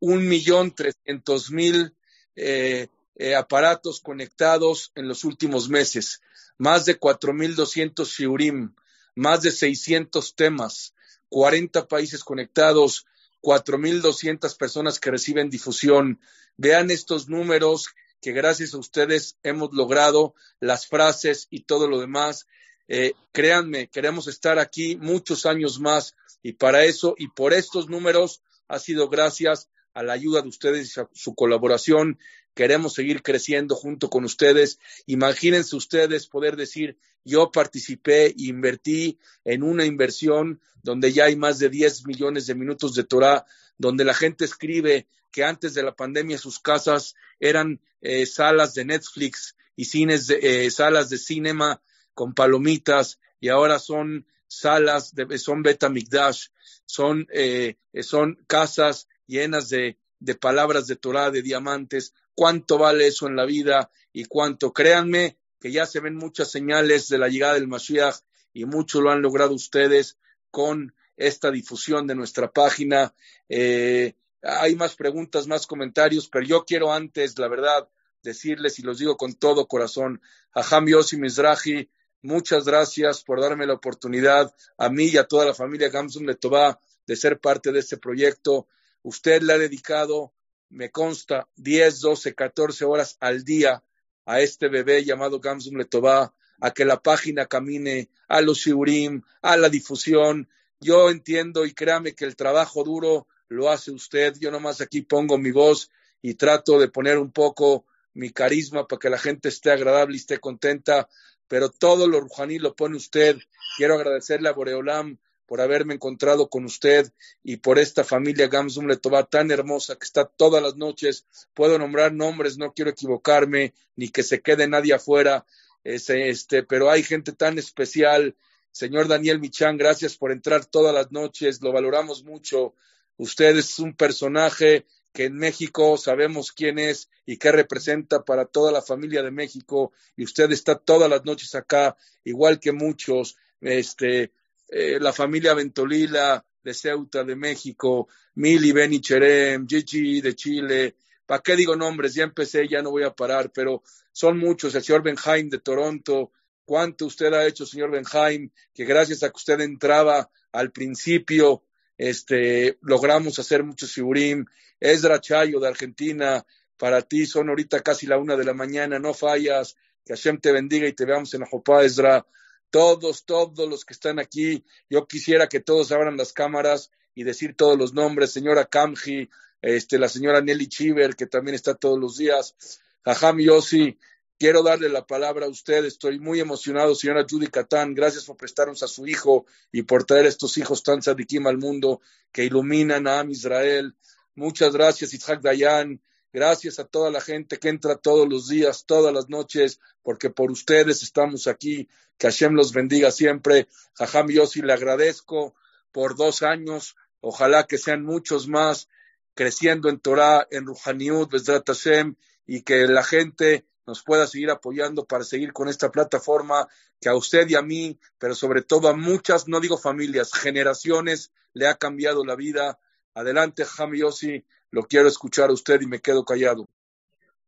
un 0.00 0.26
millón 0.26 0.74
trescientos 0.74 1.50
mil 1.50 1.94
eh, 2.34 2.88
eh, 3.16 3.34
aparatos 3.36 4.00
conectados 4.00 4.90
en 4.96 5.06
los 5.06 5.22
últimos 5.22 5.68
meses, 5.68 6.20
más 6.58 6.84
de 6.84 6.96
cuatro 6.96 7.32
mil 7.32 7.54
doscientos 7.54 8.08
shiurim, 8.08 8.74
más 9.14 9.42
de 9.42 9.52
seiscientos 9.52 10.34
temas, 10.34 10.94
40 11.34 11.88
países 11.88 12.22
conectados, 12.22 13.06
4.200 13.42 14.56
personas 14.56 15.00
que 15.00 15.10
reciben 15.10 15.50
difusión. 15.50 16.20
Vean 16.56 16.92
estos 16.92 17.28
números 17.28 17.88
que 18.20 18.30
gracias 18.30 18.72
a 18.72 18.78
ustedes 18.78 19.36
hemos 19.42 19.72
logrado, 19.72 20.36
las 20.60 20.86
frases 20.86 21.48
y 21.50 21.64
todo 21.64 21.88
lo 21.88 21.98
demás. 21.98 22.46
Eh, 22.86 23.14
créanme, 23.32 23.88
queremos 23.88 24.28
estar 24.28 24.60
aquí 24.60 24.94
muchos 24.94 25.44
años 25.44 25.80
más 25.80 26.14
y 26.40 26.52
para 26.52 26.84
eso 26.84 27.16
y 27.18 27.26
por 27.26 27.52
estos 27.52 27.88
números 27.88 28.40
ha 28.68 28.78
sido 28.78 29.08
gracias 29.08 29.68
a 29.92 30.04
la 30.04 30.12
ayuda 30.12 30.40
de 30.40 30.50
ustedes 30.50 30.96
y 30.96 31.00
a 31.00 31.08
su 31.14 31.34
colaboración. 31.34 32.20
Queremos 32.54 32.94
seguir 32.94 33.24
creciendo 33.24 33.74
junto 33.74 34.08
con 34.08 34.24
ustedes. 34.24 34.78
Imagínense 35.06 35.74
ustedes 35.74 36.28
poder 36.28 36.54
decir, 36.54 36.96
yo 37.24 37.50
participé 37.50 38.34
invertí 38.36 39.18
en 39.44 39.62
una 39.62 39.84
inversión 39.84 40.60
donde 40.82 41.12
ya 41.12 41.24
hay 41.24 41.36
más 41.36 41.58
de 41.58 41.70
10 41.70 42.06
millones 42.06 42.46
de 42.46 42.54
minutos 42.54 42.94
de 42.94 43.04
Torah, 43.04 43.46
donde 43.78 44.04
la 44.04 44.14
gente 44.14 44.44
escribe 44.44 45.06
que 45.32 45.44
antes 45.44 45.74
de 45.74 45.82
la 45.82 45.96
pandemia 45.96 46.38
sus 46.38 46.60
casas 46.60 47.14
eran 47.40 47.80
eh, 48.02 48.26
salas 48.26 48.74
de 48.74 48.84
Netflix 48.84 49.56
y 49.74 49.86
cines 49.86 50.26
de, 50.26 50.66
eh, 50.66 50.70
salas 50.70 51.08
de 51.08 51.18
cinema 51.18 51.82
con 52.12 52.34
palomitas 52.34 53.18
y 53.40 53.48
ahora 53.48 53.78
son 53.78 54.26
salas, 54.46 55.14
de, 55.14 55.38
son 55.38 55.62
betamigdash, 55.62 56.48
son, 56.84 57.26
eh, 57.32 57.76
son 58.02 58.38
casas 58.46 59.08
llenas 59.26 59.70
de, 59.70 59.98
de 60.20 60.34
palabras 60.34 60.86
de 60.86 60.96
Torah, 60.96 61.30
de 61.30 61.42
diamantes. 61.42 62.14
¿Cuánto 62.34 62.78
vale 62.78 63.06
eso 63.06 63.26
en 63.26 63.36
la 63.36 63.44
vida? 63.44 63.90
Y 64.12 64.26
cuánto, 64.26 64.72
créanme 64.72 65.38
que 65.64 65.72
ya 65.72 65.86
se 65.86 66.00
ven 66.00 66.14
muchas 66.14 66.50
señales 66.50 67.08
de 67.08 67.16
la 67.16 67.30
llegada 67.30 67.54
del 67.54 67.68
Mashiach 67.68 68.16
y 68.52 68.66
mucho 68.66 69.00
lo 69.00 69.10
han 69.10 69.22
logrado 69.22 69.54
ustedes 69.54 70.18
con 70.50 70.94
esta 71.16 71.50
difusión 71.50 72.06
de 72.06 72.14
nuestra 72.14 72.52
página. 72.52 73.14
Eh, 73.48 74.12
hay 74.42 74.76
más 74.76 74.94
preguntas, 74.94 75.46
más 75.46 75.66
comentarios, 75.66 76.28
pero 76.28 76.44
yo 76.44 76.66
quiero 76.66 76.92
antes, 76.92 77.38
la 77.38 77.48
verdad, 77.48 77.88
decirles 78.22 78.78
y 78.78 78.82
los 78.82 78.98
digo 78.98 79.16
con 79.16 79.32
todo 79.32 79.66
corazón, 79.66 80.20
a 80.52 80.60
Ham 80.60 80.86
Yossi 80.86 81.16
Mizrahi, 81.16 81.88
muchas 82.20 82.66
gracias 82.66 83.24
por 83.24 83.40
darme 83.40 83.66
la 83.66 83.72
oportunidad 83.72 84.54
a 84.76 84.90
mí 84.90 85.06
y 85.06 85.16
a 85.16 85.24
toda 85.24 85.46
la 85.46 85.54
familia 85.54 85.88
Gamsum 85.88 86.26
Letová 86.26 86.78
de 87.06 87.16
ser 87.16 87.40
parte 87.40 87.72
de 87.72 87.78
este 87.78 87.96
proyecto. 87.96 88.68
Usted 89.02 89.40
le 89.40 89.54
ha 89.54 89.58
dedicado, 89.58 90.34
me 90.68 90.90
consta, 90.90 91.48
10, 91.56 92.00
12, 92.00 92.34
14 92.34 92.84
horas 92.84 93.16
al 93.18 93.44
día 93.44 93.82
a 94.26 94.40
este 94.40 94.68
bebé 94.68 95.04
llamado 95.04 95.40
Gamsum 95.40 95.76
Letová, 95.76 96.34
a 96.60 96.70
que 96.72 96.84
la 96.84 97.00
página 97.00 97.46
camine, 97.46 98.08
a 98.28 98.40
los 98.40 98.58
shiurim, 98.58 99.22
a 99.42 99.56
la 99.56 99.68
difusión. 99.68 100.48
Yo 100.80 101.10
entiendo 101.10 101.64
y 101.64 101.74
créame 101.74 102.14
que 102.14 102.24
el 102.24 102.36
trabajo 102.36 102.84
duro 102.84 103.26
lo 103.48 103.70
hace 103.70 103.90
usted. 103.90 104.34
Yo 104.40 104.50
nomás 104.50 104.80
aquí 104.80 105.02
pongo 105.02 105.38
mi 105.38 105.50
voz 105.50 105.90
y 106.22 106.34
trato 106.34 106.78
de 106.78 106.88
poner 106.88 107.18
un 107.18 107.32
poco 107.32 107.84
mi 108.14 108.30
carisma 108.30 108.86
para 108.86 109.00
que 109.00 109.10
la 109.10 109.18
gente 109.18 109.48
esté 109.48 109.72
agradable 109.72 110.14
y 110.14 110.18
esté 110.18 110.38
contenta, 110.38 111.08
pero 111.48 111.68
todo 111.68 112.06
lo 112.06 112.20
rujaní 112.20 112.58
lo 112.58 112.74
pone 112.74 112.96
usted. 112.96 113.38
Quiero 113.76 113.94
agradecerle 113.94 114.48
a 114.48 114.52
Boreolam 114.52 115.18
por 115.46 115.60
haberme 115.60 115.94
encontrado 115.94 116.48
con 116.48 116.64
usted 116.64 117.12
y 117.42 117.56
por 117.56 117.78
esta 117.78 118.04
familia 118.04 118.48
Gamsum 118.48 118.86
Letová 118.86 119.24
tan 119.24 119.50
hermosa 119.50 119.96
que 119.96 120.04
está 120.04 120.24
todas 120.24 120.62
las 120.62 120.76
noches. 120.76 121.26
Puedo 121.54 121.78
nombrar 121.78 122.12
nombres, 122.12 122.56
no 122.56 122.72
quiero 122.72 122.90
equivocarme, 122.90 123.74
ni 123.96 124.08
que 124.08 124.22
se 124.22 124.40
quede 124.40 124.68
nadie 124.68 124.94
afuera, 124.94 125.44
este, 125.84 126.62
pero 126.62 126.90
hay 126.90 127.02
gente 127.02 127.32
tan 127.32 127.58
especial. 127.58 128.36
Señor 128.72 129.06
Daniel 129.06 129.38
Michán, 129.38 129.76
gracias 129.76 130.16
por 130.16 130.32
entrar 130.32 130.64
todas 130.64 130.94
las 130.94 131.12
noches, 131.12 131.62
lo 131.62 131.72
valoramos 131.72 132.24
mucho. 132.24 132.74
Usted 133.16 133.56
es 133.56 133.78
un 133.78 133.94
personaje 133.94 134.86
que 135.12 135.26
en 135.26 135.36
México 135.36 135.96
sabemos 135.96 136.50
quién 136.50 136.80
es 136.80 137.08
y 137.24 137.36
qué 137.36 137.52
representa 137.52 138.24
para 138.24 138.46
toda 138.46 138.72
la 138.72 138.82
familia 138.82 139.22
de 139.22 139.30
México, 139.30 139.92
y 140.16 140.24
usted 140.24 140.50
está 140.50 140.74
todas 140.74 141.08
las 141.08 141.24
noches 141.24 141.54
acá, 141.54 141.96
igual 142.24 142.58
que 142.58 142.72
muchos, 142.72 143.36
este, 143.60 144.32
eh, 144.68 144.98
la 145.00 145.12
familia 145.12 145.54
Ventolila 145.54 146.44
de 146.62 146.74
Ceuta, 146.74 147.24
de 147.24 147.36
México, 147.36 148.08
Mili 148.36 148.72
Beni 148.72 149.00
Cherem, 149.00 149.66
Gigi 149.68 150.20
de 150.20 150.34
Chile, 150.34 150.96
¿para 151.26 151.42
qué 151.42 151.56
digo 151.56 151.76
nombres? 151.76 152.14
Ya 152.14 152.24
empecé, 152.24 152.66
ya 152.68 152.82
no 152.82 152.90
voy 152.90 153.04
a 153.04 153.14
parar, 153.14 153.52
pero 153.52 153.82
son 154.12 154.38
muchos, 154.38 154.74
el 154.74 154.82
señor 154.82 155.02
Benjaim 155.02 155.48
de 155.50 155.58
Toronto, 155.58 156.32
cuánto 156.64 157.06
usted 157.06 157.32
ha 157.34 157.46
hecho, 157.46 157.66
señor 157.66 157.90
Benjaim, 157.90 158.50
que 158.72 158.84
gracias 158.84 159.22
a 159.22 159.30
que 159.30 159.36
usted 159.36 159.60
entraba 159.60 160.30
al 160.52 160.70
principio, 160.70 161.62
este, 161.98 162.78
logramos 162.80 163.38
hacer 163.38 163.62
muchos 163.64 163.92
figurín. 163.92 164.46
Esdra 164.80 165.20
Chayo 165.20 165.60
de 165.60 165.68
Argentina, 165.68 166.44
para 166.76 167.02
ti 167.02 167.26
son 167.26 167.48
ahorita 167.48 167.80
casi 167.80 168.06
la 168.06 168.18
una 168.18 168.36
de 168.36 168.44
la 168.44 168.54
mañana, 168.54 168.98
no 168.98 169.14
fallas, 169.14 169.76
que 170.04 170.14
Hashem 170.14 170.38
te 170.38 170.52
bendiga 170.52 170.86
y 170.86 170.92
te 170.92 171.04
veamos 171.04 171.32
en 171.34 171.42
Ajopá, 171.42 171.84
Esdra. 171.84 172.26
Todos, 172.70 173.24
todos 173.24 173.68
los 173.68 173.84
que 173.84 173.94
están 173.94 174.18
aquí, 174.18 174.64
yo 174.90 175.06
quisiera 175.06 175.48
que 175.48 175.60
todos 175.60 175.92
abran 175.92 176.16
las 176.16 176.32
cámaras 176.32 176.90
y 177.14 177.24
decir 177.24 177.56
todos 177.56 177.78
los 177.78 177.94
nombres, 177.94 178.32
señora 178.32 178.66
Kamji, 178.66 179.30
este, 179.62 179.98
la 179.98 180.08
señora 180.08 180.40
Nelly 180.40 180.68
Chiver, 180.68 181.14
que 181.14 181.26
también 181.26 181.54
está 181.54 181.74
todos 181.74 181.98
los 181.98 182.16
días, 182.16 182.56
Jajam 183.04 183.38
Yossi, 183.38 183.98
Quiero 184.36 184.62
darle 184.64 184.88
la 184.88 185.06
palabra 185.06 185.46
a 185.46 185.48
usted. 185.48 185.84
Estoy 185.84 186.18
muy 186.18 186.40
emocionado, 186.40 186.94
señora 186.94 187.24
Judy 187.28 187.46
Catán. 187.46 187.94
Gracias 187.94 188.24
por 188.24 188.36
prestarnos 188.36 188.82
a 188.82 188.88
su 188.88 189.06
hijo 189.06 189.46
y 189.70 189.82
por 189.82 190.04
traer 190.04 190.26
estos 190.26 190.58
hijos 190.58 190.82
tan 190.82 191.02
sadikim 191.02 191.46
al 191.46 191.58
mundo 191.58 192.00
que 192.32 192.44
iluminan 192.44 193.06
a 193.06 193.24
Israel. 193.28 193.94
Muchas 194.34 194.72
gracias, 194.74 195.14
Isaac 195.14 195.40
Dayan. 195.40 196.02
Gracias 196.34 196.80
a 196.80 196.84
toda 196.84 197.12
la 197.12 197.20
gente 197.20 197.58
que 197.58 197.68
entra 197.68 197.94
todos 197.94 198.28
los 198.28 198.48
días, 198.48 198.86
todas 198.86 199.14
las 199.14 199.28
noches, 199.28 199.78
porque 200.02 200.30
por 200.30 200.50
ustedes 200.50 201.04
estamos 201.04 201.46
aquí. 201.46 201.88
Que 202.18 202.26
Hashem 202.26 202.54
los 202.54 202.72
bendiga 202.72 203.12
siempre. 203.12 203.68
Jajam 203.92 204.26
Yossi, 204.30 204.60
le 204.60 204.72
agradezco 204.72 205.54
por 205.92 206.16
dos 206.16 206.42
años. 206.42 206.96
Ojalá 207.20 207.68
que 207.68 207.78
sean 207.78 208.02
muchos 208.02 208.48
más 208.48 208.88
creciendo 209.34 209.88
en 209.88 210.00
Torah, 210.00 210.44
en 210.50 210.66
Ruhaniut, 210.66 211.30
Besdrat 211.30 211.68
Hashem, 211.68 212.16
y 212.48 212.62
que 212.62 212.88
la 212.88 213.04
gente 213.04 213.64
nos 213.86 214.02
pueda 214.02 214.26
seguir 214.26 214.50
apoyando 214.50 215.04
para 215.04 215.22
seguir 215.22 215.52
con 215.52 215.68
esta 215.68 215.92
plataforma 215.92 216.66
que 217.00 217.10
a 217.10 217.14
usted 217.14 217.48
y 217.48 217.54
a 217.54 217.62
mí, 217.62 218.00
pero 218.18 218.34
sobre 218.34 218.62
todo 218.62 218.88
a 218.88 218.96
muchas, 218.96 219.46
no 219.46 219.60
digo 219.60 219.78
familias, 219.78 220.32
generaciones, 220.32 221.30
le 221.52 221.68
ha 221.68 221.76
cambiado 221.76 222.24
la 222.24 222.34
vida. 222.34 222.80
Adelante, 223.14 223.64
Jami 223.64 224.00
Yossi, 224.00 224.44
lo 224.74 224.82
quiero 224.82 225.06
escuchar 225.06 225.50
a 225.50 225.52
usted 225.52 225.80
y 225.82 225.86
me 225.86 226.00
quedo 226.00 226.24
callado. 226.24 226.66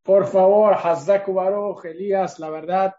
Por 0.05 0.29
favor, 0.29 0.75
Hazdaku 0.75 1.35
Baruch, 1.35 1.85
Elías, 1.85 2.39
la 2.39 2.51
verdad, 2.51 2.95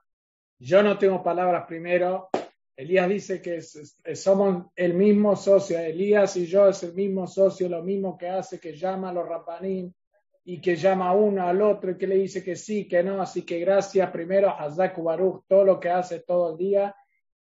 yo 0.60 0.84
no 0.84 0.98
tengo 0.98 1.24
palabras 1.24 1.66
primero. 1.66 2.28
Elías 2.76 3.08
dice 3.08 3.41
que 3.41 3.62
somos 3.62 4.66
el 4.76 4.94
mismo 4.94 5.36
socio, 5.38 5.80
Elías 5.80 6.36
y 6.36 6.45
yo 6.45 6.68
es 6.68 6.84
el 6.84 6.94
mismo 6.94 7.26
socio, 7.26 7.70
lo 7.70 7.82
mismo 7.82 8.18
que 8.18 8.28
hace, 8.28 8.60
que 8.60 8.76
llama 8.76 9.10
a 9.10 9.14
los 9.14 9.28
rapanín, 9.28 9.95
y 10.44 10.60
que 10.60 10.76
llama 10.76 11.10
a 11.10 11.14
uno 11.14 11.48
al 11.48 11.62
otro 11.62 11.91
y 11.91 11.98
que 11.98 12.08
le 12.08 12.16
dice 12.16 12.44
que 12.44 12.56
sí, 12.56 12.86
que 12.86 13.04
no. 13.04 13.22
Así 13.22 13.44
que 13.44 13.60
gracias 13.60 14.12
primero 14.12 14.49
a 14.49 14.68
Baruch, 14.70 15.44
todo 15.48 15.64
lo 15.64 15.80
que 15.80 15.90
hace 15.90 16.20
todo 16.20 16.52
el 16.52 16.58
día. 16.58 16.95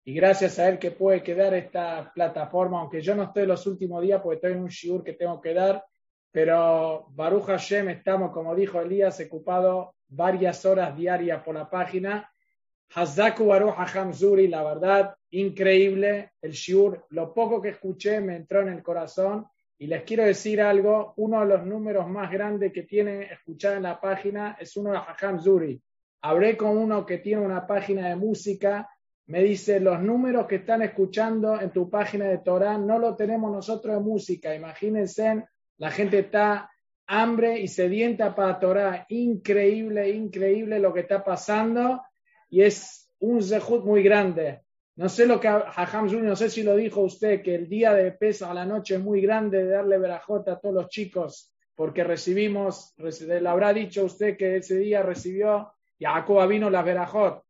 Y 0.04 0.14
gracias 0.14 0.58
a 0.58 0.68
él 0.68 0.78
que 0.78 0.90
puede 0.90 1.22
quedar 1.22 1.54
esta 1.54 2.12
plataforma, 2.14 2.80
aunque 2.80 3.00
yo 3.00 3.14
no 3.14 3.24
estoy 3.24 3.46
los 3.46 3.66
últimos 3.66 4.02
días 4.02 4.20
porque 4.22 4.36
estoy 4.36 4.52
en 4.52 4.62
un 4.62 4.68
shiur 4.68 5.02
que 5.02 5.14
tengo 5.14 5.40
que 5.40 5.54
dar. 5.54 5.82
Pero 6.34 7.06
Baruch 7.10 7.44
Hashem, 7.44 7.90
estamos, 7.90 8.32
como 8.32 8.56
dijo 8.56 8.80
Elías, 8.80 9.20
ocupados 9.20 9.90
varias 10.08 10.64
horas 10.64 10.96
diarias 10.96 11.40
por 11.44 11.54
la 11.54 11.70
página. 11.70 12.28
Hazaku 12.92 13.46
Baruch 13.46 13.76
Hacham 13.78 14.12
Zuri, 14.12 14.48
la 14.48 14.64
verdad, 14.64 15.14
increíble 15.30 16.32
el 16.42 16.50
shiur. 16.50 17.06
Lo 17.10 17.32
poco 17.32 17.62
que 17.62 17.68
escuché 17.68 18.20
me 18.20 18.34
entró 18.34 18.62
en 18.62 18.70
el 18.70 18.82
corazón 18.82 19.46
y 19.78 19.86
les 19.86 20.02
quiero 20.02 20.24
decir 20.24 20.60
algo, 20.60 21.14
uno 21.18 21.38
de 21.38 21.46
los 21.46 21.64
números 21.64 22.08
más 22.08 22.32
grandes 22.32 22.72
que 22.72 22.82
tiene 22.82 23.32
escuchar 23.32 23.76
en 23.76 23.84
la 23.84 24.00
página 24.00 24.56
es 24.58 24.76
uno 24.76 24.90
de 24.90 24.98
Hajam 24.98 25.40
Zuri. 25.40 25.80
Hablé 26.22 26.56
con 26.56 26.76
uno 26.76 27.06
que 27.06 27.18
tiene 27.18 27.42
una 27.42 27.64
página 27.64 28.08
de 28.08 28.16
música, 28.16 28.90
me 29.26 29.40
dice, 29.40 29.78
los 29.78 30.00
números 30.00 30.48
que 30.48 30.56
están 30.56 30.82
escuchando 30.82 31.60
en 31.60 31.70
tu 31.70 31.88
página 31.88 32.24
de 32.24 32.38
Torah 32.38 32.76
no 32.76 32.98
lo 32.98 33.14
tenemos 33.14 33.52
nosotros 33.52 33.94
de 33.94 34.00
música. 34.00 34.52
Imagínense, 34.52 35.44
la 35.78 35.90
gente 35.90 36.20
está 36.20 36.70
hambre 37.06 37.60
y 37.60 37.68
sedienta 37.68 38.34
para 38.34 38.58
Torah. 38.58 39.06
Increíble, 39.08 40.10
increíble 40.10 40.78
lo 40.78 40.92
que 40.92 41.00
está 41.00 41.24
pasando 41.24 42.02
y 42.48 42.62
es 42.62 43.10
un 43.18 43.42
zehut 43.42 43.84
muy 43.84 44.02
grande. 44.02 44.62
No 44.96 45.08
sé 45.08 45.26
lo 45.26 45.40
que 45.40 45.48
Hajam 45.48 46.06
no 46.24 46.36
sé 46.36 46.48
si 46.48 46.62
lo 46.62 46.76
dijo 46.76 47.00
usted, 47.00 47.42
que 47.42 47.56
el 47.56 47.68
día 47.68 47.92
de 47.94 48.12
pesa 48.12 48.50
a 48.50 48.54
la 48.54 48.64
noche 48.64 48.94
es 48.94 49.00
muy 49.00 49.20
grande 49.20 49.64
de 49.64 49.70
darle 49.70 49.98
verajota 49.98 50.52
a 50.52 50.60
todos 50.60 50.74
los 50.74 50.88
chicos, 50.88 51.52
porque 51.74 52.04
recibimos, 52.04 52.94
le 52.96 53.48
habrá 53.48 53.72
dicho 53.72 54.04
usted 54.04 54.36
que 54.36 54.58
ese 54.58 54.76
día 54.76 55.02
recibió, 55.02 55.72
Jacob 55.98 56.46
vino 56.48 56.70
la 56.70 56.82
verajot. 56.82 57.42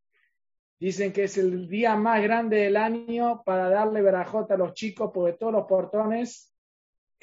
Dicen 0.80 1.12
que 1.12 1.24
es 1.24 1.36
el 1.36 1.68
día 1.68 1.96
más 1.96 2.22
grande 2.22 2.58
del 2.58 2.78
año 2.78 3.42
para 3.44 3.68
darle 3.68 4.00
verajota 4.00 4.54
a 4.54 4.58
los 4.58 4.72
chicos, 4.72 5.10
porque 5.12 5.36
todos 5.36 5.52
los 5.52 5.66
portones 5.66 6.53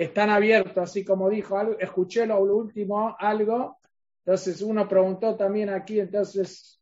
están 0.04 0.32
abiertos, 0.32 0.78
así 0.78 1.06
como 1.06 1.30
dijo, 1.30 1.60
escuché 1.78 2.26
lo 2.26 2.42
último, 2.42 3.16
algo. 3.20 3.78
Entonces 4.26 4.62
uno 4.62 4.88
preguntó 4.88 5.36
también 5.36 5.70
aquí, 5.70 6.00
entonces 6.00 6.80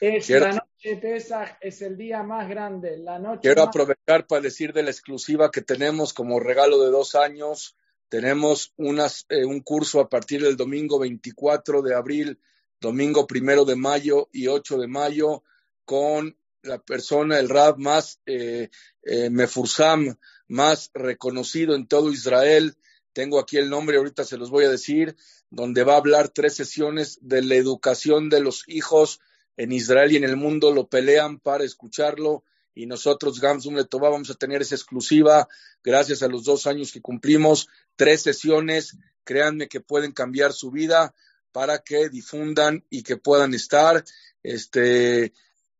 es 0.00 0.30
la 0.30 0.52
noche 0.52 0.96
Pesach 1.00 1.58
es 1.60 1.82
el 1.82 1.98
día 1.98 2.22
más 2.22 2.48
grande. 2.48 2.96
La 2.96 3.18
noche 3.18 3.40
Quiero 3.42 3.62
aprovechar 3.62 4.26
para 4.26 4.40
decir 4.40 4.72
de 4.72 4.82
la 4.82 4.90
exclusiva 4.90 5.50
que 5.50 5.60
tenemos 5.60 6.14
como 6.14 6.40
regalo 6.40 6.82
de 6.82 6.90
dos 6.90 7.14
años. 7.14 7.76
Tenemos 8.08 8.72
unas, 8.76 9.26
eh, 9.28 9.44
un 9.44 9.60
curso 9.60 10.00
a 10.00 10.08
partir 10.08 10.42
del 10.42 10.56
domingo 10.56 10.98
24 10.98 11.82
de 11.82 11.94
abril, 11.94 12.40
domingo 12.80 13.26
primero 13.26 13.66
de 13.66 13.76
mayo 13.76 14.28
y 14.32 14.46
8 14.46 14.78
de 14.78 14.86
mayo 14.86 15.42
con 15.84 16.36
la 16.62 16.78
persona, 16.78 17.38
el 17.38 17.50
rab 17.50 17.78
más 17.78 18.20
eh, 18.24 18.70
eh, 19.02 19.28
mefursam, 19.28 20.16
más 20.48 20.90
reconocido 20.94 21.74
en 21.74 21.86
todo 21.86 22.10
Israel. 22.10 22.76
Tengo 23.12 23.38
aquí 23.38 23.56
el 23.56 23.70
nombre, 23.70 23.96
ahorita 23.96 24.24
se 24.24 24.36
los 24.36 24.50
voy 24.50 24.64
a 24.64 24.70
decir, 24.70 25.16
donde 25.50 25.84
va 25.84 25.94
a 25.94 25.98
hablar 25.98 26.28
tres 26.28 26.54
sesiones 26.54 27.18
de 27.22 27.42
la 27.42 27.54
educación 27.54 28.28
de 28.28 28.40
los 28.40 28.64
hijos 28.66 29.20
en 29.56 29.72
Israel 29.72 30.12
y 30.12 30.16
en 30.16 30.24
el 30.24 30.36
mundo 30.36 30.72
lo 30.72 30.88
pelean 30.88 31.38
para 31.38 31.64
escucharlo 31.64 32.44
y 32.74 32.86
nosotros, 32.86 33.40
Gamsum 33.40 33.76
Letová, 33.76 34.10
vamos 34.10 34.30
a 34.30 34.34
tener 34.34 34.62
esa 34.62 34.74
exclusiva 34.74 35.48
gracias 35.82 36.22
a 36.22 36.28
los 36.28 36.44
dos 36.44 36.66
años 36.66 36.92
que 36.92 37.00
cumplimos, 37.00 37.68
tres 37.94 38.22
sesiones, 38.22 38.96
créanme 39.22 39.68
que 39.68 39.80
pueden 39.80 40.12
cambiar 40.12 40.52
su 40.52 40.70
vida 40.70 41.14
para 41.52 41.78
que 41.78 42.08
difundan 42.08 42.84
y 42.90 43.04
que 43.04 43.16
puedan 43.16 43.54
estar. 43.54 44.04
Este, 44.42 45.32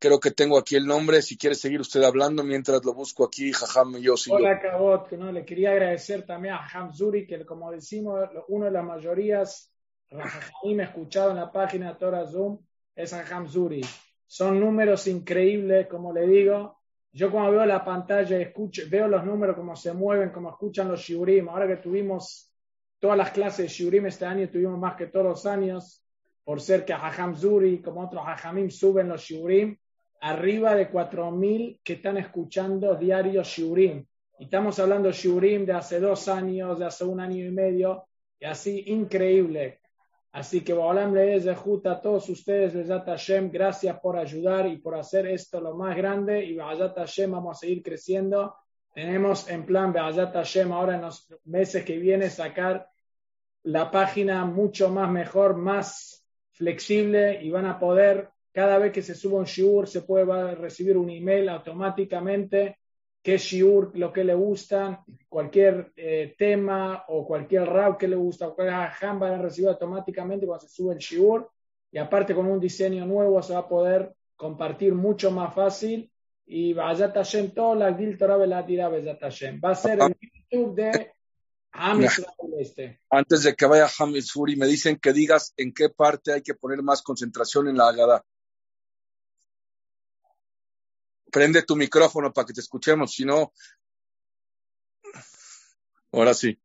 creo 0.05 0.21
que 0.21 0.33
tengo 0.33 0.59
aquí 0.59 0.77
el 0.77 0.87
nombre, 0.87 1.23
si 1.23 1.39
quiere 1.39 1.55
seguir 1.55 1.81
usted 1.81 2.03
hablando 2.03 2.45
mientras 2.45 2.85
lo 2.85 2.93
busco 2.93 3.25
aquí, 3.25 3.53
Jajam 3.53 3.97
yo 3.97 4.17
Hola, 4.29 4.61
Cabot, 4.61 5.11
¿no? 5.13 5.33
le 5.33 5.47
quería 5.47 5.71
agradecer 5.71 6.27
también 6.27 6.53
a 6.53 6.69
Ham 6.71 6.93
Zuri, 6.93 7.27
que 7.27 7.47
como 7.47 7.71
decimos, 7.71 8.29
uno 8.49 8.67
de 8.67 8.71
las 8.71 8.85
mayorías, 8.85 9.73
me 10.63 10.83
escuchado 10.83 11.31
en 11.31 11.37
la 11.37 11.51
página 11.51 11.97
Torah 11.97 12.27
Zoom, 12.27 12.59
es 12.95 13.15
Ham 13.15 13.49
Zuri. 13.49 13.81
Son 14.27 14.61
números 14.61 15.07
increíbles, 15.07 15.87
como 15.87 16.13
le 16.13 16.27
digo, 16.27 16.77
yo 17.11 17.31
cuando 17.31 17.53
veo 17.53 17.65
la 17.65 17.83
pantalla, 17.83 18.39
escucho, 18.39 18.83
veo 18.91 19.09
los 19.09 19.25
números, 19.25 19.57
cómo 19.57 19.75
se 19.75 19.95
mueven, 19.95 20.29
cómo 20.29 20.51
escuchan 20.51 20.89
los 20.89 21.01
shiurim. 21.01 21.49
Ahora 21.49 21.67
que 21.67 21.77
tuvimos 21.77 22.53
todas 22.99 23.17
las 23.17 23.31
clases 23.31 23.59
de 23.59 23.69
shiurim 23.69 24.05
este 24.05 24.27
año, 24.27 24.51
tuvimos 24.51 24.79
más 24.79 24.97
que 24.97 25.07
todos 25.07 25.25
los 25.25 25.47
años, 25.47 26.05
por 26.45 26.61
ser 26.61 26.85
que 26.85 26.93
Hajam 26.93 27.35
Zuri, 27.35 27.81
como 27.81 28.03
otros 28.03 28.23
Hajamim, 28.27 28.69
suben 28.69 29.09
los 29.09 29.23
shiurim, 29.23 29.79
arriba 30.25 30.75
de 30.75 30.91
4.000 30.91 31.81
que 31.85 31.95
están 31.95 32.17
escuchando 32.17 32.95
diario 32.95 33.43
shiurim. 33.43 34.07
Y 34.39 34.45
estamos 34.45 34.79
hablando 34.79 35.09
de 35.09 35.15
shiurim 35.15 35.67
de 35.67 35.75
hace 35.75 36.01
dos 36.01 36.29
años, 36.29 36.79
de 36.79 36.87
hace 36.87 37.05
un 37.05 37.21
año 37.21 37.45
y 37.45 37.51
medio, 37.51 38.07
y 38.41 38.47
así 38.47 38.85
increíble. 38.87 39.81
Así 40.33 40.63
que 40.63 40.73
Baolam 40.73 41.15
le 41.15 41.39
de 41.39 41.51
a 41.51 42.01
todos 42.01 42.29
ustedes, 42.31 42.75
Bezat 42.75 43.05
Hashem, 43.05 43.51
gracias 43.51 44.01
por 44.01 44.17
ayudar 44.17 44.67
y 44.67 44.79
por 44.79 44.97
hacer 44.97 45.27
esto 45.27 45.61
lo 45.61 45.77
más 45.77 45.95
grande. 45.95 46.43
Y 46.43 46.57
Bezat 46.57 46.97
Hashem, 46.97 47.31
vamos 47.31 47.59
a 47.59 47.61
seguir 47.61 47.83
creciendo. 47.83 48.57
Tenemos 48.95 49.49
en 49.51 49.67
plan 49.67 49.93
Bezat 49.93 50.33
Hashem 50.33 50.73
ahora 50.73 50.95
en 50.95 51.03
los 51.03 51.29
meses 51.45 51.85
que 51.85 51.99
vienen 51.99 52.31
sacar 52.31 52.89
la 53.65 53.91
página 53.91 54.47
mucho 54.47 54.89
más 54.89 55.11
mejor, 55.11 55.55
más 55.55 56.27
flexible 56.53 57.41
y 57.43 57.51
van 57.51 57.67
a 57.67 57.79
poder, 57.79 58.31
cada 58.55 58.79
vez 58.79 58.93
que 58.93 59.03
se 59.03 59.17
suba 59.17 59.41
un 59.41 59.45
shiur, 59.45 59.89
se 59.89 60.03
puede 60.03 60.55
recibir 60.55 60.97
un 60.97 61.11
email 61.11 61.49
automáticamente 61.49 62.79
qué 63.21 63.37
shiur, 63.37 63.91
lo 63.99 64.13
que 64.13 64.23
le 64.23 64.35
gusta, 64.35 65.03
cualquier 65.29 65.93
eh, 65.97 66.35
tema 66.39 67.05
o 67.09 67.27
cualquier 67.27 67.65
rap 67.65 67.99
que 67.99 68.07
le 68.07 68.17
gusta, 68.17 68.51
cualquier 68.51 68.79
hajam 68.79 69.19
van 69.19 69.33
a 69.33 69.43
recibir 69.43 69.71
automáticamente 69.71 70.47
cuando 70.47 70.67
se 70.67 70.75
sube 70.75 70.93
el 70.93 70.99
shiur 70.99 71.51
y 71.91 71.99
aparte 71.99 72.35
con 72.35 72.47
un 72.47 72.61
diseño 72.61 73.07
nuevo 73.07 73.43
se 73.43 73.55
va 73.55 73.61
a 73.61 73.69
poder 73.69 74.15
compartir 74.37 74.95
mucho 74.95 75.31
más 75.31 75.55
fácil 75.55 76.11
y. 76.47 76.75
Va 79.65 79.71
a 79.71 79.75
ser 79.75 79.99
el 80.01 80.17
YouTube 80.21 80.75
de 80.77 81.13
este. 82.61 83.01
Antes 83.11 83.43
de 83.43 83.55
que 83.55 83.67
vaya 83.67 83.89
Hamis 83.99 84.31
Furi, 84.31 84.55
me 84.55 84.67
dicen 84.67 84.99
que 84.99 85.13
digas 85.13 85.55
en 85.57 85.73
qué 85.73 85.89
parte 85.89 86.33
hay 86.33 86.43
que 86.43 86.55
poner 86.55 86.83
más 86.83 87.03
concentración 87.03 87.69
en 87.69 87.79
la 87.79 87.89
Agada. 87.89 88.25
Prende 91.35 91.63
tu 91.63 91.75
micrófono 91.75 92.33
para 92.33 92.47
que 92.47 92.53
te 92.53 92.61
escuchemos, 92.61 93.13
si 93.13 93.25
no, 93.25 93.53
ahora 96.13 96.33
sí. 96.33 96.57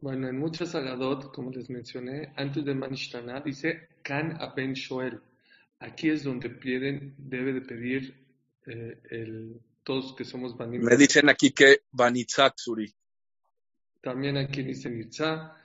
Bueno, 0.00 0.28
en 0.28 0.38
muchas 0.38 0.74
agadot, 0.74 1.32
como 1.32 1.50
les 1.50 1.70
mencioné, 1.70 2.30
antes 2.36 2.62
de 2.62 2.74
Manishtana, 2.74 3.40
dice 3.40 3.88
Kan 4.02 4.36
Aben 4.38 4.74
Shoel. 4.74 5.18
Aquí 5.80 6.10
es 6.10 6.24
donde 6.24 6.50
piden, 6.50 7.14
debe 7.16 7.54
de 7.54 7.62
pedir 7.62 8.14
eh, 8.66 9.00
el, 9.08 9.58
todos 9.82 10.14
que 10.14 10.26
somos 10.26 10.54
Banim. 10.58 10.82
Me 10.82 10.98
dicen 10.98 11.30
aquí 11.30 11.52
que 11.52 11.84
Banitzak 11.90 12.58
Suri. 12.58 12.94
También 14.02 14.36
aquí 14.36 14.62
dice 14.62 14.90
Nitza, 14.90 15.56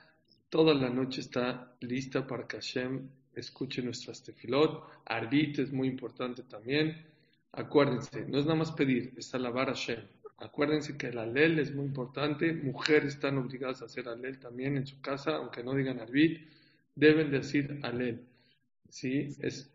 toda 0.48 0.72
la 0.72 0.88
noche 0.88 1.20
está 1.20 1.76
lista 1.80 2.26
para 2.26 2.46
que 2.46 2.56
Hashem 2.56 3.10
escuche 3.34 3.82
nuestras 3.82 4.22
tefilot. 4.22 4.88
Arbit 5.04 5.58
es 5.58 5.70
muy 5.70 5.88
importante 5.88 6.44
también. 6.44 7.10
Acuérdense, 7.52 8.26
no 8.26 8.38
es 8.38 8.44
nada 8.44 8.58
más 8.58 8.72
pedir, 8.72 9.12
es 9.16 9.34
alabar 9.34 9.68
a 9.68 9.74
Hashem. 9.74 10.00
Acuérdense 10.38 10.96
que 10.96 11.08
el 11.08 11.18
alel 11.18 11.58
es 11.58 11.74
muy 11.74 11.84
importante. 11.84 12.52
Mujeres 12.52 13.14
están 13.14 13.36
obligadas 13.38 13.82
a 13.82 13.86
hacer 13.86 14.08
alel 14.08 14.38
también 14.38 14.76
en 14.76 14.86
su 14.86 15.00
casa, 15.00 15.36
aunque 15.36 15.62
no 15.62 15.74
digan 15.74 16.00
arbit, 16.00 16.48
deben 16.94 17.30
decir 17.30 17.78
alel. 17.82 18.24
¿Sí? 18.88 19.36
Es, 19.40 19.70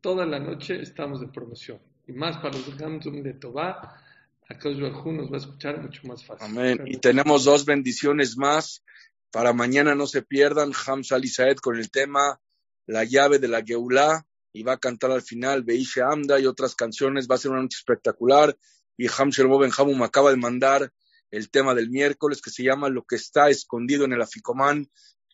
toda 0.00 0.24
la 0.24 0.38
noche 0.38 0.80
estamos 0.80 1.20
de 1.20 1.28
promoción. 1.28 1.80
Y 2.06 2.12
más 2.12 2.36
para 2.38 2.56
los 2.56 2.76
Gamzum 2.78 3.22
de 3.22 3.34
Tobá, 3.34 4.00
acá 4.48 4.70
nos 4.70 5.30
va 5.30 5.34
a 5.34 5.38
escuchar 5.38 5.82
mucho 5.82 6.06
más 6.06 6.24
fácil. 6.24 6.46
Amén. 6.46 6.82
Y 6.86 6.98
tenemos 6.98 7.44
dos 7.44 7.64
bendiciones 7.66 8.36
más. 8.36 8.84
Para 9.32 9.52
mañana 9.52 9.94
no 9.94 10.06
se 10.06 10.22
pierdan 10.22 10.72
Hamza 10.86 11.18
Saed 11.20 11.56
con 11.56 11.76
el 11.76 11.90
tema 11.90 12.40
La 12.86 13.04
llave 13.04 13.38
de 13.38 13.48
la 13.48 13.62
Geulá 13.62 14.24
y 14.56 14.62
va 14.62 14.72
a 14.72 14.78
cantar 14.78 15.10
al 15.10 15.20
final 15.20 15.64
Beishe 15.64 16.00
Amda 16.00 16.40
y 16.40 16.46
otras 16.46 16.74
canciones. 16.74 17.28
Va 17.30 17.34
a 17.34 17.38
ser 17.38 17.50
una 17.50 17.60
noche 17.60 17.76
espectacular. 17.76 18.56
Y 18.96 19.06
Hamshel 19.06 19.48
Boben 19.48 19.70
Hamum 19.76 20.02
acaba 20.02 20.30
de 20.30 20.38
mandar 20.38 20.94
el 21.30 21.50
tema 21.50 21.74
del 21.74 21.90
miércoles 21.90 22.40
que 22.40 22.48
se 22.48 22.62
llama 22.62 22.88
Lo 22.88 23.04
que 23.04 23.16
está 23.16 23.50
escondido 23.50 24.06
en 24.06 24.14
el 24.14 24.22
Aficomán. 24.22 24.90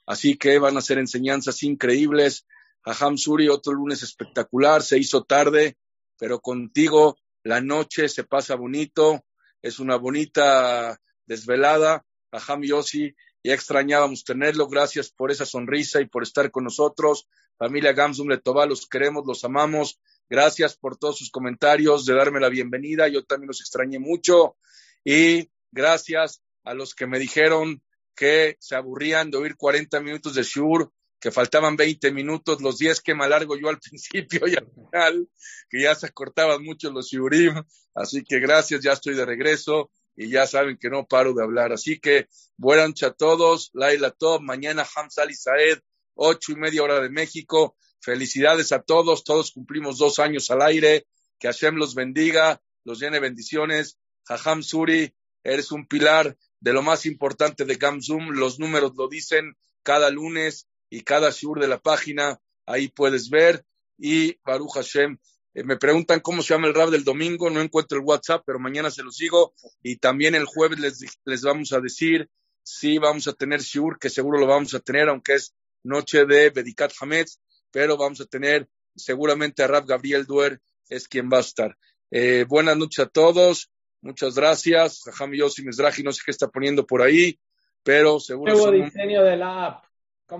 Así 0.06 0.36
que 0.36 0.58
van 0.58 0.76
a 0.76 0.80
ser 0.80 0.98
enseñanzas 0.98 1.62
increíbles. 1.62 2.48
A 2.84 2.94
Hamsuri 2.94 3.48
otro 3.48 3.74
lunes 3.74 4.02
espectacular. 4.02 4.82
Se 4.82 4.98
hizo 4.98 5.22
tarde, 5.22 5.76
pero 6.18 6.40
contigo 6.40 7.16
la 7.44 7.60
noche 7.60 8.08
se 8.08 8.24
pasa 8.24 8.56
bonito. 8.56 9.24
Es 9.62 9.78
una 9.78 9.94
bonita 9.94 11.00
desvelada. 11.26 12.04
A 12.32 12.52
Ham 12.52 12.62
Yossi, 12.62 13.14
ya 13.42 13.54
extrañábamos 13.54 14.24
tenerlo. 14.24 14.68
Gracias 14.68 15.10
por 15.10 15.30
esa 15.30 15.46
sonrisa 15.46 16.00
y 16.00 16.06
por 16.06 16.22
estar 16.22 16.50
con 16.50 16.64
nosotros. 16.64 17.28
Familia 17.58 17.92
Gamsum 17.92 18.28
Letová, 18.28 18.66
los 18.66 18.86
queremos, 18.86 19.24
los 19.26 19.44
amamos. 19.44 20.00
Gracias 20.28 20.76
por 20.76 20.96
todos 20.96 21.18
sus 21.18 21.30
comentarios, 21.30 22.06
de 22.06 22.14
darme 22.14 22.40
la 22.40 22.48
bienvenida. 22.48 23.08
Yo 23.08 23.24
también 23.24 23.48
los 23.48 23.60
extrañé 23.60 23.98
mucho. 23.98 24.56
Y 25.04 25.50
gracias 25.70 26.42
a 26.64 26.74
los 26.74 26.94
que 26.94 27.06
me 27.06 27.18
dijeron 27.18 27.82
que 28.14 28.56
se 28.60 28.76
aburrían 28.76 29.30
de 29.30 29.38
oír 29.38 29.56
40 29.56 30.00
minutos 30.00 30.34
de 30.34 30.42
Shur, 30.42 30.92
que 31.18 31.30
faltaban 31.30 31.76
20 31.76 32.12
minutos, 32.12 32.60
los 32.60 32.78
10 32.78 33.00
que 33.00 33.14
me 33.14 33.24
alargo 33.24 33.56
yo 33.56 33.68
al 33.68 33.78
principio 33.80 34.46
y 34.46 34.54
al 34.54 34.68
final, 34.70 35.28
que 35.68 35.82
ya 35.82 35.94
se 35.94 36.10
cortaban 36.12 36.62
mucho 36.62 36.90
los 36.90 37.08
Shurim. 37.08 37.62
Así 37.94 38.22
que 38.24 38.38
gracias, 38.40 38.82
ya 38.82 38.92
estoy 38.92 39.14
de 39.14 39.26
regreso 39.26 39.90
y 40.16 40.28
ya 40.30 40.46
saben 40.46 40.78
que 40.78 40.90
no 40.90 41.06
paro 41.06 41.34
de 41.34 41.42
hablar. 41.42 41.72
Así 41.72 41.98
que 41.98 42.28
buenas 42.56 42.88
noches 42.88 43.08
a 43.08 43.12
todos. 43.12 43.70
Laila 43.72 44.10
Top, 44.10 44.42
mañana 44.42 44.86
Hamza 44.94 45.22
Ali 45.22 45.34
Saed 45.34 45.78
ocho 46.14 46.52
y 46.52 46.56
media 46.56 46.82
hora 46.82 47.00
de 47.00 47.10
México. 47.10 47.76
Felicidades 48.00 48.72
a 48.72 48.82
todos, 48.82 49.24
todos 49.24 49.52
cumplimos 49.52 49.98
dos 49.98 50.18
años 50.18 50.50
al 50.50 50.62
aire. 50.62 51.06
Que 51.38 51.48
Hashem 51.48 51.76
los 51.76 51.94
bendiga, 51.94 52.60
los 52.84 53.00
llene 53.00 53.20
bendiciones. 53.20 53.98
Jajam 54.24 54.62
Suri, 54.62 55.12
eres 55.42 55.72
un 55.72 55.86
pilar 55.86 56.36
de 56.60 56.72
lo 56.72 56.82
más 56.82 57.06
importante 57.06 57.64
de 57.64 57.74
Gamzum. 57.76 58.30
Los 58.30 58.58
números 58.58 58.92
lo 58.96 59.08
dicen 59.08 59.56
cada 59.82 60.10
lunes 60.10 60.68
y 60.90 61.02
cada 61.02 61.30
shur 61.30 61.60
de 61.60 61.68
la 61.68 61.78
página. 61.78 62.40
Ahí 62.66 62.88
puedes 62.88 63.30
ver. 63.30 63.64
Y 63.98 64.38
Baruch 64.44 64.74
Hashem, 64.74 65.18
eh, 65.54 65.64
me 65.64 65.76
preguntan 65.76 66.20
cómo 66.20 66.42
se 66.42 66.54
llama 66.54 66.68
el 66.68 66.74
rap 66.74 66.90
del 66.90 67.04
domingo. 67.04 67.50
No 67.50 67.60
encuentro 67.60 67.98
el 67.98 68.04
WhatsApp, 68.04 68.42
pero 68.46 68.58
mañana 68.58 68.90
se 68.90 69.02
los 69.02 69.16
digo. 69.18 69.54
Y 69.82 69.96
también 69.96 70.34
el 70.34 70.44
jueves 70.44 70.78
les, 70.78 71.04
les 71.24 71.42
vamos 71.42 71.72
a 71.72 71.80
decir 71.80 72.28
si 72.62 72.98
vamos 72.98 73.26
a 73.28 73.32
tener 73.32 73.60
shur, 73.60 73.98
que 73.98 74.10
seguro 74.10 74.38
lo 74.38 74.46
vamos 74.46 74.74
a 74.74 74.80
tener, 74.80 75.08
aunque 75.08 75.34
es 75.34 75.54
noche 75.82 76.24
de 76.24 76.50
Bedikat 76.50 76.92
Hametz, 77.00 77.40
pero 77.70 77.96
vamos 77.96 78.20
a 78.20 78.26
tener 78.26 78.68
seguramente 78.94 79.62
a 79.62 79.66
Rab 79.66 79.86
Gabriel 79.86 80.26
Duer, 80.26 80.60
es 80.88 81.08
quien 81.08 81.28
va 81.32 81.38
a 81.38 81.40
estar. 81.40 81.76
Eh, 82.10 82.44
buenas 82.48 82.76
noches 82.76 83.06
a 83.06 83.08
todos, 83.08 83.70
muchas 84.00 84.34
gracias. 84.34 85.02
Jajam 85.04 85.32
Yossi 85.32 85.64
Mizrahi, 85.64 86.02
no 86.02 86.12
sé 86.12 86.22
qué 86.24 86.30
está 86.30 86.48
poniendo 86.48 86.86
por 86.86 87.02
ahí, 87.02 87.38
pero 87.82 88.20
seguro. 88.20 88.52
Nuevo 88.52 88.70
diseño 88.70 89.22
de 89.24 89.36
la 89.36 89.66
app. 89.66 89.84